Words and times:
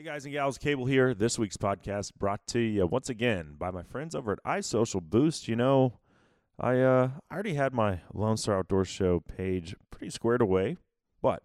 Hey 0.00 0.06
guys 0.06 0.24
and 0.24 0.32
gals, 0.32 0.56
Cable 0.56 0.86
here. 0.86 1.12
This 1.12 1.38
week's 1.38 1.58
podcast 1.58 2.14
brought 2.14 2.46
to 2.46 2.58
you 2.58 2.86
once 2.86 3.10
again 3.10 3.56
by 3.58 3.70
my 3.70 3.82
friends 3.82 4.14
over 4.14 4.32
at 4.32 4.42
iSocial 4.46 5.02
Boost. 5.02 5.46
You 5.46 5.56
know, 5.56 5.98
I 6.58 6.80
uh, 6.80 7.10
I 7.30 7.34
already 7.34 7.52
had 7.52 7.74
my 7.74 8.00
Lone 8.14 8.38
Star 8.38 8.60
Outdoor 8.60 8.86
Show 8.86 9.20
page 9.20 9.76
pretty 9.90 10.08
squared 10.08 10.40
away, 10.40 10.78
but 11.20 11.42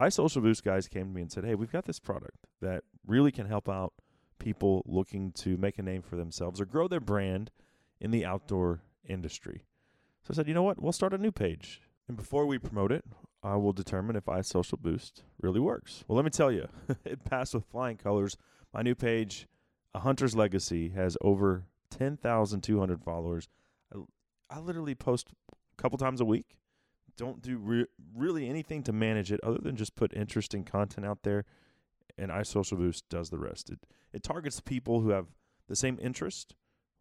iSocial 0.00 0.42
Boost 0.42 0.64
guys 0.64 0.88
came 0.88 1.06
to 1.06 1.14
me 1.14 1.22
and 1.22 1.30
said, 1.30 1.44
"Hey, 1.44 1.54
we've 1.54 1.70
got 1.70 1.84
this 1.84 2.00
product 2.00 2.48
that 2.60 2.82
really 3.06 3.30
can 3.30 3.46
help 3.46 3.68
out 3.68 3.92
people 4.40 4.82
looking 4.84 5.30
to 5.34 5.56
make 5.56 5.78
a 5.78 5.82
name 5.84 6.02
for 6.02 6.16
themselves 6.16 6.60
or 6.60 6.64
grow 6.64 6.88
their 6.88 6.98
brand 6.98 7.52
in 8.00 8.10
the 8.10 8.26
outdoor 8.26 8.82
industry." 9.08 9.62
So 10.24 10.32
I 10.32 10.34
said, 10.34 10.48
"You 10.48 10.54
know 10.54 10.64
what? 10.64 10.82
We'll 10.82 10.90
start 10.90 11.14
a 11.14 11.18
new 11.18 11.30
page." 11.30 11.82
And 12.08 12.16
before 12.16 12.46
we 12.46 12.58
promote 12.58 12.90
it, 12.90 13.04
I 13.42 13.56
will 13.56 13.72
determine 13.72 14.16
if 14.16 14.26
iSocial 14.26 14.78
Boost 14.78 15.22
really 15.40 15.60
works. 15.60 16.04
Well, 16.06 16.16
let 16.16 16.24
me 16.24 16.30
tell 16.30 16.52
you, 16.52 16.68
it 17.04 17.24
passed 17.24 17.54
with 17.54 17.64
flying 17.64 17.96
colors. 17.96 18.36
My 18.72 18.82
new 18.82 18.94
page, 18.94 19.48
A 19.94 20.00
Hunter's 20.00 20.34
Legacy, 20.34 20.90
has 20.90 21.16
over 21.20 21.64
10,200 21.90 23.02
followers. 23.02 23.48
I, 23.94 23.98
I 24.50 24.60
literally 24.60 24.94
post 24.94 25.28
a 25.52 25.82
couple 25.82 25.98
times 25.98 26.20
a 26.20 26.24
week. 26.24 26.58
Don't 27.16 27.42
do 27.42 27.58
re- 27.58 27.86
really 28.14 28.48
anything 28.48 28.82
to 28.84 28.92
manage 28.92 29.32
it 29.32 29.40
other 29.42 29.58
than 29.58 29.76
just 29.76 29.96
put 29.96 30.14
interesting 30.14 30.64
content 30.64 31.06
out 31.06 31.22
there, 31.22 31.44
and 32.16 32.30
iSocial 32.30 32.78
Boost 32.78 33.08
does 33.08 33.30
the 33.30 33.38
rest. 33.38 33.70
It 33.70 33.78
it 34.12 34.22
targets 34.22 34.60
people 34.60 35.00
who 35.00 35.10
have 35.10 35.26
the 35.68 35.76
same 35.76 35.98
interest 36.00 36.54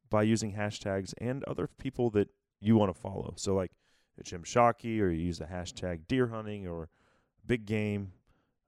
by 0.10 0.24
using 0.24 0.54
hashtags 0.54 1.14
and 1.20 1.44
other 1.46 1.68
people 1.68 2.10
that 2.12 2.30
you 2.60 2.76
want 2.76 2.94
to 2.94 3.00
follow. 3.00 3.34
So 3.38 3.56
like 3.56 3.72
Jim 4.24 4.44
Shockey, 4.44 5.00
or 5.02 5.10
you 5.10 5.26
use 5.26 5.40
the 5.40 5.46
hashtag 5.46 6.08
deer 6.08 6.28
hunting 6.28 6.68
or 6.68 6.90
big 7.46 7.66
game 7.66 8.14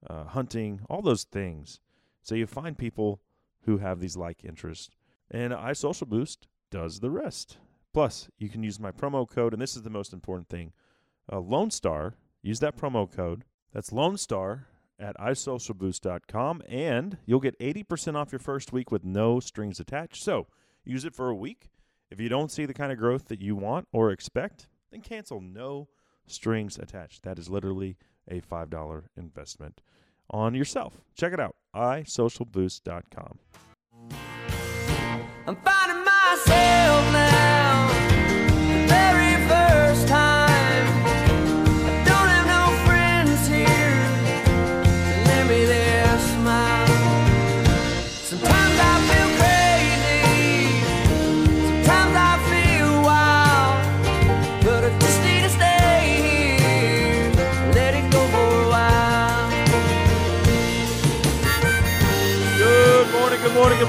uh, 0.08 0.26
hunting, 0.26 0.82
all 0.90 1.02
those 1.02 1.24
things. 1.24 1.80
So 2.22 2.36
you 2.36 2.48
find 2.48 2.78
people 2.78 3.22
who 3.66 3.78
have 3.78 4.00
these 4.00 4.18
like 4.18 4.44
interests, 4.44 4.90
and 5.30 5.54
iSocial 5.54 6.08
Boost 6.08 6.48
does 6.70 7.00
the 7.00 7.12
rest. 7.12 7.58
Plus, 7.94 8.30
you 8.38 8.50
can 8.50 8.64
use 8.64 8.80
my 8.80 8.92
promo 8.92 9.30
code, 9.30 9.54
and 9.54 9.62
this 9.62 9.76
is 9.76 9.84
the 9.84 9.90
most 9.90 10.14
important 10.14 10.50
thing: 10.50 10.74
uh, 11.32 11.40
Lone 11.40 11.72
Star. 11.72 12.16
Use 12.42 12.60
that 12.60 12.78
promo 12.78 13.12
code. 13.12 13.44
That's 13.74 13.92
Lone 13.92 14.18
Star 14.18 14.68
at 15.00 15.18
isocialboost.com, 15.18 16.62
and 16.68 17.18
you'll 17.26 17.40
get 17.40 17.60
80% 17.60 18.16
off 18.16 18.32
your 18.32 18.40
first 18.40 18.72
week 18.72 18.92
with 18.92 19.04
no 19.04 19.40
strings 19.40 19.80
attached. 19.80 20.24
So 20.24 20.48
use 20.86 21.06
it 21.06 21.16
for 21.16 21.30
a 21.30 21.36
week. 21.36 21.70
If 22.10 22.20
you 22.20 22.30
don't 22.30 22.52
see 22.52 22.66
the 22.66 22.74
kind 22.74 22.92
of 22.92 22.98
growth 22.98 23.28
that 23.30 23.42
you 23.42 23.56
want 23.56 23.88
or 23.92 24.12
expect, 24.12 24.68
then 24.92 25.02
cancel 25.02 25.42
no 25.42 25.88
strings 26.28 26.78
attached. 26.78 27.24
That 27.24 27.40
is 27.40 27.50
literally 27.50 27.98
a 28.30 28.42
$5 28.42 29.04
investment 29.18 29.82
on 30.30 30.54
yourself. 30.54 31.02
Check 31.16 31.34
it 31.34 31.40
out, 31.40 31.56
isocialboost.com. 31.76 33.40
I'm 35.48 35.56
finding 35.56 36.06
myself 36.06 37.14
now. 37.14 37.71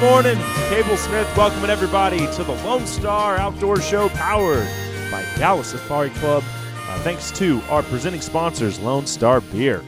Morning. 0.02 0.36
Cable 0.68 0.96
Smith 0.96 1.36
welcoming 1.36 1.70
everybody 1.70 2.26
to 2.32 2.42
the 2.42 2.54
Lone 2.64 2.84
Star 2.88 3.38
Outdoor 3.38 3.80
Show 3.80 4.08
powered 4.08 4.66
by 5.12 5.24
Dallas 5.36 5.68
Safari 5.68 6.10
Club. 6.10 6.42
Uh, 6.88 6.98
thanks 7.04 7.30
to 7.30 7.62
our 7.70 7.84
presenting 7.84 8.20
sponsors, 8.20 8.80
Lone 8.80 9.06
Star 9.06 9.40
Beer 9.40 9.84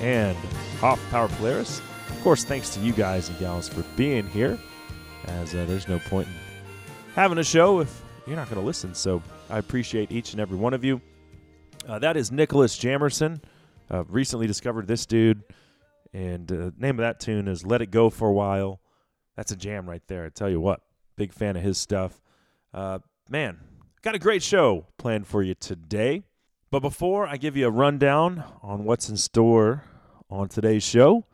and 0.00 0.36
Hoff 0.78 1.00
Power 1.10 1.26
Polaris. 1.26 1.80
Of 2.10 2.22
course, 2.22 2.44
thanks 2.44 2.70
to 2.74 2.80
you 2.80 2.92
guys 2.92 3.28
and 3.28 3.36
gals 3.40 3.68
for 3.68 3.82
being 3.96 4.28
here, 4.28 4.56
as 5.24 5.52
uh, 5.52 5.64
there's 5.64 5.88
no 5.88 5.98
point 5.98 6.28
in 6.28 6.34
having 7.16 7.38
a 7.38 7.44
show 7.44 7.80
if 7.80 8.02
you're 8.24 8.36
not 8.36 8.48
going 8.48 8.60
to 8.60 8.66
listen. 8.66 8.94
So 8.94 9.20
I 9.50 9.58
appreciate 9.58 10.12
each 10.12 10.30
and 10.30 10.40
every 10.40 10.56
one 10.56 10.74
of 10.74 10.84
you. 10.84 11.00
Uh, 11.88 11.98
that 11.98 12.16
is 12.16 12.30
Nicholas 12.30 12.78
Jamerson. 12.78 13.40
Recently 13.90 14.46
discovered 14.46 14.86
this 14.86 15.06
dude, 15.06 15.42
and 16.12 16.52
uh, 16.52 16.70
name 16.78 17.00
of 17.00 17.02
that 17.02 17.18
tune 17.18 17.48
is 17.48 17.66
"Let 17.66 17.82
It 17.82 17.90
Go 17.90 18.10
for 18.10 18.28
a 18.28 18.32
While." 18.32 18.80
That's 19.36 19.52
a 19.52 19.56
jam 19.56 19.88
right 19.88 20.02
there. 20.08 20.24
I 20.24 20.28
tell 20.30 20.50
you 20.50 20.60
what, 20.60 20.80
big 21.16 21.32
fan 21.32 21.56
of 21.56 21.62
his 21.62 21.78
stuff. 21.78 22.20
Uh, 22.72 22.98
man, 23.28 23.58
got 24.02 24.14
a 24.14 24.18
great 24.18 24.42
show 24.42 24.86
planned 24.98 25.26
for 25.26 25.42
you 25.42 25.54
today. 25.54 26.22
But 26.70 26.80
before 26.80 27.26
I 27.26 27.36
give 27.36 27.56
you 27.56 27.68
a 27.68 27.70
rundown 27.70 28.42
on 28.62 28.84
what's 28.84 29.08
in 29.08 29.16
store 29.16 29.84
on 30.28 30.48
today's 30.48 30.82
show, 30.82 31.24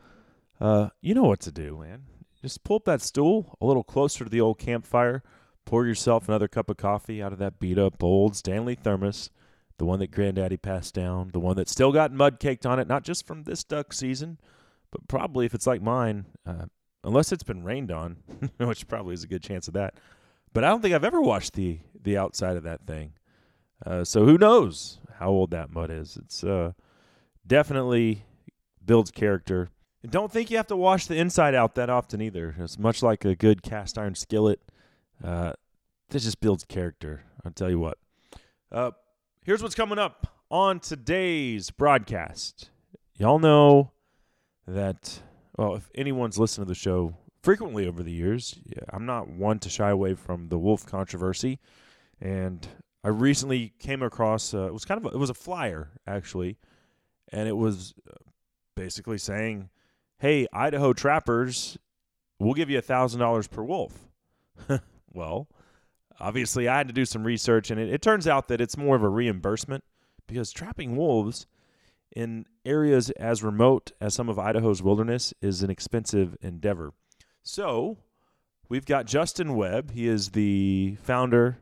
uh, 0.60 0.90
you 1.00 1.14
know 1.14 1.24
what 1.24 1.40
to 1.40 1.52
do, 1.52 1.78
man. 1.80 2.02
Just 2.42 2.64
pull 2.64 2.76
up 2.76 2.84
that 2.84 3.00
stool 3.00 3.56
a 3.60 3.66
little 3.66 3.84
closer 3.84 4.24
to 4.24 4.30
the 4.30 4.40
old 4.40 4.58
campfire. 4.58 5.22
Pour 5.64 5.86
yourself 5.86 6.28
another 6.28 6.48
cup 6.48 6.68
of 6.68 6.76
coffee 6.76 7.22
out 7.22 7.32
of 7.32 7.38
that 7.38 7.60
beat 7.60 7.78
up 7.78 8.02
old 8.02 8.36
Stanley 8.36 8.74
thermos, 8.74 9.30
the 9.78 9.84
one 9.84 10.00
that 10.00 10.10
Granddaddy 10.10 10.56
passed 10.56 10.92
down, 10.92 11.30
the 11.32 11.40
one 11.40 11.56
that 11.56 11.68
still 11.68 11.92
got 11.92 12.12
mud 12.12 12.40
caked 12.40 12.66
on 12.66 12.80
it, 12.80 12.88
not 12.88 13.04
just 13.04 13.26
from 13.26 13.44
this 13.44 13.62
duck 13.62 13.92
season, 13.92 14.38
but 14.90 15.06
probably 15.06 15.46
if 15.46 15.54
it's 15.54 15.66
like 15.66 15.80
mine, 15.80 16.26
uh, 16.44 16.66
unless 17.04 17.32
it's 17.32 17.42
been 17.42 17.64
rained 17.64 17.90
on, 17.90 18.16
which 18.58 18.88
probably 18.88 19.14
is 19.14 19.24
a 19.24 19.28
good 19.28 19.42
chance 19.42 19.68
of 19.68 19.74
that. 19.74 19.94
But 20.52 20.64
I 20.64 20.68
don't 20.68 20.82
think 20.82 20.94
I've 20.94 21.04
ever 21.04 21.20
washed 21.20 21.54
the 21.54 21.78
the 22.02 22.16
outside 22.16 22.56
of 22.56 22.64
that 22.64 22.86
thing. 22.86 23.12
Uh, 23.84 24.04
so 24.04 24.24
who 24.24 24.38
knows 24.38 24.98
how 25.18 25.28
old 25.28 25.50
that 25.50 25.70
mud 25.70 25.90
is? 25.90 26.16
It's 26.16 26.44
uh, 26.44 26.72
definitely 27.46 28.24
builds 28.84 29.10
character. 29.10 29.70
And 30.02 30.10
don't 30.10 30.32
think 30.32 30.50
you 30.50 30.56
have 30.56 30.66
to 30.68 30.76
wash 30.76 31.06
the 31.06 31.16
inside 31.16 31.54
out 31.54 31.74
that 31.76 31.88
often 31.88 32.20
either. 32.20 32.56
It's 32.58 32.78
much 32.78 33.02
like 33.02 33.24
a 33.24 33.36
good 33.36 33.62
cast 33.62 33.98
iron 33.98 34.14
skillet. 34.14 34.60
Uh, 35.22 35.52
this 36.10 36.24
just 36.24 36.40
builds 36.40 36.64
character. 36.64 37.22
I'll 37.44 37.52
tell 37.52 37.70
you 37.70 37.78
what. 37.78 37.98
Uh, 38.70 38.90
here's 39.44 39.62
what's 39.62 39.74
coming 39.74 39.98
up 39.98 40.26
on 40.50 40.80
today's 40.80 41.70
broadcast. 41.70 42.70
Y'all 43.16 43.38
know 43.38 43.92
that, 44.66 45.22
well, 45.56 45.74
if 45.74 45.90
anyone's 45.94 46.38
listened 46.38 46.66
to 46.66 46.68
the 46.68 46.74
show 46.74 47.14
frequently 47.42 47.86
over 47.86 48.02
the 48.02 48.12
years, 48.12 48.58
I'm 48.90 49.06
not 49.06 49.28
one 49.28 49.58
to 49.60 49.68
shy 49.68 49.90
away 49.90 50.14
from 50.14 50.48
the 50.48 50.58
wolf 50.58 50.86
controversy. 50.86 51.58
And 52.20 52.66
I 53.04 53.08
recently 53.08 53.72
came 53.78 54.02
across, 54.02 54.54
uh, 54.54 54.66
it 54.66 54.72
was 54.72 54.84
kind 54.84 55.04
of, 55.04 55.12
a, 55.12 55.14
it 55.14 55.18
was 55.18 55.30
a 55.30 55.34
flyer 55.34 55.90
actually, 56.06 56.58
and 57.32 57.48
it 57.48 57.56
was 57.56 57.94
uh, 58.08 58.14
basically 58.76 59.18
saying, 59.18 59.70
hey, 60.18 60.46
Idaho 60.52 60.92
trappers, 60.92 61.76
we'll 62.38 62.54
give 62.54 62.70
you 62.70 62.78
a 62.78 62.82
$1,000 62.82 63.50
per 63.50 63.62
wolf. 63.62 64.08
well, 65.12 65.48
obviously, 66.20 66.68
I 66.68 66.78
had 66.78 66.86
to 66.86 66.94
do 66.94 67.04
some 67.04 67.24
research, 67.24 67.70
and 67.70 67.80
it, 67.80 67.92
it 67.92 68.02
turns 68.02 68.28
out 68.28 68.48
that 68.48 68.60
it's 68.60 68.76
more 68.76 68.94
of 68.94 69.02
a 69.02 69.08
reimbursement 69.08 69.82
because 70.28 70.52
trapping 70.52 70.96
wolves 70.96 71.46
in 72.14 72.46
areas 72.64 73.10
as 73.10 73.42
remote 73.42 73.92
as 74.00 74.14
some 74.14 74.28
of 74.28 74.38
Idaho's 74.38 74.82
wilderness 74.82 75.32
is 75.40 75.62
an 75.62 75.70
expensive 75.70 76.36
endeavor. 76.40 76.92
So, 77.42 77.98
we've 78.68 78.86
got 78.86 79.06
Justin 79.06 79.56
Webb. 79.56 79.92
He 79.92 80.06
is 80.06 80.30
the 80.30 80.96
founder 81.02 81.58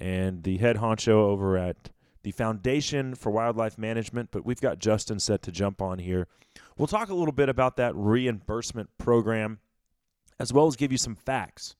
and 0.00 0.42
the 0.42 0.58
head 0.58 0.76
honcho 0.76 1.08
over 1.08 1.56
at 1.56 1.90
the 2.22 2.30
Foundation 2.32 3.14
for 3.14 3.30
Wildlife 3.30 3.78
Management, 3.78 4.30
but 4.30 4.44
we've 4.46 4.60
got 4.60 4.78
Justin 4.78 5.18
set 5.18 5.42
to 5.42 5.52
jump 5.52 5.82
on 5.82 5.98
here. 5.98 6.28
We'll 6.76 6.86
talk 6.86 7.10
a 7.10 7.14
little 7.14 7.32
bit 7.32 7.48
about 7.48 7.76
that 7.76 7.94
reimbursement 7.94 8.90
program 8.98 9.58
as 10.38 10.52
well 10.52 10.66
as 10.66 10.76
give 10.76 10.92
you 10.92 10.98
some 10.98 11.14
facts 11.14 11.76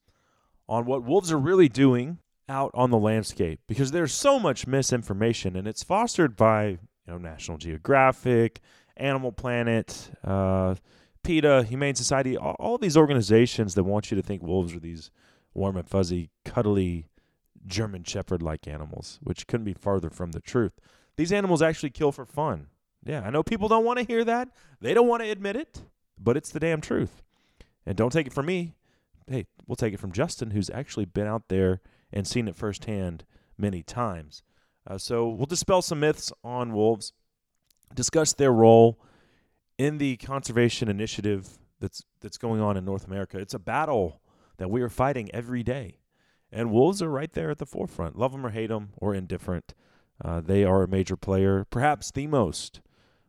on 0.68 0.84
what 0.84 1.04
wolves 1.04 1.32
are 1.32 1.38
really 1.38 1.68
doing 1.68 2.18
out 2.48 2.70
on 2.74 2.90
the 2.90 2.98
landscape 2.98 3.60
because 3.66 3.92
there's 3.92 4.12
so 4.12 4.38
much 4.38 4.66
misinformation 4.66 5.56
and 5.56 5.66
it's 5.66 5.82
fostered 5.82 6.36
by 6.36 6.78
you 7.06 7.12
know 7.12 7.18
National 7.18 7.58
Geographic, 7.58 8.60
Animal 8.96 9.32
Planet, 9.32 10.10
uh, 10.24 10.74
PETA, 11.22 11.64
Humane 11.64 11.94
Society, 11.94 12.36
all, 12.36 12.56
all 12.58 12.78
these 12.78 12.96
organizations 12.96 13.74
that 13.74 13.84
want 13.84 14.10
you 14.10 14.16
to 14.16 14.22
think 14.22 14.42
wolves 14.42 14.74
are 14.74 14.80
these 14.80 15.10
warm 15.54 15.76
and 15.76 15.88
fuzzy, 15.88 16.30
cuddly 16.44 17.06
German 17.66 18.04
Shepherd 18.04 18.42
like 18.42 18.66
animals, 18.66 19.18
which 19.22 19.46
couldn't 19.46 19.64
be 19.64 19.74
farther 19.74 20.10
from 20.10 20.32
the 20.32 20.40
truth. 20.40 20.72
These 21.16 21.32
animals 21.32 21.62
actually 21.62 21.90
kill 21.90 22.12
for 22.12 22.24
fun. 22.24 22.68
Yeah, 23.04 23.22
I 23.22 23.30
know 23.30 23.42
people 23.42 23.68
don't 23.68 23.84
want 23.84 23.98
to 23.98 24.04
hear 24.04 24.24
that. 24.24 24.48
They 24.80 24.94
don't 24.94 25.08
want 25.08 25.22
to 25.22 25.30
admit 25.30 25.56
it, 25.56 25.82
but 26.18 26.36
it's 26.36 26.50
the 26.50 26.60
damn 26.60 26.80
truth. 26.80 27.22
And 27.84 27.96
don't 27.96 28.12
take 28.12 28.26
it 28.26 28.32
from 28.32 28.46
me. 28.46 28.74
Hey, 29.26 29.46
we'll 29.66 29.76
take 29.76 29.94
it 29.94 30.00
from 30.00 30.12
Justin, 30.12 30.52
who's 30.52 30.70
actually 30.70 31.04
been 31.04 31.26
out 31.26 31.48
there 31.48 31.80
and 32.12 32.26
seen 32.26 32.48
it 32.48 32.56
firsthand 32.56 33.24
many 33.58 33.82
times. 33.82 34.42
Uh, 34.86 34.98
so 34.98 35.28
we'll 35.28 35.46
dispel 35.46 35.82
some 35.82 36.00
myths 36.00 36.32
on 36.42 36.72
wolves, 36.72 37.12
discuss 37.94 38.32
their 38.32 38.52
role 38.52 38.98
in 39.78 39.98
the 39.98 40.16
conservation 40.16 40.88
initiative 40.88 41.58
that's 41.80 42.02
that's 42.20 42.38
going 42.38 42.60
on 42.60 42.76
in 42.76 42.84
North 42.84 43.06
America. 43.06 43.38
It's 43.38 43.54
a 43.54 43.58
battle 43.58 44.20
that 44.58 44.70
we 44.70 44.82
are 44.82 44.88
fighting 44.88 45.30
every 45.34 45.62
day, 45.62 45.98
and 46.50 46.70
Wolves 46.70 47.02
are 47.02 47.10
right 47.10 47.32
there 47.32 47.50
at 47.50 47.58
the 47.58 47.66
forefront. 47.66 48.18
Love 48.18 48.32
them 48.32 48.46
or 48.46 48.50
hate 48.50 48.68
them 48.68 48.90
or 48.98 49.14
indifferent, 49.14 49.74
uh, 50.24 50.40
they 50.40 50.64
are 50.64 50.82
a 50.82 50.88
major 50.88 51.16
player, 51.16 51.66
perhaps 51.68 52.10
the 52.10 52.26
most 52.26 52.80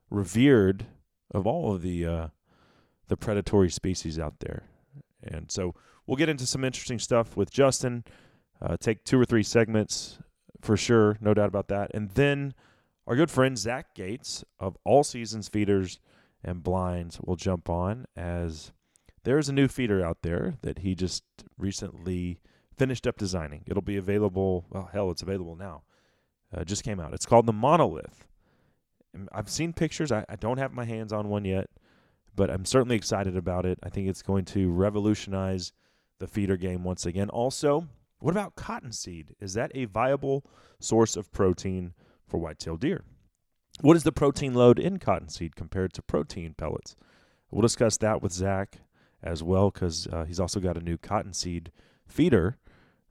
revered 0.09 0.85
of 1.31 1.47
all 1.47 1.73
of 1.73 1.81
the 1.81 2.05
uh, 2.05 2.27
the 3.07 3.17
predatory 3.17 3.69
species 3.69 4.19
out 4.19 4.39
there. 4.39 4.63
And 5.23 5.51
so 5.51 5.73
we'll 6.05 6.17
get 6.17 6.29
into 6.29 6.45
some 6.45 6.63
interesting 6.63 6.99
stuff 6.99 7.35
with 7.35 7.51
Justin. 7.51 8.03
Uh, 8.61 8.77
take 8.77 9.03
two 9.03 9.19
or 9.19 9.25
three 9.25 9.43
segments 9.43 10.19
for 10.63 10.77
sure, 10.77 11.17
no 11.19 11.33
doubt 11.33 11.49
about 11.49 11.67
that. 11.67 11.91
And 11.93 12.09
then 12.11 12.53
our 13.05 13.15
good 13.15 13.29
friend 13.29 13.57
Zach 13.57 13.93
Gates 13.93 14.43
of 14.59 14.77
All 14.85 15.03
Seasons 15.03 15.49
Feeders 15.49 15.99
and 16.43 16.63
Blinds 16.63 17.19
will 17.21 17.35
jump 17.35 17.69
on 17.69 18.05
as 18.15 18.71
there's 19.23 19.49
a 19.49 19.53
new 19.53 19.67
feeder 19.67 20.03
out 20.03 20.21
there 20.21 20.55
that 20.61 20.79
he 20.79 20.95
just 20.95 21.23
recently 21.57 22.39
finished 22.77 23.05
up 23.05 23.17
designing. 23.17 23.63
It'll 23.65 23.81
be 23.81 23.97
available. 23.97 24.65
Well, 24.69 24.89
hell, 24.91 25.11
it's 25.11 25.21
available 25.21 25.55
now. 25.55 25.83
Uh, 26.55 26.63
just 26.63 26.83
came 26.83 26.99
out. 26.99 27.13
It's 27.13 27.25
called 27.25 27.45
the 27.45 27.53
Monolith. 27.53 28.27
I've 29.31 29.49
seen 29.49 29.73
pictures. 29.73 30.11
I, 30.11 30.25
I 30.29 30.35
don't 30.35 30.57
have 30.57 30.73
my 30.73 30.85
hands 30.85 31.13
on 31.13 31.29
one 31.29 31.45
yet, 31.45 31.69
but 32.35 32.49
I'm 32.49 32.65
certainly 32.65 32.95
excited 32.95 33.35
about 33.35 33.65
it. 33.65 33.79
I 33.83 33.89
think 33.89 34.07
it's 34.07 34.21
going 34.21 34.45
to 34.45 34.71
revolutionize 34.71 35.71
the 36.19 36.27
feeder 36.27 36.57
game 36.57 36.83
once 36.83 37.05
again. 37.05 37.29
Also, 37.29 37.87
what 38.23 38.31
about 38.31 38.55
cottonseed? 38.55 39.35
Is 39.41 39.53
that 39.55 39.73
a 39.75 39.83
viable 39.83 40.45
source 40.79 41.17
of 41.17 41.29
protein 41.33 41.93
for 42.25 42.37
whitetail 42.37 42.77
deer? 42.77 43.03
What 43.81 43.97
is 43.97 44.03
the 44.03 44.13
protein 44.13 44.53
load 44.53 44.79
in 44.79 44.97
cottonseed 44.97 45.57
compared 45.57 45.91
to 45.91 46.01
protein 46.01 46.53
pellets? 46.57 46.95
We'll 47.51 47.63
discuss 47.63 47.97
that 47.97 48.21
with 48.21 48.31
Zach 48.31 48.79
as 49.21 49.43
well 49.43 49.71
because 49.71 50.07
uh, 50.07 50.23
he's 50.23 50.39
also 50.39 50.61
got 50.61 50.77
a 50.77 50.81
new 50.81 50.97
cottonseed 50.97 51.73
feeder 52.07 52.55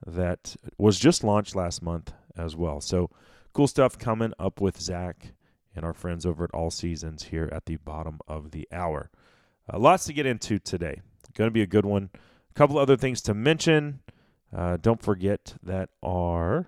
that 0.06 0.56
was 0.78 0.98
just 0.98 1.22
launched 1.22 1.54
last 1.54 1.82
month 1.82 2.14
as 2.34 2.56
well. 2.56 2.80
So 2.80 3.10
cool 3.52 3.66
stuff 3.66 3.98
coming 3.98 4.32
up 4.38 4.62
with 4.62 4.80
Zach 4.80 5.34
and 5.76 5.84
our 5.84 5.92
friends 5.92 6.24
over 6.24 6.44
at 6.44 6.54
All 6.54 6.70
Seasons 6.70 7.24
here 7.24 7.50
at 7.52 7.66
the 7.66 7.76
bottom 7.76 8.18
of 8.26 8.52
the 8.52 8.66
hour. 8.72 9.10
Uh, 9.70 9.78
lots 9.78 10.06
to 10.06 10.14
get 10.14 10.24
into 10.24 10.58
today. 10.58 11.02
Going 11.34 11.48
to 11.48 11.52
be 11.52 11.60
a 11.60 11.66
good 11.66 11.84
one. 11.84 12.08
A 12.14 12.54
couple 12.54 12.78
other 12.78 12.96
things 12.96 13.20
to 13.22 13.34
mention. 13.34 14.00
Uh, 14.54 14.76
don't 14.76 15.02
forget 15.02 15.54
that 15.62 15.88
our 16.02 16.66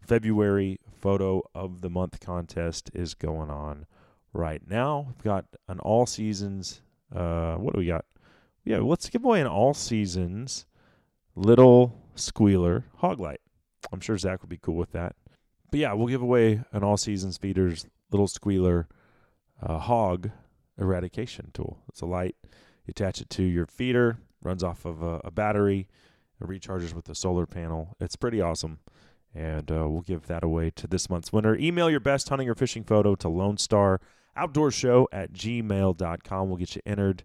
February 0.00 0.80
photo 0.98 1.42
of 1.54 1.80
the 1.82 1.90
month 1.90 2.20
contest 2.20 2.90
is 2.94 3.14
going 3.14 3.50
on 3.50 3.86
right 4.32 4.62
now. 4.68 5.06
We've 5.08 5.24
got 5.24 5.44
an 5.68 5.78
all 5.80 6.06
seasons. 6.06 6.80
Uh, 7.14 7.56
what 7.56 7.74
do 7.74 7.78
we 7.78 7.86
got? 7.86 8.04
Yeah, 8.64 8.78
let's 8.78 9.08
give 9.08 9.24
away 9.24 9.40
an 9.40 9.46
all 9.46 9.74
seasons 9.74 10.66
little 11.34 11.94
squealer 12.14 12.84
hog 12.96 13.20
light. 13.20 13.40
I'm 13.92 14.00
sure 14.00 14.18
Zach 14.18 14.42
would 14.42 14.48
be 14.48 14.58
cool 14.58 14.76
with 14.76 14.92
that. 14.92 15.14
But 15.70 15.80
yeah, 15.80 15.92
we'll 15.92 16.08
give 16.08 16.22
away 16.22 16.62
an 16.72 16.82
all 16.82 16.96
seasons 16.96 17.36
feeders 17.36 17.86
little 18.10 18.26
squealer 18.26 18.88
uh, 19.62 19.78
hog 19.78 20.30
eradication 20.78 21.50
tool. 21.52 21.78
It's 21.88 22.00
a 22.00 22.06
light. 22.06 22.36
You 22.42 22.92
attach 22.92 23.20
it 23.20 23.30
to 23.30 23.42
your 23.42 23.66
feeder, 23.66 24.18
runs 24.42 24.64
off 24.64 24.84
of 24.84 25.02
a, 25.02 25.20
a 25.24 25.30
battery, 25.30 25.88
it 26.40 26.46
recharges 26.46 26.94
with 26.94 27.08
a 27.08 27.14
solar 27.14 27.46
panel. 27.46 27.96
It's 28.00 28.16
pretty 28.16 28.40
awesome. 28.40 28.78
And 29.34 29.70
uh, 29.70 29.88
we'll 29.88 30.02
give 30.02 30.26
that 30.26 30.42
away 30.42 30.70
to 30.76 30.86
this 30.86 31.10
month's 31.10 31.32
winner. 31.32 31.56
Email 31.56 31.90
your 31.90 32.00
best 32.00 32.28
hunting 32.28 32.48
or 32.48 32.54
fishing 32.54 32.84
photo 32.84 33.14
to 33.16 33.28
Lone 33.28 33.58
Star 33.58 34.00
Outdoor 34.36 34.70
Show 34.70 35.08
at 35.12 35.32
gmail.com. 35.32 36.48
We'll 36.48 36.56
get 36.56 36.76
you 36.76 36.82
entered 36.86 37.24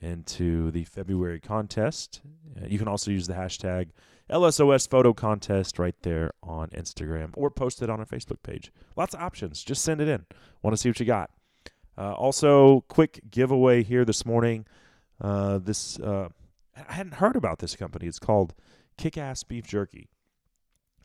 into 0.00 0.70
the 0.70 0.84
February 0.84 1.40
contest. 1.40 2.20
Uh, 2.56 2.66
you 2.66 2.78
can 2.78 2.88
also 2.88 3.10
use 3.10 3.26
the 3.26 3.34
hashtag 3.34 3.88
LSOS 4.30 4.88
photo 4.88 5.12
contest 5.12 5.78
right 5.78 5.94
there 6.02 6.32
on 6.42 6.68
Instagram 6.70 7.30
or 7.34 7.50
post 7.50 7.82
it 7.82 7.90
on 7.90 8.00
our 8.00 8.06
Facebook 8.06 8.42
page. 8.42 8.72
Lots 8.96 9.14
of 9.14 9.20
options. 9.20 9.62
Just 9.62 9.84
send 9.84 10.00
it 10.00 10.08
in. 10.08 10.24
Want 10.62 10.72
to 10.72 10.80
see 10.80 10.88
what 10.88 10.98
you 10.98 11.06
got. 11.06 11.30
Uh, 11.96 12.12
also, 12.12 12.84
quick 12.88 13.20
giveaway 13.30 13.82
here 13.82 14.04
this 14.04 14.24
morning. 14.24 14.66
Uh, 15.20 15.58
this 15.58 16.00
uh, 16.00 16.28
I 16.76 16.94
hadn't 16.94 17.14
heard 17.14 17.36
about 17.36 17.58
this 17.58 17.76
company. 17.76 18.06
It's 18.06 18.18
called 18.18 18.54
Kick 18.96 19.18
Ass 19.18 19.42
Beef 19.42 19.66
Jerky, 19.66 20.08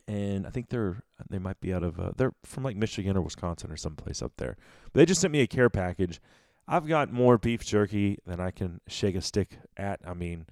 and 0.07 0.47
I 0.47 0.49
think 0.49 0.69
they're 0.69 1.03
they 1.29 1.39
might 1.39 1.59
be 1.59 1.73
out 1.73 1.83
of 1.83 1.99
uh, 1.99 2.11
they're 2.15 2.33
from 2.43 2.63
like 2.63 2.75
Michigan 2.75 3.17
or 3.17 3.21
Wisconsin 3.21 3.71
or 3.71 3.77
someplace 3.77 4.21
up 4.21 4.33
there. 4.37 4.55
But 4.85 4.93
they 4.99 5.05
just 5.05 5.21
sent 5.21 5.33
me 5.33 5.41
a 5.41 5.47
care 5.47 5.69
package. 5.69 6.21
I've 6.67 6.87
got 6.87 7.11
more 7.11 7.37
beef 7.37 7.65
jerky 7.65 8.17
than 8.25 8.39
I 8.39 8.51
can 8.51 8.81
shake 8.87 9.15
a 9.15 9.21
stick 9.21 9.57
at. 9.77 10.01
I 10.05 10.13
mean, 10.13 10.45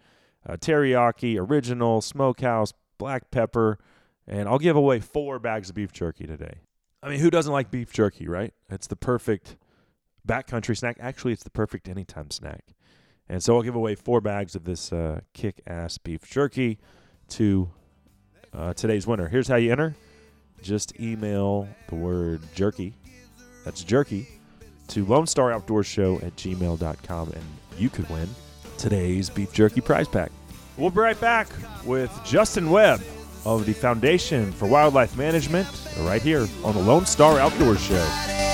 uh, 0.47 0.55
teriyaki, 0.55 1.37
original, 1.37 2.01
smokehouse, 2.01 2.73
black 2.97 3.31
pepper, 3.31 3.79
and 4.27 4.47
I'll 4.47 4.59
give 4.59 4.75
away 4.75 4.99
four 4.99 5.39
bags 5.39 5.69
of 5.69 5.75
beef 5.75 5.91
jerky 5.91 6.25
today. 6.25 6.59
I 7.03 7.09
mean, 7.09 7.19
who 7.19 7.29
doesn't 7.29 7.51
like 7.51 7.69
beef 7.69 7.91
jerky, 7.91 8.27
right? 8.27 8.53
It's 8.69 8.87
the 8.87 8.95
perfect 8.95 9.57
backcountry 10.27 10.77
snack. 10.77 10.97
Actually, 10.99 11.33
it's 11.33 11.43
the 11.43 11.49
perfect 11.49 11.87
anytime 11.87 12.31
snack. 12.31 12.74
And 13.27 13.41
so 13.43 13.55
I'll 13.55 13.63
give 13.63 13.75
away 13.75 13.95
four 13.95 14.21
bags 14.21 14.55
of 14.55 14.65
this 14.65 14.93
uh, 14.93 15.21
kick 15.33 15.61
ass 15.65 15.97
beef 15.97 16.21
jerky 16.29 16.77
to 17.29 17.69
uh, 18.53 18.73
today's 18.73 19.07
winner. 19.07 19.27
Here's 19.27 19.47
how 19.47 19.55
you 19.55 19.71
enter 19.71 19.95
just 20.61 20.99
email 20.99 21.67
the 21.89 21.95
word 21.95 22.41
jerky, 22.55 22.93
that's 23.63 23.83
jerky, 23.83 24.27
to 24.87 25.05
Lone 25.05 25.27
Star 25.27 25.51
Outdoor 25.51 25.83
Show 25.83 26.15
at 26.17 26.35
gmail.com, 26.37 27.31
and 27.31 27.43
you 27.77 27.89
could 27.89 28.09
win 28.09 28.27
today's 28.77 29.29
beef 29.29 29.53
jerky 29.53 29.81
prize 29.81 30.07
pack. 30.07 30.31
We'll 30.77 30.89
be 30.89 30.99
right 30.99 31.19
back 31.21 31.47
with 31.85 32.11
Justin 32.25 32.69
Webb 32.69 33.01
of 33.45 33.65
the 33.65 33.73
Foundation 33.73 34.51
for 34.51 34.67
Wildlife 34.67 35.15
Management 35.15 35.67
right 35.99 36.21
here 36.21 36.47
on 36.63 36.73
the 36.73 36.81
Lone 36.81 37.05
Star 37.05 37.39
Outdoor 37.39 37.77
Show. 37.77 38.44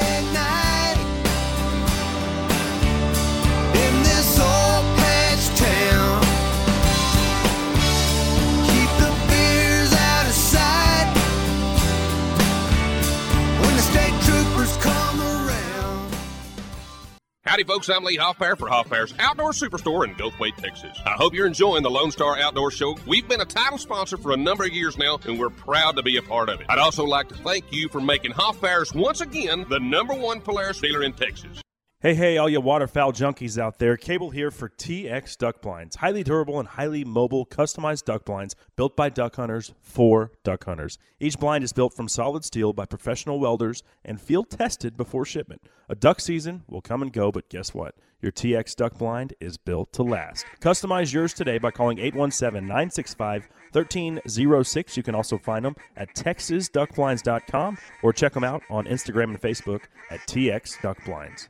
Howdy, 17.51 17.65
folks. 17.65 17.89
I'm 17.89 18.05
Lee 18.05 18.15
Hoffpauir 18.15 18.57
for 18.57 18.69
Hoffpauir's 18.69 19.13
Outdoor 19.19 19.51
Superstore 19.51 20.07
in 20.07 20.15
Goldthwaite, 20.15 20.55
Texas. 20.55 20.97
I 21.05 21.15
hope 21.15 21.33
you're 21.33 21.45
enjoying 21.45 21.83
the 21.83 21.91
Lone 21.91 22.09
Star 22.09 22.37
Outdoor 22.37 22.71
Show. 22.71 22.95
We've 23.05 23.27
been 23.27 23.41
a 23.41 23.45
title 23.45 23.77
sponsor 23.77 24.15
for 24.15 24.31
a 24.31 24.37
number 24.37 24.63
of 24.63 24.69
years 24.69 24.97
now, 24.97 25.19
and 25.25 25.37
we're 25.37 25.49
proud 25.49 25.97
to 25.97 26.01
be 26.01 26.15
a 26.15 26.21
part 26.21 26.47
of 26.47 26.61
it. 26.61 26.67
I'd 26.69 26.79
also 26.79 27.03
like 27.03 27.27
to 27.27 27.35
thank 27.35 27.65
you 27.73 27.89
for 27.89 27.99
making 27.99 28.31
Hoffpauir's 28.31 28.93
once 28.93 29.19
again 29.19 29.65
the 29.67 29.81
number 29.81 30.13
one 30.13 30.39
Polaris 30.39 30.79
dealer 30.79 31.03
in 31.03 31.11
Texas. 31.11 31.61
Hey, 32.03 32.15
hey, 32.15 32.39
all 32.39 32.49
you 32.49 32.59
waterfowl 32.61 33.13
junkies 33.13 33.61
out 33.61 33.77
there. 33.77 33.95
Cable 33.95 34.31
here 34.31 34.49
for 34.49 34.69
TX 34.69 35.37
Duck 35.37 35.61
Blinds. 35.61 35.97
Highly 35.97 36.23
durable 36.23 36.57
and 36.57 36.67
highly 36.67 37.05
mobile, 37.05 37.45
customized 37.45 38.05
duck 38.05 38.25
blinds 38.25 38.55
built 38.75 38.95
by 38.95 39.09
duck 39.09 39.35
hunters 39.35 39.75
for 39.83 40.31
duck 40.43 40.63
hunters. 40.63 40.97
Each 41.19 41.37
blind 41.37 41.63
is 41.63 41.73
built 41.73 41.93
from 41.93 42.07
solid 42.07 42.43
steel 42.43 42.73
by 42.73 42.85
professional 42.87 43.39
welders 43.39 43.83
and 44.03 44.19
field 44.19 44.49
tested 44.49 44.97
before 44.97 45.25
shipment. 45.25 45.61
A 45.89 45.93
duck 45.93 46.19
season 46.21 46.63
will 46.67 46.81
come 46.81 47.03
and 47.03 47.13
go, 47.13 47.31
but 47.31 47.49
guess 47.49 47.71
what? 47.71 47.93
Your 48.21 48.31
TX 48.31 48.75
Duck 48.75 48.97
Blind 48.97 49.33
is 49.39 49.57
built 49.57 49.91
to 49.93 50.03
last. 50.03 50.45
Customize 50.59 51.11
yours 51.11 51.33
today 51.33 51.57
by 51.57 51.71
calling 51.71 51.97
817 51.97 52.67
965 52.67 53.49
1306. 53.71 54.97
You 54.97 55.03
can 55.03 55.15
also 55.15 55.37
find 55.37 55.65
them 55.65 55.75
at 55.97 56.13
texasduckblinds.com 56.13 57.77
or 58.03 58.13
check 58.13 58.33
them 58.33 58.43
out 58.43 58.61
on 58.69 58.85
Instagram 58.85 59.29
and 59.31 59.41
Facebook 59.41 59.81
at 60.09 60.19
TX 60.21 60.81
Duck 60.81 61.03
Blinds. 61.05 61.49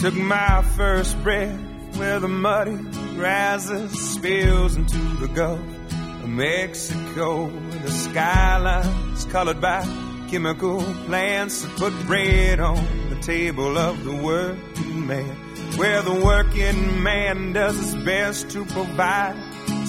Took 0.00 0.14
my 0.14 0.62
first 0.76 1.20
breath 1.22 1.58
where 1.96 2.20
the 2.20 2.28
muddy 2.28 2.76
rises, 3.16 3.90
spills 4.12 4.76
into 4.76 4.98
the 5.16 5.28
Gulf 5.28 5.58
of 5.58 6.28
Mexico. 6.28 7.48
The 7.82 7.90
skyline's 7.90 9.24
colored 9.24 9.60
by 9.60 9.82
chemical 10.30 10.82
plants 11.06 11.62
that 11.62 11.76
put 11.76 11.92
bread 12.06 12.60
on 12.60 12.76
the 13.10 13.16
table 13.20 13.78
of 13.78 14.04
the 14.04 14.14
working 14.14 15.06
man. 15.06 15.36
Where 15.76 16.02
the 16.02 16.14
working 16.14 17.02
man 17.02 17.52
does 17.52 17.76
his 17.76 17.94
best 18.04 18.50
to 18.50 18.64
provide 18.64 19.36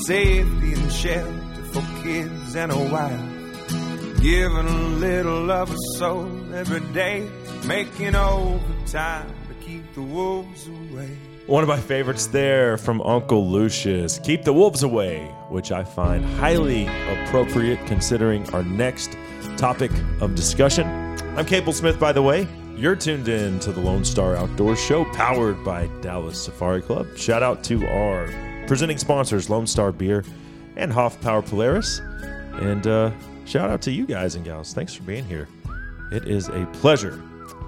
safety 0.03 0.73
and 0.73 0.91
shelter 0.91 1.63
for 1.71 1.83
kids 2.03 2.55
and 2.55 2.71
a 2.71 2.77
wife. 2.77 4.21
Giving 4.21 4.67
a 4.67 4.87
little 4.99 5.51
of 5.51 5.71
a 5.71 5.77
soul 5.97 6.53
every 6.53 6.81
day, 6.93 7.29
making 7.65 8.15
overtime 8.15 9.33
to 9.47 9.53
keep 9.65 9.93
the 9.93 10.01
wolves 10.01 10.67
away. 10.67 11.17
One 11.47 11.63
of 11.63 11.69
my 11.69 11.79
favorites 11.79 12.27
there 12.27 12.77
from 12.77 13.01
Uncle 13.03 13.49
Lucius, 13.49 14.19
Keep 14.19 14.43
the 14.43 14.51
Wolves 14.51 14.83
Away, 14.83 15.33
which 15.47 15.71
I 15.71 15.85
find 15.85 16.25
highly 16.25 16.87
appropriate 16.87 17.79
considering 17.87 18.53
our 18.53 18.63
next 18.63 19.15
topic 19.57 19.91
of 20.21 20.35
discussion. 20.35 20.87
I'm 21.35 21.45
Cable 21.45 21.73
Smith, 21.73 21.99
by 21.99 22.11
the 22.11 22.21
way. 22.21 22.47
You're 22.75 22.95
tuned 22.95 23.27
in 23.27 23.59
to 23.61 23.71
the 23.71 23.81
Lone 23.81 24.05
Star 24.05 24.35
Outdoors 24.35 24.79
Show, 24.79 25.03
powered 25.13 25.63
by 25.65 25.87
Dallas 26.01 26.39
Safari 26.43 26.83
Club. 26.83 27.17
Shout 27.17 27.41
out 27.41 27.63
to 27.63 27.87
our 27.87 28.27
presenting 28.67 28.99
sponsors, 28.99 29.49
Lone 29.49 29.65
Star 29.65 29.91
Beer 29.91 30.23
and 30.75 30.91
Hoffpauir 30.91 31.43
Polaris. 31.43 31.99
And 32.61 32.85
uh, 32.85 33.11
shout 33.45 33.71
out 33.71 33.81
to 33.81 33.91
you 33.91 34.05
guys 34.05 34.35
and 34.35 34.45
gals. 34.45 34.73
Thanks 34.73 34.93
for 34.93 35.01
being 35.03 35.25
here. 35.25 35.47
It 36.11 36.27
is 36.27 36.49
a 36.49 36.67
pleasure 36.73 37.19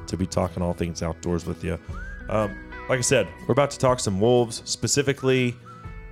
to 0.06 0.16
be 0.16 0.28
talking 0.28 0.62
all 0.62 0.74
things 0.74 1.02
outdoors 1.02 1.48
with 1.48 1.64
you. 1.64 1.80
Um, 2.30 2.56
like 2.88 3.00
I 3.00 3.02
said, 3.02 3.28
we're 3.48 3.54
about 3.54 3.72
to 3.72 3.80
talk 3.80 4.00
some 4.00 4.22
wolves. 4.22 4.62
Specifically, 4.66 5.56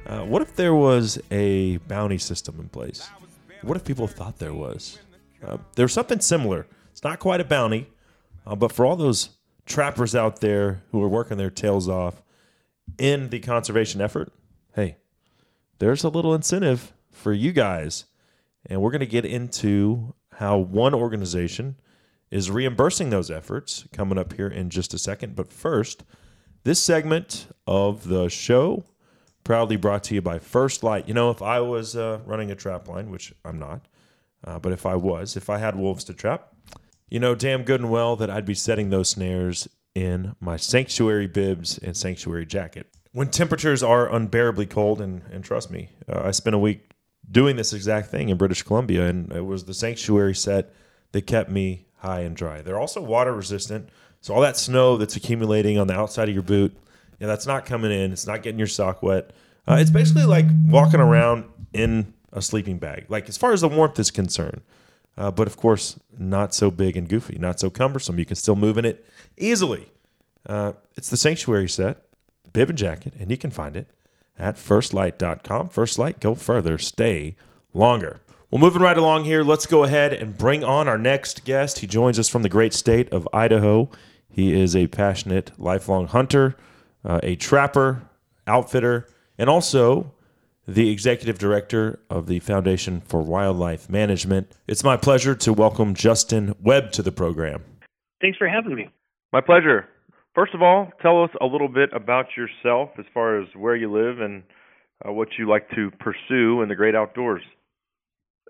uh, 0.08 0.22
what 0.22 0.42
if 0.42 0.56
there 0.56 0.74
was 0.74 1.20
a 1.30 1.78
bounty 1.88 2.18
system 2.18 2.60
in 2.60 2.68
place? 2.70 3.08
What 3.62 3.78
if 3.78 3.84
people 3.84 4.08
thought 4.08 4.40
there 4.40 4.54
was? 4.54 4.98
Uh, 5.46 5.58
there's 5.76 5.94
something 5.94 6.20
similar. 6.20 6.68
It's 6.92 7.04
not 7.04 7.20
quite 7.20 7.42
a 7.42 7.46
bounty, 7.46 7.88
uh, 8.46 8.56
but 8.56 8.72
for 8.72 8.86
all 8.86 8.96
those 8.96 9.30
trappers 9.66 10.16
out 10.16 10.42
there 10.42 10.84
who 10.92 11.04
are 11.04 11.10
working 11.10 11.38
their 11.38 11.50
tails 11.50 11.88
off 11.88 12.22
in 12.98 13.30
the 13.30 13.40
conservation 13.40 14.02
effort, 14.02 14.32
hey, 14.76 14.98
there's 15.80 16.04
a 16.04 16.10
little 16.10 16.34
incentive 16.34 16.94
for 17.12 17.34
you 17.34 17.52
guys. 17.52 18.06
And 18.66 18.82
we're 18.82 18.92
going 18.92 19.00
to 19.00 19.06
get 19.06 19.26
into 19.26 20.14
how 20.34 20.58
one 20.58 20.94
organization 20.94 21.76
is 22.30 22.52
reimbursing 22.52 23.10
those 23.10 23.32
efforts 23.32 23.86
coming 23.94 24.18
up 24.18 24.34
here 24.34 24.48
in 24.48 24.70
just 24.70 24.94
a 24.94 24.98
second. 24.98 25.36
But 25.36 25.52
first, 25.52 26.04
this 26.64 26.82
segment 26.82 27.48
of 27.66 28.08
the 28.08 28.28
show 28.30 28.84
proudly 29.44 29.78
brought 29.78 30.04
to 30.06 30.16
you 30.16 30.22
by 30.22 30.40
First 30.40 30.84
Light. 30.84 31.08
You 31.08 31.14
know, 31.14 31.30
if 31.30 31.42
I 31.42 31.62
was 31.62 31.96
uh, 31.96 32.20
running 32.26 32.52
a 32.52 32.56
trap 32.56 32.88
line, 32.90 33.10
which 33.10 33.34
I'm 33.46 33.58
not, 33.58 33.88
uh, 34.44 34.60
but 34.60 34.72
if 34.72 34.86
I 34.86 34.96
was, 34.96 35.36
if 35.36 35.50
I 35.50 35.58
had 35.58 35.76
wolves 35.76 36.04
to 36.06 36.14
trap, 36.14 36.54
you 37.10 37.20
know 37.20 37.36
damn 37.36 37.64
good 37.64 37.82
and 37.82 37.90
well 37.90 38.16
that 38.16 38.30
I'd 38.30 38.46
be 38.46 38.54
setting 38.54 38.90
those 38.90 39.10
snares 39.10 39.68
in 39.96 40.36
my 40.40 40.58
sanctuary 40.58 41.28
bibs 41.28 41.78
and 41.78 41.96
sanctuary 41.96 42.46
jacket. 42.46 42.88
When 43.14 43.30
temperatures 43.30 43.82
are 43.82 44.14
unbearably 44.14 44.68
cold, 44.68 45.02
and, 45.02 45.24
and 45.32 45.44
trust 45.44 45.72
me, 45.72 45.90
uh, 46.08 46.22
I 46.26 46.32
spent 46.32 46.56
a 46.56 46.60
week 46.60 46.92
doing 47.30 47.56
this 47.56 47.74
exact 47.74 48.10
thing 48.10 48.30
in 48.30 48.38
British 48.38 48.62
Columbia, 48.62 49.08
and 49.08 49.32
it 49.32 49.46
was 49.46 49.66
the 49.66 49.74
sanctuary 49.74 50.36
set 50.36 50.74
that 51.14 51.24
kept 51.24 51.50
me 51.50 51.88
high 51.98 52.20
and 52.22 52.36
dry. 52.36 52.62
They're 52.62 52.80
also 52.80 53.02
water 53.02 53.34
resistant, 53.34 53.90
so 54.22 54.34
all 54.34 54.42
that 54.42 54.58
snow 54.58 54.98
that's 54.98 55.16
accumulating 55.16 55.80
on 55.80 55.88
the 55.88 55.96
outside 55.96 56.30
of 56.30 56.36
your 56.36 56.44
boot, 56.44 56.78
yeah, 57.20 57.28
that's 57.28 57.48
not 57.48 57.66
coming 57.66 57.92
in. 57.92 58.12
It's 58.12 58.28
not 58.28 58.44
getting 58.44 58.60
your 58.60 58.68
sock 58.68 59.02
wet. 59.02 59.32
Uh, 59.68 59.78
it's 59.80 59.90
basically 59.90 60.26
like 60.26 60.46
walking 60.68 61.00
around 61.00 61.46
in 61.74 62.14
a 62.34 62.42
sleeping 62.42 62.78
bag, 62.78 63.06
like 63.10 63.30
as 63.30 63.38
far 63.38 63.54
as 63.54 63.62
the 63.62 63.70
warmth 63.70 64.00
is 64.00 64.12
concerned. 64.12 64.62
Uh, 65.18 65.32
but 65.32 65.48
of 65.48 65.58
course, 65.58 66.00
not 66.18 66.54
so 66.54 66.70
big 66.70 66.96
and 66.96 67.10
goofy, 67.10 67.38
not 67.40 67.60
so 67.60 67.70
cumbersome. 67.70 68.20
You 68.20 68.26
can 68.26 68.36
still 68.36 68.56
move 68.56 68.78
in 68.78 68.86
it 68.86 69.06
easily. 69.38 69.92
Uh, 70.46 70.74
it's 70.96 71.10
the 71.10 71.18
Sanctuary 71.18 71.68
set, 71.68 72.04
bib 72.54 72.70
and 72.70 72.78
jacket, 72.78 73.14
and 73.20 73.32
you 73.32 73.38
can 73.38 73.52
find 73.52 73.76
it 73.76 73.88
at 74.38 74.56
firstlight.com. 74.56 75.70
First 75.70 75.98
Light, 75.98 76.20
go 76.20 76.36
further, 76.36 76.78
stay 76.78 77.36
longer. 77.74 78.20
Well, 78.50 78.62
moving 78.62 78.82
right 78.82 78.98
along 78.98 79.26
here, 79.26 79.44
let's 79.44 79.66
go 79.66 79.84
ahead 79.84 80.14
and 80.14 80.38
bring 80.38 80.64
on 80.64 80.88
our 80.88 80.98
next 80.98 81.44
guest. 81.44 81.80
He 81.80 81.88
joins 81.88 82.18
us 82.18 82.30
from 82.30 82.44
the 82.44 82.50
great 82.50 82.74
state 82.74 83.12
of 83.12 83.28
Idaho. 83.34 83.90
He 84.30 84.54
is 84.54 84.76
a 84.76 84.88
passionate, 84.88 85.52
lifelong 85.58 86.08
hunter, 86.08 86.56
uh, 87.04 87.20
a 87.24 87.36
trapper, 87.36 88.04
outfitter, 88.46 89.10
and 89.38 89.50
also 89.50 90.14
the 90.68 90.90
executive 90.90 91.40
director 91.40 92.00
of 92.10 92.28
the 92.28 92.40
Foundation 92.40 93.02
for 93.02 93.22
Wildlife 93.22 93.90
Management. 93.90 94.52
It's 94.68 94.84
my 94.84 94.98
pleasure 94.98 95.34
to 95.36 95.54
welcome 95.54 95.94
Justin 95.94 96.54
Webb 96.62 96.92
to 96.94 97.02
the 97.02 97.12
program. 97.12 97.64
Thanks 98.20 98.38
for 98.38 98.50
having 98.50 98.76
me. 98.76 98.90
My 99.32 99.40
pleasure. 99.40 99.88
First 100.36 100.54
of 100.54 100.62
all, 100.62 100.92
tell 101.02 101.24
us 101.24 101.30
a 101.40 101.46
little 101.46 101.70
bit 101.70 101.90
about 101.94 102.28
yourself 102.36 102.90
as 103.00 103.06
far 103.14 103.40
as 103.40 103.48
where 103.56 103.76
you 103.76 103.92
live 103.92 104.20
and 104.20 104.44
uh, 105.08 105.12
what 105.12 105.30
you 105.40 105.50
like 105.50 105.70
to 105.72 105.90
pursue 106.00 106.62
in 106.62 106.70
the 106.70 106.76
great 106.76 106.96
outdoors. 106.96 107.44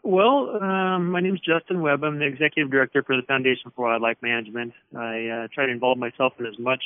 Well, 0.03 0.57
um, 0.61 1.11
my 1.11 1.19
name 1.19 1.35
is 1.35 1.41
Justin 1.41 1.81
Webb. 1.81 2.03
I'm 2.03 2.17
the 2.17 2.25
executive 2.25 2.71
director 2.71 3.03
for 3.03 3.15
the 3.15 3.23
Foundation 3.27 3.71
for 3.75 3.85
Wildlife 3.85 4.17
Management. 4.21 4.73
I 4.95 5.27
uh, 5.27 5.47
try 5.53 5.65
to 5.65 5.71
involve 5.71 5.97
myself 5.97 6.33
in 6.39 6.45
as 6.45 6.57
much 6.57 6.81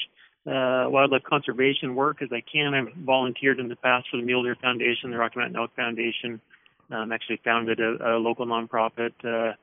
uh, 0.48 0.86
wildlife 0.88 1.24
conservation 1.24 1.96
work 1.96 2.22
as 2.22 2.30
I 2.32 2.42
can. 2.42 2.74
I've 2.74 2.94
volunteered 3.06 3.60
in 3.60 3.68
the 3.68 3.76
past 3.76 4.08
for 4.10 4.18
the 4.18 4.24
Mule 4.24 4.44
Deer 4.44 4.58
Foundation, 4.62 5.12
the 5.12 5.18
Rocky 5.18 5.40
Mountain 5.40 5.58
Elk 5.58 5.76
Foundation. 5.76 6.42
Um, 6.92 7.12
actually 7.12 7.40
founded 7.44 7.80
a, 7.80 8.16
a 8.16 8.20
local 8.20 8.46
nonprofit, 8.46 9.14
uh, 9.24 9.54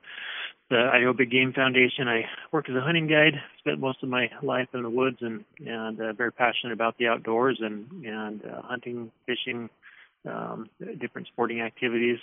the 0.69 0.89
Idaho 0.91 1.13
Big 1.13 1.29
Game 1.29 1.53
Foundation. 1.53 2.07
I 2.07 2.23
work 2.51 2.69
as 2.69 2.75
a 2.75 2.81
hunting 2.81 3.07
guide. 3.07 3.33
Spent 3.59 3.79
most 3.79 4.01
of 4.01 4.09
my 4.09 4.31
life 4.41 4.69
in 4.73 4.81
the 4.81 4.89
woods 4.89 5.17
and 5.21 5.43
and 5.59 5.99
uh, 6.01 6.13
very 6.13 6.31
passionate 6.31 6.73
about 6.73 6.97
the 6.97 7.07
outdoors 7.07 7.59
and 7.61 7.87
and 8.03 8.43
uh, 8.45 8.61
hunting, 8.63 9.11
fishing, 9.27 9.69
um, 10.27 10.69
different 10.99 11.27
sporting 11.27 11.61
activities. 11.61 12.17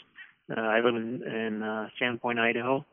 Uh, 0.51 0.61
I 0.61 0.81
live 0.81 0.97
in 0.97 1.23
in 1.23 1.63
uh, 1.63 1.89
Sandpoint, 2.01 2.41
Idaho. 2.41 2.85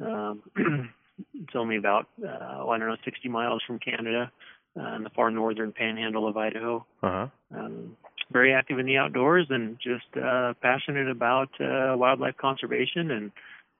Um, 0.00 0.42
it's 1.34 1.56
only 1.56 1.76
about 1.76 2.06
uh, 2.24 2.68
I 2.68 2.78
don't 2.78 2.88
know 2.88 2.96
60 3.04 3.28
miles 3.28 3.62
from 3.66 3.80
Canada 3.80 4.30
uh, 4.78 4.96
in 4.96 5.02
the 5.02 5.10
far 5.10 5.30
northern 5.30 5.72
panhandle 5.72 6.28
of 6.28 6.36
Idaho. 6.36 6.86
Uh-huh. 7.02 7.26
Um, 7.54 7.96
very 8.30 8.52
active 8.52 8.78
in 8.78 8.86
the 8.86 8.98
outdoors 8.98 9.46
and 9.48 9.78
just 9.82 10.22
uh, 10.22 10.52
passionate 10.60 11.08
about 11.08 11.48
uh, 11.60 11.96
wildlife 11.96 12.36
conservation 12.36 13.10
and 13.10 13.32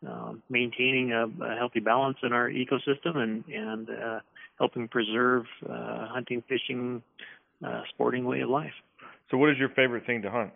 uh, 0.08 0.32
maintaining 0.48 1.12
a, 1.12 1.26
a 1.44 1.56
healthy 1.56 1.80
balance 1.80 2.16
in 2.22 2.32
our 2.32 2.48
ecosystem 2.48 3.16
and 3.16 3.44
and 3.48 3.90
uh, 3.90 4.20
helping 4.58 4.88
preserve 4.88 5.44
uh, 5.68 6.08
hunting, 6.08 6.42
fishing, 6.48 7.02
uh, 7.64 7.82
sporting 7.90 8.24
way 8.24 8.40
of 8.40 8.48
life. 8.48 8.72
So, 9.30 9.36
what 9.36 9.50
is 9.50 9.58
your 9.58 9.68
favorite 9.70 10.06
thing 10.06 10.22
to 10.22 10.30
hunt? 10.30 10.52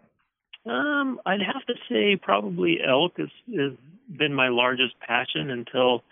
Um, 0.64 1.20
I'd 1.26 1.42
have 1.42 1.66
to 1.66 1.74
say 1.90 2.16
probably 2.16 2.78
elk 2.86 3.14
has, 3.18 3.28
has 3.54 3.72
been 4.08 4.32
my 4.32 4.48
largest 4.48 4.94
passion 5.00 5.50
until 5.50 6.02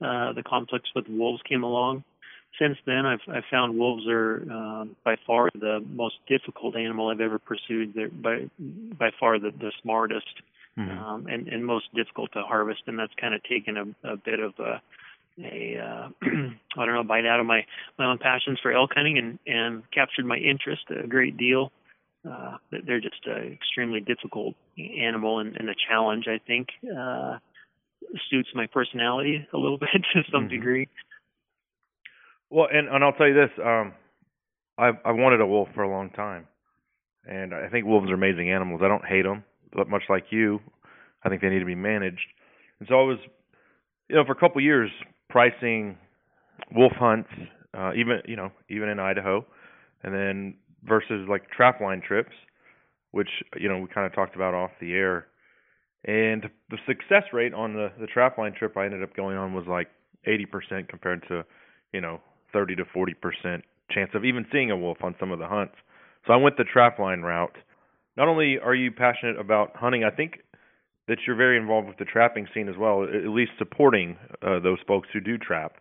uh, 0.00 0.32
the 0.32 0.42
conflicts 0.44 0.90
with 0.94 1.08
wolves 1.08 1.40
came 1.48 1.62
along 1.62 2.04
since 2.60 2.76
then, 2.86 3.06
I've, 3.06 3.20
I've 3.28 3.44
found 3.50 3.78
wolves 3.78 4.06
are 4.08 4.44
uh, 4.52 4.84
by 5.04 5.16
far 5.26 5.48
the 5.54 5.84
most 5.88 6.16
difficult 6.28 6.76
animal 6.76 7.08
I've 7.08 7.20
ever 7.20 7.38
pursued. 7.38 7.94
They're 7.94 8.08
by 8.08 8.50
by 8.58 9.10
far 9.18 9.38
the, 9.38 9.50
the 9.50 9.72
smartest 9.82 10.26
mm-hmm. 10.78 10.98
um, 10.98 11.26
and, 11.26 11.48
and 11.48 11.64
most 11.64 11.86
difficult 11.94 12.32
to 12.32 12.42
harvest, 12.42 12.82
and 12.86 12.98
that's 12.98 13.12
kind 13.20 13.34
of 13.34 13.42
taken 13.44 13.76
a, 13.76 14.12
a 14.12 14.16
bit 14.16 14.40
of 14.40 14.52
a, 14.58 14.80
a 15.42 15.78
uh, 15.78 16.08
I 16.22 16.86
don't 16.86 16.94
know 16.94 17.04
bite 17.04 17.26
out 17.26 17.40
of 17.40 17.46
my 17.46 17.64
my 17.98 18.06
own 18.06 18.18
passions 18.18 18.58
for 18.62 18.72
elk 18.72 18.90
hunting 18.94 19.18
and 19.18 19.38
and 19.46 19.82
captured 19.90 20.26
my 20.26 20.36
interest 20.36 20.82
a 20.90 21.06
great 21.06 21.36
deal. 21.36 21.72
Uh, 22.28 22.58
they're 22.70 23.00
just 23.00 23.24
an 23.24 23.50
extremely 23.52 24.00
difficult 24.00 24.54
animal, 24.78 25.38
and, 25.38 25.56
and 25.56 25.66
the 25.66 25.74
challenge 25.88 26.26
I 26.28 26.38
think 26.46 26.68
uh, 26.84 27.38
suits 28.28 28.50
my 28.54 28.66
personality 28.66 29.48
a 29.54 29.56
little 29.56 29.78
bit 29.78 29.88
to 30.12 30.22
some 30.30 30.42
mm-hmm. 30.42 30.48
degree. 30.48 30.88
Well, 32.50 32.66
and 32.72 32.88
and 32.88 33.04
I'll 33.04 33.12
tell 33.12 33.28
you 33.28 33.34
this, 33.34 33.50
um, 33.64 33.92
I 34.76 34.90
I 35.04 35.12
wanted 35.12 35.40
a 35.40 35.46
wolf 35.46 35.68
for 35.74 35.82
a 35.82 35.90
long 35.90 36.10
time, 36.10 36.46
and 37.24 37.54
I 37.54 37.68
think 37.68 37.86
wolves 37.86 38.10
are 38.10 38.14
amazing 38.14 38.50
animals. 38.50 38.80
I 38.84 38.88
don't 38.88 39.04
hate 39.04 39.22
them, 39.22 39.44
but 39.72 39.88
much 39.88 40.02
like 40.08 40.24
you, 40.30 40.60
I 41.22 41.28
think 41.28 41.42
they 41.42 41.48
need 41.48 41.60
to 41.60 41.64
be 41.64 41.74
managed. 41.76 42.26
And 42.80 42.88
so 42.88 42.94
I 42.96 43.04
was, 43.04 43.18
you 44.08 44.16
know, 44.16 44.24
for 44.24 44.32
a 44.32 44.40
couple 44.40 44.58
of 44.58 44.64
years 44.64 44.90
pricing 45.28 45.96
wolf 46.74 46.92
hunts, 46.98 47.30
uh, 47.72 47.92
even 47.96 48.20
you 48.26 48.36
know 48.36 48.50
even 48.68 48.88
in 48.88 48.98
Idaho, 48.98 49.44
and 50.02 50.12
then 50.12 50.54
versus 50.84 51.28
like 51.28 51.48
trap 51.50 51.80
line 51.80 52.02
trips, 52.06 52.32
which 53.12 53.28
you 53.56 53.68
know 53.68 53.78
we 53.78 53.86
kind 53.88 54.06
of 54.06 54.14
talked 54.14 54.34
about 54.34 54.54
off 54.54 54.70
the 54.80 54.94
air. 54.94 55.26
And 56.04 56.48
the 56.70 56.78
success 56.86 57.24
rate 57.32 57.54
on 57.54 57.74
the 57.74 57.92
the 58.00 58.06
trap 58.06 58.38
line 58.38 58.54
trip 58.58 58.76
I 58.76 58.86
ended 58.86 59.02
up 59.02 59.14
going 59.14 59.36
on 59.36 59.52
was 59.54 59.66
like 59.68 59.88
80% 60.26 60.88
compared 60.88 61.22
to, 61.28 61.44
you 61.92 62.00
know, 62.00 62.20
30 62.52 62.76
to 62.76 62.84
40 62.84 63.14
percent 63.14 63.64
chance 63.90 64.10
of 64.14 64.24
even 64.24 64.46
seeing 64.52 64.70
a 64.70 64.76
wolf 64.76 64.98
on 65.02 65.14
some 65.18 65.32
of 65.32 65.38
the 65.38 65.46
hunts. 65.46 65.74
So 66.26 66.32
I 66.32 66.36
went 66.36 66.56
the 66.56 66.64
trapline 66.64 67.22
route. 67.22 67.56
Not 68.16 68.28
only 68.28 68.58
are 68.58 68.74
you 68.74 68.90
passionate 68.90 69.38
about 69.38 69.74
hunting, 69.76 70.04
I 70.04 70.10
think 70.10 70.40
that 71.08 71.18
you're 71.26 71.36
very 71.36 71.56
involved 71.56 71.88
with 71.88 71.96
the 71.96 72.04
trapping 72.04 72.46
scene 72.54 72.68
as 72.68 72.76
well, 72.76 73.04
at 73.04 73.28
least 73.28 73.52
supporting 73.58 74.16
uh, 74.42 74.60
those 74.60 74.78
folks 74.86 75.08
who 75.12 75.20
do 75.20 75.38
trap. 75.38 75.74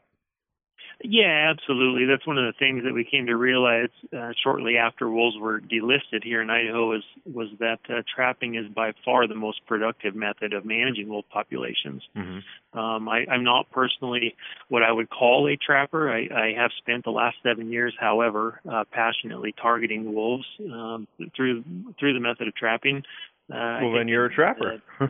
Yeah, 1.01 1.53
absolutely. 1.55 2.05
That's 2.05 2.27
one 2.27 2.37
of 2.37 2.45
the 2.45 2.57
things 2.59 2.83
that 2.83 2.93
we 2.93 3.05
came 3.05 3.27
to 3.27 3.35
realize 3.37 3.89
uh, 4.15 4.31
shortly 4.43 4.75
after 4.75 5.09
wolves 5.09 5.37
were 5.39 5.61
delisted 5.61 6.23
here 6.23 6.41
in 6.41 6.49
Idaho 6.49 6.89
was 6.89 7.03
was 7.25 7.47
that 7.59 7.79
uh, 7.89 8.01
trapping 8.13 8.55
is 8.55 8.67
by 8.67 8.91
far 9.05 9.25
the 9.25 9.35
most 9.35 9.65
productive 9.65 10.13
method 10.13 10.51
of 10.51 10.65
managing 10.65 11.07
wolf 11.07 11.25
populations. 11.31 12.03
Mm-hmm. 12.17 12.77
Um, 12.77 13.07
I, 13.07 13.25
I'm 13.31 13.45
not 13.45 13.71
personally 13.71 14.35
what 14.67 14.83
I 14.83 14.91
would 14.91 15.09
call 15.09 15.47
a 15.47 15.55
trapper. 15.55 16.11
I, 16.11 16.27
I 16.35 16.53
have 16.57 16.71
spent 16.77 17.05
the 17.05 17.11
last 17.11 17.37
seven 17.43 17.71
years, 17.71 17.95
however, 17.97 18.59
uh, 18.69 18.83
passionately 18.91 19.53
targeting 19.59 20.13
wolves 20.13 20.45
um, 20.59 21.07
through 21.35 21.63
through 21.97 22.13
the 22.13 22.19
method 22.19 22.49
of 22.49 22.55
trapping. 22.55 23.03
Uh, 23.51 23.79
well, 23.81 23.93
then 23.93 24.07
you're 24.07 24.25
a 24.25 24.33
trapper. 24.33 24.81
Uh, 24.99 25.07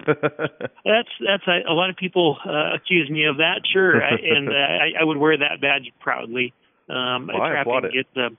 that's 0.86 1.10
that's 1.20 1.44
a, 1.48 1.70
a 1.70 1.74
lot 1.74 1.90
of 1.90 1.98
people 1.98 2.38
uh, 2.46 2.76
accuse 2.76 3.10
me 3.10 3.26
of 3.26 3.38
that. 3.38 3.62
Sure, 3.72 4.02
I, 4.02 4.12
and 4.12 4.48
uh, 4.48 4.52
I, 4.54 5.02
I 5.02 5.04
would 5.04 5.18
wear 5.18 5.38
that 5.38 5.60
badge 5.62 5.92
proudly. 6.00 6.54
Um, 6.90 7.28
well, 7.28 7.50
trapping 7.50 7.86
it. 7.86 7.94
gets 7.94 8.18
a 8.18 8.30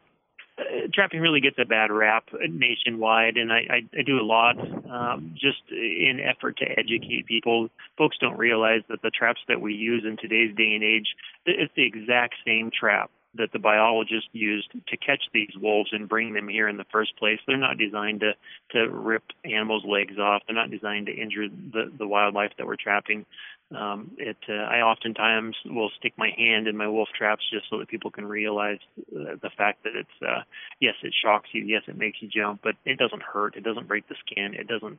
uh, 0.60 0.88
trapping 0.92 1.20
really 1.20 1.40
gets 1.40 1.56
a 1.58 1.64
bad 1.64 1.90
rap 1.90 2.24
nationwide, 2.48 3.36
and 3.36 3.52
I, 3.52 3.58
I, 3.70 3.98
I 3.98 4.02
do 4.02 4.18
a 4.20 4.24
lot 4.24 4.58
um, 4.58 5.34
just 5.34 5.62
in 5.70 6.20
effort 6.20 6.58
to 6.58 6.64
educate 6.64 7.26
people. 7.26 7.68
Folks 7.96 8.16
don't 8.20 8.36
realize 8.38 8.82
that 8.88 9.02
the 9.02 9.10
traps 9.10 9.40
that 9.48 9.60
we 9.60 9.74
use 9.74 10.04
in 10.04 10.16
today's 10.16 10.54
day 10.56 10.72
and 10.74 10.84
age, 10.84 11.08
it's 11.46 11.72
the 11.76 11.86
exact 11.86 12.34
same 12.44 12.70
trap 12.70 13.10
that 13.34 13.52
the 13.52 13.58
biologists 13.58 14.28
used 14.32 14.70
to 14.72 14.96
catch 14.96 15.22
these 15.32 15.50
wolves 15.60 15.90
and 15.92 16.08
bring 16.08 16.34
them 16.34 16.48
here 16.48 16.68
in 16.68 16.76
the 16.76 16.86
first 16.90 17.16
place. 17.16 17.38
They're 17.46 17.56
not 17.56 17.78
designed 17.78 18.20
to 18.20 18.32
to 18.72 18.88
rip 18.90 19.22
animals' 19.44 19.84
legs 19.86 20.18
off. 20.18 20.42
They're 20.46 20.56
not 20.56 20.70
designed 20.70 21.06
to 21.06 21.12
injure 21.12 21.48
the 21.48 21.92
the 21.96 22.06
wildlife 22.06 22.52
that 22.58 22.66
we're 22.66 22.76
trapping. 22.76 23.26
Um, 23.72 24.10
it 24.18 24.36
uh, 24.48 24.52
I 24.52 24.80
oftentimes 24.80 25.56
will 25.64 25.90
stick 25.96 26.12
my 26.16 26.30
hand 26.36 26.66
in 26.66 26.76
my 26.76 26.88
wolf 26.88 27.08
traps 27.16 27.44
just 27.52 27.66
so 27.70 27.78
that 27.78 27.88
people 27.88 28.10
can 28.10 28.26
realize 28.26 28.80
uh, 28.98 29.36
the 29.40 29.50
fact 29.56 29.84
that 29.84 29.94
it's 29.94 30.22
uh, 30.26 30.42
yes 30.80 30.94
it 31.04 31.14
shocks 31.22 31.50
you, 31.52 31.64
yes 31.64 31.82
it 31.86 31.96
makes 31.96 32.18
you 32.20 32.28
jump, 32.28 32.60
but 32.64 32.74
it 32.84 32.98
doesn't 32.98 33.22
hurt. 33.22 33.54
It 33.54 33.62
doesn't 33.62 33.86
break 33.86 34.08
the 34.08 34.16
skin. 34.26 34.54
It 34.54 34.66
doesn't 34.66 34.98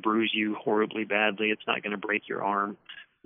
bruise 0.00 0.30
you 0.32 0.54
horribly 0.54 1.04
badly. 1.04 1.50
It's 1.50 1.66
not 1.66 1.82
going 1.82 1.90
to 1.90 1.98
break 1.98 2.28
your 2.28 2.44
arm. 2.44 2.76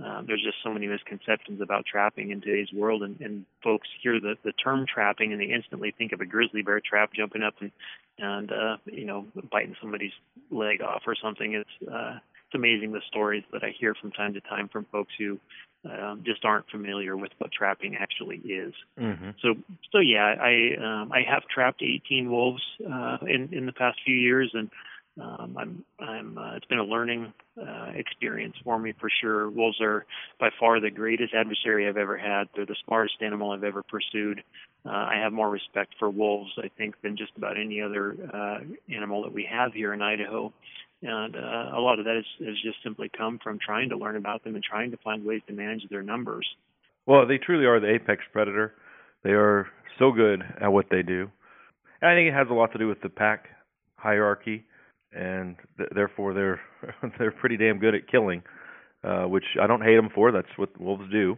Uh, 0.02 0.22
there's 0.26 0.42
just 0.42 0.56
so 0.62 0.72
many 0.72 0.86
misconceptions 0.86 1.60
about 1.60 1.84
trapping 1.84 2.30
in 2.30 2.40
today's 2.40 2.72
world, 2.72 3.02
and, 3.02 3.20
and 3.20 3.44
folks 3.64 3.88
hear 4.00 4.20
the, 4.20 4.34
the 4.44 4.52
term 4.52 4.86
trapping 4.92 5.32
and 5.32 5.40
they 5.40 5.46
instantly 5.46 5.92
think 5.96 6.12
of 6.12 6.20
a 6.20 6.26
grizzly 6.26 6.62
bear 6.62 6.80
trap 6.80 7.10
jumping 7.12 7.42
up 7.42 7.54
and 7.60 7.72
and 8.18 8.50
uh, 8.52 8.76
you 8.86 9.04
know 9.04 9.26
biting 9.50 9.76
somebody's 9.80 10.12
leg 10.50 10.82
off 10.82 11.02
or 11.06 11.16
something. 11.20 11.54
It's 11.54 11.90
uh, 11.90 12.18
it's 12.46 12.54
amazing 12.54 12.92
the 12.92 13.02
stories 13.08 13.44
that 13.52 13.62
I 13.64 13.74
hear 13.78 13.94
from 13.94 14.12
time 14.12 14.34
to 14.34 14.40
time 14.40 14.68
from 14.68 14.86
folks 14.90 15.12
who 15.18 15.38
um, 15.84 16.22
just 16.24 16.44
aren't 16.44 16.68
familiar 16.70 17.16
with 17.16 17.30
what 17.38 17.52
trapping 17.52 17.96
actually 17.96 18.38
is. 18.38 18.74
Mm-hmm. 18.98 19.30
So, 19.42 19.54
so 19.92 19.98
yeah, 19.98 20.34
I 20.40 20.76
um, 20.78 21.12
I 21.12 21.22
have 21.28 21.42
trapped 21.52 21.82
18 21.82 22.30
wolves 22.30 22.62
uh, 22.80 23.18
in 23.22 23.50
in 23.52 23.66
the 23.66 23.72
past 23.72 23.98
few 24.04 24.16
years, 24.16 24.50
and 24.54 24.70
um, 25.20 25.56
I'm, 25.58 25.84
I'm, 26.00 26.38
uh, 26.38 26.56
it's 26.56 26.66
been 26.66 26.78
a 26.78 26.84
learning 26.84 27.32
uh, 27.60 27.90
experience 27.94 28.54
for 28.62 28.78
me 28.78 28.94
for 29.00 29.10
sure. 29.20 29.50
Wolves 29.50 29.80
are 29.80 30.06
by 30.38 30.50
far 30.58 30.80
the 30.80 30.90
greatest 30.90 31.34
adversary 31.34 31.88
I've 31.88 31.96
ever 31.96 32.16
had. 32.16 32.48
They're 32.54 32.66
the 32.66 32.76
smartest 32.84 33.16
animal 33.20 33.50
I've 33.50 33.64
ever 33.64 33.82
pursued. 33.82 34.42
Uh, 34.86 34.90
I 34.90 35.16
have 35.22 35.32
more 35.32 35.50
respect 35.50 35.94
for 35.98 36.08
wolves, 36.08 36.52
I 36.58 36.70
think, 36.78 37.00
than 37.02 37.16
just 37.16 37.32
about 37.36 37.58
any 37.58 37.82
other 37.82 38.16
uh, 38.32 38.58
animal 38.94 39.22
that 39.22 39.32
we 39.32 39.48
have 39.50 39.72
here 39.72 39.92
in 39.92 40.02
Idaho. 40.02 40.52
And 41.02 41.36
uh, 41.36 41.70
a 41.76 41.80
lot 41.80 41.98
of 41.98 42.04
that 42.04 42.16
is, 42.16 42.46
has 42.46 42.54
just 42.62 42.82
simply 42.82 43.10
come 43.16 43.38
from 43.42 43.58
trying 43.64 43.88
to 43.90 43.96
learn 43.96 44.16
about 44.16 44.44
them 44.44 44.54
and 44.54 44.64
trying 44.64 44.90
to 44.92 44.96
find 44.98 45.24
ways 45.24 45.42
to 45.48 45.52
manage 45.52 45.88
their 45.90 46.02
numbers. 46.02 46.46
Well, 47.06 47.26
they 47.26 47.38
truly 47.38 47.66
are 47.66 47.80
the 47.80 47.92
apex 47.92 48.22
predator. 48.32 48.74
They 49.24 49.30
are 49.30 49.68
so 49.98 50.12
good 50.12 50.42
at 50.60 50.72
what 50.72 50.86
they 50.90 51.02
do. 51.02 51.30
And 52.00 52.10
I 52.10 52.14
think 52.14 52.28
it 52.28 52.34
has 52.34 52.46
a 52.50 52.54
lot 52.54 52.72
to 52.72 52.78
do 52.78 52.86
with 52.86 53.00
the 53.00 53.08
pack 53.08 53.48
hierarchy 53.96 54.64
and 55.12 55.56
th- 55.76 55.90
therefore 55.94 56.34
they're 56.34 56.60
they're 57.18 57.32
pretty 57.32 57.56
damn 57.56 57.78
good 57.78 57.94
at 57.94 58.08
killing, 58.08 58.42
uh, 59.04 59.24
which 59.24 59.44
I 59.60 59.66
don't 59.66 59.82
hate 59.82 59.96
them 59.96 60.10
for. 60.14 60.32
That's 60.32 60.48
what 60.56 60.78
wolves 60.80 61.10
do, 61.10 61.36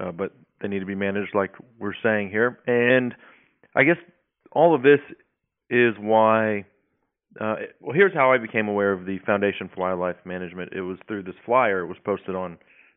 uh, 0.00 0.12
but 0.12 0.32
they 0.60 0.68
need 0.68 0.80
to 0.80 0.86
be 0.86 0.94
managed 0.94 1.34
like 1.34 1.52
we're 1.78 1.94
saying 2.02 2.30
here. 2.30 2.58
And 2.66 3.14
I 3.74 3.84
guess 3.84 3.98
all 4.52 4.74
of 4.74 4.82
this 4.82 5.00
is 5.70 5.94
why. 5.98 6.64
Uh, 7.38 7.56
well, 7.82 7.94
here's 7.94 8.14
how 8.14 8.32
I 8.32 8.38
became 8.38 8.66
aware 8.66 8.92
of 8.92 9.04
the 9.04 9.18
Foundation 9.26 9.68
for 9.68 9.82
Wildlife 9.82 10.16
Management. 10.24 10.72
It 10.72 10.80
was 10.80 10.96
through 11.06 11.24
this 11.24 11.34
flyer. 11.44 11.80
It 11.80 11.86
was 11.86 11.98
posted 12.02 12.34
on, 12.34 12.56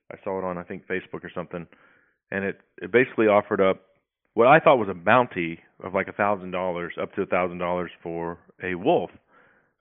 I 0.10 0.16
saw 0.24 0.40
it 0.40 0.46
on 0.46 0.58
I 0.58 0.64
think 0.64 0.88
Facebook 0.88 1.26
or 1.26 1.32
something, 1.36 1.68
and 2.32 2.46
it 2.46 2.62
it 2.82 2.92
basically 2.92 3.28
offered 3.28 3.60
up 3.60 3.82
what 4.36 4.48
I 4.48 4.60
thought 4.60 4.78
was 4.78 4.88
a 4.90 4.94
bounty 4.94 5.60
of 5.84 5.94
like 5.94 6.08
a 6.08 6.14
thousand 6.14 6.52
dollars, 6.52 6.94
up 7.02 7.14
to 7.16 7.24
a 7.24 7.26
thousand 7.26 7.58
dollars 7.58 7.92
for 8.02 8.38
a 8.64 8.76
wolf 8.76 9.10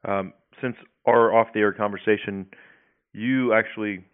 um, 0.04 0.32
since 0.60 0.76
our 1.06 1.34
off-the-air 1.34 1.72
conversation, 1.72 2.46
you 3.12 3.52
actually 3.52 4.04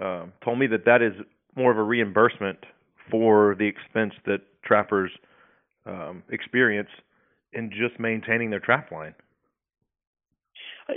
uh, 0.00 0.26
told 0.42 0.58
me 0.58 0.66
that 0.68 0.84
that 0.86 1.02
is 1.02 1.12
more 1.56 1.70
of 1.70 1.78
a 1.78 1.82
reimbursement 1.82 2.58
for 3.10 3.54
the 3.58 3.66
expense 3.66 4.14
that 4.26 4.40
trappers 4.64 5.10
um, 5.86 6.22
experience 6.30 6.88
in 7.52 7.70
just 7.70 8.00
maintaining 8.00 8.50
their 8.50 8.60
trap 8.60 8.90
line. 8.90 9.14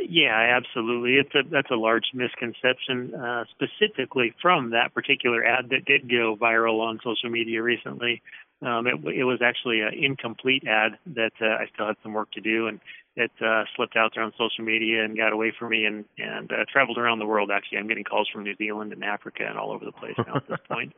Yeah, 0.10 0.58
absolutely. 0.58 1.14
It's 1.14 1.34
a 1.34 1.50
that's 1.50 1.72
a 1.72 1.76
large 1.76 2.12
misconception, 2.14 3.16
uh, 3.16 3.46
specifically 3.52 4.34
from 4.42 4.72
that 4.72 4.94
particular 4.94 5.46
ad 5.46 5.70
that 5.70 5.86
did 5.86 6.10
go 6.10 6.36
viral 6.36 6.82
on 6.82 7.00
social 7.04 7.30
media 7.30 7.64
recently. 7.64 8.22
Um, 8.62 8.88
it, 8.88 8.96
it 9.16 9.24
was 9.24 9.40
actually 9.42 9.82
an 9.82 9.94
incomplete 9.94 10.64
ad 10.68 10.98
that 11.16 11.32
uh, 11.40 11.46
I 11.46 11.68
still 11.74 11.88
had 11.88 11.96
some 12.04 12.14
work 12.14 12.32
to 12.32 12.42
do, 12.42 12.68
and 12.68 12.82
it 13.18 13.32
uh, 13.44 13.64
slipped 13.76 13.98
out 13.98 14.12
there 14.14 14.24
on 14.24 14.32
social 14.38 14.64
media 14.64 15.04
and 15.04 15.18
got 15.18 15.34
away 15.34 15.52
from 15.58 15.72
me 15.72 15.86
and 15.86 16.06
and 16.18 16.52
uh, 16.52 16.66
traveled 16.72 17.00
around 17.00 17.20
the 17.20 17.26
world. 17.26 17.50
Actually, 17.52 17.80
I'm 17.80 17.88
getting 17.88 18.04
calls 18.04 18.30
from 18.32 18.44
New 18.44 18.56
Zealand 18.56 18.94
and 18.94 19.04
Africa 19.04 19.44
and 19.48 19.58
all 19.58 19.72
over 19.72 19.84
the 19.84 19.92
place 19.92 20.14
now 20.18 20.38
at 20.38 20.48
this 20.48 20.60
point. 20.70 20.94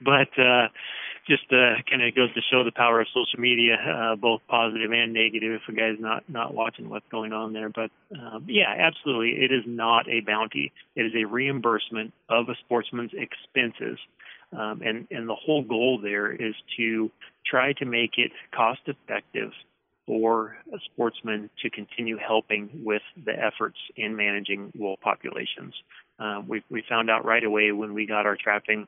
But 0.00 0.30
uh, 0.38 0.68
just 1.26 1.44
uh, 1.50 1.82
kind 1.90 2.02
of 2.02 2.14
goes 2.14 2.32
to 2.34 2.40
show 2.50 2.62
the 2.62 2.72
power 2.72 3.00
of 3.00 3.08
social 3.08 3.40
media, 3.40 3.74
uh, 3.74 4.16
both 4.16 4.40
positive 4.48 4.92
and 4.92 5.12
negative. 5.12 5.60
If 5.60 5.68
a 5.68 5.72
guy's 5.72 5.98
not 5.98 6.22
not 6.28 6.54
watching 6.54 6.88
what's 6.88 7.08
going 7.10 7.32
on 7.32 7.52
there, 7.52 7.68
but 7.68 7.90
um, 8.16 8.46
yeah, 8.48 8.72
absolutely, 8.78 9.42
it 9.44 9.50
is 9.50 9.64
not 9.66 10.08
a 10.08 10.20
bounty. 10.20 10.72
It 10.94 11.02
is 11.02 11.12
a 11.16 11.24
reimbursement 11.24 12.14
of 12.28 12.48
a 12.48 12.54
sportsman's 12.64 13.12
expenses. 13.14 13.98
Um, 14.52 14.82
and, 14.82 15.08
and 15.10 15.28
the 15.28 15.34
whole 15.34 15.64
goal 15.64 15.98
there 16.00 16.30
is 16.30 16.54
to 16.76 17.10
try 17.44 17.72
to 17.72 17.84
make 17.84 18.12
it 18.18 18.30
cost 18.54 18.82
effective 18.86 19.50
for 20.06 20.56
a 20.72 20.78
sportsman 20.84 21.48
to 21.62 21.70
continue 21.70 22.18
helping 22.18 22.68
with 22.84 23.02
the 23.24 23.32
efforts 23.32 23.78
in 23.96 24.16
managing 24.16 24.72
wolf 24.76 25.00
populations. 25.00 25.74
Uh, 26.18 26.42
we, 26.46 26.62
we 26.70 26.82
found 26.88 27.10
out 27.10 27.24
right 27.24 27.44
away 27.44 27.72
when 27.72 27.94
we 27.94 28.06
got 28.06 28.26
our 28.26 28.36
trapping 28.36 28.86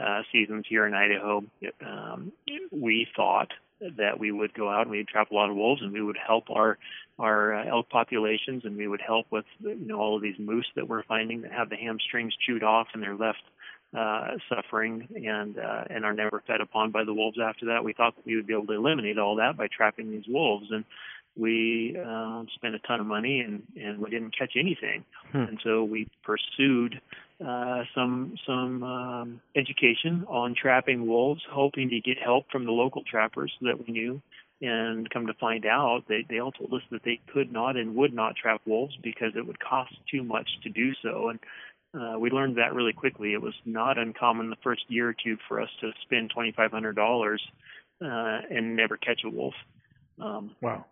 uh, 0.00 0.22
seasons 0.30 0.64
here 0.68 0.86
in 0.86 0.94
Idaho, 0.94 1.42
um, 1.84 2.32
we 2.70 3.06
thought 3.16 3.48
that 3.96 4.18
we 4.18 4.32
would 4.32 4.52
go 4.54 4.68
out 4.68 4.82
and 4.82 4.90
we'd 4.90 5.08
trap 5.08 5.30
a 5.30 5.34
lot 5.34 5.50
of 5.50 5.56
wolves 5.56 5.82
and 5.82 5.92
we 5.92 6.02
would 6.02 6.18
help 6.24 6.50
our 6.50 6.78
our 7.18 7.54
uh, 7.54 7.64
elk 7.66 7.88
populations 7.88 8.64
and 8.64 8.76
we 8.76 8.88
would 8.88 9.00
help 9.00 9.26
with 9.30 9.44
you 9.60 9.76
know 9.76 9.98
all 9.98 10.16
of 10.16 10.22
these 10.22 10.38
moose 10.38 10.66
that 10.74 10.88
we're 10.88 11.04
finding 11.04 11.42
that 11.42 11.52
have 11.52 11.70
the 11.70 11.76
hamstrings 11.76 12.34
chewed 12.44 12.62
off 12.62 12.88
and 12.92 13.02
they're 13.02 13.16
left 13.16 13.42
uh, 13.96 14.32
suffering 14.48 15.08
and 15.14 15.58
uh, 15.58 15.84
and 15.88 16.04
are 16.04 16.12
never 16.12 16.42
fed 16.46 16.60
upon 16.60 16.90
by 16.90 17.04
the 17.04 17.14
wolves 17.14 17.38
after 17.42 17.66
that. 17.66 17.84
We 17.84 17.92
thought 17.92 18.16
that 18.16 18.26
we 18.26 18.36
would 18.36 18.46
be 18.46 18.52
able 18.52 18.66
to 18.66 18.74
eliminate 18.74 19.18
all 19.18 19.36
that 19.36 19.56
by 19.56 19.68
trapping 19.74 20.10
these 20.10 20.26
wolves, 20.28 20.66
and 20.70 20.84
we 21.36 21.96
uh, 21.96 22.42
spent 22.54 22.74
a 22.74 22.80
ton 22.80 23.00
of 23.00 23.06
money 23.06 23.40
and 23.40 23.62
and 23.80 23.98
we 23.98 24.10
didn't 24.10 24.36
catch 24.36 24.52
anything. 24.58 25.04
Hmm. 25.32 25.38
And 25.38 25.60
so 25.62 25.84
we 25.84 26.08
pursued 26.22 27.00
uh, 27.44 27.84
some 27.94 28.34
some 28.46 28.82
um, 28.82 29.40
education 29.56 30.26
on 30.28 30.54
trapping 30.60 31.06
wolves, 31.06 31.42
hoping 31.50 31.88
to 31.90 32.00
get 32.00 32.18
help 32.22 32.50
from 32.50 32.64
the 32.66 32.72
local 32.72 33.04
trappers 33.04 33.52
that 33.62 33.78
we 33.78 33.92
knew. 33.92 34.20
And 34.60 35.08
come 35.10 35.28
to 35.28 35.34
find 35.34 35.64
out, 35.64 36.02
they 36.08 36.26
they 36.28 36.40
all 36.40 36.50
told 36.50 36.74
us 36.74 36.82
that 36.90 37.04
they 37.04 37.20
could 37.32 37.52
not 37.52 37.76
and 37.76 37.94
would 37.94 38.12
not 38.12 38.34
trap 38.34 38.60
wolves 38.66 38.96
because 39.02 39.32
it 39.36 39.46
would 39.46 39.60
cost 39.60 39.94
too 40.10 40.24
much 40.24 40.48
to 40.64 40.68
do 40.68 40.92
so. 41.00 41.28
And 41.28 41.38
uh, 41.94 42.18
we 42.18 42.30
learned 42.30 42.56
that 42.58 42.74
really 42.74 42.92
quickly. 42.92 43.32
It 43.32 43.42
was 43.42 43.54
not 43.64 43.98
uncommon 43.98 44.50
the 44.50 44.56
first 44.62 44.82
year 44.88 45.08
or 45.10 45.14
two 45.14 45.36
for 45.48 45.60
us 45.60 45.70
to 45.80 45.90
spend 46.02 46.30
twenty 46.30 46.52
five 46.52 46.70
hundred 46.70 46.96
dollars 46.96 47.42
uh, 48.02 48.40
and 48.50 48.76
never 48.76 48.96
catch 48.96 49.22
a 49.24 49.30
wolf. 49.30 49.54
Um, 50.20 50.54
wow. 50.60 50.84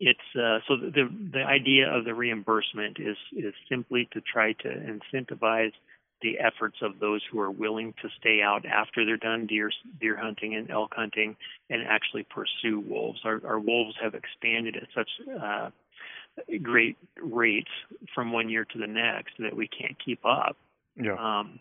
It's 0.00 0.18
uh, 0.36 0.58
so 0.68 0.76
the 0.76 1.08
the 1.32 1.42
idea 1.42 1.90
of 1.90 2.04
the 2.04 2.14
reimbursement 2.14 2.98
is 3.00 3.16
is 3.32 3.54
simply 3.68 4.08
to 4.12 4.20
try 4.20 4.52
to 4.52 4.68
incentivize 4.68 5.72
the 6.20 6.38
efforts 6.38 6.76
of 6.82 6.98
those 6.98 7.22
who 7.30 7.40
are 7.40 7.50
willing 7.50 7.94
to 8.02 8.08
stay 8.20 8.40
out 8.42 8.64
after 8.66 9.04
they're 9.04 9.16
done 9.16 9.46
deer 9.46 9.70
deer 10.00 10.16
hunting 10.16 10.54
and 10.54 10.70
elk 10.70 10.92
hunting 10.94 11.36
and 11.70 11.82
actually 11.88 12.24
pursue 12.24 12.80
wolves. 12.80 13.20
Our, 13.24 13.40
our 13.46 13.58
wolves 13.58 13.94
have 14.02 14.14
expanded 14.14 14.76
at 14.76 14.88
such 14.94 15.08
uh, 15.40 15.70
great 16.62 16.96
rates 17.20 17.70
from 18.14 18.32
one 18.32 18.48
year 18.48 18.64
to 18.64 18.78
the 18.78 18.86
next 18.86 19.34
that 19.38 19.54
we 19.54 19.68
can't 19.68 19.96
keep 20.04 20.24
up. 20.24 20.56
Yeah. 20.96 21.14
Um, 21.14 21.60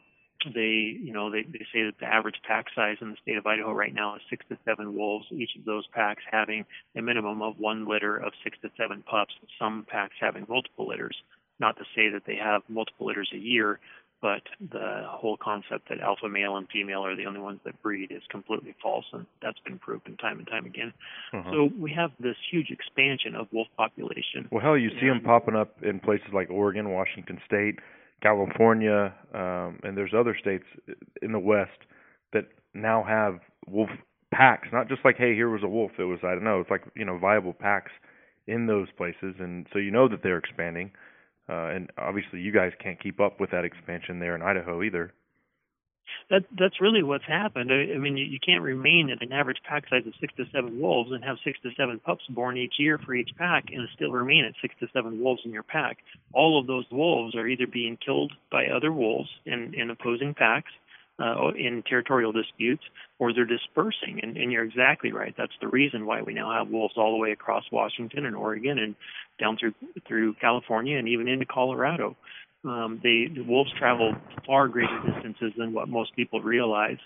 they, 0.53 0.97
you 1.01 1.13
know, 1.13 1.31
they, 1.31 1.43
they 1.43 1.65
say 1.73 1.83
that 1.83 1.95
the 1.99 2.05
average 2.05 2.35
pack 2.47 2.67
size 2.75 2.97
in 3.01 3.09
the 3.09 3.17
state 3.21 3.37
of 3.37 3.45
Idaho 3.45 3.71
right 3.73 3.93
now 3.93 4.15
is 4.15 4.21
six 4.29 4.45
to 4.49 4.57
seven 4.65 4.95
wolves. 4.95 5.25
Each 5.31 5.55
of 5.57 5.65
those 5.65 5.85
packs 5.87 6.23
having 6.29 6.65
a 6.95 7.01
minimum 7.01 7.41
of 7.41 7.59
one 7.59 7.87
litter 7.87 8.17
of 8.17 8.33
six 8.43 8.57
to 8.61 8.69
seven 8.77 9.03
pups. 9.09 9.33
Some 9.59 9.85
packs 9.89 10.15
having 10.19 10.45
multiple 10.47 10.87
litters. 10.87 11.15
Not 11.59 11.75
to 11.77 11.83
say 11.95 12.09
that 12.09 12.23
they 12.27 12.35
have 12.35 12.61
multiple 12.69 13.07
litters 13.07 13.31
a 13.33 13.37
year, 13.37 13.79
but 14.21 14.41
the 14.71 15.03
whole 15.07 15.37
concept 15.37 15.89
that 15.89 15.99
alpha 15.99 16.27
male 16.27 16.57
and 16.57 16.67
female 16.69 17.05
are 17.05 17.15
the 17.15 17.25
only 17.25 17.39
ones 17.39 17.59
that 17.65 17.81
breed 17.81 18.11
is 18.11 18.23
completely 18.29 18.75
false, 18.81 19.05
and 19.13 19.25
that's 19.41 19.59
been 19.59 19.77
proven 19.79 20.17
time 20.17 20.39
and 20.39 20.47
time 20.47 20.65
again. 20.65 20.93
Uh-huh. 21.33 21.49
So 21.51 21.69
we 21.79 21.91
have 21.93 22.11
this 22.19 22.35
huge 22.51 22.69
expansion 22.71 23.35
of 23.35 23.47
wolf 23.51 23.67
population. 23.77 24.47
Well, 24.51 24.61
hell, 24.61 24.77
you 24.77 24.89
see 24.99 25.07
them 25.07 25.21
popping 25.23 25.55
up 25.55 25.83
in 25.83 25.99
places 25.99 26.27
like 26.33 26.49
Oregon, 26.49 26.89
Washington 26.89 27.39
State, 27.45 27.79
California, 28.21 29.13
um, 29.33 29.79
and 29.83 29.95
there's 29.95 30.13
other 30.17 30.35
states 30.39 30.65
in 31.21 31.31
the 31.31 31.39
West 31.39 31.79
that 32.33 32.45
now 32.73 33.03
have 33.03 33.39
wolf 33.67 33.89
packs. 34.31 34.67
Not 34.73 34.89
just 34.89 35.01
like, 35.05 35.17
hey, 35.17 35.35
here 35.35 35.49
was 35.49 35.63
a 35.63 35.67
wolf. 35.67 35.91
It 35.99 36.03
was 36.03 36.19
I 36.23 36.31
don't 36.31 36.43
know. 36.43 36.59
It's 36.59 36.71
like 36.71 36.83
you 36.95 37.05
know 37.05 37.17
viable 37.17 37.53
packs 37.53 37.91
in 38.47 38.65
those 38.65 38.87
places, 38.97 39.35
and 39.39 39.67
so 39.71 39.79
you 39.79 39.91
know 39.91 40.07
that 40.07 40.23
they're 40.23 40.37
expanding. 40.37 40.91
Uh, 41.49 41.67
and 41.67 41.89
obviously, 41.97 42.39
you 42.41 42.51
guys 42.51 42.71
can't 42.83 43.01
keep 43.01 43.19
up 43.19 43.39
with 43.39 43.51
that 43.51 43.63
expansion 43.63 44.19
there 44.19 44.35
in 44.35 44.41
Idaho 44.41 44.83
either. 44.83 45.13
That 46.29 46.43
that's 46.57 46.81
really 46.81 47.03
what's 47.03 47.25
happened. 47.25 47.71
I, 47.71 47.95
I 47.95 47.97
mean, 47.97 48.17
you, 48.17 48.25
you 48.25 48.39
can't 48.45 48.61
remain 48.61 49.09
at 49.09 49.21
an 49.21 49.31
average 49.31 49.59
pack 49.67 49.83
size 49.89 50.05
of 50.05 50.13
six 50.19 50.33
to 50.35 50.45
seven 50.53 50.79
wolves 50.79 51.11
and 51.11 51.23
have 51.23 51.37
six 51.43 51.59
to 51.63 51.69
seven 51.77 51.99
pups 51.99 52.23
born 52.29 52.57
each 52.57 52.75
year 52.77 52.97
for 52.97 53.13
each 53.13 53.29
pack, 53.37 53.65
and 53.71 53.87
still 53.95 54.11
remain 54.11 54.45
at 54.45 54.53
six 54.61 54.73
to 54.79 54.87
seven 54.93 55.21
wolves 55.21 55.41
in 55.45 55.51
your 55.51 55.63
pack. 55.63 55.97
All 56.33 56.59
of 56.59 56.67
those 56.67 56.85
wolves 56.91 57.35
are 57.35 57.47
either 57.47 57.67
being 57.67 57.97
killed 57.97 58.33
by 58.51 58.67
other 58.67 58.91
wolves 58.91 59.29
in, 59.45 59.73
in 59.73 59.89
opposing 59.89 60.33
packs, 60.33 60.71
uh, 61.19 61.49
in 61.57 61.83
territorial 61.87 62.31
disputes, 62.31 62.83
or 63.19 63.33
they're 63.33 63.45
dispersing. 63.45 64.19
And, 64.21 64.37
and 64.37 64.51
you're 64.51 64.63
exactly 64.63 65.11
right. 65.11 65.33
That's 65.37 65.53
the 65.61 65.67
reason 65.67 66.05
why 66.05 66.21
we 66.21 66.33
now 66.33 66.51
have 66.51 66.69
wolves 66.69 66.93
all 66.97 67.11
the 67.11 67.17
way 67.17 67.31
across 67.31 67.63
Washington 67.71 68.25
and 68.25 68.35
Oregon 68.35 68.77
and 68.79 68.95
down 69.39 69.57
through 69.57 69.73
through 70.07 70.35
California 70.35 70.97
and 70.97 71.07
even 71.07 71.27
into 71.27 71.45
Colorado. 71.45 72.15
Um, 72.63 72.99
they 73.03 73.27
the 73.33 73.43
wolves 73.43 73.71
travel 73.77 74.15
far 74.45 74.67
greater 74.67 74.99
distances 75.05 75.53
than 75.57 75.73
what 75.73 75.89
most 75.89 76.15
people 76.15 76.41
realize, 76.41 76.97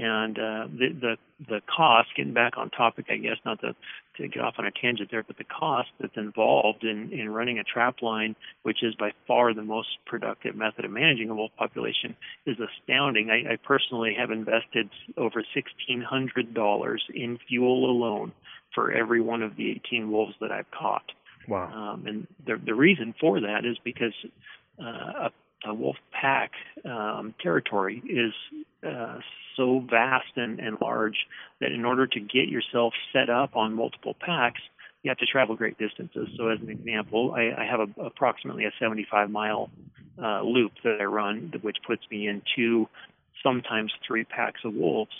and 0.00 0.38
uh, 0.38 0.66
the 0.72 0.88
the 1.00 1.16
the 1.48 1.60
cost. 1.74 2.08
Getting 2.16 2.32
back 2.32 2.56
on 2.56 2.70
topic, 2.70 3.06
I 3.10 3.16
guess 3.16 3.36
not 3.44 3.60
to 3.60 3.74
to 4.16 4.28
get 4.28 4.42
off 4.42 4.54
on 4.58 4.66
a 4.66 4.70
tangent 4.70 5.10
there, 5.10 5.22
but 5.22 5.36
the 5.36 5.44
cost 5.44 5.88
that's 6.00 6.16
involved 6.16 6.84
in 6.84 7.12
in 7.12 7.28
running 7.28 7.58
a 7.58 7.64
trap 7.64 8.02
line, 8.02 8.36
which 8.62 8.82
is 8.82 8.94
by 8.94 9.12
far 9.26 9.52
the 9.54 9.62
most 9.62 9.88
productive 10.06 10.56
method 10.56 10.84
of 10.84 10.90
managing 10.90 11.30
a 11.30 11.34
wolf 11.34 11.52
population, 11.56 12.16
is 12.46 12.56
astounding. 12.58 13.30
I, 13.30 13.54
I 13.54 13.56
personally 13.56 14.14
have 14.18 14.30
invested 14.30 14.88
over 15.16 15.44
sixteen 15.54 16.00
hundred 16.02 16.54
dollars 16.54 17.04
in 17.14 17.38
fuel 17.48 17.90
alone 17.90 18.32
for 18.74 18.92
every 18.92 19.20
one 19.20 19.42
of 19.42 19.56
the 19.56 19.68
18 19.70 20.10
wolves 20.12 20.34
that 20.40 20.52
I've 20.52 20.70
caught. 20.70 21.10
Wow. 21.48 21.72
Um, 21.72 22.06
and 22.06 22.26
the 22.46 22.60
the 22.64 22.74
reason 22.74 23.14
for 23.20 23.40
that 23.40 23.64
is 23.64 23.76
because 23.82 24.12
uh, 24.80 25.28
a, 25.28 25.32
a 25.66 25.74
wolf 25.74 25.96
pack 26.12 26.52
um, 26.84 27.34
territory 27.42 28.02
is 28.08 28.32
uh, 28.86 29.18
so 29.60 29.84
vast 29.90 30.32
and, 30.36 30.58
and 30.58 30.78
large 30.80 31.26
that 31.60 31.70
in 31.70 31.84
order 31.84 32.06
to 32.06 32.18
get 32.20 32.48
yourself 32.48 32.94
set 33.12 33.28
up 33.28 33.54
on 33.56 33.74
multiple 33.74 34.16
packs, 34.18 34.60
you 35.02 35.10
have 35.10 35.18
to 35.18 35.26
travel 35.26 35.54
great 35.54 35.76
distances. 35.78 36.28
So, 36.36 36.48
as 36.48 36.60
an 36.60 36.70
example, 36.70 37.34
I, 37.36 37.62
I 37.62 37.66
have 37.70 37.80
a, 37.80 38.06
approximately 38.06 38.64
a 38.64 38.72
75 38.80 39.30
mile 39.30 39.70
uh, 40.20 40.40
loop 40.42 40.72
that 40.84 40.98
I 41.00 41.04
run, 41.04 41.52
which 41.60 41.76
puts 41.86 42.02
me 42.10 42.26
in 42.26 42.42
two, 42.56 42.88
sometimes 43.42 43.92
three 44.06 44.24
packs 44.24 44.60
of 44.64 44.74
wolves. 44.74 45.12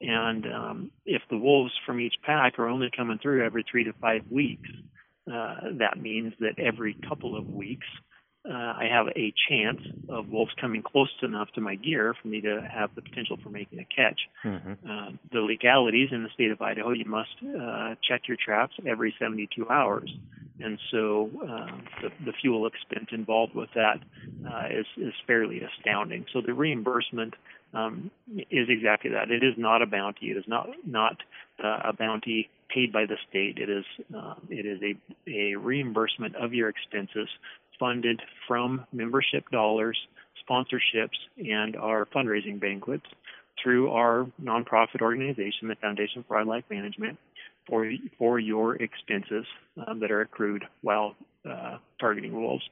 And 0.00 0.46
um, 0.46 0.90
if 1.06 1.22
the 1.30 1.38
wolves 1.38 1.72
from 1.86 2.00
each 2.00 2.14
pack 2.24 2.58
are 2.58 2.68
only 2.68 2.90
coming 2.94 3.18
through 3.18 3.44
every 3.44 3.64
three 3.70 3.84
to 3.84 3.92
five 4.00 4.22
weeks, 4.30 4.68
uh, 5.32 5.54
that 5.78 6.00
means 6.00 6.32
that 6.40 6.58
every 6.58 6.96
couple 7.08 7.36
of 7.36 7.48
weeks, 7.48 7.86
uh, 8.48 8.52
I 8.52 8.86
have 8.90 9.06
a 9.16 9.32
chance 9.48 9.80
of 10.08 10.28
wolves 10.28 10.52
coming 10.60 10.82
close 10.82 11.10
enough 11.22 11.48
to 11.54 11.60
my 11.60 11.76
gear 11.76 12.14
for 12.20 12.28
me 12.28 12.40
to 12.40 12.66
have 12.72 12.90
the 12.94 13.02
potential 13.02 13.38
for 13.42 13.50
making 13.50 13.78
a 13.78 13.84
catch. 13.84 14.20
hmm 14.42 14.72
Uh, 14.88 15.10
the 15.32 15.40
legalities 15.40 16.08
in 16.10 16.24
the 16.24 16.28
state 16.30 16.50
of 16.50 16.60
Idaho, 16.60 16.90
you 16.90 17.04
must 17.04 17.36
uh, 17.42 17.94
check 18.02 18.22
your 18.26 18.36
traps 18.44 18.74
every 18.86 19.14
72 19.18 19.68
hours, 19.68 20.10
and 20.60 20.78
so 20.90 21.30
uh, 21.48 21.76
the, 22.02 22.08
the 22.26 22.32
fuel 22.40 22.66
expense 22.66 23.08
involved 23.12 23.54
with 23.54 23.70
that 23.74 23.98
uh, 24.48 24.66
is 24.70 24.86
is 24.96 25.14
fairly 25.26 25.60
astounding. 25.62 26.24
So 26.32 26.40
the 26.40 26.52
reimbursement 26.52 27.34
um, 27.74 28.10
is 28.50 28.68
exactly 28.68 29.10
that. 29.10 29.30
It 29.30 29.44
is 29.44 29.54
not 29.56 29.82
a 29.82 29.86
bounty. 29.86 30.30
It 30.32 30.36
is 30.36 30.44
not 30.48 30.68
not 30.84 31.16
uh, 31.62 31.78
a 31.84 31.92
bounty 31.92 32.50
paid 32.68 32.92
by 32.92 33.06
the 33.06 33.16
state. 33.28 33.58
It 33.58 33.70
is 33.70 33.84
uh, 34.16 34.34
it 34.50 34.66
is 34.66 34.80
a 34.82 35.30
a 35.30 35.54
reimbursement 35.56 36.34
of 36.36 36.52
your 36.52 36.68
expenses 36.68 37.28
funded 37.78 38.20
from 38.46 38.86
membership 38.92 39.48
dollars, 39.50 39.98
sponsorships, 40.48 41.18
and 41.38 41.76
our 41.76 42.06
fundraising 42.06 42.60
banquets 42.60 43.06
through 43.62 43.90
our 43.90 44.26
nonprofit 44.42 45.00
organization, 45.00 45.68
the 45.68 45.76
Foundation 45.76 46.24
for 46.26 46.36
Wildlife 46.36 46.64
Management, 46.70 47.18
for 47.68 47.90
for 48.18 48.38
your 48.38 48.76
expenses 48.76 49.46
uh, 49.80 49.94
that 49.94 50.10
are 50.10 50.22
accrued 50.22 50.64
while 50.82 51.14
uh, 51.48 51.78
targeting 52.00 52.32
wolves. 52.32 52.64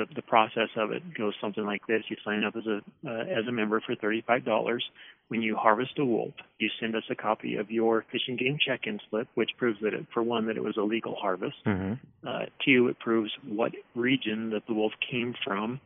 The, 0.00 0.06
the 0.14 0.22
process 0.22 0.70
of 0.76 0.92
it 0.92 1.02
goes 1.14 1.34
something 1.42 1.66
like 1.72 1.86
this: 1.86 2.02
You 2.08 2.16
sign 2.24 2.42
up 2.42 2.54
as 2.56 2.66
a 2.66 2.78
uh, 3.06 3.24
as 3.38 3.46
a 3.46 3.52
member 3.52 3.82
for 3.84 3.94
thirty-five 3.94 4.44
dollars. 4.46 4.82
When 5.28 5.42
you 5.42 5.56
harvest 5.56 5.98
a 5.98 6.04
wolf, 6.04 6.34
you 6.58 6.68
send 6.80 6.96
us 6.96 7.02
a 7.10 7.14
copy 7.14 7.56
of 7.56 7.70
your 7.70 8.04
fish 8.10 8.22
and 8.26 8.38
game 8.38 8.56
check-in 8.66 8.98
slip, 9.08 9.28
which 9.34 9.50
proves 9.58 9.78
that 9.82 9.92
it, 9.94 10.06
for 10.12 10.22
one, 10.22 10.46
that 10.46 10.56
it 10.56 10.64
was 10.64 10.76
a 10.76 10.82
legal 10.82 11.14
harvest. 11.14 11.56
hmm 11.64 11.92
Uh, 12.26 12.46
two, 12.64 12.88
it 12.88 12.98
proves 12.98 13.30
what 13.46 13.72
region 13.94 14.50
that 14.50 14.62
the 14.66 14.74
wolf 14.74 14.92
came 15.10 15.34
from. 15.44 15.80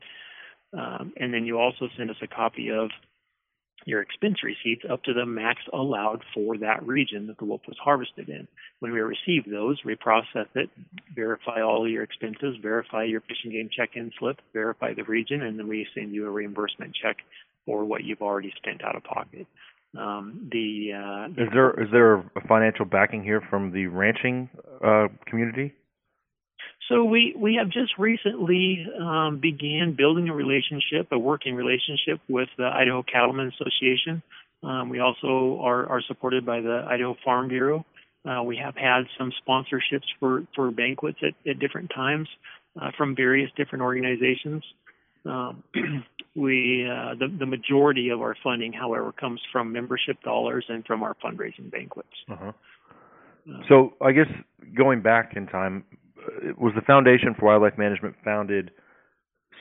Um, 0.73 1.13
and 1.21 1.35
then 1.35 1.45
you 1.45 1.59
also 1.59 1.89
send 1.97 2.09
us 2.11 2.17
a 2.23 2.27
copy 2.27 2.71
of 2.71 2.91
your 3.85 4.01
expense 4.01 4.43
receipts 4.43 4.85
up 4.91 5.03
to 5.05 5.13
the 5.13 5.27
max 5.27 5.61
allowed 5.73 6.23
for 6.35 6.59
that 6.59 6.87
region 6.87 7.27
that 7.27 7.39
the 7.39 7.45
wolf 7.45 7.63
was 7.67 7.77
harvested 7.83 8.29
in. 8.29 8.49
When 8.81 8.93
we 8.93 9.01
receive 9.01 9.45
those, 9.51 9.81
we 9.85 9.95
process 9.95 10.47
it, 10.55 10.71
verify 11.15 11.63
all 11.63 11.89
your 11.89 12.03
expenses, 12.03 12.57
verify 12.61 13.05
your 13.05 13.21
fish 13.21 13.39
and 13.45 13.53
game 13.53 13.69
check-in 13.75 14.13
slip, 14.19 14.41
verify 14.53 14.95
the 14.95 15.05
region, 15.05 15.43
and 15.43 15.59
then 15.59 15.69
we 15.69 15.87
send 15.95 16.15
you 16.15 16.27
a 16.27 16.31
reimbursement 16.31 16.95
check 17.01 17.19
for 17.67 17.85
what 17.85 18.05
you've 18.05 18.23
already 18.23 18.53
spent 18.57 18.85
out 18.85 18.97
of 18.97 19.05
pocket. 19.05 19.47
Um, 19.97 20.49
the 20.51 20.93
uh, 20.93 21.43
Is 21.43 21.49
there 21.53 21.71
is 21.81 21.89
there 21.93 22.15
a 22.15 22.47
financial 22.49 22.85
backing 22.85 23.23
here 23.23 23.41
from 23.49 23.71
the 23.71 23.87
ranching 23.87 24.51
uh, 24.85 25.07
community? 25.27 25.73
So 26.89 27.05
we 27.05 27.35
we 27.37 27.55
have 27.55 27.69
just 27.71 27.93
recently 27.99 28.87
um, 29.01 29.39
began 29.41 29.95
building 29.97 30.29
a 30.29 30.35
relationship, 30.35 31.09
a 31.13 31.19
working 31.19 31.55
relationship 31.55 32.21
with 32.29 32.49
the 32.59 32.67
Idaho 32.67 33.03
Cattlemen 33.03 33.53
Association. 33.55 34.23
Um, 34.63 34.89
we 34.89 35.01
also 35.01 35.61
are, 35.63 35.87
are 35.87 36.03
supported 36.09 36.47
by 36.47 36.61
the 36.61 36.87
Idaho 36.89 37.17
Farm 37.25 37.49
Bureau. 37.49 37.85
Uh, 38.27 38.43
we 38.43 38.57
have 38.57 38.75
had 38.75 39.03
some 39.19 39.33
sponsorships 39.47 40.07
for 40.19 40.45
for 40.55 40.71
banquets 40.71 41.19
at, 41.23 41.51
at 41.51 41.59
different 41.59 41.91
times 41.95 42.29
uh, 42.81 42.91
from 42.97 43.15
various 43.15 43.51
different 43.57 43.83
organizations. 43.83 44.63
Um, 45.27 45.63
we 46.37 46.87
uh, 46.91 47.15
the 47.19 47.35
the 47.39 47.47
majority 47.47 48.11
of 48.11 48.21
our 48.21 48.35
funding, 48.43 48.73
however, 48.73 49.13
comes 49.13 49.41
from 49.53 49.73
membership 49.73 50.21
dollars 50.23 50.65
and 50.69 50.85
from 50.87 51.03
our 51.03 51.15
fundraising 51.25 51.71
banquets. 51.71 52.09
Uh-huh. 52.31 52.53
Uh, 53.49 53.63
So 53.69 53.95
I 54.01 54.13
guess 54.13 54.29
going 54.75 55.03
back 55.03 55.35
in 55.37 55.47
time, 55.47 55.85
was 56.59 56.73
the 56.75 56.83
Foundation 56.83 57.35
for 57.39 57.47
Wildlife 57.47 57.79
Management 57.79 58.15
founded 58.25 58.71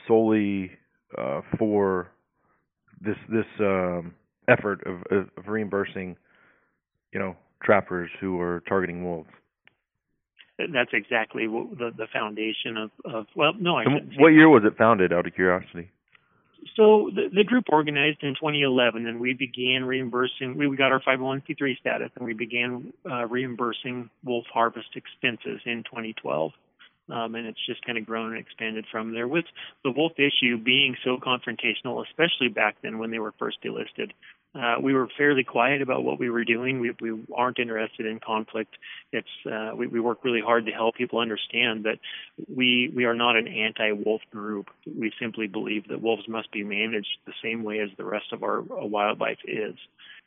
solely 0.06 0.70
uh, 1.16 1.40
for 1.58 2.08
this 3.00 3.16
this 3.28 3.46
um, 3.60 4.14
effort 4.48 4.86
of, 4.86 5.02
of 5.10 5.28
of 5.36 5.48
reimbursing, 5.48 6.16
you 7.12 7.20
know, 7.20 7.36
trappers 7.62 8.10
who 8.20 8.40
are 8.40 8.62
targeting 8.68 9.04
wolves? 9.04 9.28
That's 10.58 10.90
exactly 10.92 11.48
what 11.48 11.78
the 11.78 11.90
the 11.96 12.06
foundation 12.12 12.76
of, 12.76 12.90
of 13.04 13.26
well 13.34 13.52
no 13.58 13.76
I 13.76 13.82
And 13.82 13.92
shouldn't 13.94 14.12
say 14.12 14.16
what 14.18 14.28
year 14.28 14.48
was 14.48 14.62
it 14.64 14.76
founded? 14.76 15.12
Out 15.12 15.26
of 15.26 15.34
curiosity. 15.34 15.90
So 16.76 17.10
the, 17.14 17.28
the 17.32 17.44
group 17.44 17.66
organized 17.68 18.22
in 18.22 18.34
2011, 18.34 19.06
and 19.06 19.20
we 19.20 19.34
began 19.34 19.84
reimbursing. 19.84 20.56
We 20.56 20.74
got 20.76 20.92
our 20.92 21.00
501c3 21.00 21.78
status, 21.78 22.10
and 22.16 22.24
we 22.24 22.32
began 22.32 22.92
uh, 23.08 23.26
reimbursing 23.26 24.10
wolf 24.24 24.46
harvest 24.52 24.88
expenses 24.94 25.60
in 25.66 25.84
2012. 25.84 26.52
Um, 27.10 27.34
and 27.34 27.46
it's 27.46 27.58
just 27.66 27.84
kind 27.84 27.98
of 27.98 28.06
grown 28.06 28.32
and 28.32 28.40
expanded 28.40 28.86
from 28.90 29.12
there. 29.12 29.28
With 29.28 29.44
the 29.82 29.90
wolf 29.90 30.12
issue 30.16 30.56
being 30.56 30.96
so 31.04 31.18
confrontational, 31.18 32.02
especially 32.06 32.48
back 32.48 32.76
then 32.82 32.98
when 32.98 33.10
they 33.10 33.18
were 33.18 33.34
first 33.38 33.58
delisted, 33.62 34.12
uh, 34.54 34.76
we 34.80 34.94
were 34.94 35.08
fairly 35.18 35.42
quiet 35.42 35.82
about 35.82 36.04
what 36.04 36.18
we 36.18 36.30
were 36.30 36.44
doing. 36.44 36.78
We, 36.78 36.92
we 37.00 37.24
aren't 37.34 37.58
interested 37.58 38.06
in 38.06 38.20
conflict. 38.20 38.76
It's 39.12 39.28
uh, 39.50 39.70
we, 39.76 39.88
we 39.88 39.98
work 39.98 40.24
really 40.24 40.40
hard 40.40 40.66
to 40.66 40.72
help 40.72 40.94
people 40.94 41.18
understand 41.18 41.84
that 41.84 41.98
we 42.48 42.92
we 42.94 43.04
are 43.04 43.14
not 43.14 43.36
an 43.36 43.48
anti-wolf 43.48 44.22
group. 44.30 44.68
We 44.86 45.12
simply 45.20 45.48
believe 45.48 45.88
that 45.88 46.00
wolves 46.00 46.28
must 46.28 46.52
be 46.52 46.62
managed 46.62 47.18
the 47.26 47.32
same 47.42 47.64
way 47.64 47.80
as 47.80 47.90
the 47.96 48.04
rest 48.04 48.26
of 48.32 48.42
our 48.44 48.60
uh, 48.60 48.86
wildlife 48.86 49.38
is. 49.44 49.74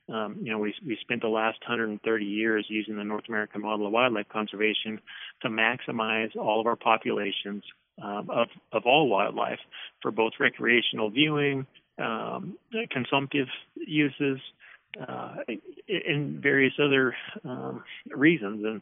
Um, 0.10 0.38
you 0.42 0.52
know, 0.52 0.60
we 0.60 0.74
we 0.86 0.98
spent 1.02 1.22
the 1.22 1.30
last 1.30 1.60
130 1.62 2.26
years 2.26 2.66
using 2.70 2.98
the 2.98 3.04
North 3.06 3.26
American 3.30 3.62
model 3.62 3.88
of 3.88 3.94
wildlife 3.94 4.28
conservation 4.30 5.00
to 5.42 5.50
maximize 5.50 6.36
all 6.36 6.60
of 6.60 6.68
our 6.68 6.76
populations 6.76 7.64
um, 8.02 8.30
of 8.30 8.48
of 8.74 8.84
all 8.86 9.08
wildlife 9.08 9.60
for 10.02 10.12
both 10.12 10.34
recreational 10.40 11.10
viewing, 11.10 11.66
um, 11.98 12.58
consumptive 12.92 13.48
uses, 13.76 14.40
uh, 15.08 15.36
and 15.88 16.42
various 16.42 16.74
other 16.80 17.16
um, 17.44 17.84
reasons. 18.10 18.64
And 18.64 18.82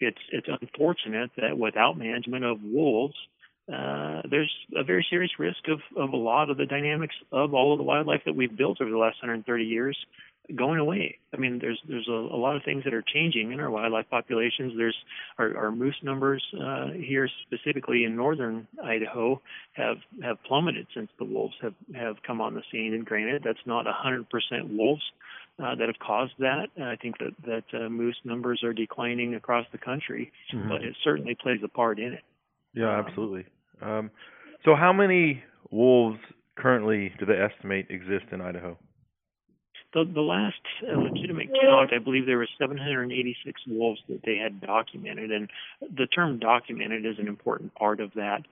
it's 0.00 0.18
it's 0.30 0.48
unfortunate 0.60 1.30
that 1.36 1.58
without 1.58 1.98
management 1.98 2.44
of 2.44 2.62
wolves, 2.62 3.16
uh, 3.72 4.22
there's 4.30 4.52
a 4.76 4.84
very 4.84 5.06
serious 5.10 5.32
risk 5.38 5.68
of, 5.68 5.80
of 5.96 6.12
a 6.12 6.16
lot 6.16 6.50
of 6.50 6.56
the 6.56 6.66
dynamics 6.66 7.14
of 7.32 7.52
all 7.52 7.72
of 7.72 7.78
the 7.78 7.84
wildlife 7.84 8.22
that 8.24 8.34
we've 8.34 8.56
built 8.56 8.80
over 8.80 8.90
the 8.90 8.96
last 8.96 9.16
130 9.22 9.64
years 9.64 9.96
going 10.56 10.78
away. 10.78 11.18
I 11.32 11.36
mean, 11.36 11.58
there's 11.60 11.80
there's 11.88 12.08
a, 12.08 12.12
a 12.12 12.38
lot 12.38 12.56
of 12.56 12.62
things 12.62 12.84
that 12.84 12.94
are 12.94 13.02
changing 13.02 13.52
in 13.52 13.60
our 13.60 13.70
wildlife 13.70 14.08
populations. 14.10 14.74
There's 14.76 14.96
our, 15.38 15.56
our 15.56 15.70
moose 15.70 15.96
numbers 16.02 16.42
uh, 16.60 16.88
here, 16.92 17.28
specifically 17.46 18.04
in 18.04 18.16
northern 18.16 18.66
Idaho, 18.82 19.40
have 19.72 19.98
have 20.22 20.42
plummeted 20.44 20.86
since 20.94 21.10
the 21.18 21.24
wolves 21.24 21.54
have 21.62 21.74
have 21.94 22.16
come 22.26 22.40
on 22.40 22.54
the 22.54 22.62
scene. 22.72 22.94
And 22.94 23.04
granted, 23.04 23.42
that's 23.44 23.58
not 23.66 23.86
100% 23.86 24.24
wolves. 24.76 25.02
Uh, 25.60 25.74
that 25.74 25.88
have 25.88 25.98
caused 25.98 26.34
that. 26.38 26.68
I 26.80 26.94
think 26.94 27.18
that 27.18 27.32
that 27.44 27.64
uh, 27.76 27.88
moose 27.88 28.16
numbers 28.22 28.62
are 28.62 28.72
declining 28.72 29.34
across 29.34 29.66
the 29.72 29.78
country, 29.78 30.30
mm-hmm. 30.54 30.68
but 30.68 30.84
it 30.84 30.94
certainly 31.02 31.34
plays 31.34 31.58
a 31.64 31.68
part 31.68 31.98
in 31.98 32.12
it. 32.12 32.22
Yeah, 32.74 32.96
absolutely. 32.96 33.44
Um, 33.82 34.12
so, 34.64 34.76
how 34.76 34.92
many 34.92 35.42
wolves 35.72 36.20
currently 36.56 37.12
do 37.18 37.26
they 37.26 37.40
estimate 37.40 37.86
exist 37.90 38.26
in 38.30 38.40
Idaho? 38.40 38.78
The, 39.94 40.04
the 40.04 40.20
last 40.20 40.60
uh, 40.82 40.98
legitimate 40.98 41.48
count, 41.62 41.92
I 41.94 41.98
believe 41.98 42.26
there 42.26 42.36
were 42.38 42.48
786 42.58 43.60
wolves 43.66 44.00
that 44.08 44.20
they 44.24 44.36
had 44.36 44.60
documented, 44.60 45.30
and 45.32 45.48
the 45.80 46.06
term 46.06 46.38
documented 46.38 47.06
is 47.06 47.18
an 47.18 47.26
important 47.26 47.74
part 47.74 48.00
of 48.00 48.12
that. 48.14 48.42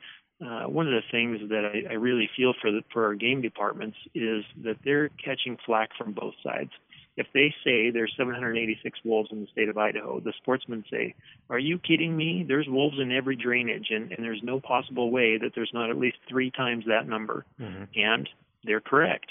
Uh, 0.40 0.68
one 0.68 0.87
of 0.87 0.92
the 0.92 1.03
things 1.11 1.49
that 1.51 1.64
I, 1.64 1.92
I 1.92 1.94
really 1.94 2.29
feel 2.37 2.55
for 2.61 2.70
the, 2.70 2.83
for 2.92 3.07
our 3.07 3.14
game 3.14 3.42
departments 3.42 3.96
is 4.14 4.44
that 4.64 4.77
they're 4.85 5.09
catching 5.09 5.57
flack 5.64 5.90
from 5.96 6.12
both 6.12 6.35
sides 6.42 6.70
if 7.16 7.27
they 7.33 7.55
say 7.64 7.90
there's 7.90 8.12
786 8.16 8.99
wolves 9.05 9.31
in 9.33 9.40
the 9.40 9.46
state 9.51 9.68
of 9.68 9.79
Idaho, 9.79 10.20
the 10.20 10.35
sportsmen 10.37 10.85
say, 10.90 11.14
Are 11.49 11.59
you 11.59 11.79
kidding 11.79 12.14
me? 12.16 12.44
There's 12.46 12.68
wolves 12.68 12.99
in 13.01 13.11
every 13.11 13.37
drainage, 13.37 13.88
and, 13.90 14.12
and 14.12 14.22
there's 14.22 14.42
no 14.42 14.61
possible 14.61 15.11
way 15.11 15.38
that 15.38 15.53
there's 15.55 15.70
not 15.72 15.90
at 15.90 15.99
least 15.99 16.18
three 16.29 16.51
times 16.51 16.85
that 16.87 17.09
number. 17.09 17.46
Mm-hmm. 17.61 17.85
And 17.94 18.29
they're 18.64 18.81
correct, 18.81 19.27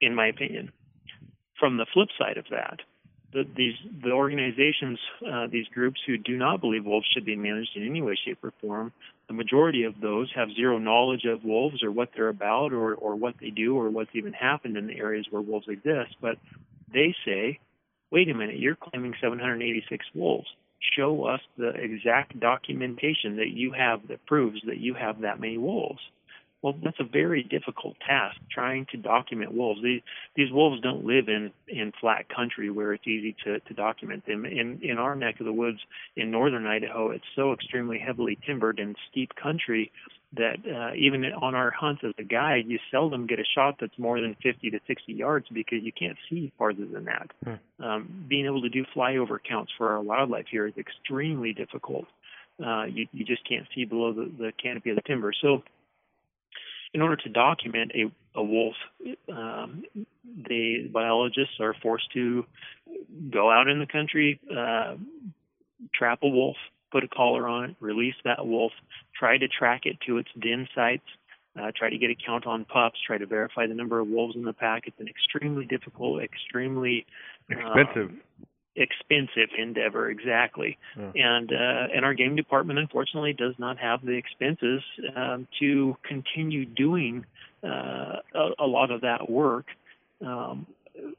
in 0.00 0.14
my 0.14 0.26
opinion. 0.26 0.70
From 1.62 1.76
the 1.76 1.86
flip 1.94 2.08
side 2.18 2.38
of 2.38 2.46
that, 2.50 2.80
the, 3.32 3.44
these 3.56 3.74
the 4.02 4.10
organizations, 4.10 4.98
uh, 5.24 5.46
these 5.46 5.68
groups 5.68 6.00
who 6.04 6.18
do 6.18 6.36
not 6.36 6.60
believe 6.60 6.84
wolves 6.84 7.06
should 7.14 7.24
be 7.24 7.36
managed 7.36 7.76
in 7.76 7.86
any 7.86 8.02
way, 8.02 8.18
shape, 8.24 8.42
or 8.42 8.52
form, 8.60 8.92
the 9.28 9.34
majority 9.34 9.84
of 9.84 10.00
those 10.00 10.28
have 10.34 10.48
zero 10.56 10.78
knowledge 10.78 11.24
of 11.24 11.44
wolves 11.44 11.84
or 11.84 11.92
what 11.92 12.08
they're 12.16 12.30
about 12.30 12.72
or, 12.72 12.94
or 12.94 13.14
what 13.14 13.36
they 13.40 13.50
do 13.50 13.76
or 13.76 13.90
what's 13.90 14.10
even 14.14 14.32
happened 14.32 14.76
in 14.76 14.88
the 14.88 14.98
areas 14.98 15.28
where 15.30 15.40
wolves 15.40 15.68
exist. 15.68 16.16
But 16.20 16.36
they 16.92 17.14
say, 17.24 17.60
wait 18.10 18.28
a 18.28 18.34
minute, 18.34 18.58
you're 18.58 18.74
claiming 18.74 19.14
786 19.20 20.04
wolves. 20.16 20.48
Show 20.96 21.26
us 21.26 21.40
the 21.56 21.68
exact 21.68 22.40
documentation 22.40 23.36
that 23.36 23.50
you 23.50 23.70
have 23.70 24.08
that 24.08 24.26
proves 24.26 24.60
that 24.66 24.78
you 24.78 24.94
have 24.94 25.20
that 25.20 25.38
many 25.38 25.58
wolves. 25.58 26.00
Well, 26.62 26.74
that's 26.82 27.00
a 27.00 27.04
very 27.04 27.42
difficult 27.42 27.96
task 28.06 28.36
trying 28.50 28.86
to 28.92 28.96
document 28.96 29.52
wolves. 29.52 29.82
These 29.82 30.02
these 30.36 30.52
wolves 30.52 30.80
don't 30.80 31.04
live 31.04 31.28
in 31.28 31.50
in 31.66 31.92
flat 32.00 32.28
country 32.28 32.70
where 32.70 32.92
it's 32.92 33.06
easy 33.06 33.34
to 33.44 33.58
to 33.58 33.74
document 33.74 34.24
them. 34.26 34.44
In 34.44 34.78
in 34.82 34.98
our 34.98 35.16
neck 35.16 35.40
of 35.40 35.46
the 35.46 35.52
woods 35.52 35.80
in 36.16 36.30
northern 36.30 36.66
Idaho, 36.66 37.10
it's 37.10 37.24
so 37.34 37.52
extremely 37.52 37.98
heavily 37.98 38.38
timbered 38.46 38.78
and 38.78 38.96
steep 39.10 39.34
country 39.34 39.90
that 40.34 40.56
uh, 40.66 40.94
even 40.96 41.24
on 41.24 41.54
our 41.54 41.70
hunts 41.70 42.02
as 42.04 42.12
a 42.18 42.22
guide, 42.22 42.64
you 42.66 42.78
seldom 42.90 43.26
get 43.26 43.38
a 43.38 43.44
shot 43.44 43.76
that's 43.80 43.98
more 43.98 44.20
than 44.20 44.34
50 44.42 44.70
to 44.70 44.80
60 44.86 45.12
yards 45.12 45.46
because 45.52 45.82
you 45.82 45.92
can't 45.92 46.16
see 46.30 46.52
farther 46.56 46.86
than 46.86 47.04
that. 47.04 47.30
Hmm. 47.44 47.84
Um, 47.84 48.24
being 48.28 48.46
able 48.46 48.62
to 48.62 48.70
do 48.70 48.84
flyover 48.96 49.38
counts 49.46 49.72
for 49.76 49.90
our 49.90 50.00
wildlife 50.00 50.46
here 50.50 50.66
is 50.66 50.74
extremely 50.78 51.52
difficult. 51.52 52.06
Uh, 52.64 52.84
you, 52.84 53.06
you 53.12 53.24
just 53.24 53.46
can't 53.46 53.66
see 53.74 53.84
below 53.84 54.12
the, 54.12 54.30
the 54.38 54.52
canopy 54.62 54.90
of 54.90 54.96
the 54.96 55.02
timber. 55.02 55.32
So 55.38 55.62
in 56.94 57.00
order 57.00 57.16
to 57.16 57.28
document 57.28 57.92
a, 57.94 58.10
a 58.38 58.42
wolf, 58.42 58.74
um, 59.30 59.84
the 60.48 60.88
biologists 60.92 61.54
are 61.60 61.74
forced 61.82 62.10
to 62.12 62.44
go 63.30 63.50
out 63.50 63.68
in 63.68 63.78
the 63.78 63.86
country, 63.86 64.40
uh, 64.50 64.96
trap 65.94 66.20
a 66.22 66.28
wolf, 66.28 66.56
put 66.90 67.04
a 67.04 67.08
collar 67.08 67.48
on 67.48 67.70
it, 67.70 67.76
release 67.80 68.14
that 68.24 68.46
wolf, 68.46 68.72
try 69.18 69.38
to 69.38 69.48
track 69.48 69.82
it 69.84 69.96
to 70.06 70.18
its 70.18 70.28
den 70.40 70.68
sites, 70.74 71.06
uh, 71.58 71.70
try 71.76 71.90
to 71.90 71.98
get 71.98 72.10
a 72.10 72.14
count 72.14 72.46
on 72.46 72.64
pups, 72.64 72.98
try 73.06 73.18
to 73.18 73.26
verify 73.26 73.66
the 73.66 73.74
number 73.74 74.00
of 74.00 74.08
wolves 74.08 74.36
in 74.36 74.42
the 74.42 74.52
pack. 74.52 74.84
It's 74.86 74.98
an 75.00 75.08
extremely 75.08 75.66
difficult, 75.66 76.22
extremely 76.22 77.06
expensive. 77.50 78.10
Uh, 78.10 78.14
expensive 78.74 79.50
endeavor 79.58 80.08
exactly 80.08 80.78
yeah. 80.96 81.10
and 81.14 81.52
uh, 81.52 81.94
and 81.94 82.04
our 82.04 82.14
game 82.14 82.36
department 82.36 82.78
unfortunately 82.78 83.34
does 83.34 83.54
not 83.58 83.76
have 83.78 84.02
the 84.02 84.12
expenses 84.12 84.82
um, 85.14 85.46
to 85.60 85.96
continue 86.02 86.64
doing 86.64 87.24
uh, 87.62 88.16
a, 88.34 88.50
a, 88.60 88.66
lot 88.66 88.90
of 88.90 89.02
that 89.02 89.28
work 89.28 89.66
um, 90.26 90.66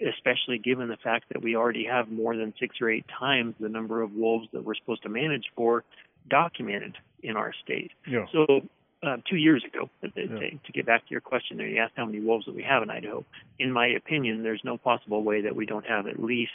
especially 0.01 0.57
given 0.57 0.87
the 0.87 0.97
fact 0.97 1.25
that 1.31 1.43
we 1.43 1.55
already 1.55 1.85
have 1.85 2.09
more 2.09 2.35
than 2.35 2.53
six 2.59 2.77
or 2.81 2.89
eight 2.89 3.05
times 3.19 3.53
the 3.59 3.69
number 3.69 4.01
of 4.01 4.13
wolves 4.13 4.47
that 4.51 4.63
we're 4.63 4.75
supposed 4.75 5.03
to 5.03 5.09
manage 5.09 5.45
for 5.55 5.83
documented 6.27 6.97
in 7.21 7.37
our 7.37 7.53
state 7.63 7.91
yeah. 8.07 8.25
so 8.31 8.61
uh, 9.03 9.17
two 9.29 9.35
years 9.35 9.63
ago. 9.65 9.89
Uh, 10.03 10.07
yeah. 10.15 10.25
To, 10.65 10.71
get 10.73 10.85
back 10.85 11.01
to 11.01 11.11
your 11.11 11.21
question 11.21 11.57
there, 11.57 11.67
you 11.67 11.81
asked 11.81 11.93
how 11.95 12.05
many 12.05 12.21
wolves 12.21 12.45
that 12.45 12.55
we 12.55 12.63
have 12.63 12.83
in 12.83 12.89
Idaho. 12.89 13.25
In 13.59 13.71
my 13.71 13.87
opinion, 13.87 14.43
there's 14.43 14.61
no 14.63 14.77
possible 14.77 15.23
way 15.23 15.41
that 15.41 15.55
we 15.55 15.65
don't 15.65 15.85
have 15.85 16.07
at 16.07 16.23
least 16.23 16.51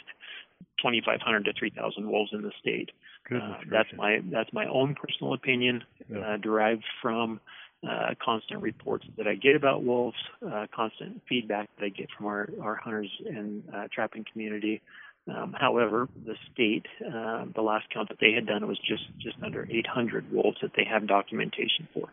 2,500 0.79 1.45
to 1.45 1.53
3,000 1.53 2.09
wolves 2.09 2.31
in 2.33 2.41
the 2.41 2.51
state. 2.59 2.91
Uh, 3.31 3.57
that's 3.69 3.89
my 3.95 4.19
that's 4.31 4.51
my 4.53 4.65
own 4.65 4.95
personal 4.95 5.33
opinion, 5.33 5.83
yeah. 6.09 6.19
uh, 6.19 6.37
derived 6.37 6.83
from 7.01 7.39
uh, 7.87 8.13
constant 8.23 8.61
reports 8.61 9.05
that 9.17 9.27
I 9.27 9.35
get 9.35 9.55
about 9.55 9.83
wolves, 9.83 10.17
uh, 10.45 10.65
constant 10.75 11.21
feedback 11.29 11.69
that 11.77 11.85
I 11.85 11.89
get 11.89 12.09
from 12.17 12.25
our, 12.25 12.49
our 12.61 12.75
hunters 12.75 13.09
and 13.25 13.63
uh, 13.73 13.87
trapping 13.93 14.25
community. 14.31 14.81
Um, 15.27 15.55
however, 15.57 16.09
the 16.25 16.35
state, 16.51 16.87
uh, 17.05 17.45
the 17.53 17.61
last 17.61 17.85
count 17.93 18.09
that 18.09 18.19
they 18.19 18.31
had 18.31 18.47
done 18.47 18.67
was 18.67 18.79
just 18.79 19.03
just 19.19 19.37
under 19.43 19.67
800 19.69 20.31
wolves 20.31 20.57
that 20.61 20.71
they 20.75 20.85
have 20.85 21.07
documentation 21.07 21.87
for. 21.93 22.09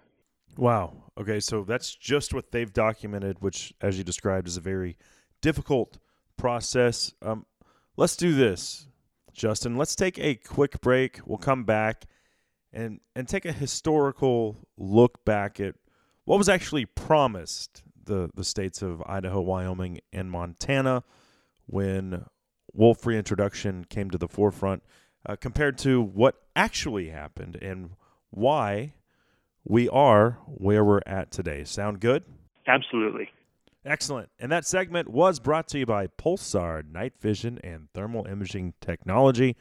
Wow. 0.57 0.93
Okay, 1.19 1.41
so 1.41 1.63
that's 1.63 1.95
just 1.95 2.35
what 2.35 2.51
they've 2.51 2.73
documented, 2.73 3.41
which, 3.41 3.75
as 3.81 3.99
you 3.99 4.05
described, 4.05 4.49
is 4.49 4.57
a 4.57 4.61
very 4.61 4.97
difficult 5.41 5.99
process. 6.37 7.13
Um, 7.23 7.47
Let's 7.99 8.17
do 8.17 8.35
this, 8.35 8.87
Justin. 9.33 9.77
Let's 9.77 9.97
take 9.97 10.19
a 10.19 10.35
quick 10.35 10.83
break. 10.83 11.21
We'll 11.25 11.39
come 11.39 11.65
back 11.65 12.05
and 12.73 13.01
and 13.15 13.27
take 13.27 13.47
a 13.47 13.53
historical 13.53 14.69
look 14.77 15.25
back 15.25 15.59
at 15.61 15.77
what 16.27 16.37
was 16.37 16.49
actually 16.49 16.85
promised 16.85 17.83
the 18.05 18.29
the 18.35 18.45
states 18.45 18.83
of 18.83 19.03
Idaho, 19.07 19.41
Wyoming, 19.41 20.01
and 20.13 20.31
Montana 20.31 21.05
when 21.65 22.27
wolf 22.75 23.07
reintroduction 23.07 23.87
came 23.87 24.11
to 24.11 24.19
the 24.19 24.29
forefront, 24.29 24.83
uh, 25.25 25.37
compared 25.37 25.79
to 25.79 26.03
what 26.03 26.43
actually 26.55 27.09
happened 27.09 27.57
and 27.63 27.91
why 28.29 28.93
we 29.65 29.89
are 29.89 30.39
where 30.47 30.85
we're 30.85 31.01
at 31.07 31.31
today. 31.31 31.65
Sound 31.65 32.01
good? 32.01 32.25
Absolutely. 32.67 33.31
Excellent. 33.87 34.31
And 34.40 34.51
that 34.51 34.66
segment 34.66 35.09
was 35.09 35.38
brought 35.38 35.68
to 35.68 35.79
you 35.79 35.87
by 35.87 36.09
Pulsar 36.09 36.90
Night 36.90 37.12
Vision 37.20 37.61
and 37.62 37.88
Thermal 37.94 38.27
Imaging 38.27 38.75
Technology. 38.81 39.57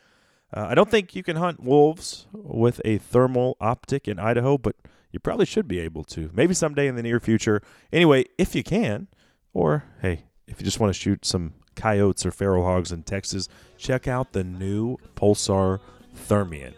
Uh, 0.51 0.65
I 0.69 0.73
don't 0.73 0.89
think 0.89 1.15
you 1.15 1.21
can 1.21 1.35
hunt 1.35 1.61
wolves 1.61 2.25
with 2.33 2.81
a 2.83 2.97
thermal 2.97 3.55
optic 3.61 4.07
in 4.07 4.17
Idaho, 4.17 4.57
but 4.57 4.75
you 5.11 5.19
probably 5.19 5.45
should 5.45 5.67
be 5.67 5.79
able 5.79 6.03
to. 6.05 6.31
Maybe 6.33 6.55
someday 6.55 6.88
in 6.88 6.95
the 6.95 7.03
near 7.03 7.19
future. 7.19 7.61
Anyway, 7.93 8.25
if 8.39 8.55
you 8.55 8.63
can, 8.63 9.07
or 9.53 9.83
hey, 10.01 10.25
if 10.47 10.59
you 10.59 10.65
just 10.65 10.79
want 10.79 10.91
to 10.91 10.99
shoot 10.99 11.23
some 11.23 11.53
coyotes 11.75 12.25
or 12.25 12.31
feral 12.31 12.63
hogs 12.63 12.91
in 12.91 13.03
Texas, 13.03 13.47
check 13.77 14.07
out 14.07 14.33
the 14.33 14.43
new 14.43 14.97
Pulsar 15.15 15.79
Thermion. 16.15 16.73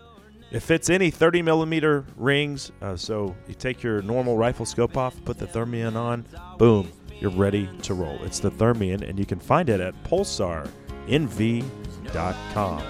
It 0.52 0.62
fits 0.62 0.90
any 0.90 1.12
30 1.12 1.42
millimeter 1.44 2.06
rings, 2.16 2.72
uh, 2.82 2.96
so 2.96 3.36
you 3.48 3.54
take 3.54 3.84
your 3.84 4.02
normal 4.02 4.38
rifle 4.38 4.66
scope 4.66 4.98
off, 4.98 5.16
put 5.26 5.38
the 5.38 5.48
Thermion 5.48 5.96
on, 5.98 6.26
boom, 6.58 6.90
you're 7.20 7.32
ready 7.32 7.70
to 7.84 7.94
roll. 7.94 8.18
It's 8.24 8.40
the 8.40 8.50
Thermion, 8.52 9.08
and 9.08 9.18
you 9.20 9.26
can 9.26 9.40
find 9.40 9.70
it 9.70 9.80
at 9.80 9.94
pulsarnv.com. 10.04 12.84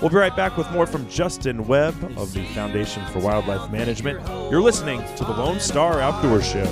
We'll 0.00 0.10
be 0.10 0.16
right 0.16 0.34
back 0.36 0.56
with 0.56 0.70
more 0.70 0.86
from 0.86 1.08
Justin 1.08 1.66
Webb 1.66 1.94
of 2.18 2.32
the 2.34 2.44
Foundation 2.46 3.04
for 3.06 3.20
Wildlife 3.20 3.70
Management. 3.70 4.20
You're 4.50 4.60
listening 4.60 5.02
to 5.16 5.24
the 5.24 5.32
Lone 5.32 5.60
Star 5.60 6.00
Outdoor 6.00 6.42
Show. 6.42 6.68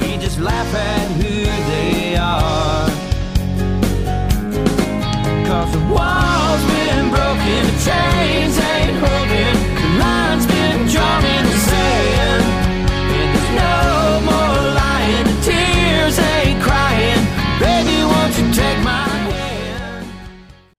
We 0.00 0.16
just 0.18 0.38
laugh 0.38 0.74
at 0.74 1.08
who 1.12 1.22
they 1.24 2.14
are. 2.16 2.90
Cause 5.46 5.72
the 5.72 5.78
wall's 5.92 6.62
been 6.70 7.08
broken, 7.10 7.66
the 7.66 7.72
chains 7.84 8.58
ain't 8.58 8.96
holding, 8.98 9.56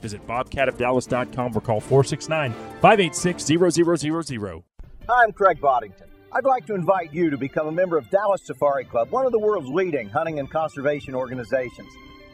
Visit 0.00 0.26
bobcatofdallas.com 0.26 1.56
or 1.56 1.60
call 1.60 1.80
469 1.80 2.52
586 2.80 3.44
0000. 3.44 4.62
I'm 5.08 5.32
Craig 5.32 5.60
Boddington. 5.60 6.08
I'd 6.32 6.44
like 6.44 6.66
to 6.66 6.74
invite 6.74 7.14
you 7.14 7.30
to 7.30 7.38
become 7.38 7.68
a 7.68 7.72
member 7.72 7.96
of 7.96 8.10
Dallas 8.10 8.42
Safari 8.44 8.84
Club, 8.84 9.10
one 9.10 9.24
of 9.24 9.32
the 9.32 9.38
world's 9.38 9.68
leading 9.68 10.08
hunting 10.08 10.38
and 10.38 10.50
conservation 10.50 11.14
organizations. 11.14 11.88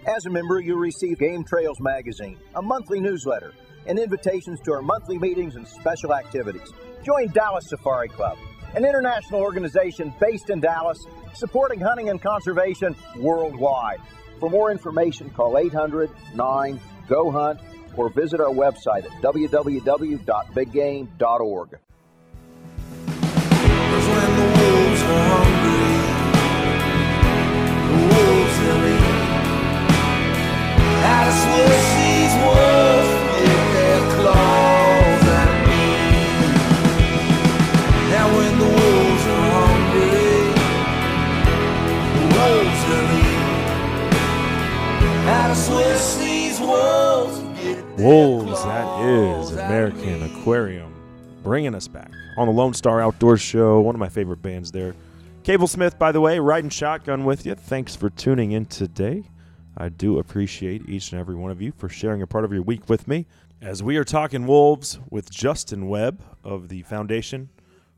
As 0.06 0.26
a 0.26 0.30
member, 0.30 0.58
you'll 0.58 0.78
receive 0.78 1.18
Game 1.18 1.44
Trails 1.44 1.78
Magazine, 1.80 2.36
a 2.56 2.62
monthly 2.62 3.00
newsletter, 3.00 3.52
and 3.86 3.98
invitations 3.98 4.60
to 4.62 4.72
our 4.72 4.82
monthly 4.82 5.18
meetings 5.18 5.54
and 5.54 5.68
special 5.68 6.14
activities. 6.14 6.68
Join 7.04 7.28
Dallas 7.28 7.68
Safari 7.68 8.08
Club, 8.08 8.38
an 8.74 8.84
international 8.84 9.40
organization 9.40 10.12
based 10.18 10.50
in 10.50 10.60
Dallas, 10.60 10.98
supporting 11.34 11.78
hunting 11.78 12.08
and 12.08 12.20
conservation 12.20 12.96
worldwide. 13.18 14.00
For 14.40 14.50
more 14.50 14.72
information, 14.72 15.30
call 15.30 15.58
800 15.58 16.10
9 16.34 16.80
GO 17.08 17.30
HUNT 17.30 17.60
or 17.96 18.08
visit 18.08 18.40
our 18.40 18.50
website 18.50 19.04
at 19.04 19.12
www.biggame.org. 19.22 21.78
Hungry, 25.04 25.92
wolves 32.24 32.91
Wolves, 48.02 48.64
that 48.64 49.06
is 49.06 49.52
American. 49.52 50.24
Aquarium, 50.24 50.92
bringing 51.44 51.72
us 51.72 51.86
back 51.86 52.10
on 52.36 52.48
the 52.48 52.52
Lone 52.52 52.74
Star 52.74 53.00
Outdoor 53.00 53.36
Show. 53.36 53.80
One 53.80 53.94
of 53.94 54.00
my 54.00 54.08
favorite 54.08 54.42
bands 54.42 54.72
there. 54.72 54.96
Cable 55.44 55.68
Smith, 55.68 56.00
by 56.00 56.10
the 56.10 56.20
way, 56.20 56.40
riding 56.40 56.68
shotgun 56.68 57.24
with 57.24 57.46
you. 57.46 57.54
Thanks 57.54 57.94
for 57.94 58.10
tuning 58.10 58.50
in 58.50 58.66
today. 58.66 59.22
I 59.76 59.88
do 59.88 60.18
appreciate 60.18 60.88
each 60.88 61.12
and 61.12 61.20
every 61.20 61.36
one 61.36 61.52
of 61.52 61.62
you 61.62 61.70
for 61.78 61.88
sharing 61.88 62.22
a 62.22 62.26
part 62.26 62.44
of 62.44 62.52
your 62.52 62.62
week 62.62 62.88
with 62.88 63.06
me 63.06 63.26
as 63.60 63.84
we 63.84 63.96
are 63.96 64.04
talking 64.04 64.48
wolves 64.48 64.98
with 65.08 65.30
Justin 65.30 65.88
Webb 65.88 66.24
of 66.42 66.70
the 66.70 66.82
Foundation 66.82 67.50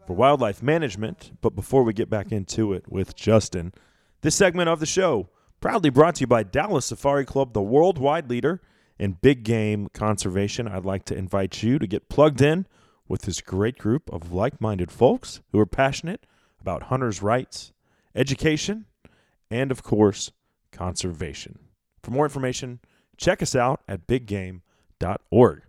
for 0.07 0.13
Wildlife 0.13 0.63
Management. 0.63 1.33
But 1.41 1.55
before 1.55 1.83
we 1.83 1.95
get 1.95 2.11
back 2.11 2.31
into 2.31 2.75
it 2.75 2.85
with 2.93 3.17
Justin, 3.17 3.73
this 4.21 4.35
segment 4.35 4.69
of 4.69 4.81
the 4.81 4.87
show 4.87 5.31
proudly 5.61 5.89
brought 5.89 6.17
to 6.17 6.21
you 6.21 6.27
by 6.27 6.43
Dallas 6.43 6.85
Safari 6.85 7.25
Club, 7.25 7.55
the 7.55 7.63
worldwide 7.63 8.29
leader 8.29 8.61
in 8.99 9.13
big 9.13 9.43
game 9.45 9.89
conservation. 9.93 10.69
I'd 10.69 10.85
like 10.85 11.05
to 11.07 11.17
invite 11.17 11.63
you 11.63 11.79
to 11.79 11.87
get 11.87 12.09
plugged 12.09 12.41
in 12.41 12.67
with 13.09 13.23
this 13.23 13.41
great 13.41 13.79
group 13.79 14.11
of 14.13 14.33
like 14.33 14.61
minded 14.61 14.91
folks 14.91 15.41
who 15.53 15.59
are 15.59 15.67
passionate 15.67 16.27
about 16.61 16.85
hunters' 16.85 17.23
rights, 17.23 17.73
education, 18.15 18.87
and 19.51 19.71
of 19.71 19.83
course, 19.83 20.31
conservation. 20.73 21.59
For 22.03 22.11
more 22.11 22.25
information, 22.25 22.81
check 23.17 23.43
us 23.43 23.55
out 23.55 23.81
at 23.89 24.07
biggame.org. 24.07 25.63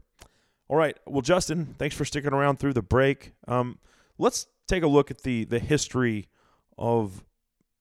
All 0.68 0.78
right. 0.78 0.98
Well, 1.06 1.22
Justin, 1.22 1.76
thanks 1.78 1.96
for 1.96 2.06
sticking 2.06 2.34
around 2.34 2.58
through 2.58 2.74
the 2.74 2.82
break. 2.82 3.34
Um, 3.48 3.78
let's 4.18 4.48
take 4.68 4.84
a 4.84 4.88
look 4.88 5.12
at 5.12 5.22
the 5.22 5.46
the 5.46 5.60
history 5.60 6.28
of 6.78 7.24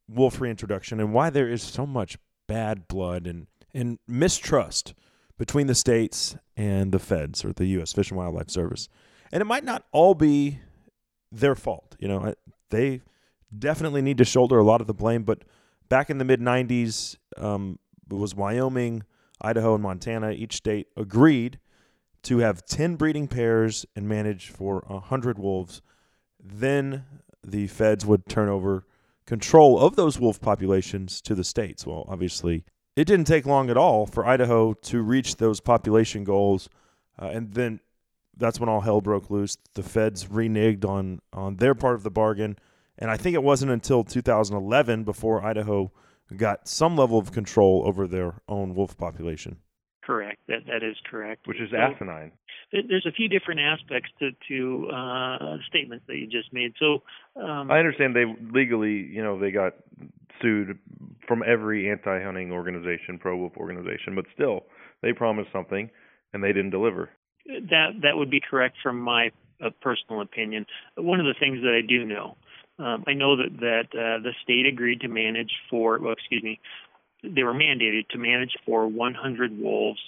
wolf 0.08 0.40
reintroduction 0.40 1.00
and 1.00 1.12
why 1.12 1.30
there 1.30 1.48
is 1.48 1.62
so 1.62 1.86
much 1.86 2.18
bad 2.46 2.86
blood 2.88 3.26
and, 3.26 3.46
and 3.72 3.98
mistrust 4.06 4.94
between 5.38 5.66
the 5.66 5.74
states 5.74 6.36
and 6.56 6.92
the 6.92 6.98
feds 6.98 7.44
or 7.44 7.52
the 7.52 7.66
U.S. 7.66 7.92
Fish 7.92 8.10
and 8.10 8.18
Wildlife 8.18 8.50
Service. 8.50 8.88
And 9.32 9.40
it 9.40 9.46
might 9.46 9.64
not 9.64 9.84
all 9.92 10.14
be 10.14 10.60
their 11.32 11.54
fault. 11.54 11.96
You 11.98 12.08
know, 12.08 12.34
they 12.70 13.02
definitely 13.56 14.02
need 14.02 14.18
to 14.18 14.24
shoulder 14.24 14.58
a 14.58 14.64
lot 14.64 14.80
of 14.80 14.86
the 14.86 14.94
blame. 14.94 15.24
But 15.24 15.42
back 15.88 16.10
in 16.10 16.18
the 16.18 16.24
mid 16.24 16.40
90s, 16.40 17.16
um, 17.36 17.78
it 18.10 18.14
was 18.14 18.34
Wyoming, 18.34 19.02
Idaho, 19.40 19.74
and 19.74 19.82
Montana. 19.82 20.30
Each 20.30 20.56
state 20.56 20.88
agreed 20.96 21.58
to 22.24 22.38
have 22.38 22.64
10 22.64 22.96
breeding 22.96 23.28
pairs 23.28 23.84
and 23.94 24.08
manage 24.08 24.48
for 24.48 24.84
100 24.86 25.38
wolves. 25.38 25.82
Then 26.42 27.04
the 27.42 27.66
feds 27.66 28.06
would 28.06 28.26
turn 28.26 28.48
over 28.48 28.86
control 29.26 29.78
of 29.78 29.96
those 29.96 30.18
wolf 30.18 30.40
populations 30.40 31.20
to 31.22 31.34
the 31.34 31.44
states. 31.44 31.86
Well, 31.86 32.04
obviously, 32.08 32.64
it 32.96 33.06
didn't 33.06 33.26
take 33.26 33.46
long 33.46 33.70
at 33.70 33.76
all 33.76 34.06
for 34.06 34.24
Idaho 34.26 34.72
to 34.74 35.02
reach 35.02 35.36
those 35.36 35.60
population 35.60 36.24
goals. 36.24 36.68
Uh, 37.20 37.26
and 37.26 37.52
then 37.54 37.80
that's 38.36 38.58
when 38.60 38.68
all 38.68 38.80
hell 38.80 39.00
broke 39.00 39.30
loose. 39.30 39.56
The 39.74 39.82
feds 39.82 40.26
reneged 40.26 40.84
on, 40.84 41.20
on 41.32 41.56
their 41.56 41.74
part 41.74 41.94
of 41.94 42.02
the 42.02 42.10
bargain. 42.10 42.56
And 42.98 43.10
I 43.10 43.16
think 43.16 43.34
it 43.34 43.42
wasn't 43.42 43.72
until 43.72 44.04
2011 44.04 45.04
before 45.04 45.44
Idaho 45.44 45.90
got 46.36 46.68
some 46.68 46.96
level 46.96 47.18
of 47.18 47.32
control 47.32 47.82
over 47.86 48.06
their 48.06 48.34
own 48.48 48.74
wolf 48.74 48.96
population. 48.96 49.56
Correct. 50.02 50.38
That 50.48 50.66
that 50.66 50.82
is 50.82 50.96
correct. 51.10 51.46
which 51.46 51.60
is 51.60 51.70
So- 51.70 51.76
asinine. 51.78 52.32
there- 52.72 52.82
there's 52.88 53.06
a 53.06 53.12
few 53.12 53.28
different 53.28 53.60
aspects 53.60 54.10
to 54.18 54.32
to 54.48 54.88
uh, 54.90 55.58
statements 55.66 56.04
that 56.08 56.16
you 56.16 56.26
just 56.26 56.52
made. 56.52 56.74
So 56.78 57.02
um, 57.36 57.70
I 57.70 57.78
understand 57.78 58.14
they 58.14 58.26
legally, 58.52 58.94
you 58.94 59.22
know, 59.22 59.38
they 59.38 59.50
got 59.50 59.74
sued 60.42 60.78
from 61.28 61.42
every 61.46 61.90
anti-hunting 61.90 62.52
organization, 62.52 63.18
pro-wolf 63.18 63.52
organization, 63.56 64.14
but 64.14 64.24
still, 64.34 64.64
they 65.02 65.12
promised 65.12 65.50
something 65.52 65.90
and 66.32 66.42
they 66.42 66.52
didn't 66.52 66.70
deliver. 66.70 67.10
that 67.46 67.90
that 68.02 68.16
would 68.16 68.30
be 68.30 68.40
correct 68.40 68.76
from 68.82 69.00
my 69.00 69.30
uh, 69.64 69.70
personal 69.80 70.20
opinion. 70.20 70.66
One 70.96 71.20
of 71.20 71.26
the 71.26 71.34
things 71.38 71.60
that 71.62 71.74
I 71.74 71.86
do 71.86 72.04
know, 72.04 72.36
um, 72.78 73.04
I 73.06 73.12
know 73.14 73.36
that 73.36 73.56
that 73.60 73.86
uh, 73.92 74.22
the 74.22 74.32
state 74.42 74.66
agreed 74.66 75.00
to 75.02 75.08
manage 75.08 75.52
for, 75.70 75.98
well, 76.00 76.12
excuse 76.12 76.42
me, 76.42 76.58
they 77.22 77.42
were 77.42 77.54
mandated 77.54 78.08
to 78.10 78.18
manage 78.18 78.52
for 78.66 78.86
100 78.88 79.58
wolves 79.58 80.00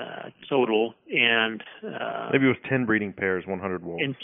uh, 0.00 0.30
total, 0.48 0.94
and 1.12 1.62
uh, 1.84 2.28
Maybe 2.32 2.44
it 2.44 2.48
was 2.48 2.56
10 2.68 2.84
breeding 2.86 3.12
pairs, 3.12 3.44
100 3.46 3.82
wolves. 3.84 4.02
and 4.04 4.14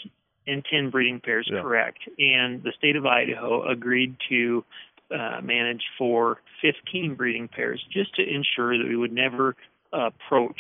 and 0.46 0.62
10 0.70 0.90
breeding 0.90 1.20
pairs, 1.20 1.48
Yeah. 1.50 1.62
correct. 1.62 2.00
And 2.18 2.62
the 2.62 2.72
state 2.76 2.96
of 2.96 3.06
Idaho 3.06 3.66
agreed 3.66 4.14
to 4.28 4.62
uh, 5.10 5.40
manage 5.42 5.82
for 5.98 6.40
15 6.62 7.14
breeding 7.14 7.48
pairs 7.48 7.82
just 7.92 8.14
to 8.16 8.22
ensure 8.22 8.78
that 8.78 8.86
we 8.88 8.96
would 8.96 9.12
never 9.12 9.56
approach 9.92 10.58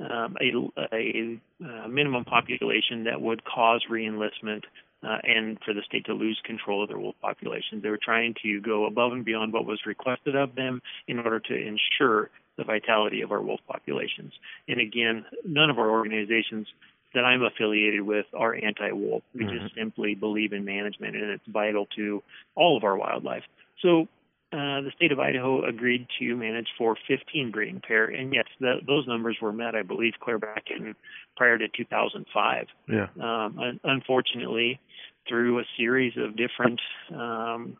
um, 0.00 0.36
a, 0.40 0.94
a, 0.94 1.40
uh 1.64 1.88
minimum 1.88 2.24
population 2.24 3.04
that 3.04 3.20
would 3.20 3.42
cause 3.44 3.84
reenlistment 3.90 4.62
uh, 5.02 5.18
and 5.24 5.58
for 5.64 5.74
the 5.74 5.82
state 5.82 6.04
to 6.06 6.12
lose 6.12 6.40
control 6.44 6.82
of 6.82 6.88
their 6.88 6.98
wolf 6.98 7.16
populations. 7.20 7.82
They 7.82 7.90
were 7.90 8.00
trying 8.02 8.34
to 8.42 8.60
go 8.60 8.86
above 8.86 9.12
and 9.12 9.24
beyond 9.24 9.52
what 9.52 9.64
was 9.64 9.80
requested 9.86 10.36
of 10.36 10.54
them 10.54 10.82
in 11.06 11.18
order 11.18 11.40
to 11.40 11.54
ensure 11.54 12.30
the 12.56 12.64
vitality 12.64 13.22
of 13.22 13.30
our 13.30 13.40
wolf 13.40 13.60
populations. 13.68 14.32
And 14.66 14.80
again, 14.80 15.24
none 15.44 15.70
of 15.70 15.78
our 15.78 15.90
organizations 15.90 16.66
that 17.14 17.24
I'm 17.24 17.42
affiliated 17.42 18.02
with 18.02 18.26
are 18.34 18.54
anti-wolf. 18.54 19.22
We 19.34 19.44
just 19.44 19.74
simply 19.74 20.14
believe 20.14 20.52
in 20.52 20.64
management, 20.64 21.16
and 21.16 21.30
it's 21.30 21.46
vital 21.46 21.86
to 21.96 22.22
all 22.54 22.76
of 22.76 22.84
our 22.84 22.96
wildlife. 22.96 23.44
So 23.82 24.08
uh, 24.52 24.80
the 24.80 24.90
state 24.96 25.12
of 25.12 25.18
Idaho 25.18 25.64
agreed 25.64 26.06
to 26.18 26.34
manage 26.34 26.68
for 26.78 26.96
15 27.06 27.50
breeding 27.50 27.82
pair, 27.86 28.06
and 28.06 28.32
yes, 28.32 28.46
the, 28.60 28.76
those 28.86 29.06
numbers 29.06 29.36
were 29.42 29.52
met, 29.52 29.74
I 29.74 29.82
believe, 29.82 30.14
clear 30.20 30.38
back 30.38 30.64
in 30.74 30.94
prior 31.36 31.58
to 31.58 31.68
2005. 31.68 32.66
yeah. 32.88 33.06
Um, 33.16 33.58
un- 33.58 33.80
unfortunately, 33.84 34.80
through 35.28 35.58
a 35.60 35.64
series 35.76 36.14
of 36.16 36.34
different, 36.36 36.80
um, 37.10 37.76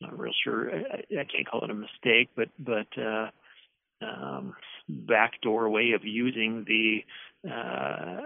not 0.00 0.18
real 0.18 0.32
sure, 0.42 0.70
I, 0.74 1.20
I 1.20 1.24
can't 1.24 1.48
call 1.48 1.62
it 1.62 1.70
a 1.70 1.74
mistake, 1.74 2.30
but 2.34 2.48
but 2.58 2.88
uh, 3.00 3.30
um, 4.04 4.54
backdoor 4.88 5.70
way 5.70 5.92
of 5.92 6.04
using 6.04 6.64
the 6.66 7.04
uh, 7.48 8.22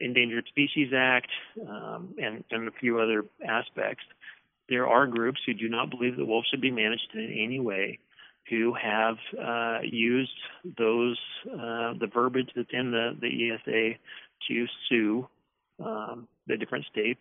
Endangered 0.00 0.46
Species 0.48 0.92
Act 0.94 1.30
um, 1.66 2.14
and, 2.18 2.44
and 2.50 2.68
a 2.68 2.72
few 2.72 3.00
other 3.00 3.24
aspects. 3.46 4.04
There 4.70 4.86
are 4.86 5.08
groups 5.08 5.40
who 5.44 5.52
do 5.52 5.68
not 5.68 5.90
believe 5.90 6.16
that 6.16 6.24
wolves 6.24 6.46
should 6.48 6.60
be 6.60 6.70
managed 6.70 7.08
in 7.12 7.24
any 7.24 7.58
way, 7.58 7.98
who 8.48 8.72
have 8.80 9.16
uh, 9.36 9.80
used 9.82 10.30
those 10.78 11.18
uh, 11.46 11.94
the 11.98 12.08
verbiage 12.12 12.50
that's 12.54 12.70
in 12.72 12.92
the, 12.92 13.16
the 13.20 13.50
ESA 13.50 13.98
to 14.48 14.66
sue 14.88 15.28
um, 15.84 16.28
the 16.46 16.56
different 16.56 16.86
states 16.86 17.20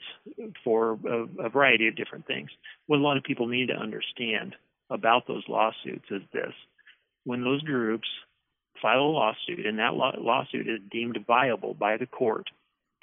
for 0.64 1.00
a, 1.08 1.45
a 1.45 1.50
variety 1.50 1.88
of 1.88 1.95
different 1.95 2.28
things. 2.28 2.50
What 2.86 3.00
a 3.00 3.02
lot 3.02 3.18
of 3.18 3.24
people 3.24 3.47
need 3.47 3.70
to 3.70 3.76
understand 3.76 4.56
about 4.91 5.28
those 5.28 5.43
lawsuits 5.47 6.06
is 6.12 6.22
this: 6.32 6.54
when 7.24 7.43
those 7.43 7.64
groups 7.64 8.08
file 8.80 9.02
a 9.02 9.12
lawsuit 9.12 9.66
and 9.66 9.80
that 9.80 9.95
lawsuit 9.95 10.68
is 10.68 10.80
deemed 10.91 11.18
viable 11.26 11.74
by 11.74 11.97
the 11.97 12.06
court, 12.06 12.47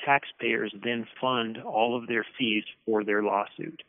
taxpayers 0.04 0.72
then 0.84 1.04
fund 1.20 1.58
all 1.58 1.96
of 1.96 2.06
their 2.06 2.24
fees 2.38 2.64
for 2.84 3.02
their 3.02 3.24
lawsuit. 3.24 3.82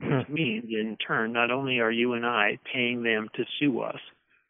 Which 0.00 0.26
hmm. 0.26 0.32
means, 0.32 0.64
in 0.70 0.96
turn, 0.96 1.32
not 1.32 1.50
only 1.50 1.80
are 1.80 1.90
you 1.90 2.14
and 2.14 2.24
I 2.24 2.58
paying 2.72 3.02
them 3.02 3.28
to 3.34 3.44
sue 3.58 3.80
us, 3.80 4.00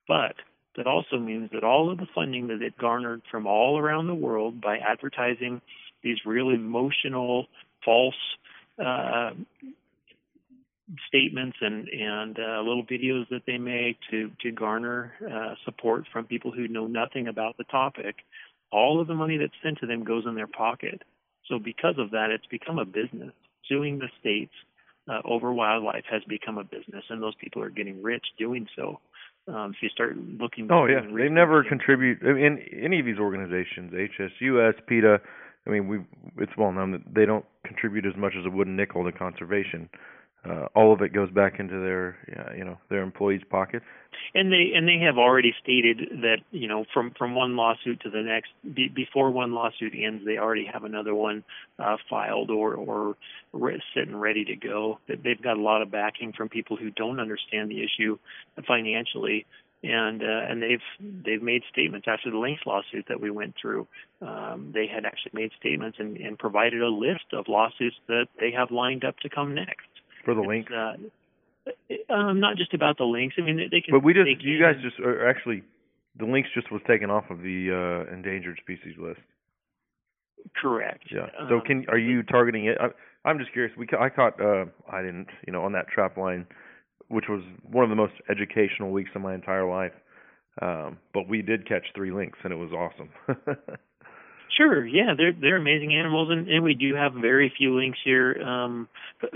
but 0.06 0.34
that 0.76 0.86
also 0.86 1.18
means 1.18 1.50
that 1.52 1.64
all 1.64 1.90
of 1.90 1.98
the 1.98 2.06
funding 2.14 2.48
that 2.48 2.62
it 2.62 2.78
garnered 2.78 3.22
from 3.30 3.46
all 3.46 3.78
around 3.78 4.06
the 4.06 4.14
world 4.14 4.60
by 4.60 4.78
advertising 4.78 5.60
these 6.02 6.18
real 6.24 6.50
emotional, 6.50 7.46
false 7.84 8.14
uh, 8.82 9.30
statements 11.08 11.56
and 11.60 11.88
and 11.88 12.38
uh, 12.38 12.60
little 12.60 12.84
videos 12.84 13.28
that 13.30 13.42
they 13.46 13.58
make 13.58 13.98
to 14.10 14.30
to 14.42 14.52
garner 14.52 15.12
uh, 15.30 15.54
support 15.64 16.04
from 16.12 16.26
people 16.26 16.52
who 16.52 16.68
know 16.68 16.86
nothing 16.86 17.28
about 17.28 17.56
the 17.56 17.64
topic, 17.64 18.16
all 18.72 19.00
of 19.00 19.08
the 19.08 19.14
money 19.14 19.36
that's 19.36 19.52
sent 19.62 19.78
to 19.78 19.86
them 19.86 20.04
goes 20.04 20.24
in 20.26 20.34
their 20.34 20.46
pocket. 20.46 21.02
So 21.48 21.58
because 21.58 21.96
of 21.98 22.12
that, 22.12 22.30
it's 22.30 22.46
become 22.46 22.78
a 22.78 22.84
business. 22.84 23.32
Suing 23.68 23.98
the 23.98 24.08
states 24.20 24.52
uh, 25.10 25.20
over 25.24 25.52
wildlife 25.52 26.04
has 26.10 26.22
become 26.28 26.58
a 26.58 26.64
business, 26.64 27.04
and 27.08 27.22
those 27.22 27.34
people 27.34 27.62
are 27.62 27.70
getting 27.70 28.02
rich 28.02 28.24
doing 28.38 28.66
so. 28.76 29.00
Um, 29.48 29.72
if 29.74 29.82
you 29.82 29.88
start 29.88 30.16
looking, 30.16 30.68
oh 30.70 30.86
yeah, 30.86 31.00
they 31.00 31.28
never 31.28 31.64
contribute 31.64 32.22
in 32.22 32.58
any 32.82 33.00
of 33.00 33.06
these 33.06 33.18
organizations, 33.18 33.92
HSUS, 33.92 34.74
PETA. 34.86 35.18
I 35.66 35.70
mean, 35.70 35.88
we 35.88 35.98
it's 36.38 36.52
well 36.56 36.72
known 36.72 36.92
that 36.92 37.02
they 37.12 37.26
don't 37.26 37.44
contribute 37.66 38.06
as 38.06 38.16
much 38.16 38.34
as 38.38 38.46
a 38.46 38.50
wooden 38.50 38.76
nickel 38.76 39.04
to 39.04 39.12
conservation 39.12 39.88
uh, 40.48 40.66
all 40.74 40.92
of 40.92 41.02
it 41.02 41.12
goes 41.12 41.30
back 41.30 41.60
into 41.60 41.78
their 41.78 42.16
uh, 42.34 42.54
you 42.54 42.64
know 42.64 42.78
their 42.88 43.02
employees' 43.02 43.42
pockets. 43.50 43.84
And 44.34 44.50
they 44.50 44.72
and 44.74 44.88
they 44.88 45.04
have 45.04 45.18
already 45.18 45.54
stated 45.62 45.98
that 46.22 46.38
you 46.50 46.66
know 46.66 46.86
from 46.94 47.12
from 47.18 47.34
one 47.34 47.56
lawsuit 47.56 48.00
to 48.00 48.10
the 48.10 48.22
next, 48.22 48.50
be, 48.74 48.88
before 48.88 49.30
one 49.30 49.52
lawsuit 49.52 49.92
ends, 49.94 50.24
they 50.24 50.38
already 50.38 50.66
have 50.72 50.84
another 50.84 51.14
one 51.14 51.44
uh, 51.78 51.96
filed 52.08 52.50
or 52.50 52.74
or 52.74 53.16
re- 53.52 53.82
sitting 53.94 54.16
ready 54.16 54.46
to 54.46 54.56
go. 54.56 54.98
That 55.08 55.22
they've 55.22 55.40
got 55.40 55.58
a 55.58 55.62
lot 55.62 55.82
of 55.82 55.90
backing 55.90 56.32
from 56.32 56.48
people 56.48 56.76
who 56.76 56.90
don't 56.90 57.20
understand 57.20 57.70
the 57.70 57.84
issue 57.84 58.18
financially. 58.66 59.46
And 59.82 60.22
uh, 60.22 60.26
and 60.26 60.62
they've 60.62 61.22
they've 61.24 61.42
made 61.42 61.62
statements 61.70 62.06
after 62.08 62.30
the 62.30 62.36
Lynx 62.38 62.60
lawsuit 62.66 63.06
that 63.08 63.20
we 63.20 63.30
went 63.30 63.54
through. 63.60 63.86
Um, 64.20 64.72
they 64.74 64.86
had 64.86 65.06
actually 65.06 65.32
made 65.34 65.52
statements 65.58 65.96
and, 65.98 66.18
and 66.18 66.38
provided 66.38 66.82
a 66.82 66.88
list 66.88 67.24
of 67.32 67.48
lawsuits 67.48 67.96
that 68.06 68.26
they 68.38 68.52
have 68.52 68.70
lined 68.70 69.04
up 69.04 69.18
to 69.20 69.30
come 69.30 69.54
next 69.54 69.86
for 70.24 70.34
the 70.34 70.40
lynx? 70.40 70.70
Uh, 70.72 72.12
um, 72.12 72.40
not 72.40 72.56
just 72.56 72.74
about 72.74 72.98
the 72.98 73.04
lynx. 73.04 73.34
I 73.38 73.42
mean, 73.42 73.56
they 73.70 73.80
can. 73.80 73.92
But 73.92 74.04
we 74.04 74.14
just, 74.14 74.42
you 74.42 74.60
guys 74.60 74.76
just 74.82 74.98
are 75.00 75.28
actually, 75.28 75.62
the 76.18 76.24
lynx 76.24 76.48
just 76.54 76.70
was 76.72 76.80
taken 76.86 77.10
off 77.10 77.24
of 77.30 77.38
the 77.38 78.06
uh, 78.08 78.12
endangered 78.12 78.58
species 78.62 78.94
list. 78.98 79.20
Correct. 80.60 81.04
Yeah. 81.12 81.26
So 81.48 81.56
um, 81.56 81.60
can 81.66 81.84
are 81.88 81.98
you 81.98 82.22
targeting 82.22 82.66
it? 82.66 82.78
I, 82.80 82.88
I'm 83.28 83.38
just 83.38 83.52
curious. 83.52 83.76
We 83.76 83.86
I 83.98 84.08
caught 84.08 84.40
uh 84.40 84.64
I 84.90 85.02
didn't 85.02 85.28
you 85.46 85.52
know 85.52 85.62
on 85.64 85.72
that 85.72 85.88
trap 85.88 86.16
line, 86.16 86.46
which 87.08 87.26
was 87.28 87.42
one 87.70 87.84
of 87.84 87.90
the 87.90 87.96
most 87.96 88.14
educational 88.30 88.90
weeks 88.90 89.10
of 89.14 89.22
my 89.22 89.34
entire 89.34 89.68
life. 89.68 89.92
Um, 90.62 90.98
but 91.14 91.28
we 91.28 91.42
did 91.42 91.68
catch 91.68 91.84
three 91.94 92.10
lynx 92.10 92.38
and 92.42 92.52
it 92.52 92.56
was 92.56 92.72
awesome. 92.72 93.10
Sure, 94.56 94.84
yeah, 94.84 95.14
they're 95.16 95.32
they're 95.32 95.56
amazing 95.56 95.94
animals, 95.94 96.28
and, 96.30 96.48
and 96.48 96.64
we 96.64 96.74
do 96.74 96.94
have 96.94 97.14
very 97.14 97.52
few 97.56 97.76
lynx 97.76 97.98
here. 98.04 98.40
Um, 98.42 98.88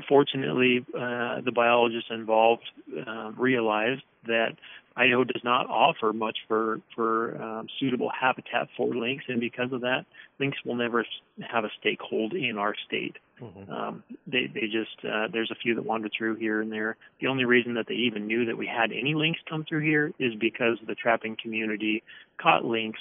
fortunately, 0.09 0.85
uh, 0.89 1.41
the 1.41 1.53
biologists 1.55 2.11
involved 2.11 2.65
uh, 3.07 3.31
realized 3.37 4.03
that 4.27 4.57
Idaho 4.97 5.25
does 5.25 5.43
not 5.45 5.69
offer 5.69 6.13
much 6.13 6.39
for 6.49 6.81
for 6.95 7.41
um, 7.43 7.67
suitable 7.81 8.11
habitat 8.11 8.69
for 8.77 8.95
lynx, 8.95 9.25
and 9.29 9.41
because 9.41 9.73
of 9.73 9.81
that, 9.83 10.05
lynx 10.39 10.57
will 10.65 10.77
never 10.77 11.05
have 11.41 11.65
a 11.65 11.71
stakehold 11.81 12.33
in 12.33 12.59
our 12.59 12.75
state. 12.87 13.17
Mm-hmm. 13.41 13.73
Um, 13.73 14.05
they 14.27 14.47
they 14.53 14.67
just 14.67 15.05
uh, 15.05 15.29
there's 15.33 15.51
a 15.51 15.57
few 15.57 15.75
that 15.75 15.85
wander 15.85 16.09
through 16.17 16.37
here 16.37 16.61
and 16.61 16.73
there. 16.73 16.97
The 17.21 17.27
only 17.27 17.45
reason 17.45 17.75
that 17.75 17.87
they 17.89 17.95
even 17.95 18.27
knew 18.27 18.47
that 18.47 18.57
we 18.57 18.67
had 18.67 18.93
any 18.93 19.15
lynx 19.15 19.39
come 19.49 19.65
through 19.65 19.83
here 19.83 20.13
is 20.19 20.35
because 20.41 20.79
the 20.87 20.95
trapping 20.95 21.37
community 21.43 22.03
caught 22.41 22.65
lynx 22.65 22.99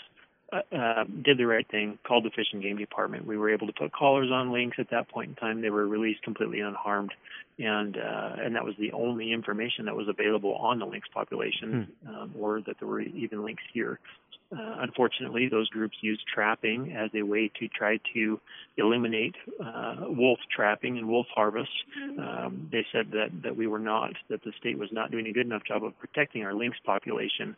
uh, 0.53 1.03
did 1.23 1.37
the 1.37 1.45
right 1.45 1.67
thing, 1.69 1.97
called 2.07 2.25
the 2.25 2.29
Fish 2.29 2.47
and 2.53 2.61
Game 2.61 2.77
Department. 2.77 3.25
We 3.25 3.37
were 3.37 3.51
able 3.51 3.67
to 3.67 3.73
put 3.73 3.91
collars 3.91 4.29
on 4.31 4.51
lynx 4.51 4.77
at 4.79 4.89
that 4.91 5.09
point 5.09 5.29
in 5.29 5.35
time. 5.35 5.61
They 5.61 5.69
were 5.69 5.87
released 5.87 6.23
completely 6.23 6.59
unharmed, 6.59 7.13
and 7.59 7.97
uh, 7.97 8.35
and 8.39 8.55
that 8.55 8.63
was 8.63 8.75
the 8.79 8.91
only 8.91 9.31
information 9.31 9.85
that 9.85 9.95
was 9.95 10.07
available 10.07 10.55
on 10.55 10.79
the 10.79 10.85
lynx 10.85 11.07
population, 11.13 11.87
hmm. 12.05 12.15
um, 12.15 12.31
or 12.37 12.61
that 12.61 12.75
there 12.79 12.87
were 12.87 13.01
even 13.01 13.43
lynx 13.43 13.61
here. 13.73 13.99
Uh, 14.51 14.77
unfortunately, 14.81 15.47
those 15.49 15.67
groups 15.69 15.97
used 16.01 16.21
trapping 16.31 16.95
as 16.95 17.09
a 17.15 17.23
way 17.23 17.49
to 17.59 17.67
try 17.69 17.99
to 18.13 18.39
eliminate 18.77 19.35
uh, 19.59 19.95
wolf 20.01 20.37
trapping 20.55 20.97
and 20.99 21.07
wolf 21.07 21.25
harvest. 21.33 21.71
Um, 22.19 22.69
they 22.71 22.85
said 22.91 23.11
that, 23.13 23.29
that 23.41 23.55
we 23.55 23.65
were 23.65 23.79
not, 23.79 24.13
that 24.29 24.43
the 24.43 24.51
state 24.59 24.77
was 24.77 24.89
not 24.91 25.09
doing 25.09 25.25
a 25.25 25.31
good 25.31 25.47
enough 25.47 25.63
job 25.63 25.83
of 25.83 25.97
protecting 25.97 26.43
our 26.43 26.53
lynx 26.53 26.77
population 26.85 27.55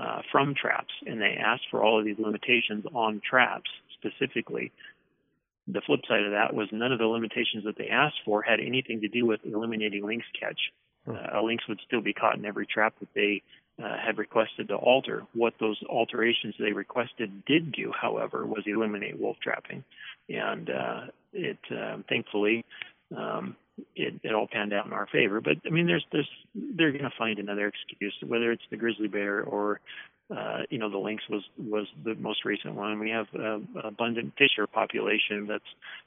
uh, 0.00 0.22
from 0.30 0.54
traps, 0.54 0.92
and 1.06 1.20
they 1.20 1.36
asked 1.38 1.64
for 1.70 1.82
all 1.82 1.98
of 1.98 2.04
these 2.04 2.18
limitations 2.18 2.84
on 2.94 3.20
traps 3.28 3.70
specifically. 3.98 4.72
The 5.68 5.80
flip 5.80 6.00
side 6.08 6.22
of 6.22 6.32
that 6.32 6.54
was 6.54 6.68
none 6.70 6.92
of 6.92 6.98
the 6.98 7.06
limitations 7.06 7.64
that 7.64 7.76
they 7.76 7.88
asked 7.88 8.20
for 8.24 8.42
had 8.42 8.60
anything 8.60 9.00
to 9.00 9.08
do 9.08 9.26
with 9.26 9.40
eliminating 9.44 10.04
lynx 10.04 10.24
catch. 10.38 10.60
Uh, 11.08 11.40
a 11.40 11.42
lynx 11.42 11.66
would 11.68 11.80
still 11.86 12.00
be 12.00 12.12
caught 12.12 12.36
in 12.36 12.44
every 12.44 12.66
trap 12.66 12.94
that 13.00 13.08
they 13.14 13.42
uh, 13.82 13.96
had 13.96 14.18
requested 14.18 14.68
to 14.68 14.74
alter. 14.74 15.22
What 15.34 15.54
those 15.60 15.80
alterations 15.88 16.54
they 16.58 16.72
requested 16.72 17.44
did 17.46 17.72
do, 17.72 17.92
however, 18.00 18.46
was 18.46 18.64
eliminate 18.66 19.18
wolf 19.18 19.36
trapping, 19.42 19.84
and 20.28 20.70
uh, 20.70 21.00
it 21.32 21.58
uh, 21.70 21.98
thankfully 22.08 22.64
um, 23.16 23.56
it, 23.94 24.14
it 24.22 24.34
all 24.34 24.48
panned 24.50 24.72
out 24.72 24.86
in 24.86 24.92
our 24.92 25.06
favor. 25.06 25.40
But 25.40 25.56
I 25.66 25.70
mean, 25.70 25.86
there's 25.86 26.04
there's 26.12 26.28
they're 26.54 26.92
going 26.92 27.04
to 27.04 27.12
find 27.18 27.38
another 27.38 27.66
excuse, 27.66 28.14
whether 28.26 28.52
it's 28.52 28.62
the 28.70 28.76
grizzly 28.76 29.08
bear 29.08 29.42
or 29.42 29.80
uh, 30.34 30.62
you 30.70 30.78
know 30.78 30.90
the 30.90 30.98
lynx 30.98 31.22
was 31.30 31.42
was 31.58 31.86
the 32.04 32.14
most 32.16 32.44
recent 32.44 32.74
one. 32.74 32.98
We 32.98 33.10
have 33.10 33.26
uh, 33.38 33.58
abundant 33.84 34.32
fisher 34.36 34.66
population 34.66 35.46
that 35.48 35.60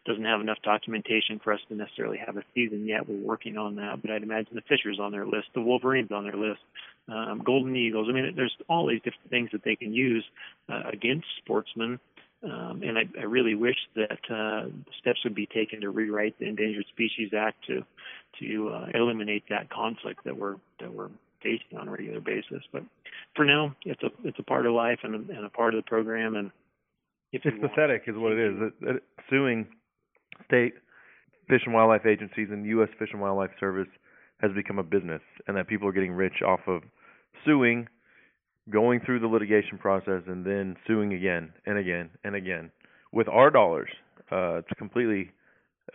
doesn't 0.05 0.25
have 0.25 0.41
enough 0.41 0.57
documentation 0.63 1.39
for 1.43 1.53
us 1.53 1.59
to 1.69 1.75
necessarily 1.75 2.17
have 2.25 2.37
a 2.37 2.43
season 2.53 2.85
yet. 2.85 3.07
We're 3.07 3.25
working 3.25 3.57
on 3.57 3.75
that, 3.75 4.01
but 4.01 4.11
I'd 4.11 4.23
imagine 4.23 4.55
the 4.55 4.61
fishers 4.61 4.99
on 4.99 5.11
their 5.11 5.25
list, 5.25 5.47
the 5.53 5.61
wolverines 5.61 6.11
on 6.11 6.23
their 6.25 6.35
list, 6.35 6.59
um, 7.07 7.41
golden 7.45 7.75
eagles. 7.75 8.07
I 8.09 8.13
mean, 8.13 8.33
there's 8.35 8.55
all 8.67 8.87
these 8.87 9.01
different 9.03 9.29
things 9.29 9.49
that 9.53 9.63
they 9.63 9.75
can 9.75 9.93
use 9.93 10.25
uh, 10.67 10.83
against 10.91 11.27
sportsmen 11.37 11.99
um, 12.43 12.81
and 12.83 12.97
I, 12.97 13.03
I 13.19 13.23
really 13.23 13.55
wish 13.55 13.75
that 13.95 14.19
uh, 14.33 14.69
steps 14.99 15.19
would 15.23 15.35
be 15.35 15.45
taken 15.45 15.81
to 15.81 15.89
rewrite 15.89 16.39
the 16.39 16.47
Endangered 16.47 16.85
Species 16.89 17.31
Act 17.37 17.57
to 17.67 17.83
to 18.39 18.69
uh, 18.69 18.87
eliminate 18.93 19.43
that 19.49 19.69
conflict 19.69 20.23
that 20.23 20.37
we're 20.37 20.55
that 20.79 20.93
we're 20.93 21.09
facing 21.43 21.77
on 21.77 21.87
a 21.87 21.91
regular 21.91 22.21
basis. 22.21 22.63
But 22.71 22.83
for 23.35 23.43
now, 23.43 23.75
it's 23.83 24.01
a 24.03 24.09
it's 24.23 24.39
a 24.39 24.43
part 24.43 24.65
of 24.65 24.73
life 24.73 24.99
and 25.03 25.15
a, 25.15 25.33
and 25.35 25.45
a 25.45 25.49
part 25.49 25.73
of 25.73 25.83
the 25.83 25.89
program. 25.89 26.35
And 26.35 26.51
if 27.33 27.41
it's 27.45 27.57
pathetic, 27.59 28.03
is 28.07 28.15
what 28.15 28.31
it 28.31 28.39
is. 28.39 28.55
It, 28.61 28.95
it, 28.95 29.03
suing 29.29 29.67
state 30.45 30.75
fish 31.49 31.61
and 31.65 31.73
wildlife 31.73 32.05
agencies 32.05 32.47
and 32.51 32.65
U.S. 32.65 32.89
Fish 32.97 33.09
and 33.11 33.21
Wildlife 33.21 33.51
Service 33.59 33.87
has 34.39 34.51
become 34.53 34.79
a 34.79 34.83
business, 34.83 35.21
and 35.47 35.57
that 35.57 35.67
people 35.67 35.89
are 35.89 35.91
getting 35.91 36.13
rich 36.13 36.41
off 36.45 36.61
of 36.67 36.83
suing 37.45 37.87
going 38.69 38.99
through 39.05 39.19
the 39.19 39.27
litigation 39.27 39.77
process 39.77 40.21
and 40.27 40.45
then 40.45 40.75
suing 40.87 41.13
again 41.13 41.51
and 41.65 41.77
again 41.77 42.09
and 42.23 42.35
again 42.35 42.71
with 43.11 43.27
our 43.27 43.49
dollars. 43.49 43.89
Uh, 44.31 44.57
it's 44.57 44.69
completely, 44.77 45.31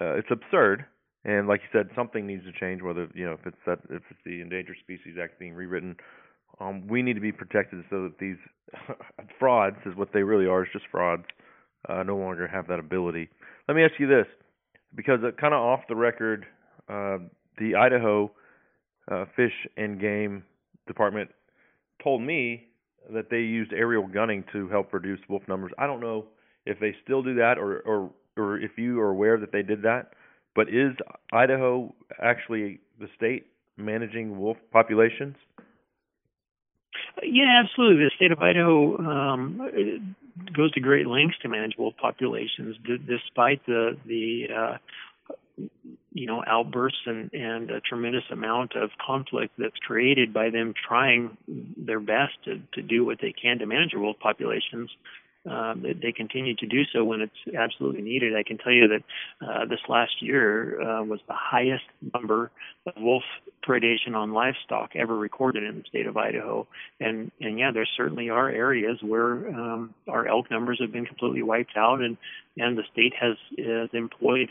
uh, 0.01 0.15
it's 0.15 0.29
absurd. 0.31 0.85
And 1.25 1.49
like 1.49 1.61
you 1.63 1.69
said, 1.79 1.89
something 1.97 2.27
needs 2.27 2.45
to 2.45 2.53
change. 2.53 2.83
Whether 2.83 3.09
you 3.15 3.25
know 3.25 3.33
if 3.33 3.47
it's 3.47 3.57
that 3.67 3.79
if 3.89 4.03
it's 4.11 4.21
the 4.27 4.43
Endangered 4.43 4.77
Species 4.81 5.17
Act 5.23 5.39
being 5.39 5.55
rewritten, 5.55 5.97
um, 6.61 6.87
we 6.87 7.01
need 7.01 7.15
to 7.15 7.21
be 7.21 7.33
protected 7.33 7.83
so 7.89 8.03
that 8.03 8.19
these 8.19 8.37
frauds 9.39 9.77
is 9.87 9.97
what 9.97 10.13
they 10.13 10.23
really 10.23 10.47
are. 10.47 10.65
Is 10.65 10.69
just 10.73 10.85
frauds. 10.91 11.25
Uh, 11.89 12.03
no 12.03 12.17
longer 12.17 12.47
have 12.47 12.67
that 12.69 12.79
ability. 12.79 13.29
Let 13.69 13.75
me 13.75 13.85
ask 13.85 13.93
you 13.99 14.07
this, 14.07 14.27
because 14.95 15.21
kind 15.41 15.53
of 15.53 15.61
off 15.61 15.81
the 15.89 15.97
record, 15.97 16.47
uh, 16.89 17.19
the 17.59 17.75
Idaho 17.75 18.31
uh, 19.11 19.25
Fish 19.37 19.53
and 19.77 20.01
Game 20.01 20.45
Department 20.87 21.31
told 22.03 22.23
me 22.23 22.69
that 23.13 23.31
they 23.31 23.39
used 23.41 23.73
aerial 23.73 24.07
gunning 24.07 24.45
to 24.53 24.69
help 24.69 24.93
reduce 24.93 25.21
wolf 25.29 25.43
numbers. 25.49 25.73
I 25.79 25.87
don't 25.87 26.01
know 26.01 26.27
if 26.67 26.79
they 26.81 26.95
still 27.05 27.23
do 27.23 27.35
that 27.35 27.59
or 27.59 27.81
or 27.81 28.11
or 28.37 28.59
if 28.59 28.73
you 28.77 29.01
are 29.01 29.11
aware 29.11 29.39
that 29.39 29.53
they 29.53 29.63
did 29.63 29.83
that. 29.83 30.13
But 30.55 30.69
is 30.69 30.93
Idaho 31.33 31.95
actually 32.23 32.81
the 33.01 33.09
state 33.17 33.47
managing 33.77 34.39
wolf 34.39 34.57
populations? 34.73 35.37
Yeah, 37.23 37.63
absolutely. 37.65 38.05
The 38.05 38.11
state 38.17 38.33
of 38.33 38.39
Idaho 38.39 38.99
um, 38.99 40.15
goes 40.57 40.73
to 40.73 40.81
great 40.81 41.07
lengths 41.07 41.39
to 41.43 41.49
manage 41.49 41.75
wolf 41.79 41.95
populations, 42.01 42.77
d- 42.87 42.99
despite 43.07 43.65
the 43.67 43.97
the 44.07 44.47
uh, 44.55 44.77
you 46.15 46.27
know 46.27 46.43
outbursts 46.47 47.01
and 47.07 47.33
and 47.35 47.71
a 47.71 47.81
tremendous 47.81 48.25
amount 48.31 48.75
of 48.77 48.91
conflict 49.05 49.53
that's 49.59 49.77
created 49.87 50.33
by 50.33 50.49
them 50.49 50.73
trying 50.89 51.37
their 51.77 52.01
best 52.01 52.33
to 52.45 52.61
to 52.73 52.81
do 52.81 53.05
what 53.05 53.19
they 53.21 53.33
can 53.33 53.59
to 53.59 53.67
manage 53.67 53.91
wolf 53.95 54.17
populations 54.21 54.91
um, 55.47 55.83
they, 55.83 55.93
they 55.93 56.13
continue 56.13 56.55
to 56.57 56.67
do 56.67 56.85
so 56.93 57.05
when 57.05 57.21
it's 57.21 57.57
absolutely 57.57 58.01
needed. 58.01 58.35
I 58.35 58.43
can 58.43 58.57
tell 58.57 58.73
you 58.73 58.89
that 58.89 59.47
uh, 59.47 59.67
this 59.67 59.81
last 59.89 60.23
year 60.23 60.81
uh, 60.81 61.05
was 61.05 61.21
the 61.29 61.35
highest 61.35 61.85
number 62.15 62.51
of 62.87 62.95
wolf 62.97 63.25
predation 63.67 64.15
on 64.15 64.33
livestock 64.33 64.93
ever 64.95 65.15
recorded 65.15 65.65
in 65.65 65.79
the 65.79 65.85
state 65.87 66.07
of 66.07 66.17
Idaho. 66.17 66.67
And 66.99 67.31
and 67.41 67.59
yeah, 67.59 67.73
there 67.73 67.87
certainly 67.97 68.31
are 68.31 68.49
areas 68.49 68.99
where 69.03 69.49
um, 69.49 69.95
our 70.09 70.27
elk 70.27 70.51
numbers 70.51 70.79
have 70.81 70.93
been 70.93 71.05
completely 71.05 71.43
wiped 71.43 71.77
out, 71.77 72.01
and 72.01 72.17
and 72.57 72.79
the 72.79 72.85
state 72.91 73.13
has 73.21 73.37
has 73.59 73.91
employed 73.93 74.49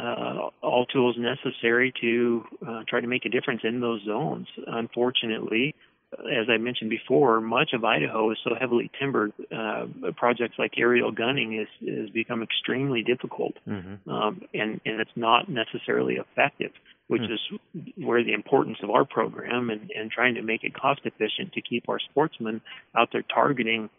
uh, 0.00 0.50
all 0.62 0.86
tools 0.86 1.16
necessary 1.18 1.92
to 2.00 2.44
uh, 2.66 2.82
try 2.88 3.00
to 3.00 3.06
make 3.06 3.24
a 3.24 3.28
difference 3.28 3.60
in 3.64 3.80
those 3.80 4.02
zones. 4.04 4.48
Unfortunately, 4.66 5.74
as 6.18 6.46
I 6.48 6.58
mentioned 6.58 6.90
before, 6.90 7.40
much 7.40 7.72
of 7.72 7.84
Idaho 7.84 8.30
is 8.30 8.38
so 8.44 8.54
heavily 8.58 8.90
timbered. 8.98 9.32
Uh, 9.52 9.86
projects 10.16 10.54
like 10.58 10.72
aerial 10.76 11.12
gunning 11.12 11.58
is 11.60 11.68
has 11.88 12.10
become 12.10 12.42
extremely 12.42 13.02
difficult, 13.02 13.54
mm-hmm. 13.66 14.08
um, 14.10 14.42
and 14.52 14.80
and 14.84 15.00
it's 15.00 15.16
not 15.16 15.48
necessarily 15.48 16.14
effective. 16.16 16.72
Which 17.06 17.20
mm. 17.20 17.34
is 17.34 17.92
where 17.98 18.24
the 18.24 18.32
importance 18.32 18.78
of 18.82 18.88
our 18.88 19.04
program 19.04 19.68
and, 19.68 19.90
and 19.94 20.10
trying 20.10 20.36
to 20.36 20.42
make 20.42 20.64
it 20.64 20.72
cost 20.72 21.02
efficient 21.04 21.52
to 21.52 21.60
keep 21.60 21.86
our 21.90 21.98
sportsmen 21.98 22.62
out 22.96 23.10
there 23.12 23.22
targeting 23.22 23.90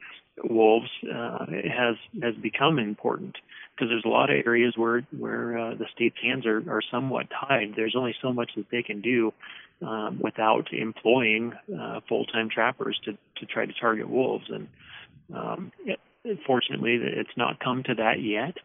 wolves 0.44 0.90
uh, 1.04 1.46
has 1.46 1.96
has 2.24 2.34
become 2.42 2.80
important 2.80 3.36
because 3.76 3.90
there's 3.90 4.06
a 4.06 4.10
lot 4.10 4.30
of 4.30 4.38
areas 4.46 4.74
where 4.78 5.02
where 5.18 5.58
uh, 5.58 5.76
the 5.76 5.86
state's 5.94 6.18
hands 6.22 6.46
are, 6.46 6.64
are 6.70 6.82
somewhat 6.92 7.28
tied. 7.30 7.74
There's 7.76 7.96
only 7.96 8.16
so 8.22 8.32
much 8.34 8.52
that 8.56 8.66
they 8.72 8.84
can 8.84 9.02
do 9.02 9.34
um, 9.82 10.20
without 10.22 10.72
employing 10.72 11.54
uh, 11.80 12.00
full-time 12.08 12.50
trappers 12.50 13.00
to 13.06 13.14
to 13.14 13.46
try 13.46 13.66
to 13.66 13.74
target 13.74 14.10
wolves. 14.10 14.46
And 14.50 14.68
um, 15.34 15.72
it, 15.86 16.00
fortunately, 16.48 16.98
it's 17.02 17.38
not 17.38 17.60
come 17.60 17.84
to 17.84 17.96
that 17.96 18.22
yet. 18.22 18.56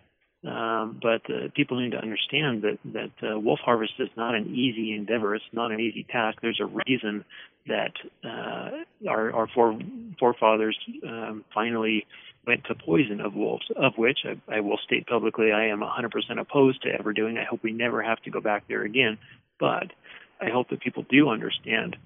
Um, 0.42 0.98
but 1.02 1.20
uh, 1.30 1.48
people 1.54 1.78
need 1.82 1.90
to 1.90 1.98
understand 1.98 2.62
that 2.62 2.78
that 2.94 3.28
uh, 3.28 3.38
wolf 3.38 3.58
harvest 3.62 3.92
is 3.98 4.08
not 4.16 4.34
an 4.34 4.54
easy 4.54 4.94
endeavor. 4.94 5.34
It's 5.34 5.44
not 5.52 5.70
an 5.70 5.80
easy 5.80 6.06
task. 6.10 6.38
There's 6.40 6.60
a 6.62 6.80
reason 6.86 7.26
that 7.66 7.92
uh, 8.24 8.70
our 9.06 9.32
our 9.32 9.48
fore, 9.54 9.78
forefathers 10.18 10.78
um, 11.06 11.44
finally 11.52 12.06
went 12.50 12.64
to 12.64 12.74
poison 12.74 13.20
of 13.20 13.32
wolves, 13.34 13.66
of 13.76 13.92
which 13.96 14.18
I, 14.24 14.56
I 14.56 14.60
will 14.60 14.78
state 14.84 15.06
publicly 15.06 15.52
I 15.52 15.66
am 15.66 15.82
100% 15.82 16.40
opposed 16.40 16.82
to 16.82 16.88
ever 16.88 17.12
doing. 17.12 17.38
I 17.38 17.44
hope 17.44 17.62
we 17.62 17.72
never 17.72 18.02
have 18.02 18.20
to 18.22 18.30
go 18.30 18.40
back 18.40 18.64
there 18.66 18.82
again. 18.82 19.18
But 19.60 19.92
I 20.40 20.50
hope 20.50 20.68
that 20.70 20.80
people 20.80 21.04
do 21.08 21.28
understand. 21.28 21.96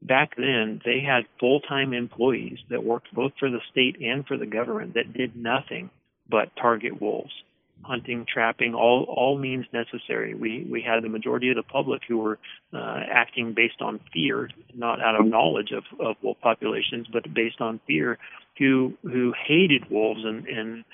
Back 0.00 0.36
then, 0.36 0.80
they 0.84 1.00
had 1.00 1.24
full 1.40 1.60
time 1.60 1.92
employees 1.92 2.58
that 2.70 2.84
worked 2.84 3.12
both 3.12 3.32
for 3.40 3.50
the 3.50 3.58
state 3.72 3.96
and 4.00 4.24
for 4.24 4.36
the 4.36 4.46
government 4.46 4.94
that 4.94 5.12
did 5.12 5.34
nothing 5.34 5.90
but 6.30 6.54
target 6.54 7.02
wolves, 7.02 7.32
hunting, 7.82 8.26
trapping, 8.32 8.74
all 8.74 9.04
all 9.08 9.38
means 9.38 9.66
necessary. 9.72 10.34
We 10.34 10.66
we 10.70 10.82
had 10.82 11.02
the 11.02 11.08
majority 11.08 11.50
of 11.50 11.56
the 11.56 11.62
public 11.62 12.02
who 12.06 12.18
were 12.18 12.38
uh, 12.72 13.00
acting 13.10 13.54
based 13.54 13.80
on 13.80 14.00
fear, 14.12 14.50
not 14.74 15.00
out 15.00 15.18
of 15.18 15.26
knowledge 15.26 15.72
of, 15.72 15.84
of 16.00 16.16
wolf 16.22 16.38
populations, 16.42 17.06
but 17.12 17.32
based 17.32 17.60
on 17.60 17.80
fear, 17.86 18.18
who 18.58 18.94
who 19.02 19.32
hated 19.46 19.90
wolves 19.90 20.20
and 20.24 20.46
and 20.46 20.84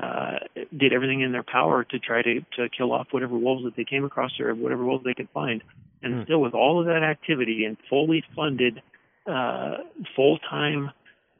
uh, 0.00 0.38
did 0.76 0.92
everything 0.92 1.20
in 1.20 1.32
their 1.32 1.44
power 1.44 1.84
to 1.84 1.98
try 1.98 2.22
to 2.22 2.40
to 2.56 2.68
kill 2.76 2.92
off 2.92 3.08
whatever 3.10 3.36
wolves 3.36 3.64
that 3.64 3.76
they 3.76 3.84
came 3.84 4.04
across 4.04 4.38
or 4.40 4.54
whatever 4.54 4.84
wolves 4.84 5.04
they 5.04 5.14
could 5.14 5.28
find. 5.32 5.62
And 6.02 6.14
mm. 6.14 6.24
still, 6.24 6.40
with 6.40 6.54
all 6.54 6.80
of 6.80 6.86
that 6.86 7.02
activity 7.02 7.64
and 7.64 7.76
fully 7.88 8.24
funded, 8.36 8.82
uh, 9.26 9.78
full 10.14 10.38
time 10.38 10.90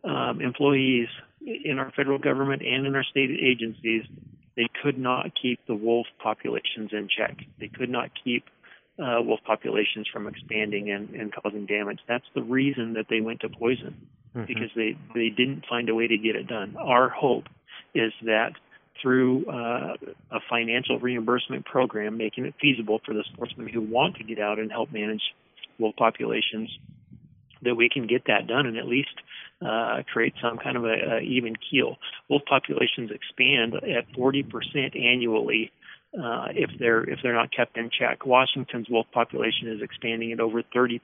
um, 0.05 0.41
employees 0.41 1.09
in 1.45 1.79
our 1.79 1.93
federal 1.97 2.19
government 2.19 2.63
and 2.63 2.87
in 2.87 2.95
our 2.95 3.05
state 3.05 3.31
agencies, 3.31 4.05
they 4.57 4.69
could 4.83 4.99
not 4.99 5.33
keep 5.41 5.61
the 5.67 5.75
wolf 5.75 6.07
populations 6.23 6.91
in 6.93 7.09
check. 7.09 7.37
They 7.59 7.69
could 7.69 7.91
not 7.91 8.11
keep 8.23 8.45
uh, 8.99 9.21
wolf 9.23 9.41
populations 9.45 10.09
from 10.13 10.27
expanding 10.29 10.91
and, 10.91 11.11
and 11.11 11.33
causing 11.35 11.67
damage. 11.67 11.99
That's 12.07 12.25
the 12.35 12.43
reason 12.43 12.95
that 12.95 13.07
they 13.11 13.21
went 13.21 13.41
to 13.41 13.49
poison, 13.49 14.07
mm-hmm. 14.35 14.47
because 14.47 14.71
they, 14.77 14.97
they 15.15 15.31
didn't 15.31 15.65
find 15.69 15.89
a 15.89 15.95
way 15.95 16.07
to 16.07 16.17
get 16.17 16.37
it 16.37 16.47
done. 16.47 16.77
Our 16.77 17.09
hope 17.09 17.45
is 17.95 18.13
that 18.23 18.53
through 19.03 19.47
uh, 19.47 19.97
a 20.31 20.39
financial 20.49 20.99
reimbursement 21.01 21.65
program, 21.67 22.17
making 22.17 22.47
it 22.47 22.55
feasible 22.61 23.01
for 23.05 23.13
the 23.13 23.25
sportsmen 23.33 23.69
who 23.69 23.81
want 23.81 24.17
to 24.17 24.25
get 24.25 24.39
out 24.39 24.59
and 24.59 24.71
help 24.71 24.93
manage 24.93 25.23
wolf 25.79 25.97
populations, 25.97 26.71
that 27.63 27.75
we 27.75 27.89
can 27.89 28.07
get 28.07 28.25
that 28.27 28.47
done 28.47 28.67
and 28.67 28.77
at 28.77 28.87
least 28.87 29.15
uh, 29.65 30.03
create 30.13 30.35
some 30.43 30.59
kind 30.59 30.77
of 30.77 30.85
a, 30.85 31.17
a 31.17 31.21
even 31.21 31.55
keel. 31.57 31.97
Wolf 32.29 32.43
populations 32.49 33.11
expand 33.11 33.75
at 33.75 34.11
40% 34.17 34.45
annually 35.01 35.73
uh, 36.15 36.47
if 36.51 36.71
they're 36.79 37.03
if 37.03 37.19
they're 37.23 37.35
not 37.35 37.51
kept 37.55 37.77
in 37.77 37.91
check. 37.91 38.25
Washington's 38.25 38.89
wolf 38.89 39.07
population 39.13 39.69
is 39.69 39.83
expanding 39.83 40.33
at 40.33 40.41
over 40.41 40.63
30% 40.63 41.01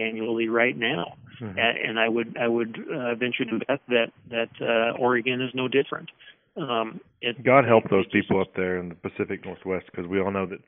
annually 0.00 0.48
right 0.48 0.76
now, 0.76 1.16
mm-hmm. 1.40 1.58
and, 1.58 1.78
and 1.78 2.00
I 2.00 2.08
would 2.08 2.36
I 2.40 2.48
would 2.48 2.78
uh, 2.78 3.14
venture 3.14 3.44
to 3.44 3.58
bet 3.66 3.80
that 3.88 4.12
that 4.30 4.50
uh, 4.60 4.98
Oregon 4.98 5.42
is 5.42 5.50
no 5.54 5.68
different. 5.68 6.10
Um, 6.56 7.00
it, 7.20 7.42
God 7.44 7.64
help 7.66 7.90
those 7.90 8.06
people 8.12 8.40
up 8.40 8.54
there 8.56 8.78
in 8.78 8.88
the 8.88 8.94
Pacific 8.94 9.44
Northwest 9.44 9.86
because 9.90 10.06
we 10.06 10.20
all 10.20 10.30
know 10.30 10.46
that. 10.46 10.60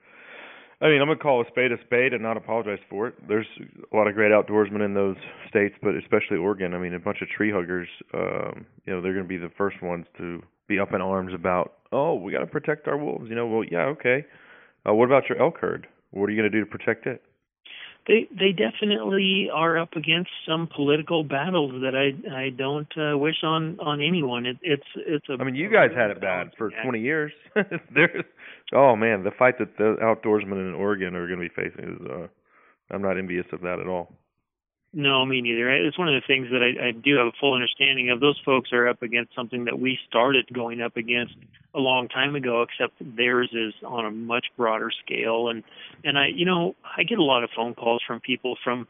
I 0.80 0.88
mean, 0.88 1.00
I'm 1.00 1.08
gonna 1.08 1.18
call 1.18 1.40
a 1.40 1.46
spade 1.48 1.72
a 1.72 1.80
spade 1.86 2.12
and 2.12 2.22
not 2.22 2.36
apologize 2.36 2.78
for 2.90 3.08
it. 3.08 3.14
There's 3.26 3.46
a 3.92 3.96
lot 3.96 4.08
of 4.08 4.14
great 4.14 4.30
outdoorsmen 4.30 4.84
in 4.84 4.92
those 4.92 5.16
states, 5.48 5.74
but 5.82 5.94
especially 5.96 6.36
Oregon. 6.36 6.74
I 6.74 6.78
mean, 6.78 6.92
a 6.92 6.98
bunch 6.98 7.22
of 7.22 7.28
tree 7.28 7.50
huggers. 7.50 7.88
Um, 8.12 8.66
you 8.84 8.92
know, 8.92 9.00
they're 9.00 9.14
gonna 9.14 9.24
be 9.24 9.38
the 9.38 9.50
first 9.56 9.82
ones 9.82 10.04
to 10.18 10.42
be 10.68 10.78
up 10.78 10.92
in 10.92 11.00
arms 11.00 11.32
about. 11.32 11.74
Oh, 11.92 12.14
we 12.14 12.32
got 12.32 12.40
to 12.40 12.46
protect 12.46 12.88
our 12.88 12.98
wolves. 12.98 13.26
You 13.28 13.36
know, 13.36 13.46
well, 13.46 13.64
yeah, 13.64 13.84
okay. 13.86 14.26
Uh, 14.86 14.92
what 14.92 15.06
about 15.06 15.28
your 15.28 15.40
elk 15.40 15.58
herd? 15.58 15.86
What 16.10 16.28
are 16.28 16.32
you 16.32 16.36
gonna 16.36 16.50
do 16.50 16.60
to 16.60 16.66
protect 16.66 17.06
it? 17.06 17.22
They 18.06 18.28
they 18.30 18.52
definitely 18.52 19.48
are 19.52 19.78
up 19.78 19.94
against 19.96 20.30
some 20.46 20.68
political 20.74 21.24
battles 21.24 21.72
that 21.82 21.94
I 21.94 22.12
I 22.34 22.50
don't 22.50 22.92
uh, 22.96 23.16
wish 23.18 23.42
on 23.42 23.78
on 23.80 24.00
anyone. 24.00 24.46
It, 24.46 24.58
it's 24.62 24.86
it's 24.96 25.28
a. 25.28 25.34
I 25.40 25.44
mean, 25.44 25.54
you 25.54 25.70
guys 25.70 25.90
had 25.94 26.10
it 26.10 26.20
bad 26.20 26.52
for 26.56 26.70
20 26.82 27.00
years. 27.00 27.32
There's, 27.94 28.24
oh 28.72 28.96
man, 28.96 29.24
the 29.24 29.32
fight 29.38 29.58
that 29.58 29.76
the 29.76 29.96
outdoorsmen 30.02 30.52
in 30.52 30.74
Oregon 30.74 31.16
are 31.16 31.26
going 31.26 31.40
to 31.40 31.48
be 31.48 31.54
facing 31.54 31.94
is. 31.94 32.06
uh 32.10 32.26
I'm 32.90 33.02
not 33.02 33.18
envious 33.18 33.46
of 33.52 33.62
that 33.62 33.80
at 33.80 33.88
all. 33.88 34.12
No, 34.92 35.26
me 35.26 35.42
neither. 35.42 35.70
It's 35.70 35.98
one 35.98 36.08
of 36.08 36.14
the 36.14 36.26
things 36.26 36.48
that 36.50 36.62
I, 36.62 36.88
I 36.88 36.90
do 36.92 37.16
have 37.16 37.26
a 37.26 37.36
full 37.38 37.54
understanding 37.54 38.10
of. 38.10 38.20
Those 38.20 38.40
folks 38.44 38.72
are 38.72 38.88
up 38.88 39.02
against 39.02 39.34
something 39.34 39.64
that 39.66 39.78
we 39.78 39.98
started 40.08 40.46
going 40.52 40.80
up 40.80 40.96
against 40.96 41.34
a 41.76 41.80
long 41.80 42.08
time 42.08 42.34
ago, 42.34 42.62
except 42.62 42.94
theirs 43.16 43.50
is 43.52 43.74
on 43.84 44.06
a 44.06 44.10
much 44.10 44.46
broader 44.56 44.90
scale. 45.04 45.48
And 45.48 45.62
and 46.04 46.18
I, 46.18 46.28
you 46.28 46.46
know, 46.46 46.74
I 46.96 47.02
get 47.02 47.18
a 47.18 47.22
lot 47.22 47.44
of 47.44 47.50
phone 47.54 47.74
calls 47.74 48.02
from 48.06 48.20
people 48.20 48.56
from 48.64 48.88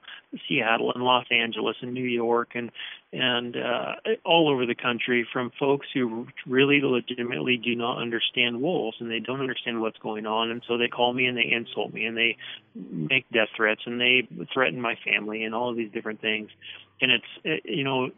Seattle 0.49 0.93
and 0.93 1.03
Los 1.03 1.27
Angeles 1.31 1.77
and 1.83 1.93
New 1.93 2.05
York 2.05 2.51
and 2.55 2.71
and 3.13 3.57
uh, 3.57 3.95
all 4.25 4.49
over 4.49 4.67
the 4.67 4.75
country 4.75 5.27
from 5.33 5.51
folks 5.59 5.87
who 5.93 6.29
really 6.47 6.81
legitimately 6.81 7.57
do 7.57 7.75
not 7.75 8.01
understand 8.01 8.61
wolves 8.61 8.99
and 9.01 9.11
they 9.11 9.21
don't 9.21 9.41
understand 9.41 9.81
what's 9.81 9.99
going 9.99 10.27
on, 10.27 10.51
and 10.51 10.63
so 10.69 10.79
they 10.79 10.89
call 10.89 11.13
me 11.13 11.27
and 11.27 11.37
they 11.37 11.51
insult 11.51 11.93
me 11.93 12.05
and 12.05 12.17
they 12.17 12.37
make 12.75 13.29
death 13.31 13.49
threats 13.57 13.81
and 13.87 14.01
they 14.01 14.29
threaten 14.55 14.81
my 14.81 14.97
family 15.05 15.43
and 15.43 15.55
all 15.55 15.71
of 15.71 15.77
these 15.77 15.91
different 15.91 16.21
things. 16.21 16.51
And 17.01 17.11
it's 17.11 17.63
you 17.65 17.83
know, 17.83 18.11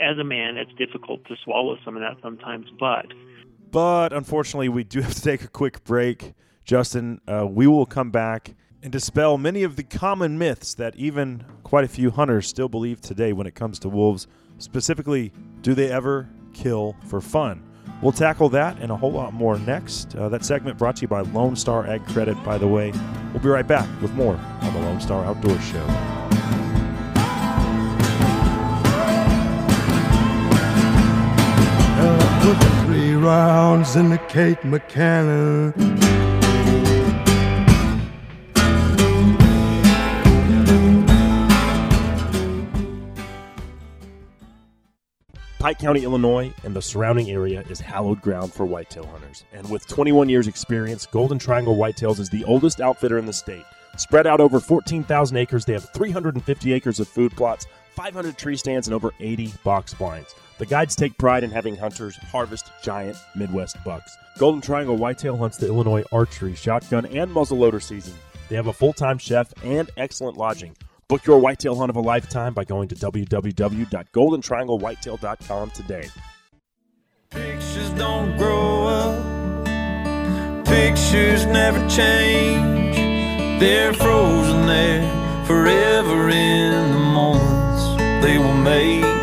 as 0.00 0.18
a 0.18 0.24
man, 0.24 0.56
it's 0.56 0.72
difficult 0.74 1.24
to 1.26 1.36
swallow 1.44 1.76
some 1.84 1.96
of 1.96 2.02
that 2.02 2.20
sometimes, 2.22 2.66
but 2.78 3.06
but 3.76 4.10
unfortunately, 4.14 4.70
we 4.70 4.84
do 4.84 5.00
have 5.02 5.12
to 5.12 5.20
take 5.20 5.42
a 5.42 5.48
quick 5.48 5.84
break. 5.84 6.32
Justin, 6.64 7.20
uh, 7.28 7.46
we 7.46 7.66
will 7.66 7.84
come 7.84 8.10
back 8.10 8.54
and 8.82 8.90
dispel 8.90 9.36
many 9.36 9.64
of 9.64 9.76
the 9.76 9.82
common 9.82 10.38
myths 10.38 10.72
that 10.72 10.96
even 10.96 11.44
quite 11.62 11.84
a 11.84 11.88
few 11.88 12.10
hunters 12.10 12.48
still 12.48 12.70
believe 12.70 13.02
today 13.02 13.34
when 13.34 13.46
it 13.46 13.54
comes 13.54 13.78
to 13.80 13.90
wolves. 13.90 14.28
Specifically, 14.56 15.30
do 15.60 15.74
they 15.74 15.92
ever 15.92 16.26
kill 16.54 16.96
for 17.06 17.20
fun? 17.20 17.62
We'll 18.00 18.12
tackle 18.12 18.48
that 18.48 18.78
and 18.80 18.90
a 18.90 18.96
whole 18.96 19.12
lot 19.12 19.34
more 19.34 19.58
next. 19.58 20.16
Uh, 20.16 20.30
that 20.30 20.42
segment 20.42 20.78
brought 20.78 20.96
to 20.96 21.02
you 21.02 21.08
by 21.08 21.20
Lone 21.20 21.54
Star 21.54 21.86
Ag 21.86 22.02
Credit, 22.06 22.42
by 22.44 22.56
the 22.56 22.66
way. 22.66 22.94
We'll 23.34 23.42
be 23.42 23.50
right 23.50 23.66
back 23.66 23.86
with 24.00 24.14
more 24.14 24.36
on 24.36 24.72
the 24.72 24.80
Lone 24.80 25.02
Star 25.02 25.22
Outdoor 25.26 25.60
Show. 25.60 26.15
Rounds 33.26 33.96
in 33.96 34.08
the 34.08 34.18
Kate. 34.28 34.56
Pike 45.58 45.78
County, 45.80 46.04
Illinois, 46.04 46.54
and 46.62 46.76
the 46.76 46.80
surrounding 46.80 47.28
area 47.28 47.64
is 47.68 47.80
hallowed 47.80 48.22
ground 48.22 48.52
for 48.52 48.64
whitetail 48.64 49.04
hunters. 49.06 49.44
And 49.52 49.68
with 49.68 49.88
21 49.88 50.28
years' 50.28 50.46
experience, 50.46 51.06
Golden 51.06 51.40
Triangle 51.40 51.74
Whitetails 51.74 52.20
is 52.20 52.30
the 52.30 52.44
oldest 52.44 52.80
outfitter 52.80 53.18
in 53.18 53.26
the 53.26 53.32
state. 53.32 53.64
Spread 53.96 54.28
out 54.28 54.40
over 54.40 54.60
14,000 54.60 55.36
acres, 55.36 55.64
they 55.64 55.72
have 55.72 55.92
350 55.92 56.72
acres 56.72 57.00
of 57.00 57.08
food 57.08 57.32
plots, 57.32 57.66
500 57.96 58.38
tree 58.38 58.56
stands, 58.56 58.86
and 58.86 58.94
over 58.94 59.12
80 59.18 59.52
box 59.64 59.94
blinds. 59.94 60.36
The 60.58 60.66
guides 60.66 60.96
take 60.96 61.18
pride 61.18 61.44
in 61.44 61.50
having 61.50 61.76
hunters 61.76 62.16
harvest 62.16 62.72
giant 62.82 63.18
Midwest 63.34 63.76
bucks. 63.84 64.16
Golden 64.38 64.62
Triangle 64.62 64.96
Whitetail 64.96 65.36
hunts 65.36 65.58
the 65.58 65.66
Illinois 65.66 66.04
archery, 66.12 66.54
shotgun, 66.54 67.04
and 67.06 67.30
muzzleloader 67.30 67.82
season. 67.82 68.14
They 68.48 68.54
have 68.56 68.68
a 68.68 68.72
full 68.72 68.94
time 68.94 69.18
chef 69.18 69.52
and 69.62 69.90
excellent 69.96 70.38
lodging. 70.38 70.76
Book 71.08 71.24
your 71.26 71.38
whitetail 71.38 71.76
hunt 71.76 71.90
of 71.90 71.96
a 71.96 72.00
lifetime 72.00 72.54
by 72.54 72.64
going 72.64 72.88
to 72.88 72.96
www.goldentrianglewhitetail.com 72.96 75.70
today. 75.70 76.08
Pictures 77.30 77.90
don't 77.90 78.36
grow 78.36 78.86
up. 78.86 79.24
Pictures 80.66 81.46
never 81.46 81.78
change. 81.88 82.96
They're 83.60 83.94
frozen 83.94 84.66
there 84.66 85.44
forever 85.46 86.28
in 86.28 86.92
the 86.92 86.98
moments 86.98 88.26
they 88.26 88.38
were 88.38 88.54
made. 88.54 89.15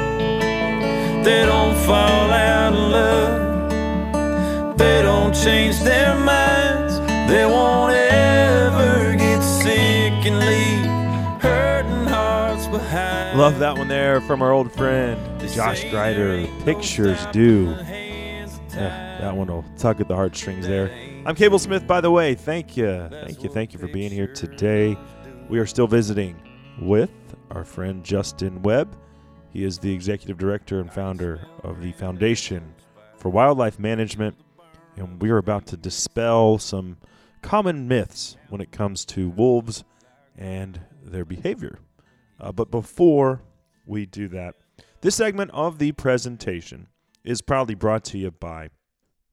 They 1.23 1.45
don't 1.45 1.75
fall 1.85 2.31
out 2.31 2.73
of 2.73 2.79
love. 2.91 4.77
They 4.77 5.01
don't 5.01 5.33
change 5.33 5.79
their 5.79 6.15
minds. 6.19 6.99
They 7.31 7.45
won't 7.45 7.93
ever 7.93 9.15
get 9.15 9.41
sick 9.41 10.25
and 10.25 10.39
leave 10.39 11.41
hurting 11.41 12.07
hearts 12.07 12.67
behind. 12.67 13.39
Love 13.39 13.59
that 13.59 13.77
one 13.77 13.87
there 13.87 14.19
from 14.21 14.41
our 14.41 14.51
old 14.51 14.69
friend 14.73 15.17
Josh 15.49 15.89
Grider. 15.89 16.45
Pictures 16.65 17.25
do. 17.31 17.73
Yeah, 18.73 19.19
that 19.21 19.35
one 19.37 19.47
will 19.47 19.63
tug 19.77 20.01
at 20.01 20.09
the 20.09 20.15
heartstrings 20.15 20.67
there. 20.67 20.91
I'm 21.25 21.35
Cable 21.35 21.59
Smith, 21.59 21.87
by 21.87 22.01
the 22.01 22.11
way. 22.11 22.35
Thank 22.35 22.75
you. 22.75 23.07
Thank 23.09 23.43
you. 23.43 23.49
Thank 23.49 23.71
you 23.71 23.79
for 23.79 23.87
being 23.87 24.11
here 24.11 24.27
today. 24.27 24.97
We 25.47 25.57
are 25.59 25.65
still 25.65 25.87
visiting 25.87 26.35
with 26.81 27.11
our 27.51 27.63
friend 27.63 28.03
Justin 28.03 28.61
Webb. 28.61 28.97
He 29.53 29.63
is 29.63 29.77
the 29.77 29.93
executive 29.93 30.39
director 30.39 30.79
and 30.79 30.91
founder 30.91 31.47
of 31.61 31.79
the 31.79 31.91
Foundation 31.91 32.73
for 33.17 33.29
Wildlife 33.29 33.77
Management. 33.77 34.35
And 34.95 35.21
we 35.21 35.29
are 35.29 35.37
about 35.37 35.67
to 35.67 35.77
dispel 35.77 36.57
some 36.57 36.97
common 37.43 37.87
myths 37.87 38.35
when 38.49 38.61
it 38.61 38.71
comes 38.71 39.05
to 39.05 39.29
wolves 39.29 39.83
and 40.35 40.81
their 41.03 41.23
behavior. 41.23 41.77
Uh, 42.39 42.51
but 42.51 42.71
before 42.71 43.43
we 43.85 44.07
do 44.07 44.27
that, 44.29 44.55
this 45.01 45.15
segment 45.17 45.51
of 45.51 45.77
the 45.77 45.91
presentation 45.91 46.87
is 47.23 47.43
proudly 47.43 47.75
brought 47.75 48.03
to 48.05 48.17
you 48.17 48.31
by 48.31 48.69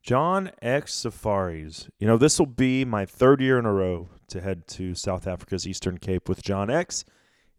John 0.03 0.51
X 0.61 0.93
Safaris. 0.93 1.89
You 1.99 2.07
know, 2.07 2.19
this 2.19 2.39
will 2.39 2.45
be 2.45 2.85
my 2.85 3.07
third 3.07 3.41
year 3.41 3.59
in 3.59 3.65
a 3.65 3.73
row 3.73 4.11
to 4.29 4.43
head 4.43 4.67
to 4.69 4.95
South 4.95 5.27
Africa's 5.27 5.67
Eastern 5.67 5.97
Cape 5.97 6.29
with 6.29 6.43
John 6.43 6.69
X. 6.69 7.07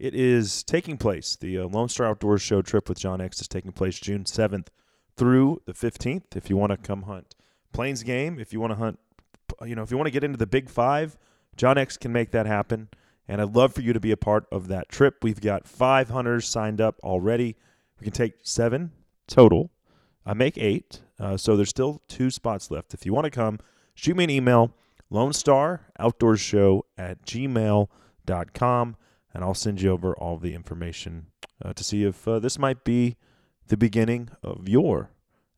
It 0.01 0.15
is 0.15 0.63
taking 0.63 0.97
place. 0.97 1.35
The 1.35 1.59
uh, 1.59 1.67
Lone 1.67 1.87
Star 1.87 2.07
Outdoors 2.07 2.41
show 2.41 2.63
trip 2.63 2.89
with 2.89 2.97
John 2.97 3.21
X 3.21 3.39
is 3.39 3.47
taking 3.47 3.71
place 3.71 3.99
June 3.99 4.23
7th 4.23 4.69
through 5.15 5.61
the 5.67 5.73
15th. 5.73 6.35
If 6.35 6.49
you 6.49 6.57
want 6.57 6.71
to 6.71 6.77
come 6.77 7.03
hunt 7.03 7.35
Plains 7.71 8.01
game, 8.01 8.39
if 8.39 8.51
you 8.51 8.59
want 8.59 8.71
to 8.71 8.77
hunt, 8.77 8.99
you 9.63 9.75
know, 9.75 9.83
if 9.83 9.91
you 9.91 9.97
want 9.97 10.07
to 10.07 10.11
get 10.11 10.23
into 10.23 10.39
the 10.39 10.47
Big 10.47 10.71
Five, 10.71 11.19
John 11.55 11.77
X 11.77 11.97
can 11.97 12.11
make 12.11 12.31
that 12.31 12.47
happen. 12.47 12.89
And 13.27 13.39
I'd 13.39 13.55
love 13.55 13.75
for 13.75 13.81
you 13.81 13.93
to 13.93 13.99
be 13.99 14.09
a 14.09 14.17
part 14.17 14.47
of 14.51 14.69
that 14.69 14.89
trip. 14.89 15.17
We've 15.21 15.39
got 15.39 15.67
five 15.67 16.09
hunters 16.09 16.47
signed 16.47 16.81
up 16.81 16.99
already. 17.03 17.55
We 17.99 18.05
can 18.05 18.13
take 18.13 18.33
seven 18.41 18.93
total. 19.27 19.69
I 20.25 20.33
make 20.33 20.57
eight, 20.57 21.01
uh, 21.19 21.37
so 21.37 21.55
there's 21.55 21.69
still 21.69 22.01
two 22.07 22.31
spots 22.31 22.71
left. 22.71 22.95
If 22.95 23.05
you 23.05 23.13
want 23.13 23.25
to 23.25 23.31
come, 23.31 23.59
shoot 23.93 24.17
me 24.17 24.23
an 24.23 24.31
email, 24.31 24.73
Lone 25.11 25.33
Star 25.33 25.85
Outdoors 25.99 26.39
Show 26.39 26.85
at 26.97 27.23
gmail.com, 27.23 28.95
and 29.33 29.43
I'll 29.43 29.53
send 29.53 29.81
you 29.81 29.91
over 29.91 30.13
all 30.15 30.37
the 30.37 30.53
information 30.53 31.27
uh, 31.63 31.73
to 31.73 31.83
see 31.83 32.03
if 32.03 32.27
uh, 32.27 32.39
this 32.39 32.59
might 32.59 32.83
be 32.83 33.17
the 33.67 33.77
beginning 33.77 34.29
of 34.43 34.67
your 34.67 35.11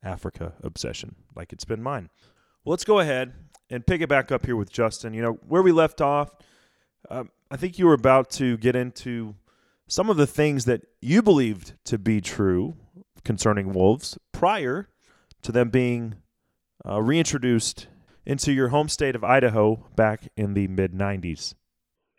Africa 0.04 0.54
obsession, 0.62 1.16
like 1.36 1.54
it's 1.54 1.66
been 1.66 1.82
mine. 1.82 2.10
Well, 2.64 2.72
let's 2.72 2.84
go 2.84 3.00
ahead 3.00 3.34
and 3.70 3.86
pick 3.86 4.02
it 4.02 4.10
back 4.10 4.32
up 4.32 4.46
here 4.46 4.56
with 4.56 4.72
Justin. 4.72 5.14
You 5.14 5.22
know, 5.22 5.34
where 5.48 5.62
we 5.62 5.72
left 5.72 6.02
off, 6.02 6.32
um, 7.10 7.32
I 7.50 7.58
think 7.58 7.80
you 7.80 7.86
were 7.86 7.94
about 7.94 8.30
to 8.32 8.58
get 8.58 8.76
into 8.76 9.36
some 9.88 10.10
of 10.10 10.18
the 10.18 10.28
things 10.28 10.66
that 10.66 10.82
you 11.02 11.22
believed 11.22 11.74
to 11.86 11.98
be 11.98 12.22
true 12.22 12.76
concerning 13.24 13.74
wolves 13.74 14.18
prior 14.32 14.90
to 15.42 15.52
them 15.52 15.70
being 15.70 16.16
uh, 16.88 17.02
reintroduced 17.02 17.88
into 18.26 18.52
your 18.52 18.70
home 18.70 18.90
state 18.90 19.16
of 19.16 19.24
Idaho 19.24 19.86
back 19.96 20.30
in 20.36 20.54
the 20.54 20.68
mid 20.68 20.94
90s. 20.94 21.54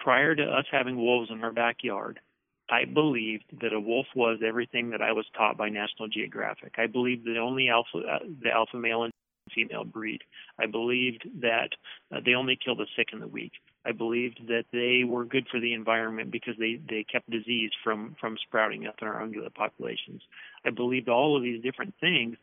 Prior 0.04 0.34
to 0.34 0.42
us 0.42 0.66
having 0.70 0.98
wolves 0.98 1.30
in 1.30 1.42
our 1.42 1.50
backyard, 1.50 2.20
I 2.68 2.84
believed 2.84 3.44
that 3.62 3.72
a 3.72 3.80
wolf 3.80 4.04
was 4.14 4.40
everything 4.46 4.90
that 4.90 5.00
I 5.00 5.12
was 5.12 5.24
taught 5.34 5.56
by 5.56 5.70
National 5.70 6.08
Geographic. 6.08 6.74
I 6.76 6.88
believed 6.88 7.24
that 7.24 7.38
only 7.38 7.70
alpha, 7.70 8.06
uh, 8.06 8.18
the 8.42 8.50
alpha 8.50 8.76
male 8.76 9.04
and 9.04 9.12
female 9.54 9.84
breed. 9.84 10.20
I 10.58 10.66
believed 10.66 11.26
that 11.40 11.70
uh, 12.14 12.20
they 12.22 12.34
only 12.34 12.58
kill 12.62 12.76
the 12.76 12.86
sick 12.98 13.08
and 13.12 13.22
the 13.22 13.28
weak. 13.28 13.52
I 13.86 13.92
believed 13.92 14.40
that 14.48 14.64
they 14.72 15.04
were 15.08 15.24
good 15.24 15.46
for 15.50 15.58
the 15.58 15.72
environment 15.72 16.30
because 16.30 16.54
they, 16.58 16.78
they 16.86 17.06
kept 17.10 17.30
disease 17.30 17.70
from, 17.82 18.14
from 18.20 18.36
sprouting 18.46 18.86
up 18.86 18.96
in 19.00 19.08
our 19.08 19.22
ungulate 19.22 19.54
populations. 19.54 20.20
I 20.66 20.70
believed 20.70 21.08
all 21.08 21.34
of 21.34 21.42
these 21.42 21.62
different 21.62 21.94
things, 21.98 22.36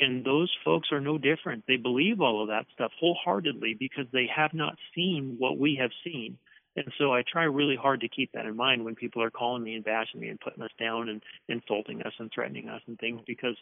and 0.00 0.24
those 0.24 0.50
folks 0.64 0.88
are 0.90 1.00
no 1.00 1.16
different. 1.16 1.62
They 1.68 1.76
believe 1.76 2.20
all 2.20 2.42
of 2.42 2.48
that 2.48 2.66
stuff 2.74 2.90
wholeheartedly 2.98 3.76
because 3.78 4.06
they 4.12 4.28
have 4.34 4.52
not 4.52 4.76
seen 4.96 5.36
what 5.38 5.58
we 5.58 5.78
have 5.80 5.90
seen. 6.02 6.38
And 6.78 6.92
so 6.98 7.12
I 7.12 7.22
try 7.22 7.44
really 7.44 7.76
hard 7.76 8.00
to 8.02 8.08
keep 8.08 8.32
that 8.32 8.46
in 8.46 8.56
mind 8.56 8.84
when 8.84 8.94
people 8.94 9.22
are 9.22 9.30
calling 9.30 9.62
me 9.62 9.74
and 9.74 9.84
bashing 9.84 10.20
me 10.20 10.28
and 10.28 10.40
putting 10.40 10.62
us 10.62 10.70
down 10.78 11.08
and 11.08 11.22
insulting 11.48 12.02
us 12.02 12.12
and 12.18 12.30
threatening 12.32 12.68
us 12.68 12.82
and 12.86 12.98
things 12.98 13.20
because 13.26 13.56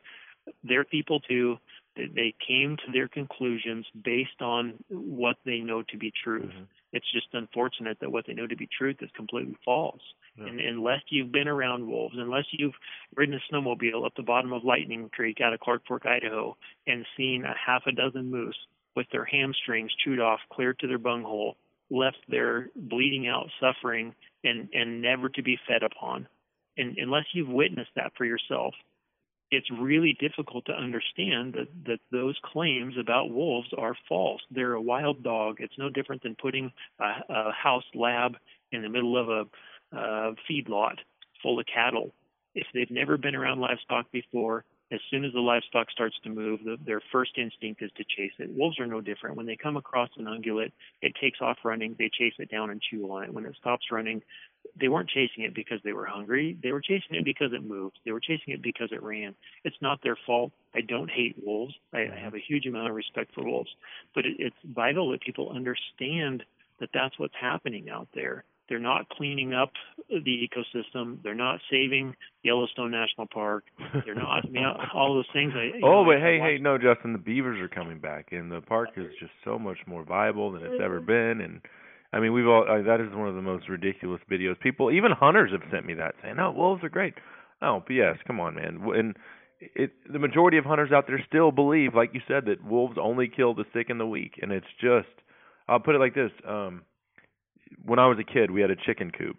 they're 0.64 0.84
people 0.84 1.20
too. 1.20 1.56
They 1.96 2.34
came 2.46 2.76
to 2.76 2.92
their 2.92 3.08
conclusions 3.08 3.86
based 4.04 4.42
on 4.42 4.74
what 4.90 5.36
they 5.44 5.58
know 5.58 5.82
to 5.88 5.96
be 5.96 6.12
truth. 6.22 6.44
Mm-hmm. 6.44 6.64
It's 6.92 7.10
just 7.12 7.28
unfortunate 7.32 7.98
that 8.00 8.12
what 8.12 8.26
they 8.26 8.34
know 8.34 8.46
to 8.46 8.56
be 8.56 8.68
truth 8.78 8.96
is 9.00 9.10
completely 9.16 9.56
false. 9.64 10.00
Yeah. 10.36 10.46
And 10.46 10.60
unless 10.60 11.00
you've 11.08 11.32
been 11.32 11.48
around 11.48 11.86
wolves, 11.86 12.16
unless 12.18 12.44
you've 12.50 12.74
ridden 13.14 13.34
a 13.34 13.54
snowmobile 13.54 14.04
up 14.04 14.12
the 14.16 14.22
bottom 14.22 14.52
of 14.52 14.64
Lightning 14.64 15.08
Creek 15.10 15.40
out 15.40 15.54
of 15.54 15.60
Clark 15.60 15.86
Fork, 15.88 16.04
Idaho, 16.04 16.56
and 16.86 17.06
seen 17.16 17.44
a 17.44 17.54
half 17.54 17.82
a 17.86 17.92
dozen 17.92 18.30
moose 18.30 18.58
with 18.94 19.06
their 19.12 19.24
hamstrings 19.24 19.90
chewed 20.04 20.20
off 20.20 20.40
clear 20.52 20.74
to 20.74 20.86
their 20.86 20.98
bunghole, 20.98 21.56
left 21.90 22.18
there 22.28 22.70
bleeding 22.74 23.28
out, 23.28 23.48
suffering, 23.60 24.14
and, 24.44 24.68
and 24.72 25.02
never 25.02 25.28
to 25.30 25.42
be 25.42 25.58
fed 25.68 25.82
upon, 25.82 26.28
and 26.76 26.96
unless 26.98 27.24
you've 27.32 27.48
witnessed 27.48 27.90
that 27.96 28.12
for 28.16 28.24
yourself, 28.24 28.74
it's 29.50 29.70
really 29.70 30.16
difficult 30.18 30.64
to 30.66 30.72
understand 30.72 31.54
that, 31.54 31.68
that 31.86 32.00
those 32.10 32.36
claims 32.44 32.94
about 32.98 33.30
wolves 33.30 33.68
are 33.78 33.94
false. 34.08 34.40
They're 34.50 34.72
a 34.72 34.82
wild 34.82 35.22
dog. 35.22 35.56
It's 35.60 35.78
no 35.78 35.88
different 35.88 36.22
than 36.22 36.34
putting 36.34 36.72
a, 37.00 37.04
a 37.28 37.52
house 37.52 37.84
lab 37.94 38.36
in 38.72 38.82
the 38.82 38.88
middle 38.88 39.16
of 39.16 39.28
a 39.28 39.96
uh, 39.96 40.32
feedlot 40.50 40.96
full 41.42 41.60
of 41.60 41.66
cattle. 41.72 42.12
If 42.54 42.66
they've 42.74 42.90
never 42.90 43.16
been 43.16 43.36
around 43.36 43.60
livestock 43.60 44.10
before, 44.10 44.64
as 44.92 45.00
soon 45.10 45.24
as 45.24 45.32
the 45.32 45.40
livestock 45.40 45.90
starts 45.90 46.16
to 46.22 46.30
move, 46.30 46.60
the, 46.64 46.76
their 46.84 47.00
first 47.10 47.32
instinct 47.38 47.82
is 47.82 47.90
to 47.96 48.04
chase 48.04 48.32
it. 48.38 48.50
Wolves 48.50 48.78
are 48.78 48.86
no 48.86 49.00
different. 49.00 49.36
When 49.36 49.46
they 49.46 49.56
come 49.56 49.76
across 49.76 50.10
an 50.16 50.26
ungulate, 50.26 50.72
it 51.02 51.12
takes 51.20 51.40
off 51.40 51.58
running. 51.64 51.96
They 51.98 52.08
chase 52.12 52.34
it 52.38 52.50
down 52.50 52.70
and 52.70 52.80
chew 52.80 53.10
on 53.10 53.24
it. 53.24 53.34
When 53.34 53.44
it 53.44 53.56
stops 53.58 53.86
running, 53.90 54.22
they 54.78 54.88
weren't 54.88 55.08
chasing 55.08 55.42
it 55.44 55.54
because 55.54 55.80
they 55.82 55.92
were 55.92 56.06
hungry. 56.06 56.56
They 56.62 56.70
were 56.70 56.80
chasing 56.80 57.16
it 57.16 57.24
because 57.24 57.52
it 57.52 57.64
moved. 57.64 57.98
They 58.04 58.12
were 58.12 58.20
chasing 58.20 58.54
it 58.54 58.62
because 58.62 58.90
it 58.92 59.02
ran. 59.02 59.34
It's 59.64 59.76
not 59.80 60.00
their 60.02 60.18
fault. 60.24 60.52
I 60.74 60.82
don't 60.82 61.10
hate 61.10 61.36
wolves. 61.44 61.74
I, 61.92 62.02
I 62.02 62.18
have 62.22 62.34
a 62.34 62.40
huge 62.46 62.66
amount 62.66 62.88
of 62.88 62.94
respect 62.94 63.34
for 63.34 63.44
wolves, 63.44 63.70
but 64.14 64.24
it, 64.24 64.36
it's 64.38 64.56
vital 64.64 65.10
that 65.10 65.20
people 65.20 65.50
understand 65.50 66.44
that 66.78 66.90
that's 66.92 67.18
what's 67.18 67.34
happening 67.40 67.88
out 67.90 68.08
there. 68.14 68.44
They're 68.68 68.78
not 68.78 69.08
cleaning 69.10 69.54
up 69.54 69.70
the 70.08 70.48
ecosystem. 70.48 71.22
They're 71.22 71.34
not 71.34 71.60
saving 71.70 72.14
Yellowstone 72.42 72.90
National 72.90 73.26
Park. 73.32 73.64
They're 74.04 74.14
not, 74.14 74.44
I 74.44 74.48
mean, 74.48 74.64
all 74.94 75.14
those 75.14 75.26
things. 75.32 75.52
I, 75.54 75.70
Oh, 75.82 76.02
know, 76.02 76.04
but 76.04 76.16
I 76.16 76.20
hey, 76.20 76.38
hey, 76.40 76.58
no, 76.60 76.76
Justin, 76.78 77.12
the 77.12 77.18
beavers 77.18 77.60
are 77.60 77.68
coming 77.68 77.98
back, 77.98 78.28
and 78.32 78.50
the 78.50 78.60
park 78.60 78.90
is 78.96 79.06
just 79.20 79.32
so 79.44 79.58
much 79.58 79.78
more 79.86 80.04
viable 80.04 80.52
than 80.52 80.62
it's 80.62 80.80
ever 80.82 81.00
been. 81.00 81.40
And 81.40 81.60
I 82.12 82.20
mean, 82.20 82.32
we've 82.32 82.46
all 82.46 82.64
uh, 82.68 82.82
that 82.82 83.00
is 83.00 83.14
one 83.14 83.28
of 83.28 83.34
the 83.34 83.42
most 83.42 83.68
ridiculous 83.68 84.20
videos. 84.30 84.58
People, 84.60 84.90
even 84.90 85.12
hunters, 85.12 85.52
have 85.52 85.62
sent 85.70 85.86
me 85.86 85.94
that 85.94 86.14
saying, 86.22 86.36
"Oh, 86.38 86.50
wolves 86.52 86.82
are 86.82 86.88
great." 86.88 87.14
Oh, 87.62 87.82
but 87.86 87.94
yes, 87.94 88.16
come 88.26 88.40
on, 88.40 88.54
man. 88.56 88.80
W- 88.80 88.98
And 88.98 89.16
it 89.60 89.92
the 90.12 90.18
majority 90.18 90.58
of 90.58 90.64
hunters 90.64 90.92
out 90.92 91.06
there 91.06 91.22
still 91.28 91.50
believe, 91.52 91.94
like 91.94 92.10
you 92.14 92.20
said, 92.28 92.44
that 92.46 92.64
wolves 92.64 92.96
only 93.00 93.28
kill 93.28 93.54
the 93.54 93.64
sick 93.72 93.90
and 93.90 94.00
the 94.00 94.06
weak, 94.06 94.38
and 94.42 94.50
it's 94.52 94.66
just. 94.80 95.08
I'll 95.68 95.80
put 95.80 95.94
it 95.96 95.98
like 95.98 96.14
this: 96.14 96.30
um, 96.46 96.82
when 97.84 97.98
I 97.98 98.06
was 98.06 98.18
a 98.18 98.24
kid, 98.24 98.50
we 98.50 98.60
had 98.60 98.70
a 98.70 98.76
chicken 98.76 99.10
coop, 99.10 99.36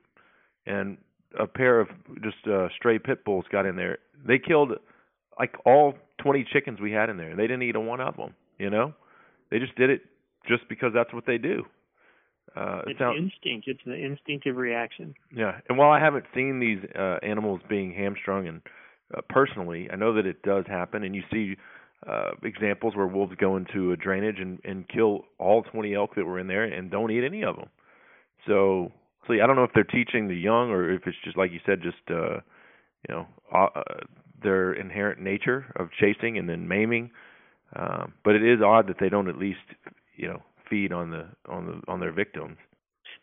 and 0.66 0.98
a 1.40 1.48
pair 1.48 1.80
of 1.80 1.90
just 2.24 2.48
uh, 2.48 2.68
stray 2.76 3.00
pit 3.00 3.24
bulls 3.26 3.46
got 3.52 3.66
in 3.66 3.76
there. 3.76 4.00
They 4.26 4.40
killed 4.40 4.72
like 5.40 5.56
all 5.66 5.94
20 6.20 6.46
chickens 6.52 6.80
we 6.82 6.92
had 6.92 7.10
in 7.10 7.18
there. 7.18 7.36
They 7.36 7.44
didn't 7.44 7.64
eat 7.64 7.76
a 7.76 7.80
one 7.80 8.02
of 8.02 8.16
them. 8.16 8.34
You 8.58 8.70
know, 8.70 8.94
they 9.52 9.60
just 9.60 9.76
did 9.76 9.90
it 9.90 10.02
just 10.48 10.68
because 10.70 10.92
that's 10.94 11.14
what 11.14 11.26
they 11.26 11.38
do. 11.38 11.64
Uh, 12.56 12.82
it 12.88 12.92
It's 12.92 13.00
sounds 13.00 13.18
instinct. 13.20 13.68
It's 13.68 13.82
an 13.86 13.94
instinctive 13.94 14.56
reaction. 14.56 15.14
yeah. 15.36 15.60
And 15.70 15.78
while 15.78 15.92
I 15.92 16.00
haven't 16.00 16.26
seen 16.34 16.60
these 16.60 16.80
uh, 16.98 17.18
animals 17.22 17.62
being 17.70 17.94
hamstrung, 17.94 18.48
and 18.48 18.62
uh, 19.16 19.22
personally, 19.30 19.90
I 19.92 19.96
know 19.96 20.14
that 20.14 20.26
it 20.26 20.42
does 20.42 20.66
happen, 20.68 21.04
and 21.04 21.14
you 21.16 21.24
see 21.32 21.56
uh, 22.08 22.32
examples 22.44 22.96
where 22.96 23.06
wolves 23.06 23.36
go 23.40 23.58
into 23.58 23.92
a 23.92 23.98
drainage 23.98 24.40
and, 24.40 24.60
and 24.64 24.88
kill 24.88 25.26
all 25.38 25.64
20 25.64 25.94
elk 25.94 26.16
that 26.16 26.26
were 26.26 26.40
in 26.40 26.48
there 26.48 26.64
and 26.64 26.90
don't 26.90 27.12
eat 27.12 27.24
any 27.24 27.44
of 27.44 27.56
them. 27.58 27.68
So, 28.48 28.92
so 29.28 29.34
I 29.34 29.46
don't 29.48 29.56
know 29.56 29.64
if 29.64 29.72
they're 29.74 29.84
teaching 29.84 30.28
the 30.28 30.36
young 30.36 30.70
or 30.72 30.92
if 30.92 31.04
it's 31.06 31.18
just 31.24 31.38
like 31.38 31.52
you 31.52 31.60
said, 31.66 31.82
just 31.82 31.98
uh, 32.10 32.40
you 33.08 33.16
know, 33.16 33.28
uh, 33.54 33.68
uh, 33.76 33.84
their 34.42 34.74
inherent 34.74 35.22
nature 35.22 35.66
of 35.76 35.90
chasing 36.00 36.38
and 36.38 36.50
then 36.50 36.68
maiming. 36.68 37.12
Um, 37.76 38.14
but 38.24 38.36
it 38.36 38.44
is 38.44 38.62
odd 38.62 38.88
that 38.88 38.98
they 39.00 39.10
don't 39.10 39.28
at 39.28 39.38
least, 39.38 39.60
you 40.16 40.28
know, 40.28 40.42
feed 40.70 40.92
on 40.94 41.12
the 41.12 41.28
on 41.50 41.66
the 41.66 41.92
on 41.92 42.00
their 42.00 42.12
victims. 42.12 42.58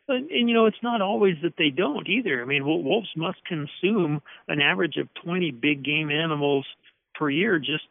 And, 0.08 0.30
and 0.30 0.48
you 0.48 0.54
know, 0.54 0.66
it's 0.66 0.82
not 0.82 1.00
always 1.00 1.36
that 1.42 1.54
they 1.56 1.70
don't 1.70 2.08
either. 2.08 2.42
I 2.42 2.44
mean, 2.44 2.64
wolves 2.64 3.08
must 3.16 3.38
consume 3.46 4.20
an 4.48 4.60
average 4.60 4.96
of 4.96 5.08
20 5.24 5.50
big 5.52 5.82
game 5.82 6.10
animals 6.10 6.66
per 7.14 7.30
year 7.30 7.58
just 7.58 7.84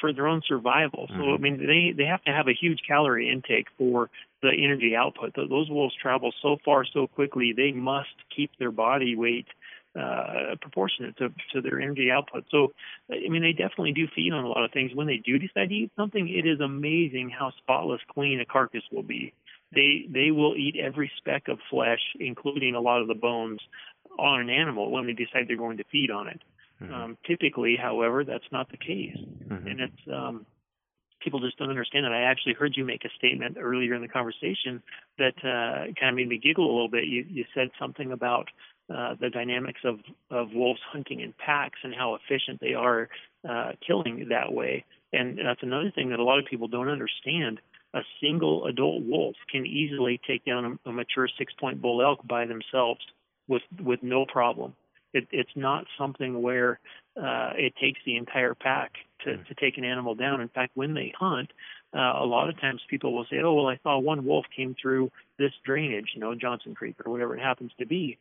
for 0.00 0.12
their 0.12 0.26
own 0.26 0.42
survival. 0.46 1.08
So 1.16 1.34
I 1.34 1.36
Mhm. 1.36 1.40
mean, 1.40 1.66
they 1.66 1.92
they 1.96 2.08
have 2.08 2.22
to 2.24 2.32
have 2.32 2.48
a 2.48 2.54
huge 2.54 2.80
calorie 2.86 3.28
intake 3.30 3.66
for 3.76 4.10
the 4.42 4.50
energy 4.50 4.94
output. 4.96 5.34
Th- 5.34 5.48
Those 5.48 5.68
wolves 5.70 5.94
travel 5.94 6.32
so 6.42 6.58
far 6.64 6.84
so 6.84 7.06
quickly. 7.06 7.52
They 7.56 7.72
must 7.72 8.14
keep 8.34 8.50
their 8.58 8.70
body 8.72 9.16
weight 9.16 9.46
uh 9.98 10.54
proportionate 10.60 11.16
to 11.16 11.32
to 11.52 11.60
their 11.62 11.80
energy 11.80 12.10
output. 12.10 12.44
So 12.50 12.72
I 13.10 13.28
mean 13.28 13.42
they 13.42 13.52
definitely 13.52 13.92
do 13.92 14.06
feed 14.14 14.32
on 14.32 14.44
a 14.44 14.48
lot 14.48 14.64
of 14.64 14.70
things. 14.70 14.94
When 14.94 15.06
they 15.06 15.16
do 15.16 15.38
decide 15.38 15.70
to 15.70 15.74
eat 15.74 15.92
something, 15.96 16.28
it 16.28 16.46
is 16.46 16.60
amazing 16.60 17.30
how 17.30 17.50
spotless 17.52 18.00
clean 18.12 18.40
a 18.40 18.44
carcass 18.44 18.82
will 18.92 19.02
be. 19.02 19.32
They 19.74 20.06
they 20.08 20.30
will 20.30 20.54
eat 20.56 20.76
every 20.76 21.10
speck 21.16 21.48
of 21.48 21.58
flesh, 21.70 22.00
including 22.20 22.74
a 22.74 22.80
lot 22.80 23.00
of 23.00 23.08
the 23.08 23.14
bones, 23.14 23.60
on 24.18 24.40
an 24.40 24.50
animal 24.50 24.90
when 24.90 25.06
they 25.06 25.14
decide 25.14 25.46
they're 25.48 25.56
going 25.56 25.78
to 25.78 25.84
feed 25.84 26.10
on 26.10 26.28
it. 26.28 26.40
Mhm. 26.82 26.92
Um, 26.92 27.18
typically, 27.26 27.76
however, 27.76 28.24
that's 28.24 28.50
not 28.52 28.68
the 28.70 28.76
case, 28.76 29.16
Mhm. 29.16 29.70
and 29.70 29.80
it's 29.80 30.08
um, 30.12 30.46
people 31.20 31.40
just 31.40 31.58
don't 31.58 31.70
understand 31.70 32.04
that. 32.04 32.12
I 32.12 32.22
actually 32.22 32.54
heard 32.54 32.76
you 32.76 32.84
make 32.84 33.04
a 33.04 33.10
statement 33.18 33.56
earlier 33.60 33.94
in 33.94 34.02
the 34.02 34.08
conversation 34.08 34.82
that 35.18 35.34
uh, 35.38 35.92
kind 35.98 36.10
of 36.10 36.14
made 36.14 36.28
me 36.28 36.38
giggle 36.38 36.64
a 36.64 36.72
little 36.72 36.88
bit. 36.88 37.04
You 37.04 37.24
you 37.28 37.44
said 37.54 37.68
something 37.78 38.12
about 38.12 38.48
uh, 38.94 39.14
the 39.20 39.30
dynamics 39.30 39.80
of 39.84 40.00
of 40.30 40.52
wolves 40.52 40.80
hunting 40.92 41.20
in 41.20 41.34
packs 41.44 41.78
and 41.82 41.94
how 41.94 42.16
efficient 42.16 42.60
they 42.60 42.74
are 42.74 43.08
uh, 43.48 43.72
killing 43.86 44.26
that 44.30 44.52
way. 44.52 44.84
And 45.12 45.38
that's 45.38 45.62
another 45.62 45.90
thing 45.94 46.10
that 46.10 46.18
a 46.18 46.24
lot 46.24 46.38
of 46.38 46.44
people 46.44 46.68
don't 46.68 46.88
understand. 46.88 47.60
A 47.94 48.00
single 48.20 48.66
adult 48.66 49.02
wolf 49.02 49.36
can 49.50 49.64
easily 49.64 50.20
take 50.26 50.44
down 50.44 50.78
a, 50.84 50.90
a 50.90 50.92
mature 50.92 51.26
six-point 51.38 51.80
bull 51.80 52.02
elk 52.02 52.20
by 52.26 52.44
themselves 52.44 53.00
with 53.48 53.62
with 53.82 54.02
no 54.02 54.26
problem. 54.26 54.74
It, 55.14 55.26
it's 55.30 55.56
not 55.56 55.86
something 55.96 56.42
where 56.42 56.80
uh, 57.16 57.52
it 57.56 57.72
takes 57.80 57.98
the 58.04 58.16
entire 58.16 58.54
pack 58.54 58.92
to, 59.24 59.36
to 59.36 59.54
take 59.54 59.78
an 59.78 59.84
animal 59.84 60.14
down. 60.14 60.40
In 60.40 60.48
fact, 60.48 60.72
when 60.74 60.94
they 60.94 61.12
hunt, 61.18 61.50
uh, 61.94 62.14
a 62.20 62.26
lot 62.26 62.48
of 62.48 62.60
times 62.60 62.80
people 62.88 63.14
will 63.14 63.26
say, 63.30 63.38
"Oh, 63.38 63.54
well, 63.54 63.66
I 63.66 63.78
saw 63.82 63.98
one 63.98 64.24
wolf 64.24 64.46
came 64.54 64.76
through 64.80 65.10
this 65.38 65.52
drainage, 65.64 66.10
you 66.14 66.20
know, 66.20 66.34
Johnson 66.34 66.74
Creek 66.74 66.96
or 67.04 67.10
whatever 67.10 67.36
it 67.36 67.40
happens 67.40 67.72
to 67.78 67.86
be." 67.86 68.18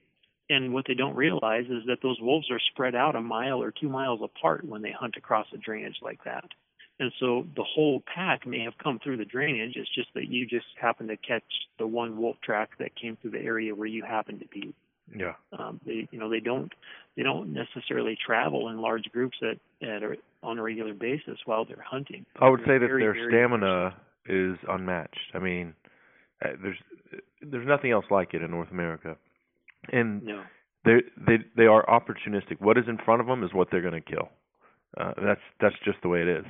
And 0.50 0.74
what 0.74 0.86
they 0.88 0.94
don't 0.94 1.16
realize 1.16 1.66
is 1.66 1.86
that 1.88 2.02
those 2.02 2.22
wolves 2.22 2.50
are 2.50 2.60
spread 2.72 2.96
out 2.96 3.16
a 3.16 3.22
mile 3.22 3.62
or 3.62 3.72
two 3.72 3.90
miles 3.90 4.22
apart 4.24 4.64
when 4.64 4.82
they 4.82 4.92
hunt 4.92 5.16
across 5.18 5.48
a 5.54 5.58
drainage 5.58 5.98
like 6.02 6.24
that. 6.24 6.46
And 7.00 7.12
so 7.20 7.46
the 7.56 7.64
whole 7.64 8.02
pack 8.02 8.48
may 8.48 8.62
have 8.62 8.78
come 8.78 9.00
through 9.00 9.18
the 9.18 9.26
drainage. 9.26 9.76
It's 9.76 9.94
just 9.94 10.14
that 10.16 10.30
you 10.30 10.46
just 10.48 10.66
happen 10.80 11.08
to 11.08 11.18
catch 11.18 11.44
the 11.78 11.86
one 11.86 12.18
wolf 12.18 12.38
track 12.42 12.72
that 12.80 12.96
came 12.96 13.18
through 13.18 13.32
the 13.32 13.42
area 13.42 13.76
where 13.76 13.88
you 13.88 14.04
happen 14.04 14.40
to 14.40 14.48
be. 14.48 14.74
Yeah. 15.16 15.34
Um, 15.58 15.80
they, 15.86 16.08
you 16.12 16.20
know, 16.20 16.30
they 16.30 16.40
don't 16.40 16.72
they 17.16 17.24
don't 17.24 17.54
necessarily 17.54 18.18
travel 18.24 18.70
in 18.70 18.80
large 18.82 19.06
groups 19.12 19.38
at, 19.42 19.58
at 19.88 20.04
a, 20.04 20.16
on 20.44 20.60
a 20.60 20.64
regular 20.64 20.94
basis 20.94 21.40
while 21.46 21.66
they're 21.66 21.84
hunting. 21.86 22.26
I 22.40 22.50
would 22.50 22.60
They're 22.62 22.66
say 22.66 22.80
that 22.80 22.88
very, 22.88 23.02
their 23.04 23.14
very 23.14 23.32
stamina 23.32 23.96
is 24.28 24.58
unmatched. 24.70 25.32
I 25.34 25.40
mean, 25.40 25.74
uh, 26.44 26.50
there's 26.62 26.78
there's 27.42 27.68
nothing 27.68 27.92
else 27.92 28.06
like 28.12 28.34
it 28.34 28.42
in 28.42 28.52
North 28.52 28.72
America, 28.72 29.16
and 29.92 30.22
No. 30.24 30.44
they 30.86 30.98
they 31.26 31.38
they 31.56 31.66
are 31.66 31.86
opportunistic. 31.86 32.60
What 32.60 32.78
is 32.78 32.86
in 32.88 32.98
front 32.98 33.22
of 33.22 33.28
them 33.28 33.44
is 33.44 33.54
what 33.54 33.70
they're 33.72 33.82
going 33.82 34.02
to 34.02 34.02
kill. 34.02 34.30
Uh, 34.98 35.14
that's 35.24 35.42
that's 35.62 35.76
just 35.86 35.98
the 36.02 36.10
way 36.10 36.22
it 36.22 36.28
is. 36.28 36.46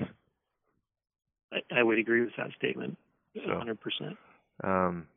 I, 1.52 1.80
I 1.80 1.84
would 1.84 1.98
agree 2.00 2.22
with 2.22 2.32
that 2.38 2.50
statement, 2.58 2.98
So. 3.36 3.42
100%. 3.42 4.18
Um, 4.64 5.08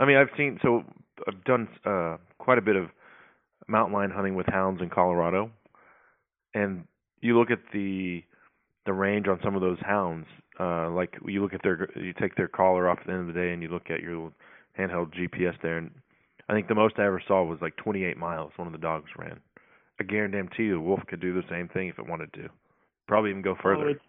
I 0.00 0.06
mean, 0.06 0.16
I've 0.16 0.30
seen 0.36 0.58
so 0.62 0.82
I've 1.28 1.44
done 1.44 1.68
uh, 1.84 2.16
quite 2.38 2.56
a 2.56 2.62
bit 2.62 2.74
of 2.74 2.86
mountain 3.68 3.94
lion 3.94 4.10
hunting 4.10 4.34
with 4.34 4.46
hounds 4.46 4.80
in 4.80 4.88
Colorado, 4.88 5.50
and 6.54 6.84
you 7.20 7.38
look 7.38 7.50
at 7.50 7.58
the 7.72 8.24
the 8.86 8.94
range 8.94 9.28
on 9.28 9.38
some 9.44 9.54
of 9.54 9.60
those 9.60 9.78
hounds. 9.82 10.26
Uh, 10.58 10.90
like 10.90 11.14
you 11.26 11.42
look 11.42 11.52
at 11.52 11.62
their 11.62 11.88
you 11.96 12.14
take 12.18 12.34
their 12.34 12.48
collar 12.48 12.88
off 12.88 12.98
at 13.00 13.06
the 13.06 13.12
end 13.12 13.28
of 13.28 13.34
the 13.34 13.38
day, 13.38 13.52
and 13.52 13.62
you 13.62 13.68
look 13.68 13.90
at 13.90 14.00
your 14.00 14.32
handheld 14.78 15.14
GPS 15.14 15.54
there, 15.62 15.76
and 15.76 15.90
I 16.48 16.54
think 16.54 16.68
the 16.68 16.74
most 16.74 16.94
I 16.98 17.04
ever 17.04 17.22
saw 17.28 17.44
was 17.44 17.58
like 17.60 17.76
28 17.76 18.16
miles. 18.16 18.52
One 18.56 18.66
of 18.66 18.72
the 18.72 18.78
dogs 18.78 19.10
ran. 19.18 19.38
I 20.00 20.04
guarantee 20.04 20.64
you, 20.64 20.78
a 20.78 20.80
wolf 20.80 21.00
could 21.08 21.20
do 21.20 21.34
the 21.34 21.44
same 21.50 21.68
thing 21.68 21.88
if 21.88 21.98
it 21.98 22.08
wanted 22.08 22.32
to. 22.32 22.48
Probably 23.06 23.30
even 23.30 23.42
go 23.42 23.54
further. 23.62 23.84
Oh, 23.84 23.88
it's 23.88 24.00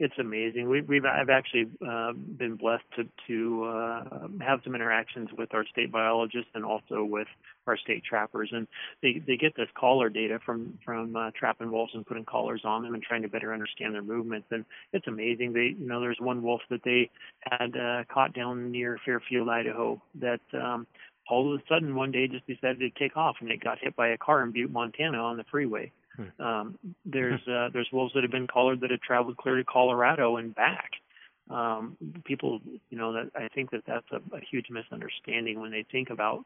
it's 0.00 0.18
amazing. 0.18 0.68
We, 0.70 0.80
we've 0.80 1.04
I've 1.04 1.28
actually 1.28 1.66
uh, 1.86 2.12
been 2.14 2.56
blessed 2.56 2.84
to 2.96 3.04
to 3.28 3.64
uh, 3.64 4.28
have 4.40 4.60
some 4.64 4.74
interactions 4.74 5.28
with 5.36 5.52
our 5.52 5.66
state 5.66 5.92
biologists 5.92 6.50
and 6.54 6.64
also 6.64 7.04
with 7.04 7.28
our 7.66 7.76
state 7.76 8.02
trappers, 8.02 8.48
and 8.50 8.66
they 9.02 9.22
they 9.26 9.36
get 9.36 9.54
this 9.54 9.68
collar 9.78 10.08
data 10.08 10.40
from 10.44 10.78
from 10.86 11.14
uh, 11.14 11.30
trapping 11.38 11.70
wolves 11.70 11.92
and 11.94 12.06
putting 12.06 12.24
collars 12.24 12.62
on 12.64 12.82
them 12.82 12.94
and 12.94 13.02
trying 13.02 13.20
to 13.22 13.28
better 13.28 13.52
understand 13.52 13.94
their 13.94 14.02
movements. 14.02 14.46
And 14.50 14.64
it's 14.94 15.06
amazing. 15.06 15.52
They 15.52 15.76
you 15.78 15.86
know 15.86 16.00
there's 16.00 16.18
one 16.18 16.42
wolf 16.42 16.62
that 16.70 16.80
they 16.82 17.10
had 17.42 17.76
uh, 17.76 18.04
caught 18.12 18.32
down 18.32 18.72
near 18.72 18.98
Fairfield, 19.04 19.50
Idaho, 19.50 20.00
that 20.14 20.40
um, 20.54 20.86
all 21.28 21.52
of 21.52 21.60
a 21.60 21.62
sudden 21.68 21.94
one 21.94 22.10
day 22.10 22.26
just 22.26 22.46
decided 22.46 22.80
to 22.80 22.90
take 22.98 23.18
off 23.18 23.36
and 23.40 23.50
it 23.50 23.62
got 23.62 23.78
hit 23.78 23.94
by 23.96 24.08
a 24.08 24.16
car 24.16 24.42
in 24.42 24.50
Butte, 24.50 24.72
Montana 24.72 25.18
on 25.18 25.36
the 25.36 25.44
freeway. 25.50 25.92
Um, 26.38 26.78
there's 27.04 27.40
uh, 27.48 27.68
there's 27.72 27.88
wolves 27.92 28.12
that 28.14 28.22
have 28.22 28.30
been 28.30 28.46
collared 28.46 28.80
that 28.80 28.90
have 28.90 29.00
traveled 29.00 29.36
clear 29.36 29.56
to 29.56 29.64
Colorado 29.64 30.36
and 30.36 30.54
back. 30.54 30.90
Um, 31.48 31.96
people, 32.24 32.60
you 32.90 32.98
know, 32.98 33.12
that 33.12 33.30
I 33.34 33.48
think 33.48 33.70
that 33.72 33.82
that's 33.86 34.06
a, 34.12 34.36
a 34.36 34.40
huge 34.50 34.66
misunderstanding 34.70 35.60
when 35.60 35.70
they 35.70 35.84
think 35.90 36.10
about 36.10 36.44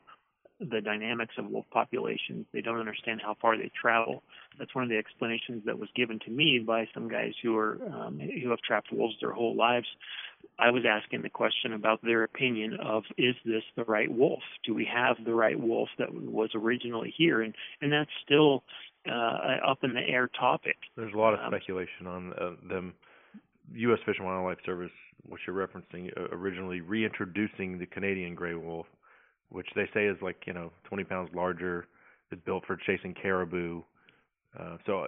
the 0.60 0.80
dynamics 0.80 1.34
of 1.38 1.46
wolf 1.50 1.66
populations. 1.72 2.46
They 2.52 2.60
don't 2.60 2.78
understand 2.78 3.20
how 3.22 3.36
far 3.40 3.56
they 3.56 3.70
travel. 3.80 4.22
That's 4.58 4.74
one 4.74 4.84
of 4.84 4.90
the 4.90 4.96
explanations 4.96 5.64
that 5.66 5.78
was 5.78 5.88
given 5.96 6.18
to 6.20 6.30
me 6.30 6.60
by 6.60 6.88
some 6.94 7.08
guys 7.08 7.32
who 7.42 7.56
are 7.56 7.78
um, 7.92 8.20
who 8.20 8.50
have 8.50 8.60
trapped 8.60 8.92
wolves 8.92 9.16
their 9.20 9.32
whole 9.32 9.56
lives. 9.56 9.86
I 10.58 10.70
was 10.70 10.84
asking 10.88 11.22
the 11.22 11.30
question 11.30 11.72
about 11.72 12.00
their 12.02 12.22
opinion 12.22 12.78
of 12.80 13.02
is 13.18 13.34
this 13.44 13.64
the 13.76 13.84
right 13.84 14.10
wolf? 14.10 14.42
Do 14.64 14.74
we 14.74 14.84
have 14.92 15.16
the 15.24 15.34
right 15.34 15.58
wolf 15.58 15.88
that 15.98 16.12
was 16.14 16.50
originally 16.54 17.12
here? 17.16 17.42
And 17.42 17.54
and 17.80 17.92
that's 17.92 18.10
still 18.24 18.62
uh, 19.08 19.58
up 19.66 19.78
in 19.82 19.92
the 19.92 20.00
air 20.00 20.28
topic. 20.38 20.76
There's 20.96 21.12
a 21.14 21.18
lot 21.18 21.34
of 21.34 21.40
Um, 21.40 21.50
speculation 21.50 22.06
on 22.06 22.32
uh, 22.34 22.50
them. 22.68 22.94
U.S. 23.72 23.98
Fish 24.04 24.16
and 24.18 24.26
Wildlife 24.26 24.58
Service, 24.64 24.92
which 25.26 25.40
you're 25.46 25.56
referencing, 25.56 26.10
uh, 26.16 26.28
originally 26.32 26.80
reintroducing 26.82 27.78
the 27.78 27.86
Canadian 27.86 28.34
gray 28.34 28.54
wolf, 28.54 28.86
which 29.50 29.68
they 29.74 29.88
say 29.94 30.06
is 30.06 30.16
like 30.22 30.36
you 30.46 30.52
know 30.52 30.70
20 30.84 31.04
pounds 31.04 31.30
larger, 31.34 31.86
is 32.32 32.38
built 32.44 32.64
for 32.66 32.76
chasing 32.76 33.14
caribou. 33.20 33.82
Uh, 34.58 34.76
so 34.86 34.98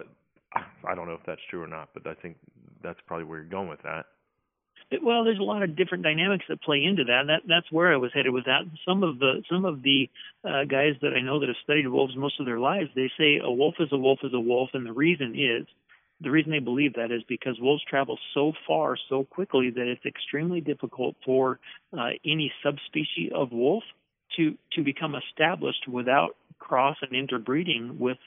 uh, 0.55 0.59
I 0.87 0.95
don't 0.95 1.07
know 1.07 1.13
if 1.13 1.25
that's 1.25 1.41
true 1.49 1.61
or 1.63 1.67
not, 1.67 1.89
but 1.93 2.05
I 2.07 2.13
think 2.15 2.37
that's 2.83 2.99
probably 3.07 3.25
where 3.25 3.39
you're 3.39 3.49
going 3.49 3.69
with 3.69 3.81
that. 3.83 4.05
It- 4.91 5.03
Well, 5.03 5.23
there's 5.23 5.39
a 5.39 5.43
lot 5.43 5.63
of 5.63 5.75
different 5.75 6.03
dynamics 6.03 6.45
that 6.49 6.61
play 6.61 6.83
into 6.83 7.03
that. 7.05 7.27
That 7.27 7.41
that's 7.47 7.71
where 7.71 7.91
I 7.93 7.97
was 7.97 8.11
headed 8.13 8.31
with 8.33 8.45
that. 8.45 8.61
Some 8.87 9.03
of 9.03 9.19
the 9.19 9.43
some 9.49 9.65
of 9.65 9.81
the 9.81 10.09
uh, 10.45 10.63
guys 10.65 10.93
that 11.01 11.13
I 11.13 11.21
know 11.21 11.39
that 11.39 11.47
have 11.49 11.57
studied 11.63 11.87
wolves 11.87 12.15
most 12.15 12.39
of 12.39 12.45
their 12.45 12.59
lives, 12.59 12.89
they 12.95 13.11
say 13.17 13.39
a 13.43 13.51
wolf 13.51 13.75
is 13.79 13.89
a 13.91 13.97
wolf 13.97 14.19
is 14.23 14.33
a 14.33 14.39
wolf, 14.39 14.69
and 14.73 14.85
the 14.85 14.93
reason 14.93 15.35
is 15.37 15.65
the 16.21 16.31
reason 16.31 16.51
they 16.51 16.59
believe 16.59 16.93
that 16.95 17.11
is 17.11 17.21
because 17.27 17.59
wolves 17.59 17.83
travel 17.83 18.17
so 18.33 18.53
far 18.65 18.97
so 19.09 19.23
quickly 19.25 19.69
that 19.69 19.87
it's 19.87 20.05
extremely 20.05 20.61
difficult 20.61 21.15
for 21.23 21.59
uh, 21.97 22.09
any 22.25 22.51
subspecies 22.63 23.31
of 23.35 23.51
wolf 23.51 23.83
to 24.37 24.57
to 24.73 24.83
become 24.83 25.15
established 25.15 25.87
without 25.87 26.35
cross 26.59 26.97
and 27.01 27.13
interbreeding 27.13 27.99
with 27.99 28.17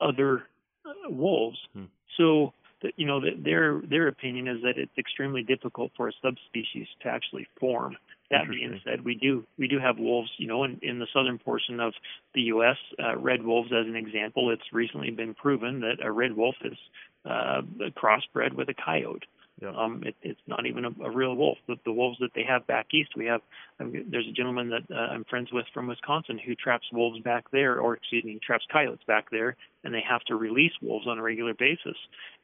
other 0.00 0.44
uh, 0.86 1.10
wolves. 1.10 1.58
Hmm. 1.74 1.84
So 2.16 2.52
that 2.82 2.92
you 2.96 3.06
know 3.06 3.20
that 3.20 3.42
their 3.44 3.80
their 3.88 4.08
opinion 4.08 4.48
is 4.48 4.62
that 4.62 4.78
it's 4.78 4.96
extremely 4.98 5.42
difficult 5.42 5.92
for 5.96 6.08
a 6.08 6.12
subspecies 6.22 6.86
to 7.02 7.08
actually 7.08 7.46
form. 7.58 7.96
That 8.30 8.48
being 8.48 8.78
said, 8.84 9.04
we 9.04 9.14
do 9.14 9.44
we 9.56 9.68
do 9.68 9.78
have 9.78 9.98
wolves, 9.98 10.30
you 10.36 10.46
know, 10.46 10.64
in, 10.64 10.78
in 10.82 10.98
the 10.98 11.06
southern 11.14 11.38
portion 11.38 11.80
of 11.80 11.94
the 12.34 12.42
U.S. 12.42 12.76
Uh, 13.02 13.16
red 13.16 13.42
wolves, 13.42 13.70
as 13.72 13.86
an 13.86 13.96
example, 13.96 14.50
it's 14.50 14.70
recently 14.70 15.10
been 15.10 15.32
proven 15.34 15.80
that 15.80 16.04
a 16.04 16.12
red 16.12 16.36
wolf 16.36 16.54
is 16.62 16.76
uh, 17.24 17.62
crossbred 17.96 18.52
with 18.52 18.68
a 18.68 18.74
coyote. 18.74 19.24
Yeah. 19.60 19.72
Um, 19.76 20.02
it, 20.06 20.14
it's 20.22 20.40
not 20.46 20.66
even 20.66 20.84
a, 20.84 20.90
a 21.02 21.10
real 21.10 21.34
wolf. 21.34 21.58
The, 21.66 21.76
the 21.84 21.92
wolves 21.92 22.18
that 22.20 22.30
they 22.34 22.44
have 22.48 22.66
back 22.66 22.86
east, 22.92 23.10
we 23.16 23.26
have. 23.26 23.40
Um, 23.80 23.92
there's 24.08 24.28
a 24.28 24.32
gentleman 24.32 24.70
that 24.70 24.94
uh, 24.94 25.12
I'm 25.12 25.24
friends 25.24 25.48
with 25.52 25.66
from 25.74 25.88
Wisconsin 25.88 26.38
who 26.38 26.54
traps 26.54 26.86
wolves 26.92 27.20
back 27.20 27.50
there, 27.50 27.80
or 27.80 27.94
excuse 27.94 28.24
me, 28.24 28.38
traps 28.44 28.64
coyotes 28.72 29.02
back 29.06 29.30
there, 29.30 29.56
and 29.82 29.92
they 29.92 30.02
have 30.08 30.22
to 30.24 30.36
release 30.36 30.72
wolves 30.80 31.06
on 31.08 31.18
a 31.18 31.22
regular 31.22 31.54
basis. 31.54 31.96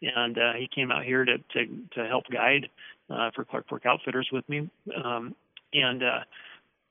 And 0.03 0.37
uh, 0.37 0.53
he 0.59 0.69
came 0.75 0.91
out 0.91 1.05
here 1.05 1.25
to 1.25 1.39
to, 1.39 1.67
to 1.95 2.07
help 2.09 2.25
guide 2.33 2.69
uh, 3.09 3.31
for 3.35 3.45
Clark 3.45 3.69
Fork 3.69 3.87
Outfitters 3.87 4.29
with 4.33 4.49
me, 4.49 4.69
um, 5.05 5.37
and 5.73 6.03
uh, 6.03 6.21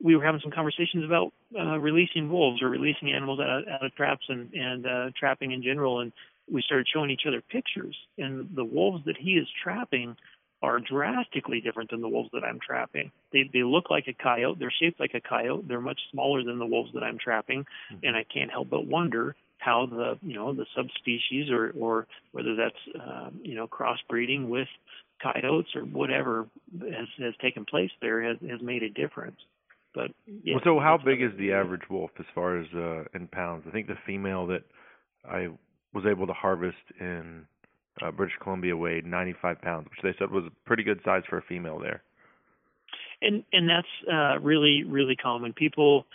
we 0.01 0.15
were 0.15 0.24
having 0.24 0.41
some 0.41 0.51
conversations 0.51 1.03
about 1.05 1.34
uh, 1.57 1.78
releasing 1.80 2.30
wolves 2.30 2.61
or 2.61 2.69
releasing 2.69 3.11
animals 3.11 3.39
out 3.39 3.61
of, 3.61 3.67
out 3.67 3.86
of 3.86 3.95
traps 3.95 4.26
and 4.30 4.53
and 4.53 4.86
uh, 4.86 5.09
trapping 5.17 5.51
in 5.51 5.63
general. 5.63 5.99
And 5.99 6.11
we 6.52 6.62
started 6.62 6.88
showing 6.94 7.10
each 7.10 7.24
other 7.28 7.41
pictures, 7.41 7.96
and 8.18 8.50
the 8.56 8.66
wolves 8.66 9.06
that 9.06 9.18
he 9.18 9.32
is 9.32 9.48
trapping 9.64 10.16
are 10.62 10.80
drastically 10.80 11.60
different 11.60 11.91
than 11.91 12.02
the 12.02 12.08
wolves 12.08 12.30
that 12.34 12.44
I'm 12.44 12.60
trapping. 12.66 13.12
They 13.32 13.50
they 13.52 13.64
look 13.64 13.89
like 13.89 14.08
a 14.08 14.14
coyote. 14.14 14.60
They're 14.60 14.74
shaped 14.80 15.00
like 15.00 15.14
a 15.14 15.22
coyote. 15.22 15.68
They're 15.68 15.82
much 15.82 16.00
smaller 16.12 16.44
than 16.44 16.58
the 16.58 16.66
wolves 16.66 16.91
that 16.94 17.04
I'm 17.04 17.18
trapping, 17.18 17.66
mm-hmm. 17.91 18.06
and 18.06 18.16
I 18.16 18.24
can't 18.24 18.50
help 18.50 18.70
but 18.70 18.88
wonder 18.88 19.36
how 19.58 19.86
the 19.86 20.18
you 20.22 20.36
know 20.36 20.54
the 20.54 20.66
subspecies 20.76 21.50
or 21.52 21.74
or 21.78 22.08
whether 22.32 22.56
that's 22.56 23.00
uh, 23.00 23.30
you 23.41 23.56
know 23.56 23.68
crossbreeding 23.68 24.48
with 24.48 24.70
coyotes 25.22 25.76
or 25.76 25.82
whatever 25.82 26.48
has 26.82 27.08
has 27.18 27.34
taken 27.41 27.66
place 27.66 27.91
there 28.02 28.22
has 28.24 28.38
has 28.50 28.62
made 28.62 28.84
a 28.84 28.89
difference. 28.89 29.38
But 29.94 30.12
yeah, 30.44 30.56
well, 30.56 30.64
so 30.64 30.80
how 30.80 30.98
big 30.98 31.22
is 31.22 31.32
the 31.38 31.52
average 31.52 31.89
wolf 31.89 32.12
as 32.20 32.26
far 32.34 32.58
as 32.58 32.68
uh, 32.74 33.04
in 33.14 33.28
pounds? 33.28 33.66
I 33.68 33.72
think 33.72 33.88
the 33.88 33.98
female 34.06 34.48
that 34.48 34.64
I 35.30 35.50
was 35.94 36.06
able 36.06 36.28
to 36.28 36.34
harvest 36.34 36.78
in 37.00 37.46
uh, 38.02 38.12
British 38.12 38.36
Columbia 38.41 38.76
weighed 38.76 39.06
95 39.06 39.62
pounds, 39.62 39.88
which 39.89 40.00
they 40.04 40.18
said 40.18 40.32
was 40.32 40.46
a 40.46 40.52
pretty 40.68 40.84
good 40.84 41.00
size 41.06 41.24
for 41.30 41.38
a 41.38 41.41
female 41.44 41.80
there. 41.80 42.02
And 43.22 43.44
and 43.54 43.70
that's 43.70 43.88
uh, 44.12 44.39
really 44.39 44.84
really 44.84 45.16
common. 45.16 45.54
People, 45.54 46.06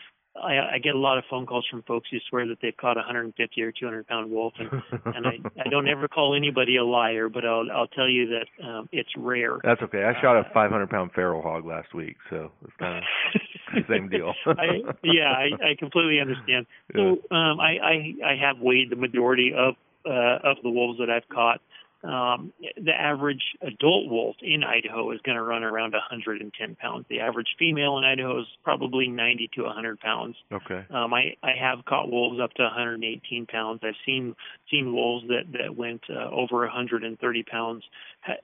I, 0.43 0.75
I 0.75 0.79
get 0.79 0.95
a 0.95 0.99
lot 0.99 1.19
of 1.19 1.25
phone 1.31 1.47
calls 1.47 1.67
from 1.71 1.83
folks 1.83 2.09
who 2.11 2.19
swear 2.29 2.47
that 2.49 2.59
they've 2.63 2.77
caught 2.77 2.97
a 2.97 3.01
150 3.01 3.63
or 3.63 3.73
200 3.73 4.07
pound 4.07 4.31
wolf, 4.31 4.55
and 4.59 4.71
and 5.17 5.27
I 5.27 5.61
I 5.61 5.69
don't 5.69 5.89
ever 5.89 6.09
call 6.09 6.35
anybody 6.35 6.77
a 6.77 6.85
liar, 6.85 7.29
but 7.29 7.45
I'll 7.45 7.67
I'll 7.73 7.89
tell 7.89 8.09
you 8.09 8.29
that 8.29 8.65
um, 8.67 8.89
it's 8.93 9.11
rare. 9.17 9.59
That's 9.63 9.83
okay. 9.83 10.05
I 10.05 10.21
shot 10.21 10.37
a 10.37 10.45
500 10.53 10.91
pound 10.91 11.13
feral 11.15 11.43
hog 11.43 11.65
last 11.65 11.95
week, 11.95 12.17
so 12.31 12.51
it's 12.63 12.77
kind 12.79 12.99
of 12.99 13.85
same 13.89 14.09
deal. 14.09 14.35
I, 14.47 14.83
yeah, 15.03 15.33
I, 15.33 15.71
I 15.71 15.75
completely 15.79 16.21
understand. 16.21 16.67
So 16.95 17.19
um, 17.35 17.61
I, 17.61 17.79
I 17.83 18.15
I 18.25 18.37
have 18.41 18.59
weighed 18.61 18.91
the 18.91 18.97
majority 18.97 19.53
of 19.57 19.75
uh, 20.07 20.39
of 20.51 20.57
the 20.63 20.71
wolves 20.71 20.99
that 20.99 21.11
I've 21.11 21.29
caught. 21.29 21.61
Um, 22.05 22.53
the 22.77 22.93
average 22.93 23.43
adult 23.61 24.09
wolf 24.09 24.37
in 24.41 24.63
Idaho 24.63 25.11
is 25.11 25.21
going 25.25 25.37
to 25.37 25.43
run 25.43 25.65
around 25.65 25.93
110 25.95 26.77
pounds. 26.77 27.07
The 27.09 27.21
average 27.21 27.49
female 27.59 27.99
in 27.99 28.05
Idaho 28.05 28.41
is 28.41 28.47
probably 28.63 29.09
90 29.09 29.51
to 29.57 29.63
100 29.63 29.99
pounds. 29.99 30.37
Okay. 30.53 30.87
Um, 30.91 31.13
I, 31.13 31.35
I 31.43 31.53
have 31.61 31.85
caught 31.87 32.09
wolves 32.09 32.41
up 32.41 32.53
to 32.55 32.63
118 32.63 33.47
pounds. 33.47 33.81
I've 33.83 33.95
seen 34.07 34.37
seen 34.71 34.95
wolves 34.95 35.27
that 35.27 35.51
that 35.59 35.77
went 35.77 36.03
uh, 36.09 36.31
over 36.31 36.59
130 36.59 37.43
pounds, 37.43 37.83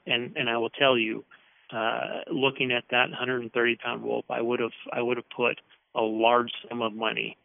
and 0.04 0.36
and 0.36 0.50
I 0.50 0.56
will 0.56 0.70
tell 0.70 0.98
you, 0.98 1.24
uh, 1.72 2.22
looking 2.32 2.72
at 2.72 2.84
that 2.90 3.10
130 3.10 3.76
pound 3.76 4.02
wolf, 4.02 4.24
I 4.30 4.40
would 4.40 4.58
have 4.58 4.72
I 4.92 5.00
would 5.00 5.16
have 5.16 5.30
put 5.30 5.60
a 5.94 6.02
large 6.02 6.50
sum 6.68 6.82
of 6.82 6.92
money 6.92 7.36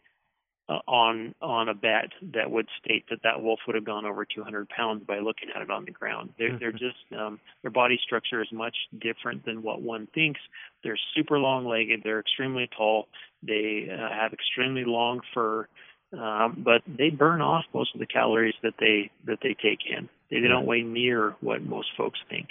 uh, 0.70 0.80
on 0.88 1.34
on 1.41 1.70
a 1.70 1.74
bet 1.74 2.11
that 2.34 2.49
would 2.49 2.67
state 2.84 3.05
that 3.09 3.20
that 3.24 3.41
wolf 3.41 3.59
would 3.65 3.76
have 3.76 3.86
gone 3.86 4.05
over 4.05 4.26
200 4.26 4.70
pounds 4.70 5.03
by 5.05 5.20
looking 5.20 5.49
at 5.55 5.61
it 5.61 5.70
on 5.70 5.86
the 5.86 5.91
ground. 5.91 6.30
They're 6.38 6.57
they're 6.59 6.72
just 6.72 6.97
um, 7.17 7.39
their 7.61 7.72
body 7.72 7.99
structure 8.03 8.41
is 8.41 8.47
much 8.51 8.76
different 8.99 9.45
than 9.45 9.63
what 9.63 9.82
one 9.82 10.07
thinks. 10.13 10.39
They're 10.84 10.99
super 11.15 11.39
long 11.39 11.65
legged. 11.65 12.01
They're 12.03 12.20
extremely 12.20 12.70
tall. 12.76 13.07
They 13.43 13.89
uh, 13.91 14.13
have 14.13 14.34
extremely 14.34 14.84
long 14.86 15.22
fur. 15.34 15.67
Um, 16.11 16.63
but 16.65 16.82
they 16.88 17.11
burn 17.11 17.39
off 17.41 17.65
most 17.72 17.93
of 17.93 17.99
the 17.99 18.07
calories 18.07 18.55
that 18.63 18.74
they 18.80 19.11
that 19.26 19.39
they 19.43 19.55
take 19.61 19.80
in. 19.89 20.09
They, 20.32 20.39
they 20.39 20.47
don't 20.47 20.65
weigh 20.65 20.82
near 20.82 21.36
what 21.41 21.61
most 21.61 21.89
folks 21.97 22.20
think 22.30 22.49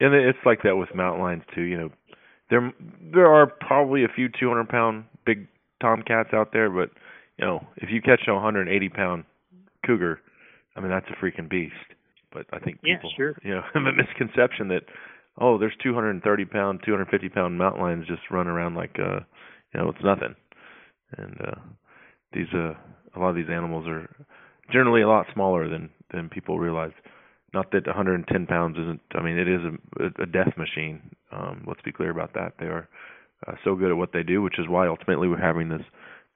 and 0.00 0.14
it's 0.14 0.38
like 0.44 0.62
that 0.62 0.76
with 0.76 0.94
mountain 0.94 1.22
lions 1.22 1.42
too. 1.54 1.62
You 1.62 1.78
know, 1.78 1.90
there 2.48 2.72
there 3.12 3.26
are 3.26 3.46
probably 3.46 4.04
a 4.04 4.08
few 4.08 4.28
200 4.28 4.68
pound 4.68 5.04
big 5.24 5.46
tomcats 5.80 6.30
out 6.32 6.52
there, 6.52 6.70
but 6.70 6.90
you 7.40 7.46
know, 7.46 7.66
if 7.76 7.88
you 7.90 8.02
catch 8.02 8.20
a 8.28 8.34
180 8.34 8.88
pound 8.90 9.24
cougar, 9.86 10.20
I 10.76 10.80
mean 10.80 10.90
that's 10.90 11.06
a 11.08 11.24
freaking 11.24 11.48
beast. 11.48 11.72
But 12.32 12.46
I 12.52 12.58
think 12.60 12.82
people, 12.82 13.10
yeah, 13.10 13.16
sure. 13.16 13.38
you 13.42 13.54
know, 13.54 13.62
have 13.74 13.82
a 13.82 13.92
misconception 13.92 14.68
that 14.68 14.82
oh, 15.40 15.58
there's 15.58 15.74
230 15.82 16.44
pound, 16.44 16.80
250 16.84 17.28
pound 17.30 17.58
mountain 17.58 17.82
lions 17.82 18.06
just 18.06 18.22
run 18.30 18.46
around 18.46 18.74
like 18.74 18.96
uh, 18.98 19.20
you 19.74 19.80
know, 19.80 19.88
it's 19.88 20.04
nothing. 20.04 20.34
And 21.16 21.36
uh, 21.40 21.60
these 22.32 22.46
uh, 22.54 22.74
a 23.16 23.18
lot 23.18 23.30
of 23.30 23.36
these 23.36 23.50
animals 23.50 23.86
are 23.88 24.08
generally 24.70 25.02
a 25.02 25.08
lot 25.08 25.26
smaller 25.32 25.68
than 25.68 25.90
than 26.12 26.28
people 26.28 26.58
realize. 26.58 26.92
Not 27.52 27.72
that 27.72 27.86
110 27.86 28.46
pounds 28.46 28.76
isn't. 28.78 29.00
I 29.14 29.22
mean, 29.22 29.36
it 29.36 29.48
is 29.48 29.60
a, 29.64 30.22
a 30.22 30.26
death 30.26 30.56
machine. 30.56 31.02
Um, 31.32 31.64
let's 31.66 31.82
be 31.82 31.90
clear 31.90 32.10
about 32.10 32.34
that. 32.34 32.52
They 32.60 32.66
are 32.66 32.88
uh, 33.44 33.54
so 33.64 33.74
good 33.74 33.90
at 33.90 33.96
what 33.96 34.12
they 34.12 34.22
do, 34.22 34.40
which 34.40 34.60
is 34.60 34.68
why 34.68 34.86
ultimately 34.86 35.26
we're 35.26 35.40
having 35.40 35.68
this 35.68 35.82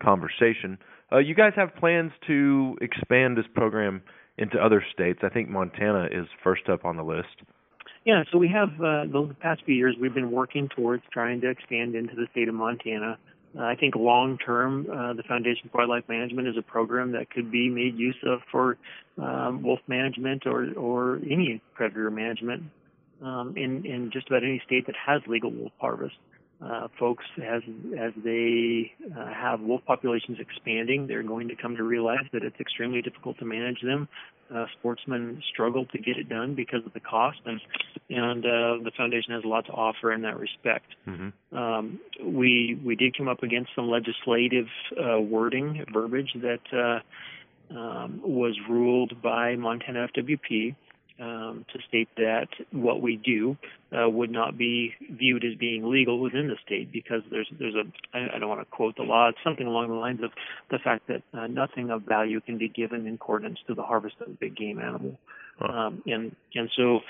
conversation. 0.03 0.79
Uh, 1.13 1.19
you 1.19 1.35
guys 1.35 1.53
have 1.57 1.75
plans 1.77 2.13
to 2.27 2.77
expand 2.81 3.37
this 3.37 3.47
program 3.55 4.03
into 4.39 4.59
other 4.59 4.85
states. 4.93 5.21
I 5.23 5.29
think 5.29 5.49
Montana 5.49 6.07
is 6.11 6.27
first 6.43 6.69
up 6.69 6.85
on 6.85 6.97
the 6.97 7.05
list. 7.05 7.43
Yeah, 8.05 8.25
so 8.31 8.39
we 8.39 8.49
have 8.49 8.69
uh, 8.81 9.05
the 9.11 9.35
past 9.41 9.63
few 9.65 9.75
years 9.75 9.97
we've 10.01 10.15
been 10.15 10.31
working 10.31 10.69
towards 10.69 11.03
trying 11.13 11.41
to 11.41 11.49
expand 11.49 11.95
into 11.95 12.15
the 12.15 12.27
state 12.33 12.49
of 12.49 12.55
Montana. 12.55 13.19
Uh, 13.57 13.63
I 13.63 13.77
think 13.77 13.95
long 13.95 14.37
term, 14.37 14.87
uh, 14.91 15.13
the 15.15 15.23
Foundation 15.23 15.71
for 15.71 15.79
Wildlife 15.79 16.09
Management 16.09 16.49
is 16.49 16.57
a 16.59 16.63
program 16.63 17.13
that 17.13 17.31
could 17.31 17.51
be 17.51 17.71
made 17.71 17.97
use 17.97 18.17
of 18.27 18.41
for 18.51 18.77
um, 19.17 19.63
wolf 19.63 19.79
management 19.87 20.45
or, 20.47 20.73
or 20.77 21.17
any 21.31 21.63
predator 21.75 22.11
management 22.11 22.65
um, 23.23 23.55
in, 23.57 23.87
in 23.87 24.11
just 24.13 24.27
about 24.27 24.43
any 24.43 24.61
state 24.67 24.87
that 24.87 24.97
has 24.97 25.23
legal 25.27 25.51
wolf 25.51 25.73
harvest. 25.81 26.17
Uh, 26.65 26.89
folks, 26.99 27.25
as 27.43 27.63
as 27.99 28.13
they 28.25 28.91
uh, 29.15 29.27
have 29.27 29.61
wolf 29.61 29.83
populations 29.87 30.39
expanding, 30.41 31.07
they're 31.07 31.23
going 31.23 31.49
to 31.49 31.57
come 31.57 31.77
to 31.77 31.83
realize 31.83 32.25
that 32.33 32.43
it's 32.43 32.59
extremely 32.59 33.03
difficult 33.03 33.39
to 33.39 33.45
manage 33.45 33.83
them. 33.83 34.09
Uh, 34.55 34.65
sportsmen 34.79 35.43
struggle 35.53 35.85
to 35.87 35.99
get 35.99 36.17
it 36.17 36.29
done 36.29 36.55
because 36.55 36.81
of 36.87 36.93
the 36.95 37.01
cost, 37.01 37.39
and 37.45 37.61
and 38.09 38.47
uh, 38.47 38.83
the 38.83 38.91
foundation 38.97 39.35
has 39.35 39.45
a 39.45 39.49
lot 39.49 39.67
to 39.67 39.73
offer 39.73 40.11
in 40.11 40.23
that 40.23 40.39
respect. 40.39 40.87
Mm-hmm. 41.07 41.57
Um, 41.57 42.01
we 42.23 42.81
we 42.83 42.97
did 42.97 43.17
come 43.17 43.29
up 43.29 43.43
against 43.43 43.71
some 43.77 43.91
legislative 43.91 44.69
uh, 44.93 45.21
wording 45.21 45.85
verbiage 45.93 46.35
that 46.37 46.61
uh, 46.73 47.79
um, 47.79 48.21
was 48.23 48.59
ruled 48.71 49.21
by 49.21 49.57
Montana 49.57 50.09
FWP 50.17 50.77
um, 51.21 51.65
to 51.73 51.79
state 51.89 52.09
that 52.17 52.49
what 52.73 53.01
we 53.01 53.17
do 53.17 53.57
uh, 53.93 54.09
would 54.09 54.31
not 54.31 54.59
be 54.59 54.95
viewed 55.11 55.45
as 55.45 55.55
being 55.55 55.89
legal 55.89 56.19
within 56.19 56.49
the 56.49 56.57
state 56.67 56.91
because 56.93 57.23
there's 57.31 57.49
there's 57.59 57.75
a 57.75 57.85
I, 58.17 58.37
I 58.37 58.39
don't 58.39 58.49
want 58.49 58.61
to 58.61 58.77
quote 58.77 58.97
the 58.97 59.03
law 59.03 59.29
it's 59.29 59.39
something 59.45 59.67
along 59.67 59.89
the 59.89 59.95
lines 59.95 60.23
of 60.25 60.33
the 60.71 60.79
fact 60.79 61.07
that 61.07 61.23
uh, 61.33 61.47
nothing 61.47 61.91
of 61.91 62.03
value 62.03 62.41
can 62.41 62.59
be 62.59 62.69
given 62.69 63.07
in 63.07 63.15
accordance 63.15 63.61
to 63.69 63.75
the 63.75 63.83
harvest 63.83 64.17
of 64.21 64.29
a 64.29 64.31
big 64.33 64.57
game 64.57 64.81
animal 64.81 65.17
huh. 65.61 65.73
um, 65.73 66.03
and 66.07 66.35
and 66.55 66.71
so 66.77 67.01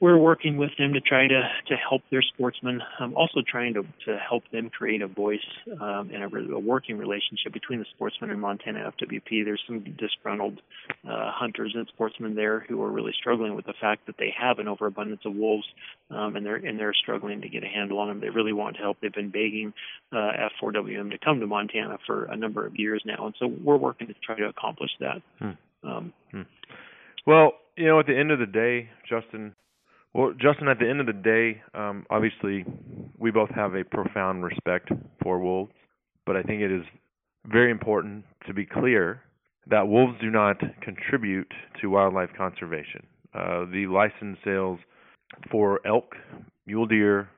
we're 0.00 0.16
working 0.16 0.56
with 0.56 0.70
them 0.78 0.94
to 0.94 1.00
try 1.00 1.28
to 1.28 1.42
to 1.68 1.76
help 1.76 2.02
their 2.10 2.22
sportsmen. 2.22 2.80
I'm 2.98 3.14
also 3.14 3.42
trying 3.46 3.74
to 3.74 3.82
to 4.06 4.18
help 4.18 4.42
them 4.50 4.70
create 4.70 5.02
a 5.02 5.06
voice 5.06 5.38
um, 5.80 6.10
and 6.12 6.24
a, 6.24 6.54
a 6.54 6.58
working 6.58 6.96
relationship 6.96 7.52
between 7.52 7.80
the 7.80 7.84
sportsmen 7.94 8.30
and 8.30 8.40
Montana 8.40 8.90
FWP. 8.98 9.44
There's 9.44 9.62
some 9.66 9.84
disgruntled 9.98 10.60
uh, 11.06 11.30
hunters 11.32 11.72
and 11.74 11.86
sportsmen 11.88 12.34
there 12.34 12.60
who 12.60 12.82
are 12.82 12.90
really 12.90 13.12
struggling 13.18 13.54
with 13.54 13.66
the 13.66 13.74
fact 13.78 14.06
that 14.06 14.16
they 14.18 14.34
have 14.38 14.58
an 14.58 14.68
overabundance 14.68 15.20
of 15.26 15.34
wolves, 15.34 15.66
um, 16.10 16.34
and 16.34 16.46
they're 16.46 16.56
and 16.56 16.78
they're 16.78 16.94
struggling 16.94 17.42
to 17.42 17.48
get 17.48 17.62
a 17.62 17.68
handle 17.68 17.98
on 17.98 18.08
them. 18.08 18.20
They 18.20 18.30
really 18.30 18.54
want 18.54 18.78
help. 18.78 18.96
They've 19.02 19.12
been 19.12 19.30
begging 19.30 19.74
uh, 20.12 20.32
F4WM 20.62 21.10
to 21.10 21.18
come 21.18 21.40
to 21.40 21.46
Montana 21.46 21.98
for 22.06 22.24
a 22.24 22.36
number 22.36 22.66
of 22.66 22.76
years 22.76 23.02
now, 23.04 23.26
and 23.26 23.34
so 23.38 23.46
we're 23.46 23.76
working 23.76 24.06
to 24.06 24.14
try 24.24 24.36
to 24.36 24.46
accomplish 24.46 24.90
that. 25.00 25.22
Hmm. 25.38 25.50
Um, 25.82 26.12
hmm. 26.30 26.42
Well, 27.26 27.52
you 27.76 27.86
know, 27.86 28.00
at 28.00 28.06
the 28.06 28.16
end 28.16 28.30
of 28.30 28.38
the 28.38 28.46
day, 28.46 28.88
Justin, 29.08 29.54
well, 30.14 30.32
Justin, 30.32 30.68
at 30.68 30.78
the 30.78 30.88
end 30.88 31.00
of 31.00 31.06
the 31.06 31.12
day, 31.12 31.62
um, 31.74 32.04
obviously, 32.10 32.64
we 33.18 33.30
both 33.30 33.50
have 33.50 33.74
a 33.74 33.84
profound 33.84 34.44
respect 34.44 34.90
for 35.22 35.38
wolves, 35.38 35.72
but 36.26 36.36
I 36.36 36.42
think 36.42 36.62
it 36.62 36.72
is 36.72 36.84
very 37.46 37.70
important 37.70 38.24
to 38.46 38.54
be 38.54 38.66
clear 38.66 39.22
that 39.68 39.86
wolves 39.86 40.18
do 40.20 40.30
not 40.30 40.56
contribute 40.82 41.50
to 41.80 41.88
wildlife 41.88 42.30
conservation. 42.36 43.06
Uh, 43.34 43.66
the 43.72 43.86
license 43.86 44.38
sales 44.44 44.80
for 45.50 45.80
elk, 45.86 46.16
mule 46.66 46.86
deer, 46.86 47.28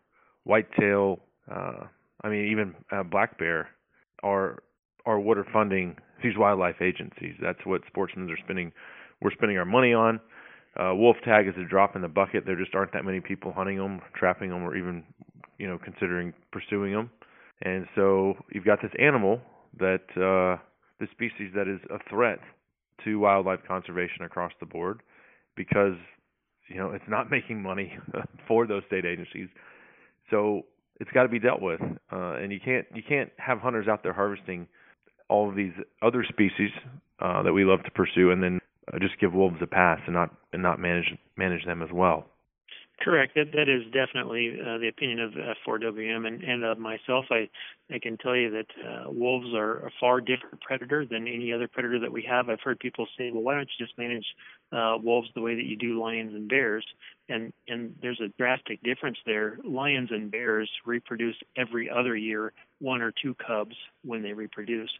whitetail, 0.45 1.21
uh, 1.51 1.85
I 2.25 2.29
mean, 2.29 2.51
even 2.51 2.75
uh, 2.91 3.03
black 3.03 3.39
bear 3.39 3.69
are 4.23 4.63
are 5.05 5.19
what 5.19 5.37
are 5.37 5.47
funding 5.53 5.97
these 6.23 6.39
wildlife 6.39 6.81
agencies. 6.81 7.35
That's 7.43 7.59
what 7.65 7.83
sportsmen 7.89 8.31
are 8.31 8.37
spending. 8.45 8.73
We're 9.21 9.33
spending 9.33 9.59
our 9.59 9.65
money 9.65 9.93
on. 9.93 10.21
Uh, 10.79 10.95
wolf 10.95 11.17
tag 11.25 11.47
is 11.47 11.55
a 11.59 11.69
drop 11.69 11.97
in 11.97 12.03
the 12.03 12.09
bucket. 12.09 12.45
There 12.47 12.57
just 12.57 12.75
aren't 12.75 12.93
that 12.93 13.05
many 13.05 13.21
people 13.21 13.53
hunting 13.53 13.77
them, 13.77 14.01
trapping 14.15 14.51
them, 14.51 14.63
or 14.63 14.77
even 14.77 15.05
you 15.59 15.67
know 15.67 15.79
considering 15.83 16.33
pursuing 16.51 16.93
them. 16.93 17.11
And 17.63 17.87
so 17.95 18.35
you've 18.53 18.65
got 18.65 18.81
this 18.83 18.93
animal 18.99 19.41
that 19.79 20.03
uh, 20.17 20.61
the 20.99 21.07
species 21.13 21.53
that 21.55 21.69
is 21.69 21.81
a 21.91 21.99
threat 22.09 22.39
to 23.05 23.19
wildlife 23.19 23.61
conservation 23.67 24.25
across 24.25 24.53
the 24.61 24.67
board 24.67 25.03
because 25.57 25.97
you 26.69 26.77
know 26.77 26.93
it's 26.93 27.05
not 27.09 27.31
making 27.31 27.63
money 27.63 27.97
for 28.49 28.67
those 28.67 28.83
state 28.87 29.05
agencies. 29.05 29.49
So 30.31 30.63
it's 31.01 31.11
got 31.11 31.25
to 31.25 31.29
be 31.29 31.39
dealt 31.39 31.61
with, 31.61 31.81
uh, 32.13 32.37
and 32.37 32.51
you 32.51 32.61
can't 32.65 32.87
you 32.95 33.03
can't 33.07 33.31
have 33.37 33.59
hunters 33.59 33.89
out 33.89 34.03
there 34.03 34.13
harvesting 34.13 34.67
all 35.29 35.49
of 35.49 35.57
these 35.57 35.73
other 36.03 36.25
species 36.29 36.71
uh, 37.21 37.43
that 37.43 37.53
we 37.53 37.65
love 37.65 37.83
to 37.85 37.91
pursue, 37.91 38.31
and 38.31 38.43
then 38.43 38.61
uh, 38.93 38.99
just 38.99 39.19
give 39.21 39.33
wolves 39.33 39.57
a 39.61 39.67
pass 39.67 40.01
and 40.07 40.15
not 40.15 40.35
and 40.53 40.63
not 40.63 40.79
manage 40.79 41.17
manage 41.37 41.65
them 41.65 41.83
as 41.83 41.91
well. 41.93 42.27
Correct. 43.03 43.35
That 43.35 43.51
that 43.53 43.69
is 43.69 43.83
definitely 43.93 44.59
uh, 44.61 44.79
the 44.79 44.87
opinion 44.87 45.19
of 45.19 45.33
F4WM 45.67 46.27
and, 46.27 46.43
and 46.43 46.65
of 46.65 46.79
myself. 46.79 47.25
I 47.31 47.49
I 47.93 47.99
can 47.99 48.17
tell 48.17 48.37
you 48.37 48.51
that 48.51 48.67
uh, 48.79 49.11
wolves 49.11 49.53
are 49.55 49.87
a 49.87 49.91
far 49.99 50.21
different 50.21 50.61
predator 50.61 51.05
than 51.05 51.27
any 51.27 51.53
other 51.53 51.67
predator 51.67 51.99
that 51.99 52.13
we 52.13 52.23
have. 52.31 52.49
I've 52.49 52.61
heard 52.61 52.79
people 52.79 53.07
say, 53.19 53.31
well, 53.33 53.43
why 53.43 53.55
don't 53.55 53.69
you 53.77 53.85
just 53.85 53.99
manage 53.99 54.25
uh, 54.73 54.99
wolves 55.03 55.29
the 55.35 55.41
way 55.41 55.57
that 55.57 55.65
you 55.65 55.77
do 55.77 56.01
lions 56.01 56.33
and 56.33 56.49
bears? 56.49 56.87
And 57.29 57.53
and 57.67 57.97
there's 58.01 58.21
a 58.21 58.29
drastic 58.39 58.81
difference 58.85 59.19
there. 59.27 59.59
Lions 59.65 60.11
and 60.13 60.31
bears 60.31 60.71
reproduce 60.87 61.37
every 61.57 61.91
other 61.91 62.15
year, 62.15 62.53
one 62.79 63.03
or 63.03 63.13
two 63.21 63.35
cubs 63.35 63.75
when 64.05 64.23
they 64.23 64.33
reproduce. 64.33 64.91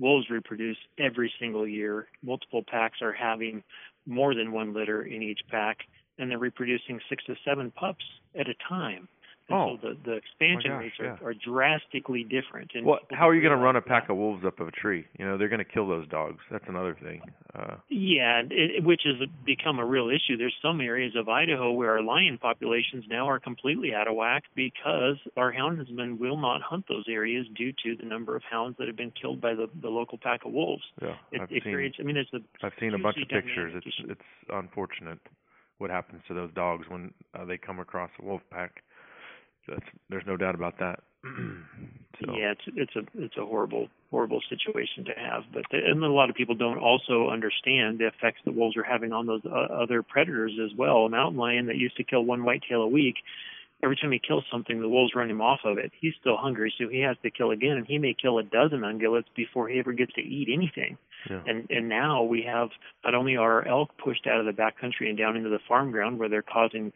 Wolves 0.00 0.30
reproduce 0.30 0.78
every 0.98 1.32
single 1.38 1.68
year. 1.68 2.08
Multiple 2.24 2.64
packs 2.66 2.98
are 3.02 3.12
having 3.12 3.62
more 4.06 4.34
than 4.34 4.50
one 4.50 4.74
litter 4.74 5.02
in 5.02 5.22
each 5.22 5.40
pack 5.48 5.78
and 6.20 6.30
they're 6.30 6.38
reproducing 6.38 7.00
six 7.08 7.24
to 7.24 7.34
seven 7.44 7.70
pups 7.70 8.04
at 8.38 8.48
a 8.48 8.54
time. 8.68 9.08
And 9.50 9.58
oh, 9.58 9.78
so 9.82 9.88
the, 9.88 9.96
the 10.04 10.12
expansion 10.12 10.70
gosh, 10.70 10.80
rates 10.80 10.94
yeah. 11.00 11.16
are, 11.22 11.30
are 11.30 11.34
drastically 11.34 12.22
different. 12.22 12.70
And 12.74 12.86
Well, 12.86 13.00
how 13.10 13.28
are 13.28 13.34
you 13.34 13.42
going 13.42 13.56
to 13.56 13.62
run 13.62 13.76
a 13.76 13.80
pack 13.80 14.08
of 14.08 14.16
wolves 14.16 14.44
up 14.46 14.60
of 14.60 14.68
a 14.68 14.70
tree? 14.70 15.06
You 15.18 15.26
know, 15.26 15.36
they're 15.36 15.48
going 15.48 15.64
to 15.64 15.70
kill 15.70 15.88
those 15.88 16.08
dogs. 16.08 16.38
That's 16.50 16.64
another 16.68 16.96
thing. 17.02 17.20
Uh, 17.54 17.76
Yeah, 17.88 18.42
it, 18.48 18.84
which 18.84 19.02
has 19.04 19.28
become 19.44 19.78
a 19.78 19.84
real 19.84 20.08
issue. 20.08 20.36
There's 20.36 20.54
some 20.62 20.80
areas 20.80 21.14
of 21.16 21.28
Idaho 21.28 21.72
where 21.72 21.90
our 21.90 22.02
lion 22.02 22.38
populations 22.40 23.04
now 23.08 23.28
are 23.28 23.40
completely 23.40 23.92
out 23.94 24.06
of 24.06 24.14
whack 24.14 24.44
because 24.54 25.16
our 25.36 25.52
houndsmen 25.52 26.18
will 26.18 26.36
not 26.36 26.62
hunt 26.62 26.84
those 26.88 27.04
areas 27.08 27.46
due 27.56 27.72
to 27.84 27.96
the 27.96 28.06
number 28.06 28.36
of 28.36 28.42
hounds 28.48 28.76
that 28.78 28.86
have 28.86 28.96
been 28.96 29.12
killed 29.20 29.40
by 29.40 29.54
the, 29.54 29.68
the 29.82 29.88
local 29.88 30.18
pack 30.18 30.44
of 30.44 30.52
wolves. 30.52 30.84
yeah, 31.02 31.14
It, 31.32 31.40
I've 31.40 31.50
it 31.50 31.64
seen. 31.64 31.72
creates. 31.74 31.96
I 31.98 32.04
mean, 32.04 32.16
it's 32.16 32.32
a 32.32 32.40
I've 32.64 32.72
seen 32.78 32.94
a 32.94 32.98
bunch 32.98 33.16
of 33.20 33.28
pictures. 33.28 33.72
It's 33.74 33.86
issue. 33.86 34.12
it's 34.12 34.20
unfortunate 34.48 35.18
what 35.78 35.90
happens 35.90 36.20
to 36.28 36.34
those 36.34 36.52
dogs 36.54 36.86
when 36.88 37.12
uh, 37.34 37.44
they 37.44 37.56
come 37.56 37.80
across 37.80 38.10
a 38.20 38.24
wolf 38.24 38.42
pack. 38.50 38.82
That's, 39.70 39.86
there's 40.08 40.26
no 40.26 40.36
doubt 40.36 40.54
about 40.54 40.78
that. 40.80 41.00
so, 41.24 42.34
Yeah, 42.34 42.52
it's 42.52 42.62
it's 42.74 42.96
a 42.96 43.22
it's 43.22 43.36
a 43.36 43.44
horrible 43.44 43.88
horrible 44.10 44.40
situation 44.48 45.04
to 45.04 45.12
have, 45.12 45.44
but 45.52 45.64
and 45.72 46.02
a 46.02 46.08
lot 46.08 46.30
of 46.30 46.36
people 46.36 46.54
don't 46.54 46.78
also 46.78 47.28
understand 47.30 47.98
the 47.98 48.06
effects 48.06 48.40
that 48.44 48.54
wolves 48.54 48.76
are 48.76 48.82
having 48.82 49.12
on 49.12 49.26
those 49.26 49.42
uh, 49.44 49.72
other 49.72 50.02
predators 50.02 50.52
as 50.62 50.76
well. 50.76 51.04
A 51.06 51.08
mountain 51.08 51.38
lion 51.38 51.66
that 51.66 51.76
used 51.76 51.96
to 51.98 52.04
kill 52.04 52.24
one 52.24 52.44
whitetail 52.44 52.82
a 52.82 52.88
week, 52.88 53.16
every 53.82 53.96
time 53.96 54.12
he 54.12 54.18
kills 54.18 54.44
something, 54.50 54.80
the 54.80 54.88
wolves 54.88 55.12
run 55.14 55.30
him 55.30 55.40
off 55.40 55.60
of 55.64 55.78
it. 55.78 55.92
He's 56.00 56.14
still 56.20 56.36
hungry, 56.36 56.72
so 56.78 56.88
he 56.88 57.00
has 57.00 57.16
to 57.22 57.30
kill 57.30 57.50
again, 57.50 57.76
and 57.76 57.86
he 57.86 57.98
may 57.98 58.14
kill 58.20 58.38
a 58.38 58.42
dozen 58.42 58.80
ungulates 58.80 59.24
before 59.36 59.68
he 59.68 59.78
ever 59.78 59.92
gets 59.92 60.12
to 60.14 60.22
eat 60.22 60.48
anything. 60.52 60.98
Yeah. 61.28 61.42
And 61.46 61.70
and 61.70 61.88
now 61.88 62.22
we 62.22 62.42
have 62.42 62.70
not 63.04 63.14
only 63.14 63.36
are 63.36 63.66
elk 63.66 63.90
pushed 64.02 64.26
out 64.26 64.40
of 64.40 64.46
the 64.46 64.52
backcountry 64.52 65.08
and 65.08 65.18
down 65.18 65.36
into 65.36 65.50
the 65.50 65.58
farm 65.68 65.90
ground 65.90 66.18
where 66.18 66.28
they're 66.28 66.42
causing 66.42 66.92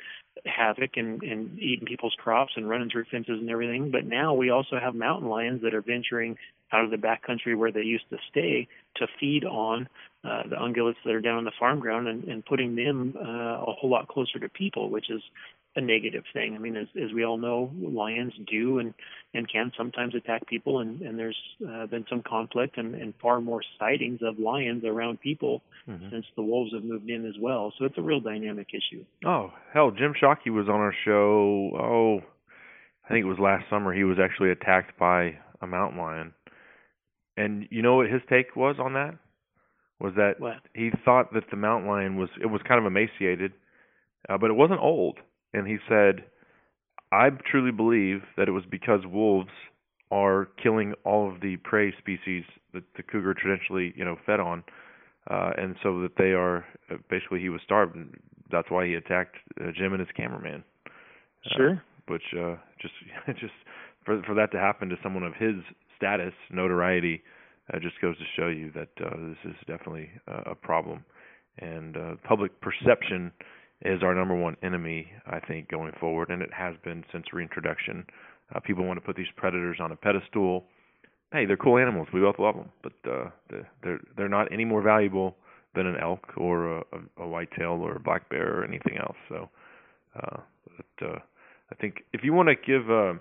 havoc 0.46 0.96
and, 0.96 1.22
and 1.22 1.58
eating 1.58 1.86
people's 1.86 2.14
crops 2.18 2.52
and 2.56 2.68
running 2.68 2.90
through 2.90 3.04
fences 3.10 3.38
and 3.40 3.50
everything, 3.50 3.90
but 3.90 4.04
now 4.04 4.34
we 4.34 4.50
also 4.50 4.78
have 4.80 4.94
mountain 4.94 5.28
lions 5.28 5.62
that 5.62 5.74
are 5.74 5.82
venturing 5.82 6.36
out 6.72 6.84
of 6.84 6.90
the 6.90 6.96
backcountry 6.96 7.56
where 7.56 7.70
they 7.70 7.82
used 7.82 8.08
to 8.10 8.18
stay 8.30 8.66
to 8.96 9.06
feed 9.20 9.44
on 9.44 9.88
uh, 10.24 10.42
the 10.48 10.56
ungulates 10.56 10.96
that 11.04 11.14
are 11.14 11.20
down 11.20 11.38
on 11.38 11.44
the 11.44 11.52
farm 11.58 11.78
ground 11.78 12.08
and, 12.08 12.24
and 12.24 12.44
putting 12.44 12.74
them 12.74 13.14
uh, 13.16 13.62
a 13.62 13.72
whole 13.78 13.90
lot 13.90 14.08
closer 14.08 14.38
to 14.38 14.48
people, 14.48 14.90
which 14.90 15.10
is 15.10 15.22
a 15.76 15.80
negative 15.80 16.22
thing. 16.32 16.54
I 16.54 16.58
mean, 16.58 16.76
as, 16.76 16.86
as 17.02 17.12
we 17.12 17.24
all 17.24 17.36
know, 17.36 17.70
lions 17.80 18.32
do 18.48 18.78
and, 18.78 18.94
and 19.34 19.50
can 19.50 19.72
sometimes 19.76 20.14
attack 20.14 20.46
people, 20.46 20.78
and, 20.78 21.00
and 21.02 21.18
there's 21.18 21.36
uh, 21.68 21.86
been 21.86 22.04
some 22.08 22.22
conflict 22.22 22.78
and, 22.78 22.94
and 22.94 23.12
far 23.20 23.40
more 23.40 23.60
sightings 23.78 24.20
of 24.22 24.38
lions 24.38 24.84
around 24.84 25.20
people 25.20 25.62
Mhm. 25.88 26.10
since 26.10 26.24
the 26.36 26.42
wolves 26.42 26.72
have 26.72 26.82
moved 26.84 27.10
in 27.10 27.26
as 27.26 27.34
well. 27.38 27.70
So 27.78 27.84
it's 27.84 27.98
a 27.98 28.02
real 28.02 28.20
dynamic 28.20 28.68
issue. 28.72 29.04
Oh 29.26 29.52
hell, 29.72 29.90
Jim 29.90 30.14
Shockey 30.14 30.50
was 30.50 30.66
on 30.68 30.76
our 30.80 30.94
show. 31.04 31.70
Oh, 31.78 32.22
I 33.04 33.08
think 33.12 33.24
it 33.24 33.28
was 33.28 33.38
last 33.38 33.68
summer. 33.68 33.92
He 33.92 34.04
was 34.04 34.18
actually 34.18 34.50
attacked 34.50 34.98
by 34.98 35.36
a 35.60 35.66
mountain 35.66 35.98
lion, 36.00 36.32
and 37.36 37.66
you 37.70 37.82
know 37.82 37.96
what 37.96 38.08
his 38.08 38.22
take 38.30 38.56
was 38.56 38.76
on 38.78 38.94
that? 38.94 39.16
Was 40.00 40.14
that 40.16 40.40
What? 40.40 40.60
he 40.74 40.90
thought 41.04 41.32
that 41.34 41.50
the 41.50 41.56
mountain 41.56 41.88
lion 41.90 42.16
was 42.16 42.30
it 42.40 42.46
was 42.46 42.62
kind 42.62 42.78
of 42.80 42.86
emaciated, 42.86 43.52
uh, 44.28 44.38
but 44.38 44.50
it 44.50 44.54
wasn't 44.54 44.80
old. 44.80 45.18
And 45.54 45.66
he 45.66 45.78
said, 45.88 46.24
"I 47.12 47.30
truly 47.30 47.70
believe 47.70 48.22
that 48.36 48.48
it 48.48 48.52
was 48.52 48.64
because 48.70 49.06
wolves 49.06 49.50
are 50.10 50.48
killing 50.62 50.94
all 51.04 51.32
of 51.32 51.40
the 51.40 51.56
prey 51.58 51.92
species 51.98 52.44
that 52.72 52.84
the 52.96 53.02
cougar 53.02 53.34
traditionally, 53.34 53.92
you 53.96 54.04
know, 54.04 54.16
fed 54.26 54.40
on, 54.40 54.62
uh, 55.30 55.52
and 55.56 55.76
so 55.82 56.00
that 56.02 56.16
they 56.18 56.32
are 56.32 56.64
uh, 56.90 56.96
basically 57.08 57.40
he 57.40 57.48
was 57.48 57.62
starved. 57.64 57.96
And 57.96 58.14
that's 58.50 58.70
why 58.70 58.86
he 58.86 58.94
attacked 58.94 59.36
uh, 59.60 59.70
Jim 59.74 59.92
and 59.92 60.00
his 60.00 60.10
cameraman. 60.16 60.62
Uh, 61.46 61.56
Sure. 61.56 61.82
which 62.08 62.34
uh, 62.38 62.56
just 62.80 62.94
just 63.40 63.54
for 64.04 64.22
for 64.22 64.34
that 64.34 64.52
to 64.52 64.58
happen 64.58 64.88
to 64.88 64.96
someone 65.02 65.22
of 65.22 65.34
his 65.34 65.56
status, 65.96 66.34
notoriety, 66.50 67.22
uh, 67.72 67.78
just 67.78 68.00
goes 68.00 68.16
to 68.18 68.24
show 68.36 68.48
you 68.48 68.70
that 68.72 68.88
uh, 69.04 69.16
this 69.16 69.52
is 69.52 69.56
definitely 69.66 70.10
uh, 70.28 70.42
a 70.52 70.54
problem. 70.54 71.04
And 71.58 71.96
uh, 71.96 72.14
public 72.24 72.60
perception 72.60 73.32
is 73.82 74.02
our 74.02 74.14
number 74.14 74.34
one 74.34 74.56
enemy, 74.62 75.08
I 75.26 75.40
think, 75.40 75.68
going 75.68 75.92
forward, 76.00 76.30
and 76.30 76.42
it 76.42 76.52
has 76.52 76.74
been 76.84 77.04
since 77.12 77.26
reintroduction. 77.32 78.06
Uh, 78.54 78.60
people 78.60 78.84
want 78.84 78.98
to 78.98 79.04
put 79.04 79.16
these 79.16 79.26
predators 79.36 79.78
on 79.80 79.92
a 79.92 79.96
pedestal. 79.96 80.64
Hey, 81.32 81.46
they're 81.46 81.56
cool 81.56 81.78
animals. 81.78 82.08
We 82.12 82.20
both 82.20 82.38
love 82.38 82.54
them, 82.54 82.70
but 82.82 82.92
uh, 83.10 83.30
they're 83.82 84.00
they're 84.16 84.28
not 84.28 84.52
any 84.52 84.64
more 84.64 84.82
valuable 84.82 85.36
than 85.74 85.86
an 85.86 85.96
elk 86.00 86.24
or 86.36 86.78
a, 86.78 86.80
a, 87.18 87.22
a 87.24 87.26
whitetail 87.26 87.72
or 87.82 87.96
a 87.96 88.00
black 88.00 88.28
bear 88.30 88.60
or 88.60 88.64
anything 88.64 88.96
else. 88.98 89.16
So, 89.28 89.48
uh, 90.14 90.36
but, 90.76 91.06
uh, 91.08 91.18
I 91.72 91.74
think 91.80 92.04
if 92.12 92.22
you 92.22 92.32
want 92.32 92.48
to 92.48 92.54
give 92.54 92.88
uh, 92.88 93.14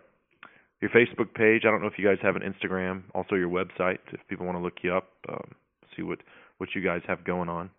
your 0.80 0.92
Facebook 0.92 1.34
page, 1.34 1.64
I 1.66 1.72
don't 1.72 1.82
know 1.82 1.88
if 1.88 1.98
you 1.98 2.06
guys 2.06 2.20
have 2.22 2.36
an 2.36 2.44
Instagram, 2.44 3.04
also 3.16 3.36
your 3.36 3.50
website, 3.50 4.00
if 4.12 4.20
people 4.30 4.46
want 4.46 4.58
to 4.58 4.62
look 4.62 4.84
you 4.84 4.94
up, 4.94 5.10
um, 5.30 5.56
see 5.96 6.04
what 6.04 6.20
what 6.60 6.70
you 6.76 6.82
guys 6.82 7.02
have 7.08 7.24
going 7.26 7.50
on. 7.50 7.72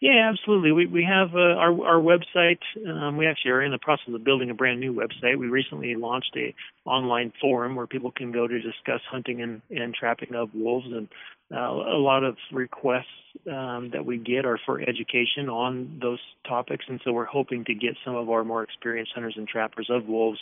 Yeah, 0.00 0.30
absolutely. 0.32 0.72
We 0.72 0.86
we 0.86 1.04
have 1.04 1.34
uh, 1.34 1.38
our 1.38 1.72
our 1.84 2.00
website. 2.00 2.60
Um, 2.88 3.18
we 3.18 3.26
actually 3.26 3.50
are 3.50 3.62
in 3.62 3.70
the 3.70 3.78
process 3.78 4.14
of 4.14 4.24
building 4.24 4.48
a 4.50 4.54
brand 4.54 4.80
new 4.80 4.94
website. 4.94 5.38
We 5.38 5.48
recently 5.48 5.94
launched 5.94 6.34
a 6.36 6.54
online 6.88 7.32
forum 7.40 7.76
where 7.76 7.86
people 7.86 8.10
can 8.10 8.32
go 8.32 8.46
to 8.46 8.60
discuss 8.60 9.00
hunting 9.10 9.42
and, 9.42 9.60
and 9.70 9.94
trapping 9.94 10.34
of 10.34 10.54
wolves, 10.54 10.86
and 10.86 11.08
uh, 11.54 11.58
a 11.58 12.00
lot 12.00 12.24
of 12.24 12.36
requests 12.50 13.06
um, 13.46 13.90
that 13.92 14.04
we 14.06 14.16
get 14.16 14.46
are 14.46 14.58
for 14.64 14.80
education 14.80 15.50
on 15.50 15.98
those 16.00 16.20
topics. 16.48 16.86
And 16.88 17.00
so 17.04 17.12
we're 17.12 17.26
hoping 17.26 17.64
to 17.66 17.74
get 17.74 17.94
some 18.04 18.14
of 18.16 18.30
our 18.30 18.42
more 18.42 18.62
experienced 18.62 19.12
hunters 19.14 19.34
and 19.36 19.46
trappers 19.46 19.88
of 19.90 20.06
wolves 20.06 20.38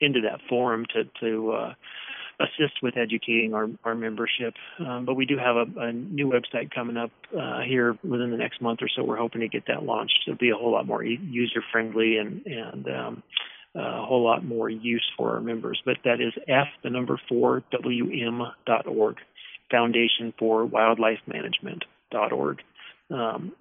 into 0.00 0.20
that 0.22 0.40
forum 0.48 0.84
to 0.94 1.04
to 1.20 1.50
uh, 1.52 1.74
assist 2.38 2.82
with 2.82 2.96
educating 2.96 3.54
our, 3.54 3.68
our 3.84 3.94
membership. 3.94 4.54
Um, 4.78 5.04
but 5.04 5.14
we 5.14 5.24
do 5.24 5.38
have 5.38 5.56
a, 5.56 5.80
a 5.80 5.92
new 5.92 6.28
website 6.28 6.70
coming 6.74 6.96
up 6.96 7.10
uh, 7.38 7.60
here 7.60 7.96
within 8.04 8.30
the 8.30 8.36
next 8.36 8.60
month 8.60 8.80
or 8.82 8.88
so. 8.94 9.02
We're 9.02 9.16
hoping 9.16 9.40
to 9.40 9.48
get 9.48 9.64
that 9.68 9.84
launched. 9.84 10.18
It'll 10.26 10.38
be 10.38 10.50
a 10.50 10.54
whole 10.54 10.72
lot 10.72 10.86
more 10.86 11.02
user 11.02 11.62
friendly 11.72 12.18
and 12.18 12.44
and 12.46 12.86
um, 12.88 13.22
a 13.74 14.04
whole 14.04 14.24
lot 14.24 14.44
more 14.44 14.68
use 14.68 15.04
for 15.16 15.34
our 15.34 15.40
members. 15.40 15.80
But 15.84 15.96
that 16.04 16.20
is 16.20 16.32
F 16.48 16.68
the 16.82 16.90
number 16.90 17.20
four 17.28 17.62
WM 17.72 18.42
dot 18.66 18.86
org, 18.86 19.16
Foundation 19.70 20.32
for 20.38 20.64
Wildlife 20.64 21.20
Management 21.26 21.84
dot 22.10 22.32
org. 22.32 22.60
Um, 23.10 23.52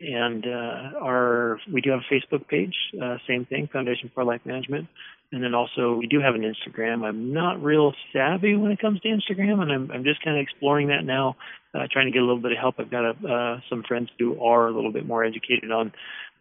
and 0.00 0.44
uh, 0.46 0.98
our 1.00 1.58
we 1.72 1.80
do 1.80 1.90
have 1.90 2.00
a 2.00 2.14
Facebook 2.14 2.46
page, 2.48 2.74
uh, 3.02 3.16
same 3.26 3.46
thing, 3.46 3.68
Foundation 3.72 4.10
for 4.14 4.24
Life 4.24 4.42
Management. 4.44 4.88
And 5.32 5.42
then 5.42 5.54
also 5.54 5.94
we 5.94 6.06
do 6.06 6.20
have 6.20 6.34
an 6.34 6.42
Instagram. 6.42 7.04
I'm 7.04 7.32
not 7.32 7.62
real 7.62 7.94
savvy 8.12 8.54
when 8.54 8.70
it 8.70 8.78
comes 8.78 9.00
to 9.00 9.08
Instagram, 9.08 9.60
and 9.62 9.72
I'm 9.72 9.90
I'm 9.90 10.04
just 10.04 10.22
kind 10.22 10.36
of 10.36 10.42
exploring 10.42 10.88
that 10.88 11.04
now, 11.04 11.36
uh, 11.74 11.86
trying 11.90 12.06
to 12.06 12.12
get 12.12 12.20
a 12.20 12.26
little 12.26 12.40
bit 12.40 12.52
of 12.52 12.58
help. 12.58 12.76
I've 12.78 12.90
got 12.90 13.04
a, 13.04 13.28
uh, 13.28 13.60
some 13.70 13.82
friends 13.82 14.10
who 14.18 14.42
are 14.42 14.68
a 14.68 14.72
little 14.72 14.92
bit 14.92 15.06
more 15.06 15.24
educated 15.24 15.70
on 15.70 15.92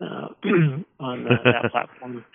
uh, 0.01 0.29
on 0.99 1.27
uh, 1.27 1.43
that 1.43 1.71
platform 1.71 2.25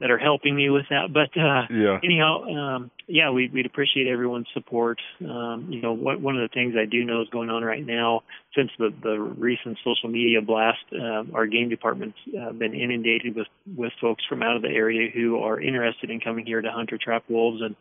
that 0.00 0.10
are 0.10 0.18
helping 0.18 0.54
me 0.54 0.70
with 0.70 0.84
that. 0.90 1.12
But 1.12 1.38
uh, 1.40 1.66
Yeah. 1.70 1.98
anyhow, 2.04 2.44
um, 2.44 2.90
yeah, 3.08 3.30
we, 3.30 3.48
we'd 3.48 3.66
appreciate 3.66 4.06
everyone's 4.06 4.46
support. 4.52 5.00
Um, 5.20 5.66
you 5.70 5.80
know, 5.80 5.92
what, 5.92 6.20
one 6.20 6.36
of 6.36 6.48
the 6.48 6.52
things 6.52 6.74
I 6.80 6.84
do 6.84 7.04
know 7.04 7.22
is 7.22 7.28
going 7.30 7.50
on 7.50 7.62
right 7.64 7.84
now 7.84 8.22
since 8.54 8.70
the, 8.78 8.92
the 9.02 9.18
recent 9.18 9.78
social 9.84 10.08
media 10.08 10.40
blast, 10.42 10.78
uh, 10.92 11.24
our 11.34 11.46
game 11.46 11.68
department's 11.68 12.18
uh, 12.40 12.52
been 12.52 12.74
inundated 12.74 13.34
with, 13.34 13.48
with 13.76 13.92
folks 14.00 14.24
from 14.28 14.42
out 14.42 14.56
of 14.56 14.62
the 14.62 14.68
area 14.68 15.10
who 15.12 15.38
are 15.38 15.60
interested 15.60 16.10
in 16.10 16.20
coming 16.20 16.44
here 16.46 16.60
to 16.60 16.70
hunt 16.70 16.92
or 16.92 16.98
trap 16.98 17.24
wolves, 17.28 17.62
and 17.62 17.74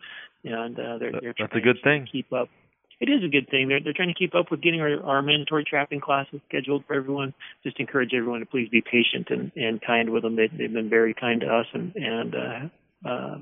and 0.43 0.79
uh, 0.79 0.97
they're, 0.99 1.11
they're 1.11 1.33
that's 1.37 1.51
a 1.53 1.59
trying 1.59 1.63
good 1.63 1.77
to 1.77 1.81
thing. 1.81 2.07
Keep 2.11 2.31
up. 2.31 2.49
It 2.99 3.09
is 3.09 3.23
a 3.25 3.29
good 3.29 3.49
thing. 3.49 3.67
They're 3.67 3.81
they're 3.83 3.93
trying 3.93 4.13
to 4.13 4.17
keep 4.17 4.35
up 4.35 4.51
with 4.51 4.61
getting 4.61 4.81
our, 4.81 5.01
our 5.03 5.21
mandatory 5.21 5.65
trapping 5.67 5.99
classes 5.99 6.39
scheduled 6.47 6.85
for 6.85 6.93
everyone. 6.93 7.33
Just 7.63 7.79
encourage 7.79 8.11
everyone 8.15 8.39
to 8.39 8.45
please 8.45 8.69
be 8.69 8.81
patient 8.81 9.27
and, 9.29 9.51
and 9.55 9.81
kind 9.81 10.09
with 10.09 10.23
them. 10.23 10.35
They, 10.35 10.47
they've 10.47 10.71
been 10.71 10.89
very 10.89 11.13
kind 11.13 11.41
to 11.41 11.47
us 11.47 11.65
and 11.73 11.93
and 11.95 12.35
uh, 12.35 13.09
uh, 13.09 13.37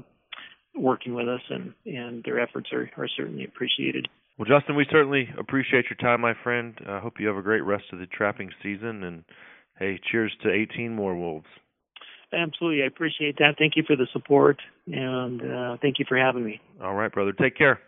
working 0.76 1.14
with 1.14 1.28
us, 1.28 1.41
and 1.49 1.74
and 1.86 2.24
their 2.24 2.39
efforts 2.39 2.70
are 2.74 2.89
are 2.97 3.08
certainly 3.16 3.45
appreciated. 3.45 4.08
Well, 4.38 4.47
Justin, 4.47 4.76
we 4.76 4.86
certainly 4.91 5.30
appreciate 5.38 5.86
your 5.89 5.97
time, 6.01 6.22
my 6.22 6.34
friend. 6.43 6.74
I 6.88 6.99
hope 6.99 7.20
you 7.20 7.28
have 7.28 7.38
a 7.38 7.43
great 7.43 7.62
rest 7.62 7.86
of 7.93 7.99
the 7.99 8.08
trapping 8.08 8.49
season, 8.64 9.04
and 9.04 9.24
hey, 9.78 9.99
cheers 10.12 10.36
to 10.41 10.51
18 10.51 10.95
more 10.95 11.16
wolves. 11.16 11.45
Absolutely, 12.34 12.82
I 12.82 12.88
appreciate 12.88 13.38
that. 13.38 13.56
Thank 13.60 13.74
you 13.76 13.84
for 13.86 13.95
the 13.95 14.08
support, 14.12 14.58
and 14.88 15.39
uh, 15.39 15.78
thank 15.84 15.99
you 15.99 16.06
for 16.10 16.18
having 16.18 16.43
me. 16.43 16.60
All 16.82 16.95
right, 16.95 17.12
brother. 17.12 17.32
Take 17.32 17.56
care. 17.56 17.80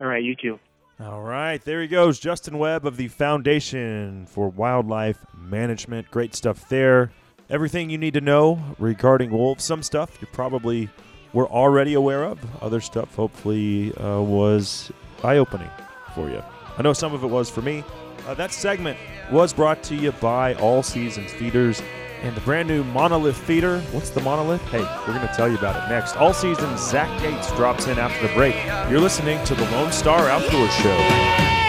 All 0.00 0.08
right, 0.08 0.22
you 0.22 0.34
too. 0.34 0.58
All 1.00 1.22
right, 1.22 1.62
there 1.64 1.80
he 1.80 1.88
goes, 1.88 2.20
Justin 2.20 2.58
Webb 2.58 2.86
of 2.86 2.96
the 2.96 3.08
Foundation 3.08 4.26
for 4.26 4.48
Wildlife 4.48 5.24
Management. 5.34 6.10
Great 6.10 6.34
stuff 6.34 6.68
there. 6.68 7.10
Everything 7.50 7.90
you 7.90 7.98
need 7.98 8.14
to 8.14 8.20
know 8.20 8.62
regarding 8.78 9.30
wolves. 9.30 9.64
Some 9.64 9.82
stuff 9.82 10.18
you 10.20 10.28
probably 10.32 10.88
were 11.32 11.48
already 11.48 11.94
aware 11.94 12.24
of. 12.24 12.38
Other 12.62 12.80
stuff, 12.80 13.14
hopefully, 13.14 13.92
uh, 13.96 14.20
was 14.20 14.92
eye 15.24 15.38
opening 15.38 15.70
for 16.14 16.28
you. 16.28 16.42
I 16.78 16.82
know 16.82 16.92
some 16.92 17.14
of 17.14 17.24
it 17.24 17.28
was 17.28 17.50
for 17.50 17.62
me. 17.62 17.82
Uh, 18.26 18.34
that 18.34 18.52
segment 18.52 18.98
was 19.30 19.52
brought 19.52 19.82
to 19.84 19.96
you 19.96 20.12
by 20.12 20.54
All 20.54 20.82
Seasons 20.82 21.32
Feeders 21.32 21.82
and 22.22 22.34
the 22.36 22.40
brand 22.42 22.68
new 22.68 22.84
Monolith 22.84 23.36
Feeder. 23.36 23.80
What's 23.90 24.10
the 24.10 24.20
Monolith? 24.20 24.62
Hey, 24.62 24.80
we're 24.80 25.14
going 25.14 25.26
to 25.26 25.34
tell 25.34 25.48
you 25.48 25.58
about 25.58 25.84
it 25.84 25.92
next. 25.92 26.16
All 26.16 26.32
season, 26.32 26.76
Zach 26.78 27.10
Gates 27.20 27.50
drops 27.52 27.88
in 27.88 27.98
after 27.98 28.26
the 28.26 28.32
break. 28.34 28.54
You're 28.88 29.00
listening 29.00 29.44
to 29.44 29.54
the 29.54 29.64
Lone 29.70 29.92
Star 29.92 30.28
Outdoor 30.28 30.68
Show. 30.68 31.61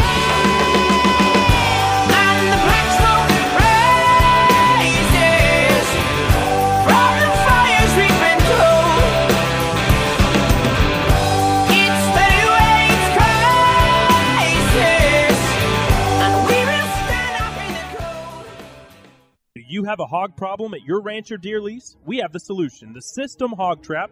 You 19.83 19.89
have 19.89 19.99
a 19.99 20.05
hog 20.05 20.37
problem 20.37 20.73
at 20.73 20.83
your 20.83 21.01
ranch 21.01 21.29
or 21.29 21.35
deer 21.35 21.59
lease? 21.59 21.97
We 22.05 22.19
have 22.19 22.31
the 22.31 22.39
solution. 22.39 22.93
The 22.93 23.01
System 23.01 23.51
Hog 23.51 23.83
Trap 23.83 24.11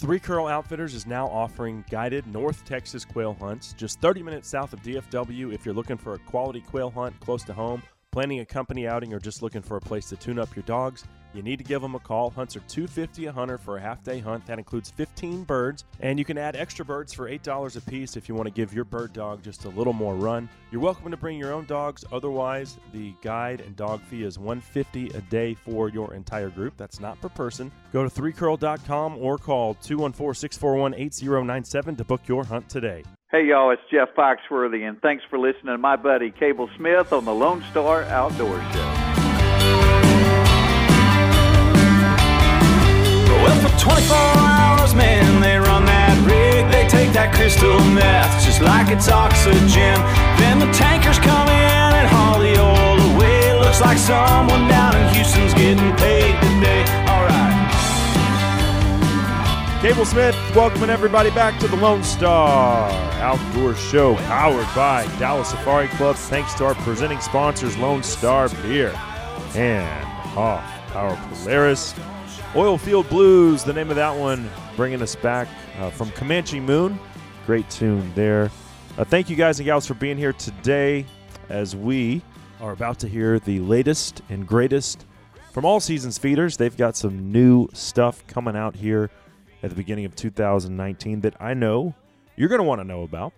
Three 0.00 0.18
Curl 0.18 0.46
Outfitters 0.46 0.94
is 0.94 1.06
now 1.06 1.26
offering 1.26 1.84
guided 1.90 2.26
North 2.26 2.64
Texas 2.64 3.04
quail 3.04 3.36
hunts 3.38 3.74
just 3.74 4.00
30 4.00 4.22
minutes 4.22 4.48
south 4.48 4.72
of 4.72 4.80
DFW 4.80 5.52
if 5.52 5.66
you're 5.66 5.74
looking 5.74 5.98
for 5.98 6.14
a 6.14 6.18
quality 6.20 6.62
quail 6.62 6.88
hunt 6.88 7.20
close 7.20 7.44
to 7.44 7.52
home, 7.52 7.82
planning 8.10 8.40
a 8.40 8.46
company 8.46 8.88
outing, 8.88 9.12
or 9.12 9.20
just 9.20 9.42
looking 9.42 9.60
for 9.60 9.76
a 9.76 9.80
place 9.80 10.08
to 10.08 10.16
tune 10.16 10.38
up 10.38 10.56
your 10.56 10.62
dogs. 10.62 11.04
You 11.32 11.42
need 11.42 11.58
to 11.58 11.64
give 11.64 11.82
them 11.82 11.94
a 11.94 12.00
call. 12.00 12.30
Hunts 12.30 12.56
are 12.56 12.60
250 12.60 13.26
a 13.26 13.32
hunter 13.32 13.58
for 13.58 13.76
a 13.76 13.80
half 13.80 14.02
day 14.02 14.18
hunt. 14.18 14.46
That 14.46 14.58
includes 14.58 14.90
15 14.90 15.44
birds, 15.44 15.84
and 16.00 16.18
you 16.18 16.24
can 16.24 16.38
add 16.38 16.56
extra 16.56 16.84
birds 16.84 17.12
for 17.12 17.30
$8 17.30 17.76
a 17.76 17.80
piece 17.82 18.16
if 18.16 18.28
you 18.28 18.34
want 18.34 18.46
to 18.46 18.52
give 18.52 18.74
your 18.74 18.84
bird 18.84 19.12
dog 19.12 19.40
just 19.42 19.64
a 19.64 19.68
little 19.68 19.92
more 19.92 20.14
run. 20.14 20.48
You're 20.70 20.80
welcome 20.80 21.10
to 21.10 21.16
bring 21.16 21.36
your 21.38 21.52
own 21.52 21.66
dogs. 21.66 22.04
Otherwise, 22.12 22.78
the 22.92 23.12
guide 23.22 23.60
and 23.60 23.76
dog 23.76 24.00
fee 24.02 24.24
is 24.24 24.38
150 24.38 25.16
a 25.16 25.20
day 25.22 25.54
for 25.54 25.88
your 25.88 26.14
entire 26.14 26.50
group. 26.50 26.74
That's 26.76 27.00
not 27.00 27.20
per 27.20 27.28
person. 27.28 27.72
Go 27.92 28.08
to 28.08 28.10
3curl.com 28.10 29.18
or 29.18 29.38
call 29.38 29.74
214-641-8097 29.76 31.98
to 31.98 32.04
book 32.04 32.22
your 32.26 32.44
hunt 32.44 32.68
today. 32.68 33.04
Hey 33.30 33.46
y'all, 33.46 33.70
it's 33.70 33.82
Jeff 33.92 34.08
Foxworthy, 34.16 34.88
and 34.88 35.00
thanks 35.02 35.22
for 35.30 35.38
listening 35.38 35.74
to 35.74 35.78
my 35.78 35.94
buddy 35.94 36.32
Cable 36.32 36.68
Smith 36.76 37.12
on 37.12 37.24
the 37.24 37.32
Lone 37.32 37.62
Star 37.70 38.02
Outdoor 38.02 38.60
Show. 38.72 39.09
24 43.90 44.16
hours, 44.16 44.94
man, 44.94 45.40
they 45.40 45.58
run 45.58 45.84
that 45.84 46.14
rig. 46.22 46.70
They 46.70 46.86
take 46.86 47.12
that 47.12 47.34
crystal 47.34 47.80
meth 47.90 48.44
just 48.44 48.62
like 48.62 48.86
it's 48.94 49.08
oxygen. 49.08 49.98
Then 50.38 50.62
the 50.62 50.70
tankers 50.70 51.18
come 51.18 51.48
in 51.50 51.90
and 51.98 52.06
haul 52.06 52.38
the 52.38 52.54
oil 52.54 52.98
away. 53.14 53.58
Looks 53.58 53.80
like 53.80 53.98
someone 53.98 54.70
down 54.70 54.94
in 54.94 55.02
Houston's 55.14 55.54
getting 55.54 55.90
paid 55.98 56.38
today. 56.38 56.86
All 57.10 57.26
right. 57.26 57.58
Cable 59.82 60.04
Smith, 60.06 60.36
welcoming 60.54 60.90
everybody 60.90 61.30
back 61.30 61.58
to 61.58 61.66
the 61.66 61.76
Lone 61.76 62.04
Star 62.04 62.90
Outdoor 63.18 63.74
Show, 63.74 64.14
powered 64.30 64.68
by 64.76 65.06
Dallas 65.18 65.50
Safari 65.50 65.88
Club. 65.98 66.14
Thanks 66.14 66.54
to 66.54 66.64
our 66.66 66.74
presenting 66.86 67.18
sponsors, 67.20 67.76
Lone 67.76 68.04
Star 68.04 68.48
Beer 68.62 68.94
and 69.56 70.04
Hoff 70.30 70.62
Power 70.92 71.18
Polaris. 71.32 71.94
Oilfield 72.52 73.08
Blues, 73.08 73.62
the 73.62 73.72
name 73.72 73.90
of 73.90 73.96
that 73.96 74.10
one, 74.10 74.50
bringing 74.74 75.00
us 75.02 75.14
back 75.14 75.46
uh, 75.78 75.88
from 75.90 76.10
Comanche 76.10 76.58
Moon. 76.58 76.98
Great 77.46 77.70
tune 77.70 78.12
there. 78.16 78.50
Uh, 78.98 79.04
thank 79.04 79.30
you 79.30 79.36
guys 79.36 79.60
and 79.60 79.66
gals 79.66 79.86
for 79.86 79.94
being 79.94 80.18
here 80.18 80.32
today 80.32 81.06
as 81.48 81.76
we 81.76 82.20
are 82.60 82.72
about 82.72 82.98
to 82.98 83.08
hear 83.08 83.38
the 83.38 83.60
latest 83.60 84.22
and 84.30 84.48
greatest 84.48 85.06
from 85.52 85.64
All 85.64 85.78
Seasons 85.78 86.18
Feeders. 86.18 86.56
They've 86.56 86.76
got 86.76 86.96
some 86.96 87.30
new 87.30 87.68
stuff 87.72 88.26
coming 88.26 88.56
out 88.56 88.74
here 88.74 89.10
at 89.62 89.70
the 89.70 89.76
beginning 89.76 90.04
of 90.04 90.16
2019 90.16 91.20
that 91.20 91.36
I 91.40 91.54
know 91.54 91.94
you're 92.34 92.48
going 92.48 92.60
to 92.60 92.66
want 92.66 92.80
to 92.80 92.84
know 92.84 93.02
about. 93.02 93.32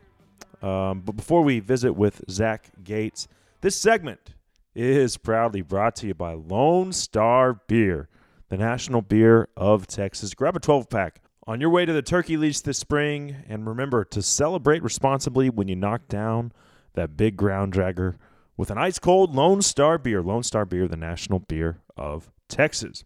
Um, 0.62 1.00
but 1.00 1.16
before 1.16 1.42
we 1.42 1.60
visit 1.60 1.92
with 1.92 2.22
Zach 2.30 2.70
Gates, 2.82 3.28
this 3.60 3.76
segment 3.76 4.32
is 4.74 5.18
proudly 5.18 5.60
brought 5.60 5.96
to 5.96 6.06
you 6.06 6.14
by 6.14 6.32
Lone 6.32 6.93
Star 6.93 7.60
Beer, 7.66 8.09
the 8.53 8.59
national 8.59 9.01
beer 9.01 9.49
of 9.57 9.87
Texas. 9.87 10.35
Grab 10.35 10.55
a 10.55 10.61
12 10.61 10.91
pack 10.91 11.23
on 11.47 11.59
your 11.59 11.70
way 11.70 11.87
to 11.87 11.93
the 11.95 12.03
turkey 12.03 12.37
lease 12.37 12.61
this 12.61 12.77
spring, 12.77 13.35
and 13.49 13.66
remember 13.66 14.05
to 14.05 14.20
celebrate 14.20 14.83
responsibly 14.83 15.49
when 15.49 15.69
you 15.69 15.74
knock 15.74 16.07
down 16.07 16.53
that 16.93 17.16
big 17.16 17.35
ground 17.35 17.73
dragger 17.73 18.16
with 18.59 18.70
an 18.70 18.77
ice 18.77 18.99
cold 18.99 19.35
Lone 19.35 19.62
Star 19.62 19.97
Beer. 19.97 20.20
Lone 20.20 20.43
Star 20.43 20.66
Beer, 20.66 20.87
the 20.87 20.99
national 20.99 21.39
beer 21.39 21.81
of 21.97 22.31
Texas. 22.47 23.05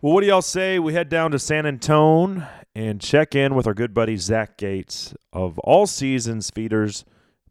Well, 0.00 0.12
what 0.12 0.22
do 0.22 0.26
y'all 0.26 0.42
say? 0.42 0.80
We 0.80 0.92
head 0.92 1.08
down 1.08 1.30
to 1.30 1.38
San 1.38 1.66
Antone 1.66 2.48
and 2.74 3.00
check 3.00 3.36
in 3.36 3.54
with 3.54 3.68
our 3.68 3.74
good 3.74 3.94
buddy 3.94 4.16
Zach 4.16 4.58
Gates 4.58 5.14
of 5.32 5.56
All 5.60 5.86
Seasons 5.86 6.50
Feeders, 6.50 7.04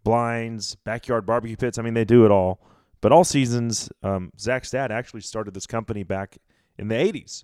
Blinds, 0.03 0.75
Backyard 0.75 1.25
Barbecue 1.25 1.55
Pits. 1.55 1.77
I 1.77 1.83
mean, 1.83 1.93
they 1.93 2.03
do 2.03 2.25
it 2.25 2.31
all. 2.31 2.59
But 2.99 3.13
All 3.13 3.23
Seasons, 3.23 3.89
um, 4.03 4.29
Zach's 4.37 4.71
dad 4.71 4.91
actually 4.91 5.21
started 5.21 5.53
this 5.53 5.67
company 5.67 6.03
back 6.03 6.37
in 6.79 6.87
the 6.87 6.95
80s. 6.95 7.43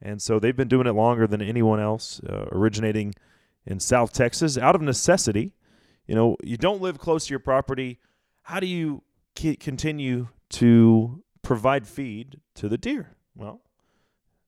And 0.00 0.22
so 0.22 0.38
they've 0.38 0.56
been 0.56 0.68
doing 0.68 0.86
it 0.86 0.92
longer 0.92 1.26
than 1.26 1.42
anyone 1.42 1.80
else, 1.80 2.20
uh, 2.28 2.46
originating 2.52 3.14
in 3.66 3.80
South 3.80 4.12
Texas 4.12 4.56
out 4.56 4.74
of 4.74 4.82
necessity. 4.82 5.54
You 6.06 6.14
know, 6.14 6.36
you 6.42 6.56
don't 6.56 6.80
live 6.80 6.98
close 6.98 7.26
to 7.26 7.30
your 7.30 7.40
property. 7.40 7.98
How 8.42 8.60
do 8.60 8.66
you 8.66 9.02
c- 9.36 9.56
continue 9.56 10.28
to 10.50 11.22
provide 11.42 11.86
feed 11.86 12.40
to 12.54 12.68
the 12.68 12.78
deer? 12.78 13.16
Well, 13.34 13.60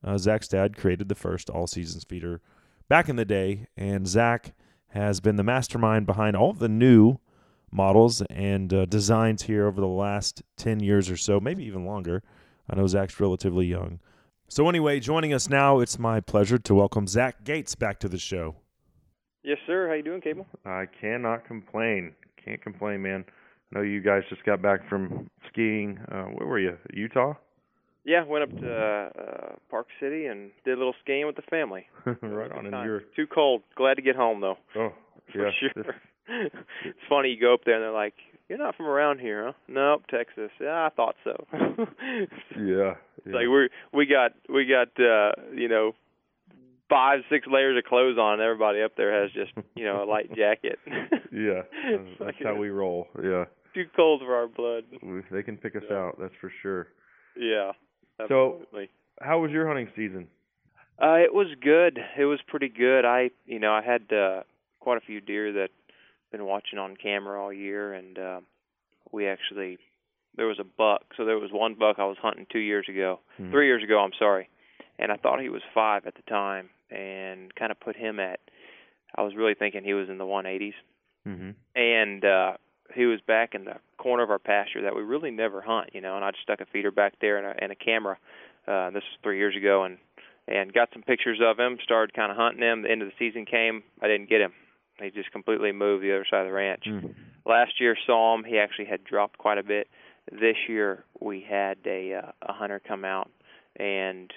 uh, 0.03 0.17
Zach's 0.19 0.49
dad 0.49 0.77
created 0.77 1.09
the 1.09 1.15
first 1.15 1.51
all 1.51 1.67
seasons 1.67 2.05
feeder 2.05 2.41
back 2.89 3.09
in 3.09 3.17
the 3.17 3.25
day, 3.25 3.67
and 3.77 4.07
Zach 4.07 4.55
has 4.89 5.21
been 5.21 5.37
the 5.37 5.45
mastermind 5.45 6.07
behind 6.07 6.37
all 6.37 6.51
of 6.51 6.59
the 6.59 6.69
new 6.69 7.19
models 7.71 8.23
and 8.31 8.73
uh, 8.73 8.85
designs 8.87 9.43
here 9.43 9.67
over 9.67 9.81
the 9.81 9.87
last 9.87 10.43
10 10.57 10.81
years 10.81 11.11
or 11.11 11.17
so, 11.17 11.39
maybe 11.39 11.65
even 11.65 11.85
longer. 11.85 12.23
I 12.69 12.77
know 12.77 12.87
Zach's 12.87 13.21
relatively 13.21 13.67
young. 13.67 14.01
So, 14.53 14.69
anyway, 14.69 14.99
joining 14.99 15.33
us 15.33 15.49
now, 15.49 15.79
it's 15.79 15.97
my 15.97 16.19
pleasure 16.19 16.59
to 16.59 16.75
welcome 16.75 17.07
Zach 17.07 17.45
Gates 17.45 17.77
back 17.77 18.01
to 18.01 18.09
the 18.09 18.19
show. 18.19 18.57
Yes, 19.45 19.59
sir. 19.65 19.87
How 19.87 19.95
you 19.95 20.03
doing, 20.03 20.21
Cable? 20.21 20.45
I 20.65 20.87
cannot 21.01 21.47
complain. 21.47 22.17
Can't 22.45 22.61
complain, 22.61 23.01
man. 23.01 23.25
I 23.29 23.79
know 23.79 23.85
you 23.85 24.01
guys 24.01 24.23
just 24.29 24.45
got 24.45 24.61
back 24.61 24.89
from 24.89 25.31
skiing. 25.49 26.01
Uh, 26.11 26.25
where 26.25 26.49
were 26.49 26.59
you? 26.59 26.77
Utah? 26.93 27.35
Yeah, 28.05 28.25
went 28.25 28.43
up 28.43 28.59
to 28.59 28.75
uh, 28.75 29.23
uh, 29.23 29.53
Park 29.71 29.87
City 30.01 30.27
and 30.27 30.51
did 30.65 30.75
a 30.75 30.79
little 30.79 30.97
skiing 31.05 31.29
with 31.29 31.37
the 31.37 31.43
family. 31.43 31.87
right 32.21 32.51
on. 32.51 32.67
And 32.67 32.85
you're 32.85 33.05
too 33.15 33.29
cold. 33.33 33.63
Glad 33.77 33.95
to 33.95 34.03
get 34.03 34.17
home 34.17 34.41
though. 34.41 34.57
Oh, 34.75 34.93
for 35.33 35.47
yeah. 35.47 35.51
sure. 35.61 35.95
It's 36.85 36.99
funny 37.09 37.31
you 37.31 37.41
go 37.41 37.55
up 37.55 37.61
there 37.65 37.75
and 37.75 37.83
they're 37.83 37.91
like, 37.91 38.15
"You're 38.51 38.59
not 38.59 38.75
from 38.77 38.87
around 38.87 39.21
here, 39.21 39.47
huh?" 39.47 39.53
Nope, 39.69 40.03
Texas. 40.11 40.51
Yeah, 40.61 40.85
I 40.85 40.91
thought 40.91 41.15
so. 41.25 41.47
yeah. 42.59 42.95
It's 43.25 43.35
like 43.35 43.47
we 43.49 43.69
we 43.95 44.07
got 44.07 44.33
we 44.53 44.67
got 44.67 44.89
uh, 45.03 45.33
you 45.55 45.69
know 45.69 45.93
five 46.89 47.21
six 47.31 47.47
layers 47.47 47.79
of 47.79 47.85
clothes 47.85 48.19
on. 48.19 48.35
and 48.35 48.43
Everybody 48.43 48.83
up 48.83 48.97
there 48.97 49.23
has 49.23 49.31
just 49.33 49.53
you 49.75 49.85
know 49.85 50.03
a 50.03 50.07
light 50.07 50.29
jacket. 50.37 50.79
yeah. 51.33 51.63
That's, 51.91 52.03
that's 52.21 52.37
how 52.43 52.57
we 52.57 52.69
roll. 52.71 53.07
Yeah. 53.23 53.45
Too 53.75 53.85
cold 53.95 54.21
for 54.21 54.35
our 54.35 54.49
blood. 54.49 54.83
We, 55.03 55.21
they 55.31 55.43
can 55.45 55.57
pick 55.57 55.77
us 55.77 55.83
Yeah. 55.89 55.97
out. 55.97 56.19
That's 56.21 56.35
for 56.41 56.53
sure. 56.63 56.89
Yeah. 57.37 57.73
Absolutely. 58.19 58.27
So- 58.29 58.59
Absolutely. 58.61 58.91
How 59.23 59.39
was 59.39 59.51
your 59.51 59.67
hunting 59.69 59.89
season? 59.95 60.27
Uh, 61.01 61.17
it 61.17 61.33
was 61.33 61.47
good. 61.63 61.99
It 62.19 62.25
was 62.25 62.41
pretty 62.47 62.69
good. 62.69 63.05
I, 63.05 63.31
you 63.47 63.59
know, 63.59 63.71
I 63.73 63.83
had 63.83 64.11
uh, 64.13 64.43
quite 64.81 64.97
a 64.97 65.01
few 65.03 65.21
deer 65.21 65.53
that 65.53 65.69
been 66.33 66.45
watching 66.45 66.79
on 66.79 66.97
camera 66.97 67.43
all 67.43 67.53
year, 67.53 67.93
and 67.93 68.19
uh, 68.19 68.41
we 69.13 69.27
actually 69.27 69.79
there 70.37 70.47
was 70.47 70.59
a 70.61 70.65
buck. 70.65 71.03
So 71.17 71.25
there 71.25 71.39
was 71.39 71.51
one 71.53 71.75
buck 71.75 71.97
I 71.99 72.05
was 72.05 72.17
hunting 72.21 72.47
two 72.51 72.61
years 72.61 72.87
ago, 72.89 73.21
Mhm. 73.41 73.51
three 73.51 73.67
years 73.67 73.83
ago. 73.83 73.99
I'm 74.01 74.13
sorry, 74.19 74.49
and 74.99 75.11
I 75.13 75.17
thought 75.17 75.41
he 75.41 75.49
was 75.49 75.63
five 75.75 76.07
at 76.07 76.15
the 76.15 76.23
time, 76.23 76.71
and 76.91 77.55
kind 77.55 77.73
of 77.73 77.81
put 77.81 77.97
him 77.97 78.21
at. 78.21 78.41
I 79.17 79.23
was 79.23 79.35
really 79.35 79.55
thinking 79.55 79.83
he 79.83 79.95
was 79.95 80.09
in 80.09 80.19
the 80.19 80.25
180s, 80.27 80.75
Mm-hmm. 81.27 81.51
and 81.75 82.25
uh, 82.25 82.53
he 82.95 83.07
was 83.07 83.21
back 83.21 83.55
in 83.55 83.65
the 83.65 83.77
corner 83.99 84.23
of 84.23 84.31
our 84.31 84.39
pasture 84.39 84.83
that 84.83 84.95
we 84.95 85.03
really 85.03 85.31
never 85.33 85.61
hunt, 85.61 85.91
you 85.95 86.01
know. 86.01 86.15
And 86.17 86.25
I 86.25 86.31
just 86.31 86.43
stuck 86.45 86.61
a 86.61 86.67
feeder 86.67 86.91
back 86.93 87.15
there 87.21 87.37
and 87.37 87.47
a, 87.47 87.63
and 87.63 87.73
a 87.73 87.75
camera. 87.77 88.19
Uh, 88.69 88.91
this 88.91 89.03
was 89.03 89.19
three 89.23 89.39
years 89.39 89.57
ago, 89.57 89.85
and 89.85 89.99
and 90.49 90.73
got 90.73 90.89
some 90.93 91.03
pictures 91.03 91.41
of 91.43 91.59
him. 91.59 91.79
Started 91.83 92.15
kind 92.15 92.31
of 92.31 92.37
hunting 92.39 92.63
him. 92.63 92.83
The 92.83 92.91
end 92.91 93.03
of 93.03 93.09
the 93.09 93.15
season 93.19 93.45
came. 93.47 93.83
I 94.01 94.07
didn't 94.09 94.29
get 94.29 94.41
him. 94.41 94.53
He 95.03 95.11
just 95.11 95.31
completely 95.33 95.73
moved 95.73 96.03
the 96.05 96.13
other 96.15 96.27
side 96.31 96.41
of 96.41 96.47
the 96.47 96.53
ranch. 96.53 96.85
Mm. 96.89 97.15
Last 97.47 97.81
year 97.81 97.97
saw 98.07 98.35
him. 98.35 98.45
He 98.45 98.59
actually 98.59 98.87
had 98.87 99.05
dropped 99.05 99.39
quite 99.39 99.59
a 99.59 99.63
bit. 99.63 99.89
This 100.31 100.57
year 100.69 101.05
we 101.21 101.45
had 101.49 101.79
a 101.87 102.15
uh, 102.15 102.33
a 102.43 102.53
hunter 102.53 102.81
come 102.87 103.05
out 103.05 103.31
and 103.77 104.31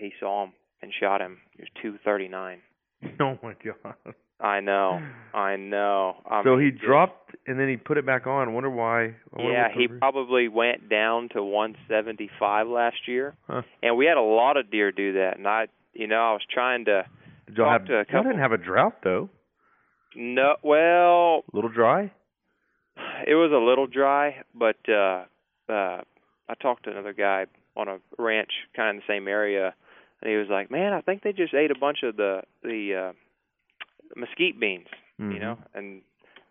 he 0.00 0.12
saw 0.18 0.44
him 0.44 0.52
and 0.82 0.92
shot 0.98 1.20
him. 1.20 1.38
He 1.52 1.62
was 1.62 1.68
two 1.82 1.98
thirty 2.04 2.28
nine. 2.28 2.60
Oh 3.20 3.38
my 3.42 3.54
god. 3.64 3.94
I 4.40 4.60
know. 4.60 5.00
I 5.32 5.56
know. 5.56 6.16
I 6.28 6.42
so 6.44 6.56
mean, 6.56 6.64
he 6.66 6.70
just- 6.72 6.84
dropped 6.84 7.34
and 7.46 7.58
then 7.58 7.68
he 7.68 7.76
put 7.76 7.96
it 7.98 8.04
back 8.04 8.26
on. 8.26 8.48
I 8.48 8.50
wonder 8.52 8.68
why. 8.70 9.04
I 9.04 9.12
wonder 9.32 9.52
Yeah, 9.52 9.68
he 9.74 9.86
probably 9.88 10.48
went 10.48 10.88
down 10.90 11.28
to 11.34 11.42
175 11.42 12.66
last 12.68 12.96
year, 13.06 13.34
Huh. 13.46 13.62
and 13.82 13.96
we 13.96 14.06
had 14.06 14.16
a 14.16 14.22
lot 14.22 14.56
of 14.56 14.70
deer 14.70 14.92
do 14.92 15.14
that. 15.14 15.38
And 15.38 15.46
I, 15.46 15.68
you 15.94 16.06
know, 16.06 16.16
I 16.20 16.32
was 16.32 16.42
trying 16.52 16.84
to 16.86 17.04
y'all 17.54 17.70
have, 17.70 17.86
to 17.86 18.04
y'all 18.12 18.22
didn't 18.22 18.40
have 18.40 18.52
a 18.52 18.58
drought 18.58 18.96
though. 19.04 19.30
No, 20.16 20.56
well, 20.62 21.44
A 21.52 21.56
little 21.56 21.70
dry. 21.70 22.10
it 23.26 23.34
was 23.34 23.52
a 23.52 23.58
little 23.64 23.86
dry, 23.86 24.42
but 24.54 24.76
uh 24.88 25.24
uh 25.68 26.00
I 26.48 26.54
talked 26.60 26.84
to 26.84 26.90
another 26.90 27.12
guy 27.12 27.46
on 27.76 27.88
a 27.88 27.98
ranch 28.18 28.52
kind 28.74 28.88
of 28.88 28.94
in 28.94 29.02
the 29.06 29.12
same 29.12 29.28
area 29.28 29.74
and 30.22 30.30
he 30.30 30.36
was 30.36 30.48
like, 30.48 30.70
"Man, 30.70 30.92
I 30.94 31.02
think 31.02 31.22
they 31.22 31.32
just 31.32 31.52
ate 31.54 31.70
a 31.70 31.78
bunch 31.78 32.02
of 32.02 32.16
the 32.16 32.42
the 32.62 32.94
uh 32.94 33.12
mesquite 34.16 34.58
beans, 34.58 34.86
you 35.18 35.26
Mhm. 35.26 35.40
know." 35.40 35.58
And 35.74 36.02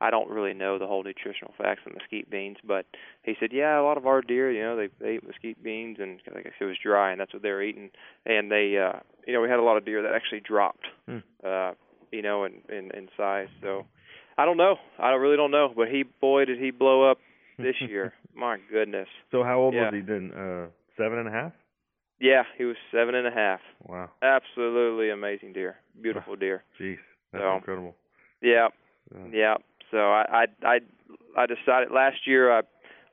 I 0.01 0.11
don't 0.11 0.29
really 0.29 0.53
know 0.53 0.77
the 0.77 0.85
whole 0.87 1.03
nutritional 1.03 1.53
facts 1.57 1.81
of 1.87 1.93
mesquite 1.93 2.29
beans, 2.29 2.57
but 2.63 2.85
he 3.23 3.35
said, 3.39 3.51
"Yeah, 3.53 3.79
a 3.79 3.83
lot 3.83 3.97
of 3.97 4.05
our 4.05 4.21
deer, 4.21 4.51
you 4.51 4.61
know, 4.61 4.75
they, 4.75 4.87
they 4.99 5.11
ate 5.15 5.25
mesquite 5.25 5.63
beans 5.63 5.97
and 5.99 6.21
like 6.33 6.45
I 6.45 6.51
said, 6.59 6.65
it 6.65 6.65
was 6.65 6.77
dry 6.77 7.11
and 7.11 7.19
that's 7.19 7.33
what 7.33 7.41
they 7.41 7.51
were 7.51 7.63
eating." 7.63 7.89
And 8.25 8.51
they 8.51 8.77
uh 8.77 8.99
you 9.25 9.33
know, 9.33 9.41
we 9.41 9.49
had 9.49 9.59
a 9.59 9.63
lot 9.63 9.77
of 9.77 9.85
deer 9.85 10.03
that 10.03 10.13
actually 10.13 10.41
dropped 10.41 10.85
Hmm. 11.07 11.19
uh 11.43 11.73
you 12.11 12.21
know, 12.21 12.43
in 12.45 12.61
in 12.69 12.91
in 12.91 13.09
size. 13.17 13.47
So 13.61 13.85
I 14.37 14.45
don't 14.45 14.57
know. 14.57 14.75
I 14.99 15.11
really 15.11 15.37
don't 15.37 15.51
know, 15.51 15.71
but 15.75 15.87
he 15.89 16.03
boy 16.03 16.45
did 16.45 16.59
he 16.59 16.71
blow 16.71 17.09
up 17.09 17.19
this 17.57 17.75
year. 17.81 18.13
My 18.35 18.57
goodness. 18.71 19.07
So 19.31 19.43
how 19.43 19.59
old 19.59 19.73
Yeah. 19.73 19.85
was 19.85 19.93
he 19.93 20.01
then? 20.01 20.31
Uh, 20.31 20.67
seven 20.97 21.19
and 21.19 21.27
a 21.27 21.31
half. 21.31 21.51
Yeah, 22.19 22.43
he 22.57 22.63
was 22.63 22.77
seven 22.91 23.13
and 23.15 23.27
a 23.27 23.31
half. 23.31 23.59
Wow. 23.85 24.09
Absolutely 24.21 25.09
amazing 25.09 25.51
deer. 25.53 25.75
Beautiful 26.01 26.35
deer. 26.35 26.63
Jeez, 26.79 26.97
that's 27.31 27.43
So- 27.43 27.55
incredible. 27.55 27.95
Yeah. 28.41 28.67
Yeah. 29.13 29.27
Yeah. 29.31 29.55
So 29.91 29.97
I 29.97 30.45
I 30.63 30.67
I 30.75 30.79
I 31.37 31.45
decided 31.45 31.91
last 31.91 32.25
year 32.25 32.51
I 32.57 32.61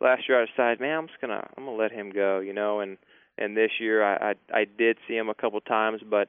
last 0.01 0.29
year 0.29 0.41
I 0.43 0.47
decided, 0.47 0.81
man, 0.81 0.99
I'm 0.99 1.07
just 1.09 1.21
gonna 1.21 1.47
I'm 1.57 1.65
gonna 1.65 1.77
let 1.77 1.93
him 1.93 2.11
go, 2.11 2.41
you 2.41 2.53
know, 2.53 2.81
and 2.81 2.97
and 3.39 3.57
this 3.57 3.71
year 3.81 4.03
I 4.03 4.31
I, 4.31 4.61
I 4.61 4.65
did 4.65 4.99
see 5.07 5.15
him 5.17 5.29
a 5.29 5.35
couple 5.35 5.61
times, 5.61 6.01
but 6.09 6.29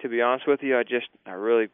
to 0.00 0.08
be 0.08 0.20
honest 0.20 0.46
with 0.48 0.60
you, 0.62 0.76
I 0.78 0.82
just 0.82 1.08
I 1.26 1.32
really 1.32 1.68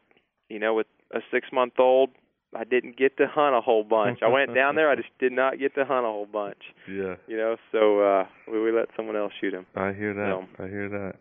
you 0.49 0.59
know, 0.59 0.73
with 0.73 0.87
a 1.13 1.19
six 1.31 1.47
month 1.51 1.73
old 1.79 2.09
I 2.55 2.63
didn't 2.63 2.97
get 2.97 3.15
to 3.17 3.27
hunt 3.27 3.55
a 3.55 3.61
whole 3.61 3.83
bunch. 3.83 4.19
I 4.23 4.27
went 4.27 4.55
down 4.55 4.73
there, 4.75 4.89
I 4.89 4.95
just 4.95 5.09
did 5.19 5.31
not 5.31 5.59
get 5.59 5.75
to 5.75 5.85
hunt 5.85 6.05
a 6.05 6.09
whole 6.09 6.25
bunch. 6.25 6.57
Yeah, 6.89 7.15
You 7.27 7.37
know, 7.37 7.55
so 7.71 7.99
uh 8.01 8.25
we, 8.51 8.61
we 8.61 8.71
let 8.71 8.89
someone 8.95 9.15
else 9.15 9.33
shoot 9.39 9.53
him. 9.53 9.65
I 9.75 9.93
hear 9.93 10.13
that. 10.13 10.27
No. 10.27 10.45
I 10.57 10.67
hear 10.67 10.89
that. 10.89 11.13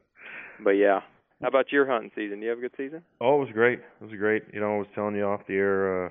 But 0.62 0.72
yeah. 0.72 1.00
How 1.40 1.48
about 1.48 1.70
your 1.70 1.86
hunting 1.86 2.10
season? 2.16 2.40
Do 2.40 2.44
you 2.44 2.50
have 2.50 2.58
a 2.58 2.62
good 2.62 2.74
season? 2.76 3.02
Oh, 3.20 3.36
it 3.36 3.44
was 3.44 3.52
great. 3.52 3.78
It 3.78 4.04
was 4.04 4.18
great. 4.18 4.42
You 4.52 4.60
know, 4.60 4.74
I 4.74 4.78
was 4.78 4.88
telling 4.94 5.14
you 5.14 5.24
off 5.24 5.42
the 5.46 5.54
air. 5.54 6.06
Uh, 6.06 6.10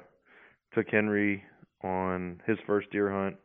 took 0.73 0.88
Henry 0.89 1.44
on 1.84 2.41
his 2.48 2.57
first 2.65 2.89
deer 2.91 3.11
hunt, 3.11 3.35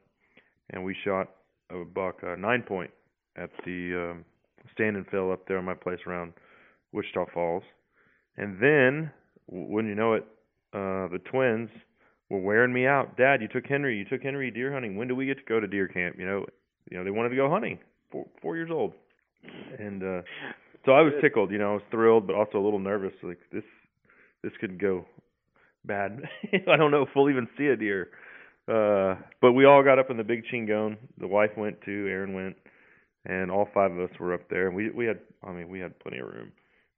and 0.71 0.85
we 0.85 0.95
shot 1.05 1.31
a 1.71 1.85
buck 1.85 2.19
uh, 2.23 2.37
nine 2.37 2.63
point 2.63 2.91
at 3.37 3.51
the 3.65 4.11
um, 4.13 4.25
stand 4.73 4.97
and 4.97 5.07
fill 5.09 5.33
up 5.33 5.49
there 5.49 5.59
on 5.59 5.65
my 5.65 5.75
place 5.75 5.99
around 6.07 6.35
Wichita 6.93 7.27
Falls. 7.35 7.65
And 8.37 8.61
then, 8.61 9.11
wouldn't 9.49 9.91
you 9.91 9.95
know 9.95 10.15
it, 10.15 10.25
uh, 10.73 11.09
the 11.09 11.21
twins 11.31 11.71
were 12.31 12.41
wearing 12.41 12.73
me 12.73 12.87
out. 12.87 13.17
Dad, 13.17 13.43
you 13.43 13.49
took 13.49 13.67
Henry. 13.67 13.99
You 13.99 14.05
took 14.05 14.23
Henry 14.23 14.51
deer 14.51 14.73
hunting. 14.73 14.97
When 14.97 15.09
do 15.09 15.15
we 15.15 15.27
get 15.27 15.39
to 15.39 15.45
go 15.49 15.61
to 15.61 15.67
deer 15.67 15.89
camp? 15.89 16.17
You 16.19 16.27
know, 16.27 16.47
you 16.91 16.99
know 16.99 17.05
they 17.05 17.11
wanted 17.11 17.31
to 17.31 17.37
go 17.37 17.51
hunting. 17.51 17.79
Four, 18.11 18.27
four 18.41 18.57
years 18.57 18.71
old, 18.71 18.93
and 19.79 20.03
uh, 20.03 20.23
so 20.85 20.93
I 20.93 21.03
was 21.03 21.13
tickled. 21.21 21.51
You 21.51 21.59
know, 21.59 21.71
I 21.71 21.75
was 21.75 21.83
thrilled, 21.91 22.27
but 22.27 22.37
also 22.37 22.59
a 22.59 22.65
little 22.65 22.79
nervous. 22.79 23.13
Like 23.23 23.39
this, 23.53 23.65
this 24.43 24.53
could 24.61 24.81
go 24.81 25.07
bad. 25.85 26.23
I 26.53 26.77
don't 26.77 26.91
know 26.91 27.03
if 27.03 27.09
we'll 27.15 27.31
even 27.31 27.49
see 27.57 27.67
a 27.67 27.77
deer. 27.77 28.09
Uh, 28.69 29.17
but 29.41 29.53
we 29.53 29.65
all 29.65 29.83
got 29.83 29.99
up 29.99 30.11
in 30.11 30.17
the 30.17 30.25
big 30.25 30.45
chingone. 30.53 30.97
The 31.19 31.27
wife 31.27 31.51
went 31.57 31.81
too. 31.83 32.07
Aaron 32.09 32.33
went, 32.33 32.57
and 33.25 33.51
all 33.51 33.69
five 33.75 33.91
of 33.91 33.99
us 33.99 34.17
were 34.21 34.35
up 34.35 34.49
there. 34.49 34.69
And 34.69 34.77
we 34.77 34.91
we 34.91 35.07
had, 35.07 35.19
I 35.43 35.53
mean, 35.53 35.69
we 35.69 35.81
had 35.81 35.99
plenty 35.99 36.19
of 36.19 36.29
room. 36.29 36.53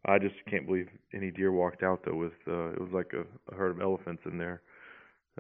I 0.07 0.19
just 0.19 0.35
can't 0.51 0.67
believe 0.67 0.89
any 1.13 1.31
deer 1.31 1.53
walked 1.53 1.83
out 1.83 2.03
though. 2.05 2.17
With 2.17 2.33
uh, 2.47 2.73
it 2.73 2.81
was 2.81 2.91
like 2.93 3.13
a, 3.15 3.23
a 3.53 3.57
herd 3.57 3.73
of 3.73 3.81
elephants 3.81 4.23
in 4.27 4.39
there. 4.39 4.63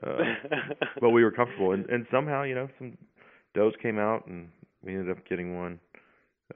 Uh, 0.02 0.18
but 1.00 1.10
we 1.10 1.22
were 1.22 1.30
comfortable, 1.30 1.72
and 1.72 1.86
and 1.86 2.06
somehow 2.10 2.42
you 2.42 2.54
know 2.54 2.68
some 2.78 2.96
does 3.54 3.72
came 3.82 3.98
out, 3.98 4.26
and 4.26 4.48
we 4.82 4.94
ended 4.94 5.10
up 5.10 5.26
getting 5.28 5.56
one. 5.56 5.78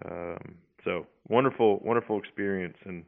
Um, 0.05 0.56
so 0.85 1.06
wonderful, 1.28 1.80
wonderful 1.85 2.18
experience, 2.18 2.76
and 2.85 3.05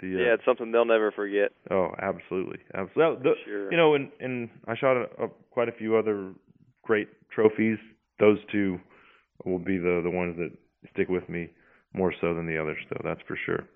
the 0.00 0.14
uh, 0.16 0.18
yeah, 0.18 0.34
it's 0.34 0.44
something 0.44 0.72
they'll 0.72 0.84
never 0.84 1.12
forget. 1.12 1.52
Oh, 1.70 1.90
absolutely, 2.00 2.58
absolutely. 2.74 3.22
The, 3.22 3.34
Sure. 3.44 3.70
You 3.70 3.76
know, 3.76 3.94
and 3.94 4.10
and 4.20 4.48
I 4.66 4.76
shot 4.76 4.96
a, 4.96 5.24
a, 5.24 5.28
quite 5.50 5.68
a 5.68 5.72
few 5.72 5.96
other 5.96 6.32
great 6.82 7.08
trophies. 7.30 7.78
Those 8.18 8.38
two 8.50 8.78
will 9.44 9.58
be 9.58 9.78
the 9.78 10.00
the 10.02 10.10
ones 10.10 10.36
that 10.38 10.50
stick 10.92 11.08
with 11.08 11.28
me 11.28 11.50
more 11.92 12.14
so 12.20 12.34
than 12.34 12.46
the 12.46 12.58
others, 12.58 12.78
though. 12.90 13.00
That's 13.04 13.20
for 13.26 13.38
sure. 13.44 13.66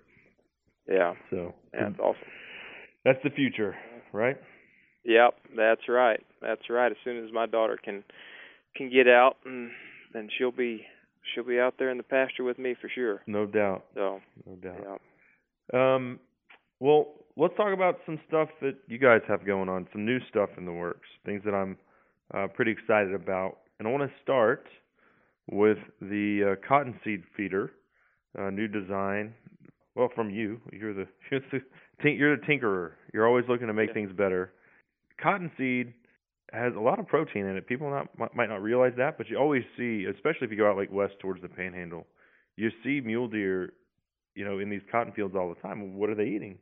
Yeah. 0.89 1.13
So 1.29 1.53
That's 1.73 1.99
awesome. 1.99 2.21
that's 3.03 3.19
the 3.23 3.29
future, 3.29 3.75
right? 4.13 4.37
Yep, 5.03 5.35
that's 5.55 5.81
right. 5.87 6.23
That's 6.41 6.69
right. 6.69 6.91
As 6.91 6.97
soon 7.03 7.23
as 7.25 7.31
my 7.31 7.45
daughter 7.45 7.77
can 7.83 8.03
can 8.75 8.89
get 8.91 9.07
out 9.07 9.37
and 9.45 9.71
then 10.13 10.29
she'll 10.37 10.51
be 10.51 10.85
she'll 11.33 11.43
be 11.43 11.59
out 11.59 11.75
there 11.79 11.89
in 11.89 11.97
the 11.97 12.03
pasture 12.03 12.43
with 12.43 12.57
me 12.59 12.75
for 12.79 12.89
sure. 12.93 13.21
No 13.27 13.45
doubt, 13.45 13.85
So 13.95 14.19
no 14.45 14.55
doubt. 14.55 15.01
yeah. 15.73 15.95
Um, 15.95 16.19
well, 16.79 17.13
let's 17.37 17.55
talk 17.57 17.73
about 17.73 17.99
some 18.05 18.19
stuff 18.27 18.49
that 18.61 18.75
you 18.87 18.97
guys 18.99 19.21
have 19.27 19.45
going 19.45 19.69
on, 19.69 19.87
some 19.91 20.05
new 20.05 20.19
stuff 20.29 20.49
in 20.57 20.65
the 20.65 20.71
works, 20.73 21.07
things 21.25 21.41
that 21.45 21.53
I'm 21.53 21.77
uh, 22.33 22.47
pretty 22.47 22.71
excited 22.71 23.13
about. 23.13 23.57
And 23.79 23.87
I 23.87 23.91
want 23.91 24.03
to 24.09 24.15
start 24.23 24.67
with 25.51 25.77
the 26.01 26.53
uh, 26.57 26.67
cottonseed 26.67 27.23
feeder, 27.35 27.71
uh, 28.37 28.49
new 28.49 28.67
design, 28.67 29.33
well, 29.95 30.09
from 30.13 30.29
you, 30.29 30.59
you're 30.71 30.93
the 30.93 31.07
you're 31.31 31.41
the, 31.51 32.09
you're 32.09 32.37
the 32.37 32.45
tinkerer. 32.45 32.91
You're 33.13 33.27
always 33.27 33.45
looking 33.47 33.67
to 33.67 33.73
make 33.73 33.93
things 33.93 34.11
better. 34.15 34.53
Cottonseed 35.21 35.93
has 36.51 36.73
a 36.75 36.79
lot 36.79 36.99
of 36.99 37.07
protein 37.07 37.45
in 37.45 37.57
it. 37.57 37.67
People 37.67 37.89
not 37.89 38.17
might- 38.17 38.35
might 38.35 38.49
not 38.49 38.61
realize 38.61 38.93
that, 38.97 39.17
but 39.17 39.29
you 39.29 39.37
always 39.37 39.63
see, 39.77 40.05
especially 40.05 40.45
if 40.45 40.51
you 40.51 40.57
go 40.57 40.69
out 40.69 40.77
like 40.77 40.91
west 40.91 41.13
towards 41.19 41.41
the 41.41 41.49
Panhandle, 41.49 42.05
you 42.55 42.69
see 42.83 43.01
mule 43.01 43.27
deer, 43.27 43.73
you 44.35 44.45
know, 44.45 44.59
in 44.59 44.69
these 44.69 44.81
cotton 44.91 45.13
fields 45.13 45.35
all 45.35 45.49
the 45.49 45.59
time. 45.61 45.95
What 45.97 46.09
are 46.09 46.15
they 46.15 46.27
eating? 46.27 46.57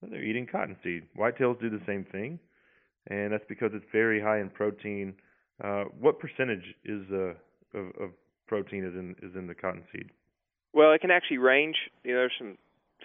Well, 0.00 0.10
they're 0.10 0.22
eating 0.22 0.46
cottonseed. 0.46 1.04
Whitetails 1.16 1.60
do 1.60 1.70
the 1.70 1.80
same 1.86 2.04
thing, 2.12 2.38
and 3.08 3.32
that's 3.32 3.44
because 3.48 3.70
it's 3.72 3.86
very 3.92 4.20
high 4.20 4.40
in 4.40 4.50
protein. 4.50 5.14
Uh, 5.62 5.84
what 5.98 6.18
percentage 6.18 6.74
is 6.84 7.02
uh, 7.12 7.78
of, 7.78 7.86
of 8.00 8.10
protein 8.46 8.84
is 8.84 8.94
in 8.94 9.14
is 9.22 9.34
in 9.36 9.46
the 9.46 9.54
cottonseed? 9.54 10.10
Well, 10.72 10.92
it 10.92 11.00
can 11.00 11.10
actually 11.12 11.38
range. 11.38 11.76
You 12.02 12.12
know, 12.12 12.18
there's 12.18 12.32
some 12.38 12.58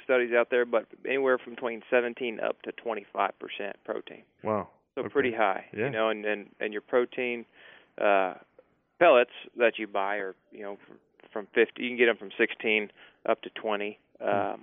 studies 0.04 0.32
out 0.34 0.50
there, 0.50 0.66
but 0.66 0.86
anywhere 1.06 1.38
from 1.38 1.56
between 1.56 1.82
17 1.90 2.40
up 2.40 2.62
to 2.64 2.72
25% 2.72 3.32
protein. 3.86 4.24
Wow. 4.44 4.70
So 4.96 5.02
Okay. 5.02 5.10
pretty 5.10 5.32
high. 5.34 5.66
Yeah. 5.76 5.86
You 5.86 5.92
know, 5.92 6.10
and 6.10 6.26
and 6.26 6.50
and 6.60 6.74
your 6.74 6.82
protein 6.82 7.46
uh 8.02 8.36
pellets 9.00 9.32
that 9.58 9.80
you 9.80 9.88
buy 9.88 10.18
are, 10.18 10.36
you 10.52 10.62
know, 10.62 10.78
from, 10.86 10.98
from 11.32 11.48
50, 11.56 11.82
you 11.82 11.90
can 11.90 11.98
get 11.98 12.08
them 12.08 12.18
from 12.18 12.32
16 12.38 12.92
up 13.28 13.42
to 13.44 13.50
20. 13.52 13.98
Hmm. 14.22 14.28
Um 14.28 14.62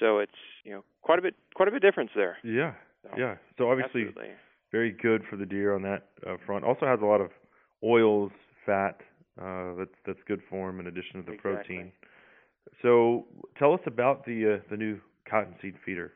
so 0.00 0.18
it's, 0.18 0.32
you 0.64 0.72
know, 0.72 0.84
quite 1.02 1.18
a 1.18 1.22
bit 1.22 1.34
quite 1.54 1.68
a 1.68 1.70
bit 1.70 1.82
difference 1.82 2.10
there. 2.16 2.36
Yeah, 2.42 2.74
So, 3.04 3.10
yeah. 3.16 3.36
So 3.58 3.70
obviously, 3.70 4.02
absolutely. 4.06 4.30
very 4.72 4.90
good 4.90 5.22
for 5.30 5.36
the 5.36 5.46
deer 5.46 5.74
on 5.74 5.82
that 5.82 6.08
uh, 6.26 6.36
front. 6.44 6.64
Also 6.64 6.84
has 6.86 7.00
a 7.00 7.06
lot 7.06 7.20
of 7.20 7.30
oils, 7.82 8.32
fat. 8.66 9.00
Uh, 9.40 9.74
that's 9.78 9.94
that's 10.06 10.18
good 10.26 10.40
for 10.50 10.66
them 10.70 10.80
in 10.80 10.86
addition 10.88 11.20
to 11.20 11.26
the 11.26 11.32
Exactly. 11.32 11.76
protein. 11.76 11.92
So 12.82 13.26
tell 13.58 13.72
us 13.72 13.80
about 13.86 14.24
the 14.26 14.54
uh, 14.54 14.58
the 14.70 14.76
new 14.76 15.00
cottonseed 15.28 15.74
feeder. 15.84 16.12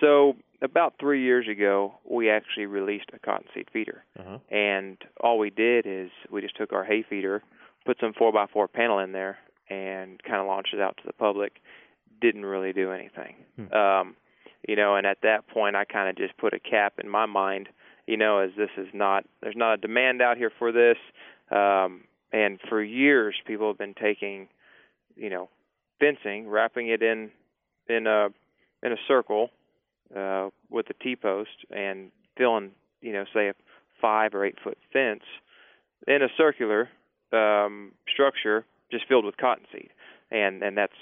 So 0.00 0.36
about 0.62 0.94
three 1.00 1.22
years 1.22 1.46
ago, 1.48 1.94
we 2.08 2.30
actually 2.30 2.66
released 2.66 3.10
a 3.12 3.18
cottonseed 3.18 3.68
feeder, 3.72 4.04
Uh-huh. 4.18 4.38
and 4.50 4.96
all 5.20 5.38
we 5.38 5.50
did 5.50 5.86
is 5.86 6.10
we 6.30 6.40
just 6.42 6.56
took 6.56 6.72
our 6.72 6.84
hay 6.84 7.02
feeder, 7.02 7.42
put 7.84 7.98
some 8.00 8.12
four 8.12 8.32
by 8.32 8.46
four 8.46 8.68
panel 8.68 8.98
in 9.00 9.12
there, 9.12 9.38
and 9.68 10.22
kind 10.22 10.40
of 10.40 10.46
launched 10.46 10.74
it 10.74 10.80
out 10.80 10.96
to 10.98 11.02
the 11.06 11.12
public. 11.12 11.60
Didn't 12.20 12.44
really 12.44 12.72
do 12.72 12.92
anything, 12.92 13.34
Hmm. 13.56 13.72
um, 13.72 14.16
you 14.68 14.76
know. 14.76 14.94
And 14.96 15.06
at 15.06 15.22
that 15.22 15.48
point, 15.48 15.74
I 15.76 15.84
kind 15.84 16.08
of 16.08 16.16
just 16.16 16.36
put 16.36 16.52
a 16.54 16.60
cap 16.60 16.94
in 17.02 17.08
my 17.08 17.26
mind, 17.26 17.68
you 18.06 18.16
know, 18.16 18.38
as 18.38 18.50
this 18.56 18.70
is 18.76 18.88
not 18.92 19.24
there's 19.40 19.56
not 19.56 19.74
a 19.74 19.76
demand 19.78 20.20
out 20.22 20.36
here 20.36 20.50
for 20.58 20.70
this. 20.70 20.98
Um, 21.50 22.04
and 22.32 22.60
for 22.68 22.80
years, 22.82 23.34
people 23.44 23.66
have 23.68 23.78
been 23.78 23.94
taking, 23.94 24.48
you 25.16 25.30
know, 25.30 25.48
fencing, 26.00 26.48
wrapping 26.48 26.88
it 26.88 27.02
in 27.02 27.30
in 27.88 28.06
a 28.06 28.28
in 28.82 28.92
a 28.92 28.96
circle 29.06 29.50
uh, 30.16 30.48
with 30.70 30.86
a 30.90 30.94
T 30.94 31.14
post 31.14 31.50
and 31.70 32.10
filling, 32.36 32.72
you 33.00 33.12
know, 33.12 33.24
say 33.32 33.48
a 33.48 33.54
five 34.00 34.34
or 34.34 34.44
eight 34.44 34.56
foot 34.62 34.78
fence 34.92 35.22
in 36.08 36.22
a 36.22 36.28
circular 36.36 36.88
um, 37.32 37.92
structure 38.12 38.64
just 38.90 39.06
filled 39.06 39.24
with 39.24 39.36
cottonseed, 39.36 39.90
and 40.30 40.62
and 40.62 40.76
that's 40.76 40.92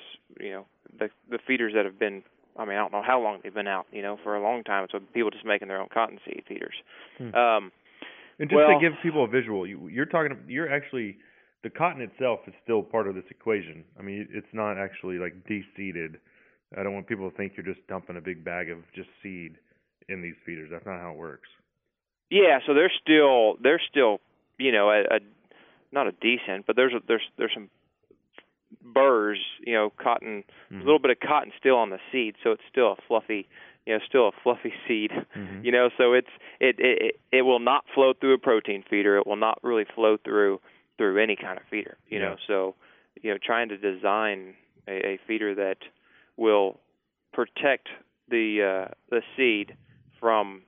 you 0.41 0.51
know 0.51 0.67
the 0.99 1.09
the 1.31 1.39
feeders 1.47 1.73
that 1.75 1.85
have 1.85 1.99
been. 1.99 2.23
I 2.57 2.65
mean, 2.65 2.75
I 2.75 2.81
don't 2.81 2.93
know 2.93 3.05
how 3.07 3.21
long 3.21 3.39
they've 3.43 3.55
been 3.55 3.69
out. 3.69 3.87
You 3.93 4.03
know, 4.03 4.19
for 4.23 4.37
a 4.37 4.43
long 4.43 4.65
time. 4.65 4.87
So 4.91 4.99
people 5.15 5.31
just 5.31 5.47
making 5.47 5.69
their 5.69 5.81
own 5.81 5.89
cottonseed 5.93 6.43
feeders. 6.49 6.75
Hmm. 7.17 7.35
Um, 7.35 7.73
And 8.39 8.49
just 8.49 8.57
well, 8.57 8.69
to 8.69 8.81
give 8.81 8.93
people 9.03 9.25
a 9.25 9.29
visual, 9.29 9.67
you, 9.67 9.89
you're 9.89 10.07
talking. 10.07 10.37
You're 10.49 10.73
actually 10.73 11.19
the 11.63 11.71
cotton 11.71 12.03
itself 12.03 12.41
is 12.47 12.55
still 12.63 12.83
part 12.83 13.09
of 13.09 13.15
this 13.15 13.25
equation. 13.31 13.85
I 13.99 14.03
mean, 14.03 14.29
it's 14.31 14.47
not 14.53 14.79
actually 14.79 15.19
like 15.19 15.35
de-seeded. 15.47 16.19
I 16.77 16.83
don't 16.83 16.93
want 16.95 17.07
people 17.09 17.29
to 17.31 17.37
think 17.37 17.55
you're 17.57 17.67
just 17.67 17.85
dumping 17.89 18.17
a 18.17 18.21
big 18.21 18.45
bag 18.45 18.71
of 18.71 18.79
just 18.95 19.09
seed 19.23 19.57
in 20.09 20.23
these 20.23 20.35
feeders. 20.45 20.69
That's 20.71 20.87
not 20.87 21.01
how 21.01 21.13
it 21.13 21.17
works. 21.19 21.49
Yeah, 22.31 22.59
so 22.67 22.75
there's 22.75 22.93
still 23.03 23.57
there's 23.63 23.83
still 23.91 24.21
you 24.59 24.71
know 24.71 24.91
a, 24.91 25.01
a 25.17 25.21
not 25.93 26.07
a 26.07 26.13
decent, 26.13 26.67
but 26.67 26.77
there's 26.77 26.93
a, 26.93 27.01
there's 27.09 27.23
there's 27.39 27.53
some 27.55 27.71
burrs, 28.83 29.39
you 29.67 29.73
know, 29.73 29.91
cotton, 29.97 30.45
a 30.71 30.75
little 30.75 30.99
bit 30.99 31.11
of 31.11 31.19
cotton 31.21 31.53
still 31.59 31.77
on 31.77 31.89
the 31.91 31.99
seed, 32.13 32.35
so 32.45 32.51
it's 32.53 32.63
still 32.71 32.93
a 32.93 32.97
fluffy, 33.07 33.49
you 33.87 33.95
know, 33.95 34.01
still 34.07 34.29
a 34.29 34.33
fluffy 34.43 34.73
seed, 34.87 35.11
Mhm. 35.37 35.65
you 35.65 35.73
know. 35.73 35.89
So 35.97 36.13
it's 36.13 36.29
it, 36.61 36.77
it 36.79 36.99
it 37.03 37.21
it 37.33 37.43
will 37.43 37.61
not 37.61 37.85
flow 37.95 38.13
through 38.13 38.35
a 38.35 38.39
protein 38.39 38.85
feeder. 38.89 39.17
It 39.17 39.27
will 39.27 39.37
not 39.37 39.59
really 39.63 39.87
flow 39.95 40.19
through 40.23 40.61
through 40.99 41.23
any 41.23 41.37
kind 41.37 41.57
of 41.59 41.65
feeder, 41.71 41.97
you 42.09 42.19
know. 42.19 42.37
So 42.47 42.75
you 43.23 43.31
know, 43.33 43.39
trying 43.43 43.69
to 43.71 43.79
design 43.79 44.55
a, 44.87 44.93
a 44.93 45.19
feeder 45.27 45.55
that 45.55 45.79
will 46.37 46.79
protect 47.33 47.89
the 48.29 48.87
uh, 48.91 48.95
the 49.11 49.23
seed 49.37 49.77
from 50.21 50.63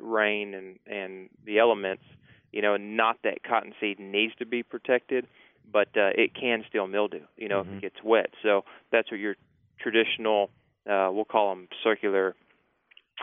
rain 0.00 0.54
and 0.54 0.78
and 0.86 1.28
the 1.44 1.58
elements. 1.58 2.04
You 2.52 2.62
know, 2.62 2.76
not 2.76 3.18
that 3.24 3.42
cottonseed 3.44 3.98
needs 3.98 4.34
to 4.38 4.46
be 4.46 4.62
protected, 4.62 5.26
but 5.70 5.88
uh, 5.96 6.10
it 6.14 6.34
can 6.34 6.64
still 6.68 6.86
mildew. 6.86 7.22
You 7.36 7.48
know, 7.48 7.60
if 7.60 7.66
Mhm. 7.66 7.78
it 7.78 7.82
gets 7.82 8.02
wet. 8.04 8.30
So 8.42 8.64
that's 8.90 9.10
what 9.10 9.20
your 9.20 9.36
traditional, 9.80 10.50
uh, 10.88 11.08
we'll 11.12 11.24
call 11.24 11.48
them 11.48 11.68
circular, 11.82 12.34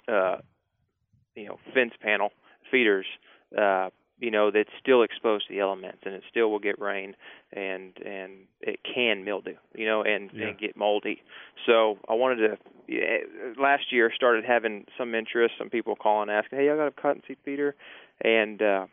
uh, 0.07 0.38
you 1.36 1.45
know, 1.45 1.60
fence 1.73 1.94
panel 2.02 2.31
feeders. 2.72 3.06
Uh, 3.56 3.90
you 4.19 4.31
know, 4.31 4.51
that's 4.51 4.69
still 4.79 5.01
exposed 5.03 5.47
to 5.47 5.53
the 5.53 5.59
elements, 5.59 5.99
and 6.05 6.13
it 6.13 6.23
still 6.29 6.51
will 6.51 6.59
get 6.59 6.79
rain, 6.79 7.15
and 7.53 7.93
and 8.05 8.31
it 8.61 8.79
can 8.83 9.23
mildew. 9.23 9.55
You 9.75 9.85
know, 9.85 10.03
and 10.03 10.29
Yeah. 10.33 10.47
and 10.47 10.57
get 10.57 10.75
moldy. 10.75 11.21
So 11.65 11.97
I 12.07 12.13
wanted 12.13 12.47
to. 12.47 12.57
Last 13.57 13.91
year 13.91 14.11
started 14.13 14.45
having 14.45 14.85
some 14.97 15.13
interest, 15.15 15.55
some 15.57 15.69
people 15.69 15.95
calling 15.95 16.29
asking, 16.29 16.59
"Hey, 16.59 16.69
I 16.69 16.75
got 16.75 16.87
a 16.87 16.91
cottonseed 16.91 17.37
feeder," 17.45 17.75
and 18.21 18.61
uh, 18.61 18.87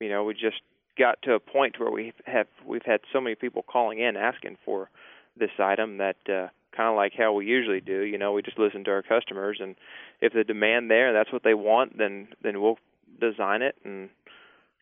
you 0.00 0.08
know, 0.08 0.24
we 0.24 0.34
just 0.34 0.60
got 0.98 1.20
to 1.22 1.34
a 1.34 1.40
point 1.40 1.78
where 1.78 1.90
we 1.90 2.12
have 2.26 2.46
we've 2.64 2.84
had 2.84 3.00
so 3.12 3.20
many 3.20 3.34
people 3.34 3.62
calling 3.62 3.98
in 3.98 4.16
asking 4.16 4.56
for 4.64 4.90
this 5.36 5.50
item 5.58 5.98
that 5.98 6.16
uh, 6.28 6.48
kind 6.76 6.88
of 6.88 6.96
like 6.96 7.12
how 7.16 7.32
we 7.32 7.46
usually 7.46 7.80
do. 7.80 8.00
You 8.02 8.18
know, 8.18 8.32
we 8.32 8.42
just 8.42 8.58
listen 8.58 8.84
to 8.84 8.90
our 8.90 9.02
customers, 9.02 9.58
and 9.60 9.76
if 10.20 10.32
the 10.32 10.44
demand 10.44 10.90
there, 10.90 11.12
that's 11.12 11.32
what 11.32 11.42
they 11.44 11.54
want, 11.54 11.96
then 11.98 12.28
then 12.42 12.60
we'll 12.60 12.78
design 13.20 13.62
it 13.62 13.76
and 13.84 14.10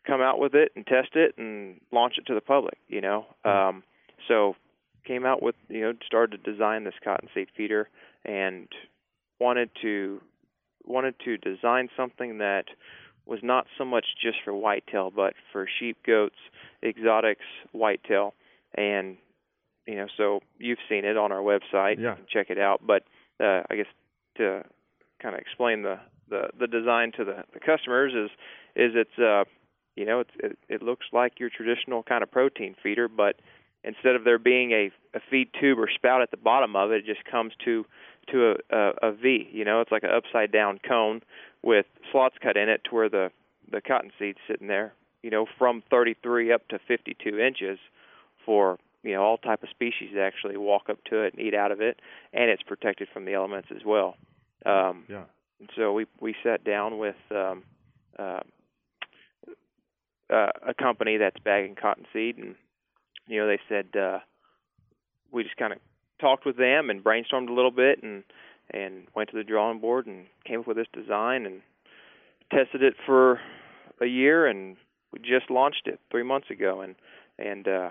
come 0.05 0.21
out 0.21 0.39
with 0.39 0.53
it 0.53 0.71
and 0.75 0.85
test 0.85 1.15
it 1.15 1.35
and 1.37 1.79
launch 1.91 2.15
it 2.17 2.25
to 2.27 2.33
the 2.33 2.41
public. 2.41 2.77
You 2.87 3.01
know, 3.01 3.25
um, 3.43 3.83
so 4.27 4.55
came 5.05 5.25
out 5.25 5.41
with 5.41 5.55
you 5.69 5.81
know 5.81 5.93
started 6.05 6.43
to 6.43 6.51
design 6.51 6.83
this 6.83 6.95
cottonseed 7.03 7.47
feeder 7.55 7.89
and 8.23 8.67
wanted 9.39 9.69
to 9.81 10.21
wanted 10.85 11.15
to 11.25 11.37
design 11.37 11.89
something 11.95 12.37
that 12.39 12.65
was 13.25 13.39
not 13.41 13.65
so 13.77 13.85
much 13.85 14.05
just 14.21 14.37
for 14.43 14.53
whitetail, 14.53 15.11
but 15.15 15.33
for 15.51 15.67
sheep, 15.79 15.97
goats, 16.05 16.35
exotics, 16.83 17.45
whitetail, 17.71 18.33
and 18.75 19.17
you 19.87 19.95
know, 19.95 20.07
so 20.17 20.39
you've 20.57 20.79
seen 20.89 21.05
it 21.05 21.17
on 21.17 21.31
our 21.31 21.41
website. 21.41 21.99
Yeah. 21.99 22.11
You 22.11 22.15
can 22.15 22.25
check 22.31 22.49
it 22.49 22.57
out. 22.59 22.81
But 22.85 23.03
uh, 23.39 23.61
I 23.69 23.75
guess 23.75 23.85
to 24.37 24.63
kind 25.21 25.35
of 25.35 25.41
explain 25.41 25.83
the, 25.83 25.99
the 26.29 26.49
the 26.59 26.67
design 26.67 27.11
to 27.17 27.23
the, 27.23 27.43
the 27.53 27.59
customers 27.59 28.13
is 28.13 28.29
is 28.75 28.91
it's 28.95 29.19
uh 29.19 29.43
you 29.95 30.05
know 30.05 30.19
it's 30.21 30.31
it, 30.39 30.57
it 30.69 30.81
looks 30.81 31.05
like 31.11 31.39
your 31.39 31.49
traditional 31.49 32.03
kind 32.03 32.23
of 32.23 32.31
protein 32.31 32.75
feeder, 32.81 33.07
but 33.07 33.35
instead 33.83 34.15
of 34.15 34.23
there 34.23 34.39
being 34.39 34.71
a 34.71 34.91
a 35.15 35.19
feed 35.29 35.49
tube 35.59 35.79
or 35.79 35.89
spout 35.93 36.21
at 36.21 36.31
the 36.31 36.37
bottom 36.37 36.75
of 36.75 36.91
it, 36.91 36.97
it 36.97 37.05
just 37.05 37.25
comes 37.25 37.53
to 37.63 37.85
to 38.31 38.55
a, 38.71 38.75
a, 38.75 39.09
a 39.09 39.11
V. 39.13 39.47
You 39.51 39.65
know, 39.65 39.81
it's 39.81 39.91
like 39.91 40.03
an 40.03 40.09
upside 40.11 40.51
down 40.51 40.79
cone 40.87 41.21
with 41.61 41.85
slots 42.11 42.35
cut 42.41 42.57
in 42.57 42.69
it 42.69 42.81
to 42.85 42.95
where 42.95 43.09
the 43.09 43.31
the 43.71 43.81
cottonseed's 43.81 44.39
sitting 44.47 44.67
there. 44.67 44.93
You 45.23 45.31
know, 45.31 45.47
from 45.57 45.81
33 45.89 46.51
up 46.51 46.67
to 46.67 46.79
52 46.87 47.39
inches 47.39 47.79
for 48.45 48.77
you 49.03 49.13
know 49.13 49.23
all 49.23 49.37
type 49.37 49.63
of 49.63 49.69
species 49.69 50.09
that 50.13 50.21
actually 50.21 50.57
walk 50.57 50.89
up 50.89 51.03
to 51.05 51.21
it 51.23 51.33
and 51.33 51.41
eat 51.41 51.53
out 51.55 51.71
of 51.71 51.81
it, 51.81 51.99
and 52.33 52.49
it's 52.49 52.63
protected 52.63 53.07
from 53.13 53.25
the 53.25 53.33
elements 53.33 53.69
as 53.75 53.83
well. 53.85 54.17
Um, 54.65 55.05
Yeah. 55.07 55.23
and 55.59 55.69
so 55.75 55.93
we 55.93 56.05
we 56.19 56.35
sat 56.43 56.63
down 56.63 56.97
with 56.97 57.15
um, 57.31 57.63
uh, 58.17 58.41
uh, 60.35 60.51
a 60.67 60.73
company 60.73 61.17
that's 61.17 61.39
bagging 61.43 61.75
cottonseed, 61.75 62.37
and 62.37 62.55
you 63.27 63.39
know 63.39 63.47
they 63.47 63.59
said 63.69 63.87
uh, 63.99 64.19
we 65.31 65.43
just 65.43 65.57
kind 65.57 65.73
of 65.73 65.79
talked 66.19 66.45
with 66.45 66.57
them 66.57 66.89
and 66.89 67.03
brainstormed 67.03 67.49
a 67.49 67.53
little 67.53 67.71
bit, 67.71 68.03
and 68.03 68.23
and 68.71 69.07
went 69.15 69.29
to 69.29 69.37
the 69.37 69.43
drawing 69.43 69.79
board 69.79 70.07
and 70.07 70.25
came 70.45 70.59
up 70.59 70.67
with 70.67 70.77
this 70.77 70.87
design 70.93 71.45
and 71.45 71.61
tested 72.51 72.83
it 72.83 72.95
for 73.05 73.39
a 74.01 74.05
year, 74.05 74.47
and 74.47 74.75
we 75.11 75.19
just 75.19 75.49
launched 75.49 75.83
it 75.85 75.99
three 76.11 76.23
months 76.23 76.49
ago, 76.49 76.81
and 76.81 76.95
and 77.39 77.67
uh, 77.67 77.89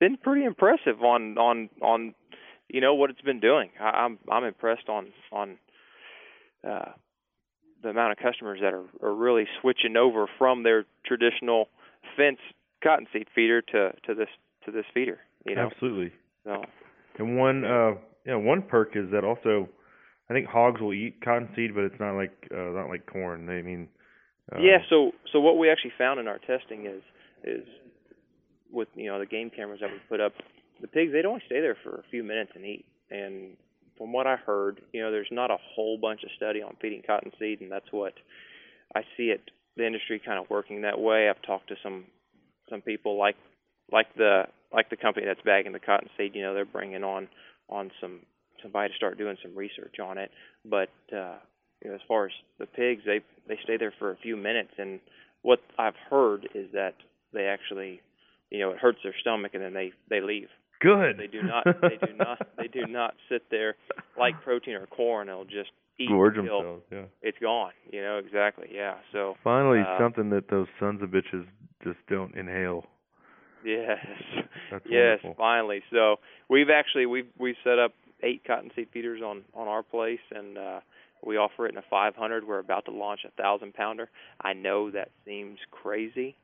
been 0.00 0.16
pretty 0.16 0.44
impressive 0.44 1.02
on 1.02 1.38
on 1.38 1.70
on 1.80 2.14
you 2.68 2.80
know 2.80 2.94
what 2.94 3.10
it's 3.10 3.22
been 3.22 3.40
doing. 3.40 3.70
I, 3.80 3.90
I'm 3.90 4.18
I'm 4.30 4.44
impressed 4.44 4.88
on 4.88 5.08
on 5.32 5.58
uh, 6.68 6.92
the 7.82 7.90
amount 7.90 8.12
of 8.12 8.18
customers 8.18 8.58
that 8.62 8.74
are, 8.74 8.84
are 9.02 9.14
really 9.14 9.46
switching 9.60 9.96
over 9.96 10.26
from 10.38 10.62
their 10.62 10.84
traditional 11.06 11.68
fence 12.16 12.38
cottonseed 12.82 13.26
feeder 13.34 13.62
to 13.62 13.92
to 14.06 14.14
this 14.14 14.28
to 14.64 14.70
this 14.70 14.84
feeder. 14.92 15.18
You 15.46 15.54
know, 15.54 15.68
Absolutely. 15.72 16.12
so 16.44 16.64
And 17.18 17.38
one 17.38 17.64
uh, 17.64 17.92
you 18.24 18.32
know, 18.32 18.38
one 18.40 18.62
perk 18.62 18.90
is 18.94 19.10
that 19.12 19.24
also, 19.24 19.68
I 20.28 20.34
think 20.34 20.46
hogs 20.46 20.80
will 20.80 20.92
eat 20.92 21.24
cottonseed, 21.24 21.74
but 21.74 21.84
it's 21.84 21.98
not 21.98 22.14
like 22.16 22.32
uh, 22.52 22.72
not 22.76 22.88
like 22.88 23.06
corn. 23.06 23.46
They 23.46 23.62
mean. 23.62 23.88
Uh, 24.52 24.60
yeah. 24.60 24.78
So 24.90 25.12
so 25.32 25.40
what 25.40 25.58
we 25.58 25.70
actually 25.70 25.92
found 25.96 26.20
in 26.20 26.28
our 26.28 26.38
testing 26.38 26.86
is 26.86 27.02
is 27.44 27.66
with 28.70 28.88
you 28.94 29.06
know 29.06 29.18
the 29.18 29.26
game 29.26 29.50
cameras 29.50 29.80
that 29.80 29.90
we 29.90 29.98
put 30.08 30.20
up, 30.20 30.32
the 30.80 30.88
pigs 30.88 31.12
they'd 31.12 31.26
only 31.26 31.42
stay 31.46 31.60
there 31.60 31.76
for 31.82 31.96
a 31.96 32.02
few 32.10 32.22
minutes 32.22 32.52
and 32.54 32.64
eat. 32.64 32.84
And 33.10 33.56
from 33.98 34.12
what 34.12 34.26
I 34.26 34.36
heard, 34.36 34.80
you 34.92 35.02
know, 35.02 35.10
there's 35.10 35.28
not 35.30 35.50
a 35.50 35.58
whole 35.74 35.98
bunch 35.98 36.22
of 36.22 36.30
study 36.36 36.62
on 36.62 36.76
feeding 36.80 37.02
cottonseed, 37.06 37.60
and 37.60 37.70
that's 37.70 37.90
what 37.90 38.14
I 38.94 39.02
see 39.16 39.24
it 39.24 39.42
the 39.76 39.86
industry 39.86 40.20
kind 40.24 40.38
of 40.38 40.50
working 40.50 40.82
that 40.82 40.98
way. 40.98 41.28
I've 41.28 41.40
talked 41.42 41.68
to 41.68 41.76
some 41.82 42.04
some 42.68 42.82
people 42.82 43.18
like 43.18 43.36
like 43.90 44.06
the 44.16 44.42
like 44.72 44.90
the 44.90 44.96
company 44.96 45.26
that's 45.26 45.40
bagging 45.44 45.72
the 45.72 45.80
cottonseed. 45.80 46.34
You 46.34 46.42
know, 46.42 46.54
they're 46.54 46.64
bringing 46.64 47.04
on 47.04 47.28
on 47.68 47.90
some 48.00 48.20
somebody 48.62 48.90
to 48.90 48.96
start 48.96 49.18
doing 49.18 49.36
some 49.42 49.56
research 49.56 49.96
on 50.02 50.18
it. 50.18 50.30
But 50.64 50.90
uh, 51.12 51.36
you 51.82 51.90
know, 51.90 51.94
as 51.94 52.00
far 52.06 52.26
as 52.26 52.32
the 52.58 52.66
pigs, 52.66 53.02
they 53.06 53.20
they 53.46 53.58
stay 53.62 53.76
there 53.76 53.94
for 53.98 54.10
a 54.10 54.16
few 54.16 54.36
minutes, 54.36 54.72
and 54.78 55.00
what 55.42 55.60
I've 55.78 55.96
heard 56.10 56.48
is 56.54 56.70
that 56.72 56.94
they 57.32 57.44
actually, 57.44 58.00
you 58.50 58.58
know, 58.58 58.70
it 58.70 58.78
hurts 58.78 58.98
their 59.02 59.14
stomach, 59.20 59.52
and 59.54 59.62
then 59.62 59.74
they 59.74 59.92
they 60.10 60.20
leave. 60.20 60.48
Good. 60.80 61.18
They 61.18 61.26
do 61.26 61.42
not. 61.42 61.64
They 61.64 61.98
do 62.06 62.14
not. 62.16 62.46
They 62.56 62.68
do 62.68 62.86
not 62.86 63.14
sit 63.28 63.42
there 63.50 63.76
like 64.18 64.40
protein 64.44 64.74
or 64.74 64.86
corn. 64.86 65.26
They'll 65.26 65.44
just 65.44 65.70
eat 65.98 66.08
Gorge 66.08 66.36
until 66.36 66.58
themselves. 66.58 66.82
Yeah. 66.92 67.04
it's 67.22 67.38
gone. 67.38 67.72
You 67.90 68.02
know 68.02 68.18
exactly. 68.18 68.68
Yeah. 68.72 68.94
So 69.12 69.34
Finally, 69.42 69.80
uh, 69.80 69.98
something 69.98 70.30
that 70.30 70.48
those 70.48 70.68
sons 70.78 71.02
of 71.02 71.10
bitches 71.10 71.46
just 71.82 71.98
don't 72.08 72.34
inhale. 72.34 72.84
Yes. 73.64 73.98
That's 74.70 74.84
yes, 74.88 75.18
wonderful. 75.22 75.34
finally. 75.36 75.82
So 75.90 76.16
we've 76.48 76.70
actually 76.70 77.06
we've 77.06 77.28
we've 77.38 77.56
set 77.64 77.78
up 77.78 77.92
eight 78.22 78.42
cottonseed 78.46 78.88
feeders 78.92 79.20
on 79.22 79.42
on 79.54 79.68
our 79.68 79.82
place 79.82 80.20
and 80.30 80.58
uh 80.58 80.80
we 81.24 81.36
offer 81.36 81.66
it 81.66 81.72
in 81.72 81.78
a 81.78 81.84
500. 81.90 82.46
We're 82.46 82.60
about 82.60 82.84
to 82.84 82.92
launch 82.92 83.20
a 83.26 83.30
thousand 83.42 83.74
pounder. 83.74 84.08
I 84.40 84.52
know 84.52 84.90
that 84.92 85.10
seems 85.24 85.58
crazy. 85.72 86.36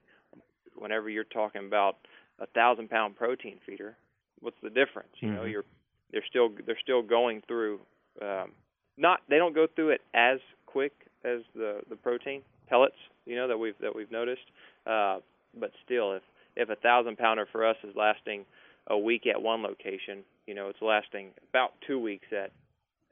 Whenever 0.74 1.08
you're 1.08 1.22
talking 1.22 1.64
about 1.64 1.96
a 2.40 2.46
thousand 2.46 2.90
pound 2.90 3.14
protein 3.14 3.58
feeder, 3.64 3.96
what's 4.40 4.56
the 4.62 4.70
difference? 4.70 5.10
You 5.20 5.32
know, 5.32 5.42
Mhm. 5.42 5.50
you're 5.52 5.64
they're 6.10 6.24
still 6.26 6.50
they're 6.66 6.78
still 6.80 7.02
going 7.02 7.42
through 7.42 7.80
um 8.22 8.52
not 8.96 9.20
they 9.28 9.38
don't 9.38 9.54
go 9.54 9.66
through 9.66 9.90
it 9.90 10.02
as 10.14 10.38
quick 10.66 10.92
as 11.24 11.40
the 11.54 11.82
the 11.88 11.96
protein 11.96 12.42
pellets, 12.68 12.96
you 13.26 13.36
know, 13.36 13.48
that 13.48 13.58
we've 13.58 13.76
that 13.78 13.94
we've 13.94 14.10
noticed. 14.10 14.46
Uh 14.86 15.20
but 15.54 15.72
still 15.84 16.12
if 16.12 16.22
if 16.56 16.68
a 16.68 16.76
thousand 16.76 17.16
pounder 17.18 17.46
for 17.46 17.64
us 17.64 17.76
is 17.82 17.94
lasting 17.96 18.44
a 18.88 18.98
week 18.98 19.26
at 19.26 19.40
one 19.40 19.62
location, 19.62 20.24
you 20.46 20.54
know, 20.54 20.68
it's 20.68 20.82
lasting 20.82 21.32
about 21.50 21.72
two 21.86 21.98
weeks 21.98 22.28
at 22.32 22.52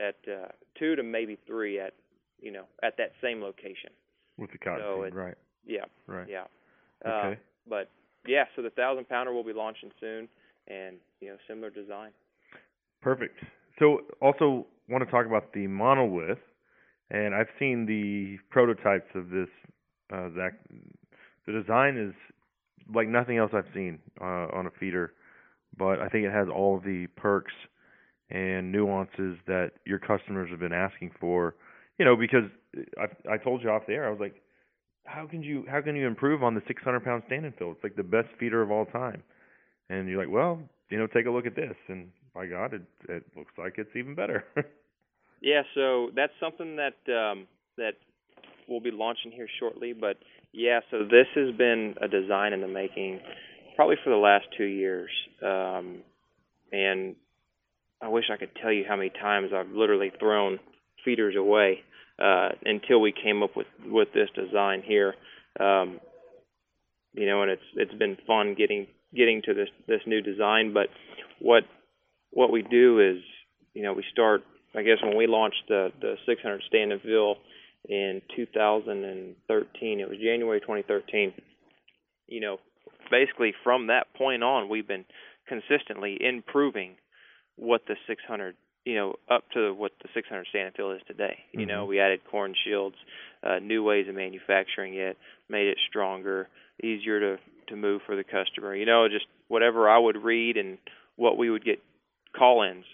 at 0.01 0.17
uh 0.29 0.49
two 0.79 0.95
to 0.97 1.03
maybe 1.03 1.37
three 1.47 1.81
at 1.81 1.95
you 2.41 2.51
know, 2.51 2.65
at 2.83 2.97
that 2.97 3.13
same 3.23 3.41
location. 3.41 3.91
With 4.37 4.51
the 4.51 4.59
cottonseed, 4.59 5.13
So 5.15 5.17
right? 5.17 5.35
Yeah. 5.65 5.85
Right. 6.07 6.29
Yeah. 6.29 6.45
Okay. 7.07 7.33
Uh, 7.33 7.37
but 7.69 7.89
yeah, 8.27 8.45
so 8.57 8.63
the 8.63 8.71
thousand 8.71 9.09
pounder 9.09 9.33
will 9.33 9.45
be 9.45 9.53
launching 9.53 9.93
soon 10.01 10.29
and, 10.69 10.97
you 11.21 11.29
know, 11.29 11.37
similar 11.49 11.71
design. 11.71 12.11
Perfect. 13.01 13.39
So, 13.79 14.01
also 14.21 14.67
want 14.89 15.05
to 15.05 15.11
talk 15.11 15.27
about 15.27 15.53
the 15.53 15.67
monolith, 15.67 16.39
and 17.11 17.35
I've 17.35 17.49
seen 17.59 17.87
the 17.87 18.39
prototypes 18.51 19.09
of 19.15 19.31
this. 19.31 19.49
Uh, 20.13 20.29
Zach, 20.37 20.53
the 21.47 21.53
design 21.53 21.97
is 21.97 22.15
like 22.95 23.09
nothing 23.09 23.39
else 23.39 23.53
I've 23.55 23.73
seen 23.75 23.99
uh, 24.21 24.49
on 24.53 24.67
a 24.67 24.71
feeder, 24.79 25.15
but 25.77 26.01
I 26.01 26.09
think 26.09 26.27
it 26.27 26.33
has 26.33 26.49
all 26.55 26.77
of 26.77 26.85
the 26.85 27.07
perks 27.17 27.53
and 28.31 28.73
nuances 28.73 29.37
that 29.47 29.73
your 29.87 29.99
customers 29.99 30.51
have 30.51 30.61
been 30.61 30.73
asking 30.73 31.13
for. 31.21 31.55
You 31.99 32.05
know, 32.05 32.17
because 32.17 32.45
I 32.99 33.35
I 33.35 33.37
told 33.39 33.63
you 33.63 33.71
off 33.71 33.83
the 33.87 33.95
air, 33.95 34.07
I 34.07 34.11
was 34.11 34.21
like, 34.21 34.43
how 35.05 35.27
can 35.27 35.43
you 35.43 35.65
how 35.69 35.81
can 35.81 35.97
you 35.97 36.07
improve 36.07 36.43
on 36.43 36.55
the 36.55 36.63
600 36.67 37.05
pound 37.05 37.23
stand 37.27 37.45
and 37.45 37.55
fill? 37.57 37.73
It's 37.73 37.83
like 37.83 37.97
the 37.97 38.03
best 38.03 38.29
feeder 38.39 38.63
of 38.63 38.71
all 38.71 38.87
time. 38.87 39.23
And 39.93 40.09
you're 40.09 40.19
like, 40.19 40.33
well, 40.33 40.59
you 40.89 40.99
know, 40.99 41.07
take 41.07 41.27
a 41.27 41.31
look 41.31 41.45
at 41.47 41.55
this, 41.55 41.77
and 41.89 42.09
by 42.35 42.47
God, 42.47 42.73
it 42.73 42.83
it 43.09 43.25
looks 43.37 43.53
like 43.59 43.75
it's 43.77 43.95
even 43.95 44.15
better. 44.15 44.45
Yeah, 45.43 45.63
so 45.75 46.11
that's 46.15 46.33
something 46.39 46.77
that 46.77 46.95
um, 47.13 47.49
that 47.77 47.95
we'll 48.69 48.81
be 48.81 48.93
launching 48.93 49.33
here 49.33 49.49
shortly. 49.59 49.93
But 49.93 50.19
yeah, 50.53 50.81
so 50.91 51.01
this 51.01 51.27
has 51.35 51.53
been 51.57 51.97
a 52.01 52.07
design 52.07 52.53
in 52.53 52.61
the 52.61 52.69
making, 52.69 53.19
probably 53.75 53.97
for 54.05 54.11
the 54.11 54.17
last 54.17 54.45
two 54.57 54.65
years. 54.65 55.11
Um, 55.45 56.03
and 56.71 57.17
I 58.01 58.09
wish 58.09 58.27
I 58.33 58.37
could 58.37 58.51
tell 58.63 58.73
you 58.73 58.85
how 58.89 58.95
many 58.95 59.11
times 59.11 59.51
I've 59.53 59.73
literally 59.73 60.13
thrown 60.21 60.61
feeders 61.05 61.35
away 61.37 61.81
uh, 62.21 62.51
until 62.65 63.01
we 63.01 63.13
came 63.13 63.43
up 63.43 63.57
with 63.57 63.67
with 63.85 64.09
this 64.15 64.29
design 64.37 64.83
here. 64.87 65.15
Um, 65.59 65.99
you 67.15 67.27
know, 67.27 67.43
and 67.43 67.51
it's 67.51 67.63
it's 67.75 67.95
been 67.95 68.17
fun 68.29 68.55
getting 68.57 68.87
getting 69.15 69.43
to 69.43 69.55
this 69.55 69.69
this 69.87 70.01
new 70.07 70.21
design. 70.21 70.73
But 70.73 70.89
what 71.41 71.65
what 72.31 72.51
we 72.51 72.63
do 72.63 73.01
is, 73.01 73.23
you 73.75 73.83
know, 73.83 73.93
we 73.93 74.05
start. 74.13 74.43
I 74.75 74.83
guess 74.83 74.99
when 75.03 75.17
we 75.17 75.27
launched 75.27 75.65
the 75.69 75.93
the 76.01 76.17
600 76.27 76.63
stand 76.67 76.93
and 76.93 77.01
in 77.89 78.23
2013, 78.35 80.01
it 80.01 80.09
was 80.09 80.19
January 80.19 80.61
2013. 80.61 81.33
You 82.29 82.41
know, 82.41 82.59
basically 83.11 83.53
from 83.65 83.89
that 83.89 84.15
point 84.15 84.43
on, 84.43 84.69
we've 84.69 84.87
been 84.87 85.05
consistently 85.47 86.17
improving 86.21 86.97
what 87.57 87.83
the 87.87 87.97
600 88.07 88.57
you 88.85 88.95
know 88.95 89.15
up 89.31 89.45
to 89.55 89.75
what 89.75 89.93
the 90.03 90.09
600 90.15 90.47
stand 90.49 90.67
and 90.69 90.75
fill 90.75 90.93
is 90.93 91.03
today. 91.07 91.45
You 91.53 91.67
know, 91.67 91.85
Mhm. 91.85 91.89
we 91.89 92.01
added 92.01 92.25
corn 92.25 92.55
shields, 92.55 92.97
uh, 93.43 93.59
new 93.59 93.83
ways 93.83 94.09
of 94.09 94.15
manufacturing 94.15 94.95
it, 94.95 95.17
made 95.49 95.69
it 95.69 95.79
stronger, 95.89 96.49
easier 96.83 97.21
to 97.21 97.39
to 97.73 97.77
move 97.77 98.03
for 98.07 98.15
the 98.15 98.25
customer. 98.25 98.77
You 98.77 98.87
know, 98.87 99.09
just 99.09 99.27
whatever 99.49 99.89
I 99.89 99.99
would 99.99 100.23
read 100.23 100.57
and 100.57 100.79
what 101.17 101.37
we 101.37 101.51
would 101.51 101.65
get 101.65 101.83
call-ins. 102.37 102.85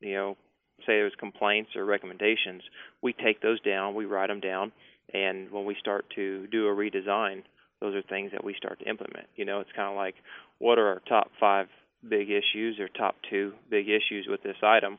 You 0.00 0.14
know, 0.14 0.36
say 0.80 0.94
there 0.94 1.04
was 1.04 1.12
complaints 1.18 1.70
or 1.76 1.84
recommendations, 1.84 2.62
we 3.02 3.12
take 3.12 3.42
those 3.42 3.60
down, 3.60 3.94
we 3.94 4.06
write 4.06 4.28
them 4.28 4.40
down, 4.40 4.72
and 5.12 5.50
when 5.50 5.64
we 5.64 5.76
start 5.78 6.06
to 6.14 6.46
do 6.46 6.68
a 6.68 6.74
redesign, 6.74 7.42
those 7.80 7.94
are 7.94 8.02
things 8.02 8.30
that 8.32 8.44
we 8.44 8.54
start 8.54 8.78
to 8.80 8.88
implement. 8.88 9.26
You 9.36 9.44
know, 9.44 9.60
it's 9.60 9.70
kind 9.74 9.90
of 9.90 9.96
like 9.96 10.14
what 10.58 10.78
are 10.78 10.86
our 10.86 11.02
top 11.08 11.30
five 11.40 11.66
big 12.08 12.30
issues 12.30 12.78
or 12.78 12.88
top 12.88 13.16
two 13.28 13.52
big 13.70 13.86
issues 13.88 14.26
with 14.28 14.42
this 14.42 14.56
item 14.62 14.98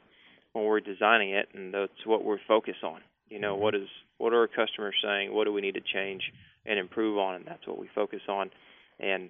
when 0.53 0.65
we're 0.65 0.79
designing 0.81 1.31
it, 1.31 1.47
and 1.53 1.73
that's 1.73 2.05
what 2.05 2.23
we're 2.23 2.39
focused 2.47 2.83
on. 2.83 3.01
You 3.29 3.39
know, 3.39 3.53
mm-hmm. 3.53 3.63
what 3.63 3.75
is 3.75 3.87
what 4.17 4.33
are 4.33 4.39
our 4.41 4.47
customers 4.47 4.95
saying? 5.03 5.33
What 5.33 5.45
do 5.45 5.53
we 5.53 5.61
need 5.61 5.75
to 5.75 5.93
change 5.93 6.23
and 6.65 6.77
improve 6.77 7.17
on? 7.17 7.35
And 7.35 7.45
that's 7.45 7.65
what 7.65 7.79
we 7.79 7.89
focus 7.95 8.21
on. 8.27 8.51
And 8.99 9.29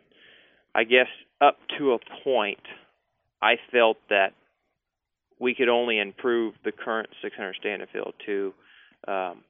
I 0.76 0.84
guess 0.84 1.08
up 1.42 1.58
to 1.78 1.94
a 1.94 2.00
point, 2.24 2.60
I 3.42 3.56
felt 3.72 3.98
that 4.10 4.34
we 5.40 5.56
could 5.56 5.70
only 5.70 6.00
improve 6.00 6.54
the 6.66 6.72
current 6.72 7.10
600 7.22 7.56
stand 7.60 7.82
and 7.82 7.92
fill 7.92 8.12
to, 8.26 8.54
um, 9.08 9.44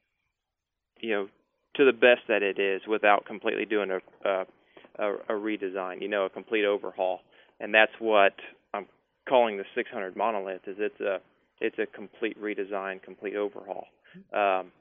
you 1.00 1.12
know, 1.12 1.28
to 1.76 1.86
the 1.86 1.94
best 1.94 2.22
that 2.28 2.44
it 2.44 2.60
is 2.60 2.82
without 2.88 3.26
completely 3.26 3.66
doing 3.66 3.92
a, 3.92 4.30
a 4.30 4.46
a 5.00 5.14
a 5.30 5.34
redesign. 5.34 6.02
You 6.02 6.08
know, 6.08 6.26
a 6.26 6.30
complete 6.30 6.66
overhaul. 6.66 7.22
And 7.60 7.74
that's 7.74 7.92
what 8.00 8.34
I'm 8.74 8.86
calling 9.28 9.58
the 9.58 9.66
600 9.76 10.16
monolith. 10.16 10.68
Is 10.68 10.78
it's 10.80 11.00
a 11.00 11.20
it's 11.62 11.78
a 11.80 11.86
complete 11.86 12.42
redesign, 12.42 13.02
complete 13.02 13.36
overhaul. 13.36 13.86
Um, 14.34 14.72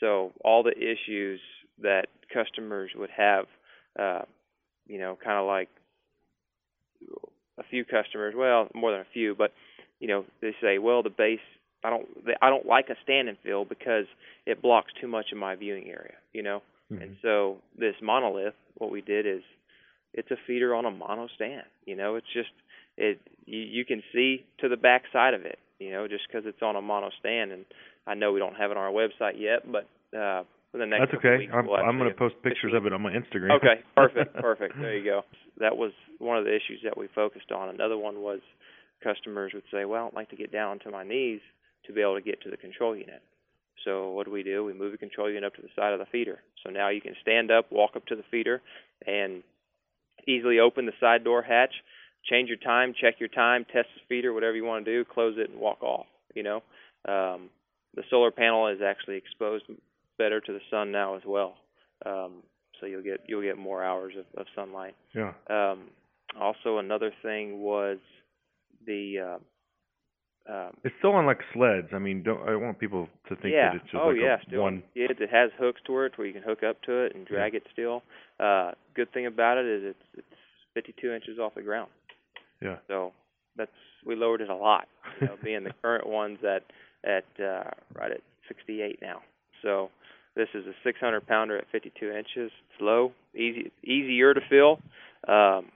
so 0.00 0.32
all 0.44 0.62
the 0.62 0.76
issues 0.76 1.40
that 1.82 2.06
customers 2.32 2.90
would 2.96 3.10
have, 3.16 3.46
uh, 3.98 4.22
you 4.86 4.98
know, 4.98 5.18
kind 5.22 5.38
of 5.38 5.46
like 5.46 5.68
a 7.58 7.62
few 7.70 7.84
customers, 7.84 8.34
well, 8.36 8.68
more 8.74 8.90
than 8.92 9.00
a 9.00 9.06
few, 9.12 9.34
but 9.34 9.52
you 10.00 10.08
know, 10.08 10.24
they 10.42 10.54
say, 10.60 10.78
well, 10.78 11.02
the 11.02 11.10
base, 11.10 11.38
I 11.84 11.90
don't, 11.90 12.06
I 12.42 12.50
don't 12.50 12.66
like 12.66 12.88
a 12.90 12.96
stand 13.02 13.28
and 13.28 13.38
fill 13.42 13.64
because 13.64 14.06
it 14.46 14.60
blocks 14.60 14.92
too 15.00 15.08
much 15.08 15.26
of 15.32 15.38
my 15.38 15.54
viewing 15.54 15.88
area, 15.88 16.14
you 16.32 16.42
know. 16.42 16.62
And 17.02 17.16
so 17.22 17.56
this 17.78 17.94
monolith, 18.02 18.54
what 18.78 18.90
we 18.90 19.00
did 19.00 19.26
is, 19.26 19.42
it's 20.12 20.30
a 20.30 20.36
feeder 20.46 20.74
on 20.74 20.84
a 20.84 20.90
mono 20.90 21.28
stand. 21.34 21.64
You 21.86 21.96
know, 21.96 22.14
it's 22.14 22.26
just 22.32 22.50
it. 22.96 23.18
You, 23.46 23.58
you 23.58 23.84
can 23.84 24.02
see 24.12 24.44
to 24.60 24.68
the 24.68 24.76
back 24.76 25.02
side 25.12 25.34
of 25.34 25.44
it. 25.44 25.58
You 25.78 25.90
know, 25.90 26.06
just 26.06 26.22
because 26.28 26.46
it's 26.46 26.62
on 26.62 26.76
a 26.76 26.82
mono 26.82 27.10
stand, 27.18 27.50
and 27.50 27.64
I 28.06 28.14
know 28.14 28.32
we 28.32 28.38
don't 28.38 28.54
have 28.54 28.70
it 28.70 28.76
on 28.76 28.84
our 28.84 28.92
website 28.92 29.40
yet, 29.40 29.64
but 29.70 29.88
uh, 30.16 30.44
for 30.74 30.78
the 30.78 30.86
next 30.86 31.12
That's 31.12 31.24
okay. 31.24 31.46
I'm 31.54 31.66
we'll 31.68 31.76
I'm 31.76 31.98
going 31.98 32.10
to 32.10 32.18
post 32.18 32.34
pictures 32.42 32.72
of 32.74 32.84
it 32.84 32.92
on 32.92 33.00
my 33.00 33.12
Instagram. 33.12 33.54
Okay, 33.58 33.86
perfect, 33.94 34.34
perfect. 34.34 34.74
There 34.76 34.98
you 34.98 35.04
go. 35.04 35.22
That 35.60 35.76
was 35.76 35.92
one 36.18 36.36
of 36.36 36.44
the 36.44 36.50
issues 36.50 36.80
that 36.82 36.98
we 36.98 37.06
focused 37.14 37.52
on. 37.52 37.68
Another 37.68 37.96
one 37.96 38.22
was 38.22 38.40
customers 39.04 39.52
would 39.54 39.62
say, 39.72 39.84
"Well, 39.84 40.08
I'd 40.08 40.16
like 40.16 40.30
to 40.30 40.36
get 40.36 40.50
down 40.50 40.80
to 40.80 40.90
my 40.90 41.04
knees 41.04 41.40
to 41.86 41.92
be 41.92 42.00
able 42.00 42.16
to 42.16 42.22
get 42.22 42.42
to 42.42 42.50
the 42.50 42.56
control 42.56 42.96
unit." 42.96 43.22
So 43.84 44.10
what 44.10 44.26
do 44.26 44.32
we 44.32 44.42
do? 44.42 44.64
We 44.64 44.72
move 44.72 44.90
the 44.90 44.98
control 44.98 45.28
unit 45.28 45.44
up 45.44 45.54
to 45.54 45.62
the 45.62 45.68
side 45.76 45.92
of 45.92 46.00
the 46.00 46.06
feeder. 46.06 46.40
So 46.64 46.72
now 46.72 46.88
you 46.88 47.00
can 47.00 47.14
stand 47.22 47.52
up, 47.52 47.70
walk 47.70 47.92
up 47.94 48.06
to 48.06 48.16
the 48.16 48.24
feeder, 48.32 48.60
and 49.06 49.44
easily 50.26 50.58
open 50.58 50.86
the 50.86 50.92
side 50.98 51.22
door 51.22 51.42
hatch, 51.42 51.74
change 52.28 52.48
your 52.48 52.58
time, 52.58 52.94
check 53.00 53.20
your 53.20 53.28
time, 53.28 53.64
test 53.64 53.88
the 53.94 54.00
feeder, 54.08 54.32
whatever 54.32 54.56
you 54.56 54.64
want 54.64 54.84
to 54.84 54.90
do, 54.90 55.04
close 55.04 55.36
it 55.38 55.50
and 55.50 55.60
walk 55.60 55.84
off. 55.84 56.06
You 56.34 56.42
know, 56.42 56.56
um, 57.06 57.50
the 57.94 58.02
solar 58.10 58.32
panel 58.32 58.66
is 58.66 58.78
actually 58.84 59.18
exposed 59.18 59.66
better 60.18 60.40
to 60.40 60.52
the 60.52 60.60
sun 60.70 60.92
now 60.92 61.16
as 61.16 61.22
well, 61.26 61.56
um, 62.06 62.42
so 62.80 62.86
you'll 62.86 63.02
get 63.02 63.20
you'll 63.26 63.42
get 63.42 63.58
more 63.58 63.82
hours 63.82 64.14
of, 64.18 64.40
of 64.40 64.46
sunlight. 64.54 64.94
Yeah. 65.14 65.32
Um, 65.48 65.90
also, 66.40 66.78
another 66.78 67.12
thing 67.22 67.60
was 67.60 67.98
the 68.86 69.38
uh, 69.38 69.38
um, 70.52 70.72
It's 70.84 70.94
still 70.98 71.12
on 71.12 71.24
like 71.24 71.40
sleds. 71.54 71.88
I 71.92 71.98
mean, 71.98 72.22
don't 72.22 72.46
I 72.46 72.54
want 72.56 72.78
people 72.78 73.08
to 73.28 73.36
think 73.36 73.54
yeah. 73.54 73.70
that 73.70 73.76
it's 73.76 73.84
just 73.84 73.96
oh 73.96 74.08
like 74.08 74.16
yeah, 74.20 74.36
a 74.36 74.46
still 74.46 74.62
one. 74.62 74.82
Yeah, 74.94 75.06
it 75.08 75.30
has 75.30 75.50
hooks 75.58 75.80
to 75.86 76.00
it 76.00 76.12
where 76.16 76.26
you 76.26 76.34
can 76.34 76.42
hook 76.42 76.62
up 76.62 76.82
to 76.82 77.04
it 77.04 77.14
and 77.14 77.26
drag 77.26 77.54
it 77.54 77.62
still. 77.72 78.02
Uh, 78.38 78.72
good 78.94 79.10
thing 79.12 79.26
about 79.26 79.56
it 79.58 79.66
is 79.66 79.94
it's 79.94 80.18
it's 80.18 80.26
52 80.74 81.12
inches 81.12 81.38
off 81.38 81.54
the 81.54 81.62
ground. 81.62 81.90
Yeah. 82.60 82.76
So 82.88 83.12
that's 83.56 83.70
we 84.04 84.16
lowered 84.16 84.42
it 84.42 84.50
a 84.50 84.54
lot. 84.54 84.86
You 85.20 85.28
know, 85.28 85.36
being 85.42 85.64
the 85.64 85.72
current 85.82 86.06
ones 86.06 86.38
at 86.44 86.64
at 87.08 87.24
uh, 87.42 87.70
right 87.94 88.10
at 88.10 88.20
68 88.48 88.98
now. 89.00 89.22
So 89.62 89.88
this 90.36 90.48
is 90.54 90.66
a 90.66 90.72
600 90.82 91.26
pounder 91.26 91.58
at 91.58 91.64
52 91.70 92.10
inches. 92.10 92.50
It's 92.70 92.80
low, 92.80 93.12
easy, 93.34 93.70
easier 93.84 94.34
to 94.34 94.40
fill. 94.48 94.80
Um, 95.28 95.66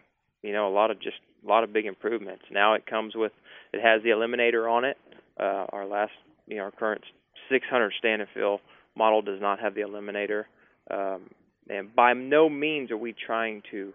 you 0.43 0.53
know, 0.53 0.69
a 0.69 0.75
lot 0.75 0.91
of 0.91 1.01
just 1.01 1.17
a 1.45 1.49
lot 1.49 1.65
of 1.65 1.73
big 1.73 1.87
improvements. 1.87 2.45
Now 2.51 2.75
it 2.75 2.87
comes 2.87 3.15
with 3.15 3.33
it 3.73 3.81
has 3.81 4.03
the 4.03 4.11
eliminator 4.11 4.71
on 4.71 4.85
it. 4.85 4.97
Uh, 5.39 5.67
our 5.71 5.87
last, 5.87 6.13
you 6.47 6.57
know, 6.57 6.65
our 6.65 6.71
current 6.71 7.03
600 7.51 7.93
stand 7.99 8.23
and 8.23 8.31
fill 8.35 8.61
model 8.97 9.23
does 9.23 9.41
not 9.41 9.61
have 9.61 9.75
the 9.75 9.83
eliminator. 9.83 10.45
Um, 10.91 11.31
and 11.69 11.95
by 11.95 12.13
no 12.15 12.49
means 12.49 12.91
are 12.91 12.97
we 12.97 13.15
trying 13.15 13.63
to 13.71 13.93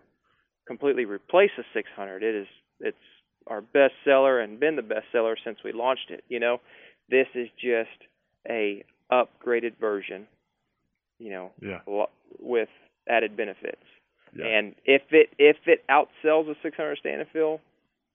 completely 0.66 1.06
replace 1.06 1.52
the 1.58 1.64
600. 1.74 2.24
It 2.24 2.36
is 2.36 2.48
it's 2.80 2.98
our 3.48 3.62
best 3.62 3.94
seller 4.06 4.40
and 4.40 4.60
been 4.60 4.76
the 4.76 4.82
best 4.82 5.06
seller 5.12 5.36
since 5.44 5.58
we 5.64 5.74
launched 5.74 6.10
it. 6.10 6.24
You 6.30 6.40
know, 6.40 6.62
this 7.10 7.28
is 7.36 7.50
just 7.60 7.90
a 8.50 8.84
upgraded 9.12 9.78
version. 9.80 10.28
You 11.24 11.30
know, 11.32 11.52
Yeah. 11.62 11.80
with 12.40 12.70
added 13.08 13.38
benefits. 13.38 13.82
Yeah. 14.36 14.46
And 14.46 14.76
if 14.86 15.04
it 15.12 15.30
if 15.38 15.58
it 15.68 15.84
outsells 15.90 16.50
a 16.50 16.56
600 16.62 16.98
stand 16.98 17.22
and 17.22 17.30
fill 17.30 17.62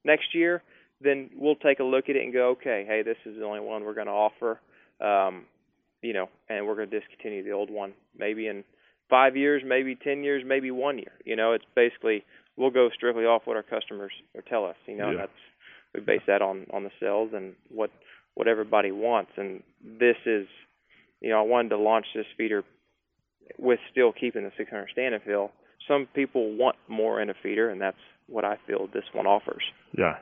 next 0.05 0.35
year, 0.35 0.63
then 1.01 1.31
we'll 1.37 1.57
take 1.57 1.79
a 1.81 1.85
look 1.85 2.09
at 2.11 2.17
it 2.17 2.25
and 2.25 2.33
go, 2.33 2.51
okay, 2.51 2.85
hey, 2.87 3.03
this 3.03 3.17
is 3.25 3.37
the 3.39 3.45
only 3.45 3.61
one 3.61 3.85
we're 3.85 3.95
going 3.95 4.09
to 4.09 4.13
offer. 4.13 4.61
Um, 5.01 5.45
you 6.03 6.13
know, 6.13 6.29
and 6.49 6.67
we're 6.67 6.75
going 6.75 6.91
to 6.91 7.01
discontinue 7.01 7.43
the 7.45 7.53
old 7.53 7.71
one. 7.71 7.93
Maybe 8.17 8.47
in 8.47 8.65
five 9.09 9.37
years, 9.37 9.63
maybe 9.65 9.95
ten 9.95 10.23
years, 10.23 10.43
maybe 10.45 10.71
one 10.71 10.99
year. 10.99 11.13
You 11.25 11.37
know, 11.37 11.53
it's 11.53 11.65
basically 11.75 12.25
we'll 12.57 12.71
go 12.71 12.91
strictly 12.95 13.25
off 13.25 13.43
what 13.47 13.57
our 13.57 13.63
customers 13.63 14.13
or 14.35 14.43
tell 14.43 14.65
us. 14.67 14.77
You 14.87 14.97
know, 14.97 15.11
Yeah. 15.13 15.17
that's 15.19 15.41
we 15.95 16.01
base 16.01 16.23
that 16.27 16.43
on 16.43 16.67
on 16.73 16.85
the 16.85 16.91
sales 17.01 17.33
and 17.33 17.55
what 17.71 17.91
what 18.35 18.49
everybody 18.49 18.91
wants. 18.93 19.33
And 19.37 19.63
this 19.83 20.17
is, 20.27 20.47
you 21.21 21.31
know, 21.31 21.39
I 21.39 21.43
wanted 21.43 21.71
to 21.71 21.79
launch 21.79 22.07
this 22.15 22.27
feeder 22.37 22.63
with 23.59 23.79
still 23.91 24.12
keeping 24.12 24.45
the 24.45 24.53
600 24.57 24.89
stand 24.93 25.15
and 25.15 25.23
fill. 25.23 25.53
Some 25.87 26.07
people 26.15 26.55
want 26.57 26.77
more 26.89 27.20
in 27.20 27.31
a 27.31 27.35
feeder, 27.43 27.70
and 27.70 27.81
that's 27.81 27.97
what 28.27 28.45
I 28.45 28.57
feel 28.66 28.89
this 28.93 29.05
one 29.12 29.27
offers. 29.27 29.62
Yeah. 29.97 30.16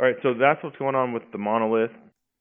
All 0.00 0.06
right, 0.06 0.16
so 0.22 0.34
that's 0.34 0.62
what's 0.62 0.76
going 0.76 0.94
on 0.94 1.12
with 1.12 1.22
the 1.32 1.38
monolith. 1.38 1.92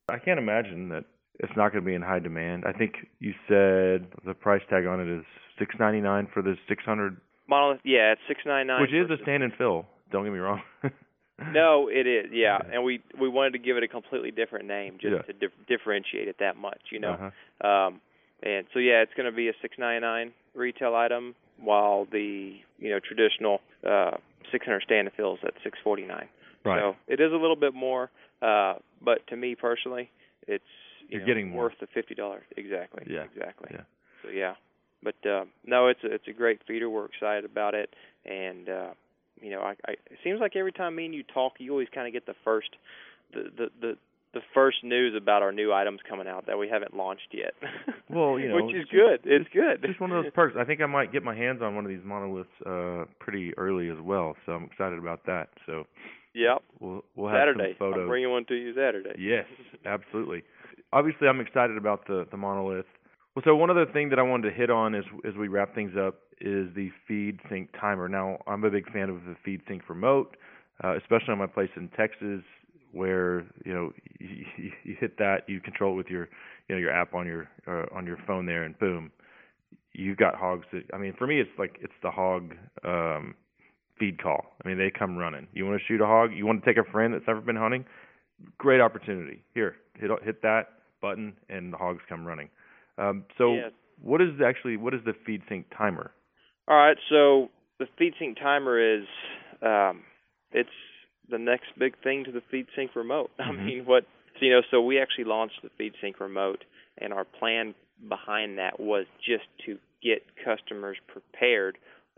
I 0.09 0.17
can't 0.19 0.39
imagine 0.39 0.89
that 0.89 1.05
it's 1.39 1.53
not 1.55 1.71
going 1.71 1.83
to 1.83 1.87
be 1.87 1.93
in 1.95 2.01
high 2.01 2.19
demand. 2.19 2.63
I 2.67 2.73
think 2.73 2.93
you 3.19 3.33
said 3.47 4.07
the 4.25 4.33
price 4.33 4.61
tag 4.69 4.85
on 4.85 4.99
it 4.99 5.07
is 5.07 5.23
six 5.59 5.75
ninety 5.79 6.01
nine 6.01 6.27
for 6.33 6.41
the 6.41 6.55
six 6.67 6.83
hundred, 6.83 7.17
Monolith, 7.47 7.79
yeah, 7.83 8.13
it's 8.13 8.21
699. 8.27 8.81
which 8.81 8.91
is 8.93 9.09
a 9.19 9.21
stand 9.23 9.43
and 9.43 9.53
fill. 9.57 9.85
Don't 10.11 10.23
get 10.25 10.33
me 10.33 10.39
wrong. 10.39 10.61
No, 11.53 11.87
it 11.91 12.05
is. 12.05 12.27
Yeah, 12.31 12.59
and 12.71 12.83
we 12.83 13.01
we 13.19 13.27
wanted 13.27 13.53
to 13.53 13.57
give 13.59 13.75
it 13.75 13.81
a 13.81 13.87
completely 13.87 14.29
different 14.29 14.67
name 14.67 14.97
just 15.01 15.13
Yeah. 15.13 15.21
to 15.23 15.33
dif- 15.33 15.65
differentiate 15.67 16.27
it 16.27 16.35
that 16.39 16.55
much, 16.55 16.79
you 16.91 16.99
know. 16.99 17.13
Uh-huh. 17.63 17.67
Um, 17.67 18.01
and 18.43 18.65
so 18.73 18.79
yeah, 18.79 19.01
it's 19.01 19.13
going 19.15 19.29
to 19.29 19.35
be 19.35 19.47
a 19.49 19.53
699 19.61 20.33
retail 20.55 20.95
item, 20.95 21.35
while 21.59 22.07
the 22.11 22.53
you 22.79 22.89
know 22.89 22.99
traditional 22.99 23.59
uh, 23.87 24.17
600 24.51 24.81
stand 24.83 25.07
and 25.07 25.15
fills 25.15 25.39
at 25.43 25.53
649. 25.63 26.27
Right. 26.63 26.79
So 26.79 26.95
it 27.07 27.19
is 27.19 27.31
a 27.31 27.35
little 27.35 27.55
bit 27.55 27.73
more, 27.73 28.11
uh, 28.41 28.75
but 29.03 29.25
to 29.27 29.35
me 29.35 29.55
personally, 29.55 30.11
it's 30.47 30.63
you 31.01 31.17
You're 31.17 31.21
know, 31.21 31.25
getting 31.27 31.49
more. 31.49 31.63
worth 31.63 31.73
the 31.79 31.87
fifty 31.93 32.15
dollars. 32.15 32.43
Exactly. 32.55 33.03
Yeah. 33.09 33.23
Exactly. 33.23 33.69
Yeah. 33.73 33.81
So 34.23 34.29
yeah, 34.29 34.53
but 35.03 35.15
uh, 35.27 35.45
no, 35.65 35.87
it's 35.87 36.03
a, 36.03 36.13
it's 36.13 36.27
a 36.27 36.33
great 36.33 36.61
feeder. 36.67 36.89
We're 36.89 37.05
excited 37.05 37.45
about 37.45 37.73
it, 37.73 37.89
and 38.25 38.69
uh, 38.69 38.89
you 39.41 39.49
know, 39.49 39.61
I, 39.61 39.71
I 39.87 39.91
it 39.91 40.19
seems 40.23 40.39
like 40.39 40.55
every 40.55 40.71
time 40.71 40.95
me 40.95 41.05
and 41.05 41.15
you 41.15 41.23
talk, 41.23 41.53
you 41.57 41.71
always 41.71 41.87
kind 41.93 42.07
of 42.07 42.13
get 42.13 42.25
the 42.27 42.35
first 42.43 42.69
the, 43.33 43.45
the 43.57 43.67
the 43.81 43.97
the 44.33 44.41
first 44.53 44.77
news 44.83 45.13
about 45.15 45.41
our 45.41 45.51
new 45.51 45.73
items 45.73 45.99
coming 46.09 46.27
out 46.27 46.45
that 46.47 46.57
we 46.57 46.67
haven't 46.69 46.95
launched 46.95 47.33
yet. 47.33 47.53
Well, 48.09 48.37
you 48.39 48.49
know, 48.49 48.55
which 48.65 48.75
is 48.75 48.85
good. 48.91 49.21
It's 49.23 49.47
good. 49.53 49.81
just 49.87 50.01
one 50.01 50.11
of 50.11 50.21
those 50.23 50.33
perks. 50.33 50.55
I 50.59 50.65
think 50.65 50.81
I 50.81 50.85
might 50.85 51.13
get 51.13 51.23
my 51.23 51.33
hands 51.35 51.61
on 51.61 51.75
one 51.75 51.85
of 51.85 51.89
these 51.89 52.03
monoliths 52.03 52.49
uh 52.65 53.05
pretty 53.19 53.53
early 53.57 53.89
as 53.89 53.97
well, 54.01 54.35
so 54.45 54.51
I'm 54.51 54.65
excited 54.65 54.99
about 54.99 55.25
that. 55.27 55.47
So 55.65 55.85
Yep. 56.33 56.61
we'll 56.79 57.03
we'll 57.15 57.29
have 57.29 57.39
Saturday. 57.39 57.71
some 57.73 57.77
photos. 57.79 58.01
I'm 58.01 58.07
bringing 58.07 58.29
one 58.31 58.45
to 58.45 58.53
you 58.55 58.73
Saturday. 58.73 59.13
Yes, 59.17 59.45
absolutely. 59.85 60.43
Obviously, 60.93 61.27
I'm 61.29 61.39
excited 61.39 61.77
about 61.77 62.05
the 62.07 62.25
the 62.31 62.37
monolith. 62.37 62.85
Well, 63.35 63.43
so 63.45 63.55
one 63.55 63.69
other 63.69 63.85
thing 63.85 64.09
that 64.09 64.19
I 64.19 64.23
wanted 64.23 64.49
to 64.49 64.55
hit 64.55 64.69
on 64.69 64.93
as 64.93 65.05
as 65.25 65.35
we 65.35 65.47
wrap 65.47 65.73
things 65.73 65.93
up 65.97 66.15
is 66.41 66.67
the 66.75 66.89
feed 67.07 67.39
sync 67.49 67.69
timer. 67.79 68.09
Now, 68.09 68.39
I'm 68.47 68.63
a 68.65 68.69
big 68.69 68.91
fan 68.91 69.09
of 69.09 69.19
the 69.25 69.35
FeedSync 69.47 69.81
remote, 69.87 70.35
uh, 70.83 70.97
especially 70.97 71.31
on 71.31 71.37
my 71.37 71.47
place 71.47 71.69
in 71.77 71.87
Texas, 71.89 72.41
where 72.91 73.41
you 73.65 73.73
know 73.73 73.91
you, 74.19 74.71
you 74.83 74.95
hit 74.99 75.17
that, 75.17 75.47
you 75.47 75.59
control 75.59 75.93
it 75.93 75.97
with 75.97 76.07
your 76.07 76.29
you 76.67 76.75
know 76.75 76.79
your 76.79 76.91
app 76.91 77.13
on 77.13 77.25
your 77.25 77.49
uh, 77.67 77.85
on 77.95 78.05
your 78.05 78.17
phone 78.27 78.45
there, 78.45 78.63
and 78.63 78.77
boom, 78.79 79.11
you've 79.93 80.17
got 80.17 80.35
hogs. 80.35 80.65
That, 80.71 80.83
I 80.93 80.97
mean, 80.97 81.13
for 81.17 81.27
me, 81.27 81.39
it's 81.39 81.49
like 81.57 81.77
it's 81.81 81.93
the 82.03 82.11
hog 82.11 82.53
um, 82.85 83.35
feed 83.99 84.21
call. 84.21 84.45
I 84.63 84.67
mean, 84.67 84.77
they 84.77 84.91
come 84.91 85.17
running. 85.17 85.47
You 85.53 85.65
want 85.65 85.79
to 85.79 85.85
shoot 85.85 86.01
a 86.01 86.05
hog? 86.05 86.31
You 86.33 86.45
want 86.45 86.63
to 86.63 86.73
take 86.73 86.77
a 86.83 86.89
friend 86.91 87.13
that's 87.13 87.27
never 87.27 87.41
been 87.41 87.55
hunting? 87.55 87.85
Great 88.57 88.81
opportunity. 88.81 89.43
Here, 89.53 89.75
hit 89.99 90.11
hit 90.23 90.41
that 90.41 90.69
button, 91.01 91.33
and 91.49 91.73
the 91.73 91.77
hogs 91.77 92.01
come 92.09 92.25
running. 92.25 92.49
Um, 92.97 93.25
so, 93.37 93.53
Yeah. 93.55 93.69
what 94.01 94.21
is 94.21 94.29
actually 94.43 94.77
what 94.77 94.93
is 94.93 95.01
the 95.05 95.13
FeedSync 95.13 95.65
timer? 95.75 96.11
All 96.67 96.77
right, 96.77 96.97
so 97.09 97.49
the 97.79 97.87
FeedSync 97.99 98.37
timer 98.39 98.79
is 98.79 99.05
um 99.61 100.03
it's 100.51 100.69
the 101.31 101.39
next 101.39 101.67
big 101.79 101.95
thing 102.03 102.23
to 102.25 102.31
the 102.31 102.41
FeedSync 102.53 102.95
remote. 102.95 103.31
I 103.39 103.43
Mhm. 103.51 103.65
mean, 103.65 103.85
what 103.85 104.05
so, 104.39 104.45
you 104.45 104.51
know, 104.51 104.61
so 104.71 104.81
we 104.81 104.99
actually 104.99 105.25
launched 105.25 105.61
the 105.63 105.69
FeedSync 105.79 106.19
remote 106.19 106.63
and 106.99 107.13
our 107.13 107.25
plan 107.25 107.73
behind 108.07 108.57
that 108.57 108.79
was 108.79 109.05
just 109.25 109.43
to 109.65 109.77
get 110.01 110.23
customers 110.43 110.97
prepared 111.07 111.77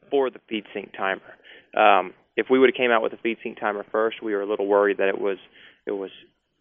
for 0.09 0.29
the 0.29 0.39
FeedSync 0.49 0.95
timer. 0.97 1.31
Um 1.75 2.13
if 2.35 2.47
we 2.49 2.57
would 2.57 2.69
have 2.69 2.75
came 2.75 2.89
out 2.91 3.03
with 3.03 3.11
the 3.11 3.17
feed 3.19 3.37
sync 3.43 3.59
timer 3.59 3.85
first, 3.91 4.23
we 4.23 4.33
were 4.33 4.41
a 4.41 4.45
little 4.47 4.65
worried 4.65 4.97
that 4.97 5.07
it 5.09 5.19
was 5.19 5.37
it 5.85 5.91
was 5.91 6.09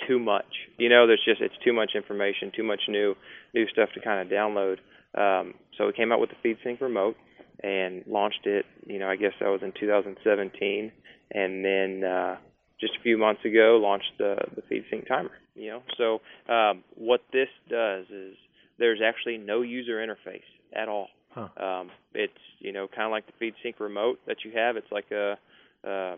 too 0.07 0.19
much. 0.19 0.69
You 0.79 0.89
know, 0.91 1.07
there's 1.07 1.25
just 1.25 1.41
it's 1.41 1.57
too 1.65 1.73
much 1.73 1.93
information, 1.95 2.51
too 2.55 2.63
much 2.63 2.83
new 2.89 3.15
new 3.55 3.67
stuff 3.69 3.89
to 3.95 4.01
kind 4.01 4.21
of 4.21 4.29
download. 4.29 4.79
Um, 5.15 5.55
so 5.77 5.87
we 5.87 5.93
came 5.93 6.13
out 6.13 6.21
with 6.21 6.31
the 6.31 6.37
FeedSync 6.45 6.81
remote 6.81 7.17
and 7.63 8.05
launched 8.07 8.47
it. 8.47 8.67
You 8.87 8.99
know, 8.99 9.09
I 9.09 9.17
guess 9.17 9.33
that 9.41 9.49
was 9.49 9.61
in 9.63 9.73
2017, 9.79 10.93
and 11.33 11.65
then 11.65 12.05
uh, 12.05 12.37
just 12.81 12.95
a 12.99 13.03
few 13.03 13.19
months 13.19 13.45
ago 13.45 13.79
launched 13.83 14.13
the 14.19 14.37
the 14.57 14.63
FeedSync 14.63 15.07
timer. 15.07 15.33
You 15.55 15.71
know, 15.71 15.83
so 15.99 16.53
um, 16.53 16.83
what 16.95 17.21
this 17.33 17.49
does 17.69 18.07
is 18.11 18.37
there's 18.79 19.01
actually 19.05 19.39
no 19.39 19.63
user 19.63 19.97
interface 19.97 20.43
at 20.75 20.89
all. 20.89 21.09
Huh. 21.31 21.49
Um, 21.57 21.91
it's 22.15 22.33
you 22.59 22.73
know 22.73 22.89
kind 22.89 23.07
of 23.07 23.11
like 23.11 23.25
the 23.27 23.45
FeedSync 23.45 23.81
remote 23.81 24.19
that 24.27 24.39
you 24.45 24.53
have. 24.53 24.77
It's 24.77 24.91
like 24.91 25.11
a 25.11 25.39
uh, 25.87 26.17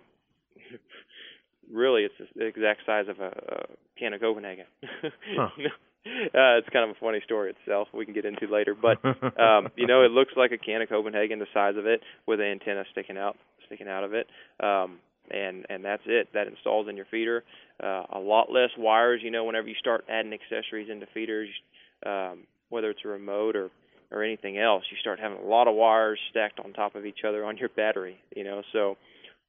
really 1.73 2.03
it's 2.03 2.15
the 2.35 2.47
exact 2.47 2.81
size 2.87 3.07
of 3.09 3.21
a, 3.21 3.29
a 3.29 3.67
can 3.99 4.15
of 4.15 4.21
Copenhagen. 4.21 4.67
Huh. 5.37 5.49
You 5.57 5.65
know? 5.65 5.71
uh, 6.35 6.61
it's 6.61 6.69
kind 6.69 6.89
of 6.89 6.97
a 6.97 7.01
funny 7.01 7.21
story 7.25 7.51
itself. 7.53 7.89
We 7.95 8.05
can 8.05 8.15
get 8.15 8.27
into 8.27 8.47
later, 8.47 8.75
but 8.75 9.03
um, 9.05 9.69
you 9.77 9.87
know, 9.87 10.03
it 10.03 10.11
looks 10.11 10.33
like 10.37 10.53
a 10.53 10.59
can 10.59 10.83
of 10.83 10.89
Copenhagen, 10.89 11.39
the 11.39 11.47
size 11.55 11.77
of 11.77 11.87
it, 11.87 12.01
with 12.27 12.41
an 12.41 12.47
antenna 12.47 12.85
sticking 12.93 13.17
out, 13.17 13.37
sticking 13.67 13.89
out 13.89 14.05
of 14.05 14.13
it, 14.13 14.27
um, 14.61 14.99
and 15.31 15.65
and 15.71 15.85
that's 15.85 16.03
it. 16.07 16.29
That 16.35 16.47
installs 16.47 16.89
in 16.89 16.97
your 16.97 17.07
feeder. 17.11 17.43
Uh, 17.83 18.05
a 18.13 18.19
lot 18.19 18.53
less 18.53 18.71
wires. 18.77 19.21
You 19.23 19.31
know, 19.31 19.45
whenever 19.45 19.67
you 19.67 19.75
start 19.79 20.05
adding 20.09 20.35
accessories 20.35 20.91
into 20.91 21.07
feeders, 21.15 21.49
um, 22.05 22.45
whether 22.69 22.91
it's 22.91 23.01
a 23.05 23.09
remote 23.09 23.57
or 23.57 23.71
or 24.11 24.23
anything 24.23 24.59
else, 24.59 24.85
you 24.91 24.99
start 25.01 25.19
having 25.19 25.39
a 25.39 25.49
lot 25.49 25.69
of 25.69 25.75
wires 25.75 26.19
stacked 26.31 26.61
on 26.61 26.75
top 26.75 26.95
of 26.95 27.07
each 27.07 27.21
other 27.27 27.47
on 27.47 27.57
your 27.57 27.71
battery. 27.71 28.19
You 28.37 28.45
know, 28.45 28.63
so 28.75 28.99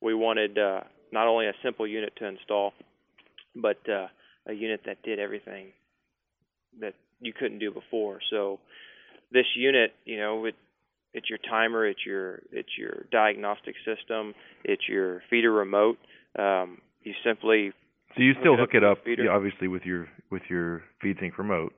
we 0.02 0.14
wanted 0.14 0.58
uh, 0.58 0.82
not 1.12 1.28
only 1.28 1.48
a 1.48 1.54
simple 1.62 1.86
unit 1.86 2.14
to 2.20 2.26
install, 2.26 2.72
but 3.56 3.78
uh, 3.90 4.08
a 4.48 4.54
unit 4.54 4.82
that 4.86 5.04
did 5.04 5.20
everything 5.20 5.74
that 6.82 6.94
you 7.22 7.34
couldn't 7.34 7.60
do 7.60 7.72
before. 7.72 8.20
So 8.30 8.60
this 9.32 9.46
unit, 9.56 9.94
you 10.06 10.18
know, 10.20 10.46
it 10.46 10.56
it's 11.14 11.30
your 11.30 11.40
timer, 11.50 11.86
it's 11.88 12.06
your 12.06 12.42
it's 12.52 12.78
your 12.78 13.06
diagnostic 13.12 13.76
system, 13.86 14.34
it's 14.64 14.88
your 14.88 15.22
feeder 15.30 15.52
remote. 15.52 15.98
Um, 16.38 16.80
you 17.04 17.14
simply 17.24 17.72
So 18.16 18.22
you 18.22 18.34
still 18.40 18.58
hook 18.58 18.72
hook 18.72 18.72
it 18.74 18.78
it 18.78 18.84
up 18.84 18.92
up, 18.92 19.04
to 19.04 19.10
the 19.10 19.16
feeder. 19.16 19.24
yeah, 19.26 19.32
obviously 19.32 19.68
with 19.68 19.84
your 19.86 20.08
with 20.30 20.42
your 20.50 20.84
FeedSync 21.04 21.38
remote. 21.38 21.74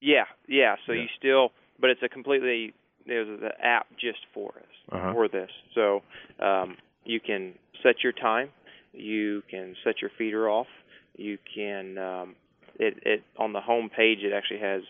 yeah 0.00 0.24
yeah. 0.48 0.76
So 0.86 0.92
Yeah. 0.92 1.02
you 1.02 1.08
still, 1.18 1.52
but 1.80 1.90
it's 1.90 2.02
a 2.02 2.08
completely 2.08 2.72
there's 3.06 3.28
an 3.28 3.50
app 3.62 3.86
just 4.00 4.20
for 4.32 4.50
us 4.56 4.76
Uh-huh. 4.92 5.12
for 5.12 5.28
this. 5.28 5.50
So 5.74 6.02
um, 6.40 6.76
you 7.04 7.20
can 7.20 7.54
set 7.82 7.96
your 8.02 8.12
time, 8.12 8.48
you 8.92 9.42
can 9.50 9.76
set 9.84 10.00
your 10.00 10.10
feeder 10.16 10.48
off, 10.48 10.68
you 11.16 11.36
can 11.54 11.98
um, 11.98 12.36
it 12.78 12.98
it 13.04 13.22
on 13.38 13.52
the 13.52 13.60
home 13.60 13.90
page 13.94 14.18
it 14.22 14.32
actually 14.32 14.60
has 14.60 14.82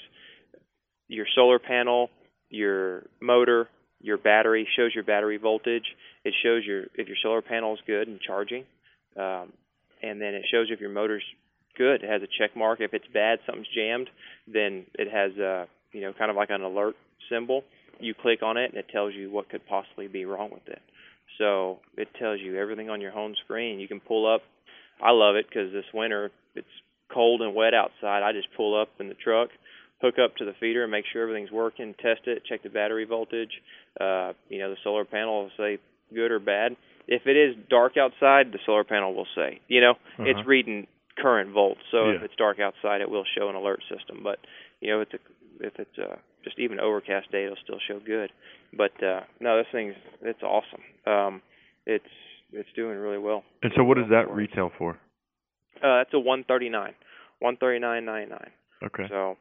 your 1.08 1.26
solar 1.34 1.58
panel, 1.58 2.10
your 2.50 3.04
motor, 3.20 3.68
your 4.00 4.18
battery 4.18 4.66
shows 4.76 4.92
your 4.94 5.04
battery 5.04 5.38
voltage. 5.38 5.84
It 6.24 6.34
shows 6.42 6.62
your 6.64 6.84
if 6.94 7.08
your 7.08 7.16
solar 7.22 7.42
panel 7.42 7.74
is 7.74 7.80
good 7.86 8.08
and 8.08 8.20
charging, 8.20 8.64
um, 9.16 9.52
and 10.02 10.20
then 10.20 10.34
it 10.34 10.44
shows 10.50 10.68
if 10.70 10.80
your 10.80 10.90
motor's 10.90 11.24
good. 11.76 12.02
It 12.02 12.10
has 12.10 12.22
a 12.22 12.28
check 12.38 12.56
mark. 12.56 12.80
If 12.80 12.94
it's 12.94 13.06
bad, 13.12 13.38
something's 13.46 13.68
jammed, 13.74 14.08
then 14.46 14.86
it 14.94 15.10
has 15.10 15.36
a 15.38 15.66
you 15.92 16.00
know 16.02 16.12
kind 16.12 16.30
of 16.30 16.36
like 16.36 16.50
an 16.50 16.62
alert 16.62 16.96
symbol. 17.30 17.64
You 18.00 18.14
click 18.14 18.42
on 18.42 18.56
it 18.56 18.70
and 18.70 18.78
it 18.78 18.88
tells 18.90 19.14
you 19.14 19.30
what 19.30 19.48
could 19.48 19.66
possibly 19.66 20.08
be 20.08 20.24
wrong 20.24 20.50
with 20.52 20.66
it. 20.66 20.82
So 21.38 21.78
it 21.96 22.08
tells 22.18 22.40
you 22.40 22.58
everything 22.58 22.90
on 22.90 23.00
your 23.00 23.12
home 23.12 23.34
screen. 23.44 23.80
You 23.80 23.88
can 23.88 24.00
pull 24.00 24.32
up. 24.32 24.42
I 25.02 25.10
love 25.10 25.36
it 25.36 25.46
because 25.48 25.72
this 25.72 25.84
winter 25.92 26.30
it's 26.54 26.66
cold 27.14 27.40
and 27.42 27.54
wet 27.54 27.72
outside. 27.74 28.22
I 28.22 28.32
just 28.32 28.48
pull 28.56 28.78
up 28.80 28.88
in 29.00 29.08
the 29.08 29.14
truck, 29.14 29.48
hook 30.02 30.16
up 30.22 30.36
to 30.36 30.44
the 30.44 30.52
feeder, 30.60 30.82
and 30.82 30.90
make 30.90 31.04
sure 31.12 31.22
everything's 31.22 31.52
working. 31.52 31.94
Test 32.02 32.22
it, 32.26 32.42
check 32.44 32.62
the 32.62 32.68
battery 32.70 33.04
voltage. 33.04 33.52
Uh, 34.00 34.32
you 34.48 34.58
know 34.58 34.70
the 34.70 34.76
solar 34.84 35.04
panel 35.04 35.44
will 35.44 35.50
say 35.56 35.78
good 36.14 36.30
or 36.32 36.40
bad. 36.40 36.76
If 37.06 37.26
it 37.26 37.36
is 37.36 37.54
dark 37.70 37.96
outside, 37.96 38.50
the 38.52 38.58
solar 38.66 38.84
panel 38.84 39.14
will 39.14 39.28
say. 39.36 39.60
You 39.68 39.80
know 39.80 39.90
Uh-huh. 39.92 40.24
it's 40.26 40.46
reading 40.46 40.86
current 41.16 41.52
volts. 41.52 41.80
So 41.92 42.10
if 42.10 42.22
it's 42.22 42.34
dark 42.36 42.58
outside, 42.58 43.00
it 43.00 43.08
will 43.08 43.24
show 43.38 43.48
an 43.48 43.54
alert 43.54 43.80
system. 43.88 44.20
But 44.24 44.38
you 44.80 44.90
know, 44.90 45.00
if 45.02 45.08
it's 45.12 45.22
a, 45.22 45.66
if 45.66 45.72
it's 45.78 45.98
uh 45.98 46.16
just 46.42 46.58
even 46.58 46.80
overcast 46.80 47.30
day, 47.30 47.44
it'll 47.44 47.56
still 47.62 47.78
show 47.86 48.00
good. 48.04 48.30
But 48.76 49.00
uh 49.02 49.20
no, 49.40 49.56
this 49.58 49.66
thing's 49.72 49.94
it's 50.22 50.42
awesome. 50.42 50.82
Um, 51.06 51.42
it's 51.86 52.04
it's 52.52 52.68
doing 52.74 52.96
really 52.98 53.18
well. 53.18 53.44
And 53.62 53.72
so 53.76 53.84
what 53.84 53.96
does 53.96 54.08
that 54.10 54.30
retail 54.30 54.70
for? 54.78 54.98
Uh, 55.82 55.98
that's 55.98 56.14
a 56.14 56.18
139, 56.18 56.94
139.99. 57.44 58.48
Okay. 58.84 59.04
So 59.08 59.36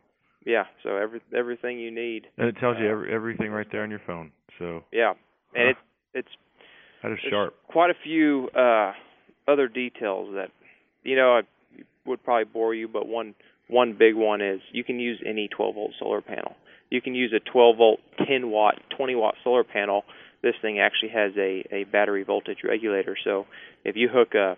yeah, 0.45 0.65
so 0.83 0.97
every 0.97 1.21
everything 1.35 1.79
you 1.79 1.91
need. 1.91 2.27
And 2.37 2.47
it 2.49 2.57
tells 2.59 2.77
you 2.79 2.87
uh, 2.87 2.91
every, 2.91 3.13
everything 3.13 3.51
right 3.51 3.67
there 3.71 3.83
on 3.83 3.89
your 3.89 4.01
phone. 4.05 4.31
So 4.59 4.83
Yeah, 4.91 5.13
and 5.55 5.75
Huh. 5.75 5.81
it's 6.13 6.27
it's 6.27 6.35
that 7.01 7.11
is 7.11 7.19
sharp. 7.29 7.55
Quite 7.67 7.89
a 7.89 7.95
few 8.03 8.49
uh, 8.55 8.93
other 9.47 9.67
details 9.67 10.33
that 10.35 10.49
you 11.03 11.15
know 11.15 11.37
I 11.37 11.41
would 12.05 12.23
probably 12.23 12.45
bore 12.45 12.75
you, 12.75 12.87
but 12.87 13.07
one 13.07 13.35
one 13.67 13.95
big 13.97 14.15
one 14.15 14.41
is 14.41 14.59
you 14.71 14.83
can 14.83 14.99
use 14.99 15.21
any 15.25 15.47
12 15.47 15.75
volt 15.75 15.91
solar 15.99 16.21
panel. 16.21 16.55
You 16.89 17.01
can 17.01 17.15
use 17.15 17.33
a 17.33 17.39
12 17.39 17.77
volt, 17.77 17.99
10 18.27 18.49
watt, 18.51 18.75
20 18.95 19.15
watt 19.15 19.35
solar 19.43 19.63
panel. 19.63 20.03
This 20.43 20.53
thing 20.61 20.79
actually 20.79 21.09
has 21.09 21.31
a 21.37 21.65
a 21.71 21.83
battery 21.85 22.23
voltage 22.23 22.59
regulator. 22.63 23.17
So 23.23 23.45
if 23.85 23.95
you 23.95 24.09
hook 24.09 24.33
a 24.35 24.57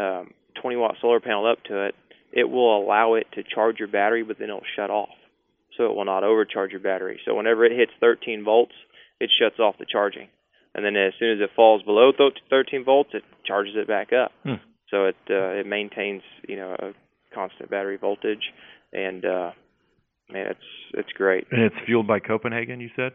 um, 0.00 0.30
20 0.60 0.76
watt 0.76 0.96
solar 1.00 1.20
panel 1.20 1.46
up 1.46 1.62
to 1.64 1.86
it, 1.86 1.94
it 2.32 2.48
will 2.48 2.82
allow 2.82 3.14
it 3.14 3.26
to 3.34 3.42
charge 3.42 3.78
your 3.78 3.88
battery, 3.88 4.22
but 4.22 4.38
then 4.38 4.48
it'll 4.48 4.62
shut 4.76 4.90
off. 4.90 5.08
So 5.76 5.84
it 5.84 5.94
will 5.94 6.04
not 6.04 6.24
overcharge 6.24 6.72
your 6.72 6.80
battery. 6.80 7.20
So 7.24 7.34
whenever 7.34 7.64
it 7.64 7.72
hits 7.72 7.92
13 8.00 8.44
volts, 8.44 8.74
it 9.18 9.30
shuts 9.40 9.58
off 9.58 9.76
the 9.78 9.86
charging. 9.90 10.28
And 10.74 10.84
then 10.84 10.96
as 10.96 11.12
soon 11.18 11.32
as 11.32 11.40
it 11.40 11.50
falls 11.56 11.82
below 11.82 12.12
13 12.50 12.84
volts, 12.84 13.10
it 13.12 13.22
charges 13.46 13.74
it 13.76 13.88
back 13.88 14.12
up. 14.12 14.32
Hmm. 14.44 14.62
So 14.90 15.06
it 15.06 15.16
uh, 15.30 15.60
it 15.60 15.66
maintains 15.66 16.22
you 16.48 16.56
know 16.56 16.74
a 16.78 16.92
constant 17.34 17.70
battery 17.70 17.96
voltage, 17.96 18.42
and 18.92 19.24
uh, 19.24 19.50
man, 20.30 20.46
it's 20.48 20.60
it's 20.94 21.12
great. 21.12 21.46
And 21.50 21.62
it's 21.62 21.76
fueled 21.86 22.06
by 22.06 22.18
Copenhagen, 22.18 22.80
you 22.80 22.90
said? 22.96 23.12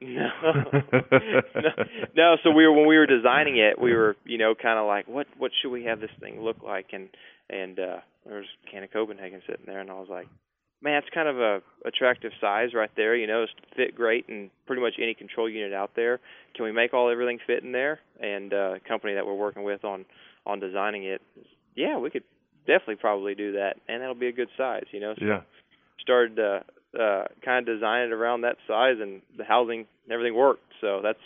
No. 0.00 0.28
no, 0.44 0.72
no. 2.16 2.36
So 2.44 2.50
we 2.50 2.66
were 2.66 2.72
when 2.72 2.86
we 2.86 2.98
were 2.98 3.06
designing 3.06 3.56
it, 3.58 3.80
we 3.80 3.94
were 3.94 4.16
you 4.24 4.38
know 4.38 4.54
kind 4.54 4.78
of 4.78 4.86
like, 4.86 5.08
what 5.08 5.26
what 5.38 5.50
should 5.60 5.70
we 5.70 5.84
have 5.84 6.00
this 6.00 6.10
thing 6.20 6.40
look 6.40 6.62
like? 6.62 6.88
And 6.92 7.08
and 7.48 7.78
uh, 7.78 7.96
there 8.28 8.36
was 8.36 8.46
a 8.66 8.70
can 8.70 8.84
of 8.84 8.92
Copenhagen 8.92 9.40
sitting 9.48 9.64
there, 9.66 9.80
and 9.80 9.90
I 9.90 9.94
was 9.94 10.08
like, 10.10 10.28
man, 10.82 10.98
it's 11.02 11.08
kind 11.14 11.26
of 11.28 11.38
a 11.40 11.60
attractive 11.84 12.30
size 12.40 12.74
right 12.74 12.90
there. 12.96 13.16
You 13.16 13.26
know, 13.26 13.42
it's 13.42 13.52
fit 13.74 13.96
great 13.96 14.26
in 14.28 14.50
pretty 14.66 14.82
much 14.82 14.94
any 15.02 15.14
control 15.14 15.48
unit 15.48 15.72
out 15.72 15.92
there. 15.96 16.20
Can 16.54 16.64
we 16.64 16.72
make 16.72 16.94
all 16.94 17.10
everything 17.10 17.38
fit 17.46 17.64
in 17.64 17.72
there? 17.72 17.98
And 18.20 18.52
uh, 18.54 18.74
company 18.86 19.14
that 19.14 19.26
we're 19.26 19.34
working 19.34 19.64
with 19.64 19.84
on 19.84 20.04
on 20.46 20.60
designing 20.60 21.04
it, 21.04 21.20
yeah, 21.74 21.98
we 21.98 22.10
could 22.10 22.24
definitely 22.66 22.96
probably 22.96 23.34
do 23.34 23.52
that, 23.52 23.76
and 23.88 24.00
that'll 24.02 24.14
be 24.14 24.28
a 24.28 24.32
good 24.32 24.48
size. 24.56 24.84
You 24.92 25.00
know, 25.00 25.14
so 25.18 25.24
Yeah. 25.24 25.40
started 26.00 26.36
to 26.36 26.64
uh, 26.98 27.24
kind 27.44 27.66
of 27.68 27.74
design 27.74 28.06
it 28.08 28.12
around 28.12 28.42
that 28.42 28.56
size, 28.66 28.96
and 29.00 29.20
the 29.36 29.44
housing 29.44 29.80
and 30.04 30.12
everything 30.12 30.34
worked. 30.34 30.62
So 30.80 31.00
that's 31.02 31.18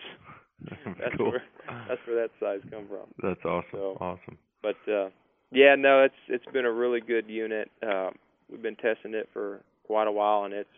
that's 1.00 1.16
cool. 1.16 1.30
where 1.32 1.42
that's 1.88 2.00
where 2.06 2.16
that 2.22 2.30
size 2.40 2.60
come 2.70 2.86
from. 2.88 3.06
That's 3.22 3.44
awesome. 3.44 3.68
So- 3.72 3.98
awesome. 4.00 4.38
But 4.62 4.76
uh, 4.92 5.08
yeah, 5.52 5.74
no, 5.76 6.02
it's 6.02 6.14
it's 6.28 6.46
been 6.52 6.64
a 6.64 6.72
really 6.72 7.00
good 7.00 7.28
unit. 7.28 7.70
Uh, 7.86 8.10
we've 8.50 8.62
been 8.62 8.76
testing 8.76 9.14
it 9.14 9.28
for 9.32 9.60
quite 9.86 10.06
a 10.06 10.12
while, 10.12 10.44
and 10.44 10.54
it's 10.54 10.68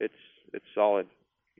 it's 0.00 0.14
it's 0.52 0.64
solid. 0.74 1.06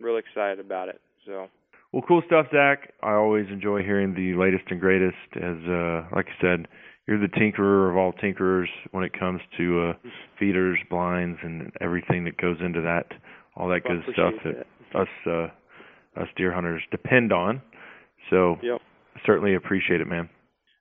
Really 0.01 0.21
excited 0.21 0.59
about 0.59 0.89
it. 0.89 1.01
So 1.27 1.49
Well, 1.93 2.03
cool 2.07 2.23
stuff, 2.27 2.47
Zach. 2.53 2.93
I 3.03 3.13
always 3.13 3.47
enjoy 3.51 3.83
hearing 3.83 4.15
the 4.15 4.35
latest 4.35 4.65
and 4.71 4.81
greatest. 4.81 5.17
As 5.37 5.57
uh, 5.69 6.07
like 6.15 6.27
I 6.27 6.41
said, 6.41 6.67
you're 7.07 7.21
the 7.21 7.29
tinkerer 7.29 7.91
of 7.91 7.97
all 7.97 8.13
tinkerers 8.13 8.69
when 8.93 9.05
it 9.05 9.13
comes 9.19 9.41
to 9.59 9.91
uh, 9.91 10.09
feeders, 10.39 10.79
blinds, 10.89 11.39
and 11.43 11.73
everything 11.81 12.25
that 12.25 12.37
goes 12.39 12.57
into 12.65 12.81
that. 12.81 13.07
All 13.57 13.69
that 13.69 13.83
Well, 13.85 13.99
good 13.99 14.13
stuff 14.15 14.33
appreciate 14.39 14.67
that 14.93 14.99
us 15.01 15.09
uh, 15.27 16.21
us 16.21 16.29
deer 16.37 16.53
hunters 16.53 16.83
depend 16.91 17.33
on. 17.33 17.61
So 18.31 18.57
Yep. 18.63 18.81
certainly 19.27 19.55
appreciate 19.55 20.01
it, 20.01 20.07
man. 20.07 20.29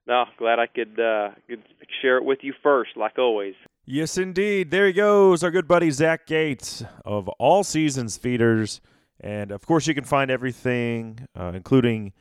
No, 0.10 0.26
glad 0.40 0.58
I 0.58 0.66
could 0.66 1.00
uh, 1.00 1.30
could 1.48 1.62
share 2.02 2.18
it 2.18 2.26
with 2.26 2.40
you 2.42 2.52
first, 2.64 2.98
like 2.98 3.20
always. 3.20 3.54
Yes, 3.86 4.18
indeed. 4.18 4.72
There 4.72 4.88
he 4.88 4.94
goes, 4.94 5.44
our 5.44 5.52
good 5.52 5.68
buddy 5.68 5.92
Zach 5.92 6.26
Gates 6.26 6.84
of 7.06 7.28
All 7.38 7.64
Seasons 7.64 8.18
Feeders. 8.18 8.82
And 9.20 9.52
of 9.52 9.68
course, 9.68 9.86
you 9.86 9.94
can 9.94 10.04
find 10.04 10.32
everything, 10.32 11.28
uh, 11.36 11.52
including 11.54 12.14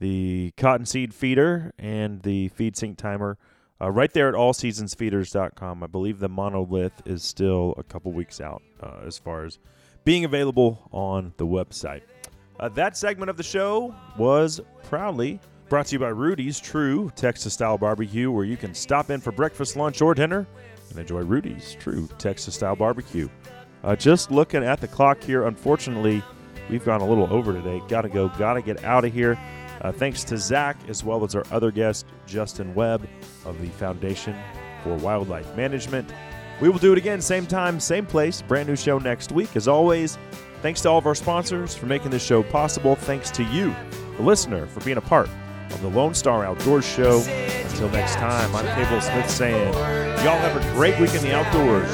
the 0.00 0.54
cottonseed 0.56 1.14
feeder 1.14 1.72
and 1.78 2.20
the 2.22 2.50
FeedSync 2.58 2.96
timer, 2.96 3.38
uh, 3.80 3.92
right 3.92 4.12
there 4.12 4.28
at 4.28 4.34
allseasonsfeeders.com. 4.34 5.84
I 5.84 5.86
believe 5.86 6.18
the 6.18 6.28
monolith 6.28 7.00
is 7.06 7.22
still 7.22 7.74
a 7.78 7.84
couple 7.84 8.10
weeks 8.10 8.40
out 8.40 8.62
uh, 8.82 9.02
as 9.06 9.18
far 9.18 9.44
as 9.44 9.60
being 10.04 10.24
available 10.24 10.88
on 10.90 11.32
the 11.36 11.46
website. 11.46 12.02
Uh, 12.58 12.68
that 12.70 12.96
segment 12.96 13.30
of 13.30 13.36
the 13.36 13.44
show 13.44 13.94
was 14.18 14.60
proudly 14.82 15.38
brought 15.68 15.86
to 15.86 15.94
you 15.94 15.98
by 15.98 16.08
Rudy's 16.08 16.60
True 16.60 17.10
Texas 17.16 17.54
Style 17.54 17.76
Barbecue, 17.76 18.30
where 18.30 18.44
you 18.44 18.56
can 18.56 18.72
stop 18.72 19.10
in 19.10 19.20
for 19.20 19.32
breakfast, 19.32 19.76
lunch, 19.76 20.00
or 20.00 20.14
dinner 20.14 20.46
and 20.90 20.98
enjoy 20.98 21.20
Rudy's 21.20 21.76
True 21.80 22.08
Texas 22.18 22.54
Style 22.54 22.76
Barbecue. 22.76 23.28
Uh, 23.82 23.96
just 23.96 24.30
looking 24.30 24.62
at 24.62 24.80
the 24.80 24.86
clock 24.86 25.22
here, 25.22 25.46
unfortunately, 25.46 26.22
we've 26.70 26.84
gone 26.84 27.00
a 27.00 27.08
little 27.08 27.32
over 27.32 27.52
today. 27.52 27.82
Gotta 27.88 28.08
go, 28.08 28.28
gotta 28.38 28.62
get 28.62 28.84
out 28.84 29.04
of 29.04 29.12
here. 29.12 29.38
Uh, 29.80 29.90
thanks 29.90 30.22
to 30.24 30.38
Zach, 30.38 30.76
as 30.88 31.02
well 31.02 31.24
as 31.24 31.34
our 31.34 31.44
other 31.50 31.70
guest, 31.70 32.06
Justin 32.26 32.72
Webb 32.74 33.08
of 33.44 33.60
the 33.60 33.68
Foundation 33.68 34.36
for 34.82 34.94
Wildlife 34.96 35.54
Management. 35.56 36.12
We 36.60 36.68
will 36.68 36.78
do 36.78 36.92
it 36.92 36.98
again, 36.98 37.20
same 37.20 37.44
time, 37.44 37.80
same 37.80 38.06
place. 38.06 38.40
Brand 38.40 38.68
new 38.68 38.76
show 38.76 38.98
next 38.98 39.32
week. 39.32 39.56
As 39.56 39.68
always, 39.68 40.16
thanks 40.62 40.80
to 40.82 40.90
all 40.90 40.98
of 40.98 41.06
our 41.06 41.14
sponsors 41.14 41.74
for 41.74 41.86
making 41.86 42.10
this 42.12 42.24
show 42.24 42.42
possible. 42.44 42.94
Thanks 42.94 43.30
to 43.32 43.42
you, 43.42 43.74
the 44.16 44.22
listener, 44.22 44.66
for 44.66 44.80
being 44.80 44.96
a 44.96 45.02
part 45.02 45.28
of 45.70 45.82
the 45.82 45.88
Lone 45.88 46.14
Star 46.14 46.44
Outdoors 46.44 46.86
Show. 46.86 47.20
Until 47.68 47.88
next 47.90 48.14
time, 48.14 48.54
I'm 48.54 48.66
Cable 48.74 49.00
Smith 49.00 49.30
saying, 49.30 49.72
y'all 50.24 50.38
have 50.38 50.56
a 50.56 50.72
great 50.74 50.98
week 50.98 51.14
in 51.14 51.22
the 51.22 51.34
outdoors. 51.34 51.90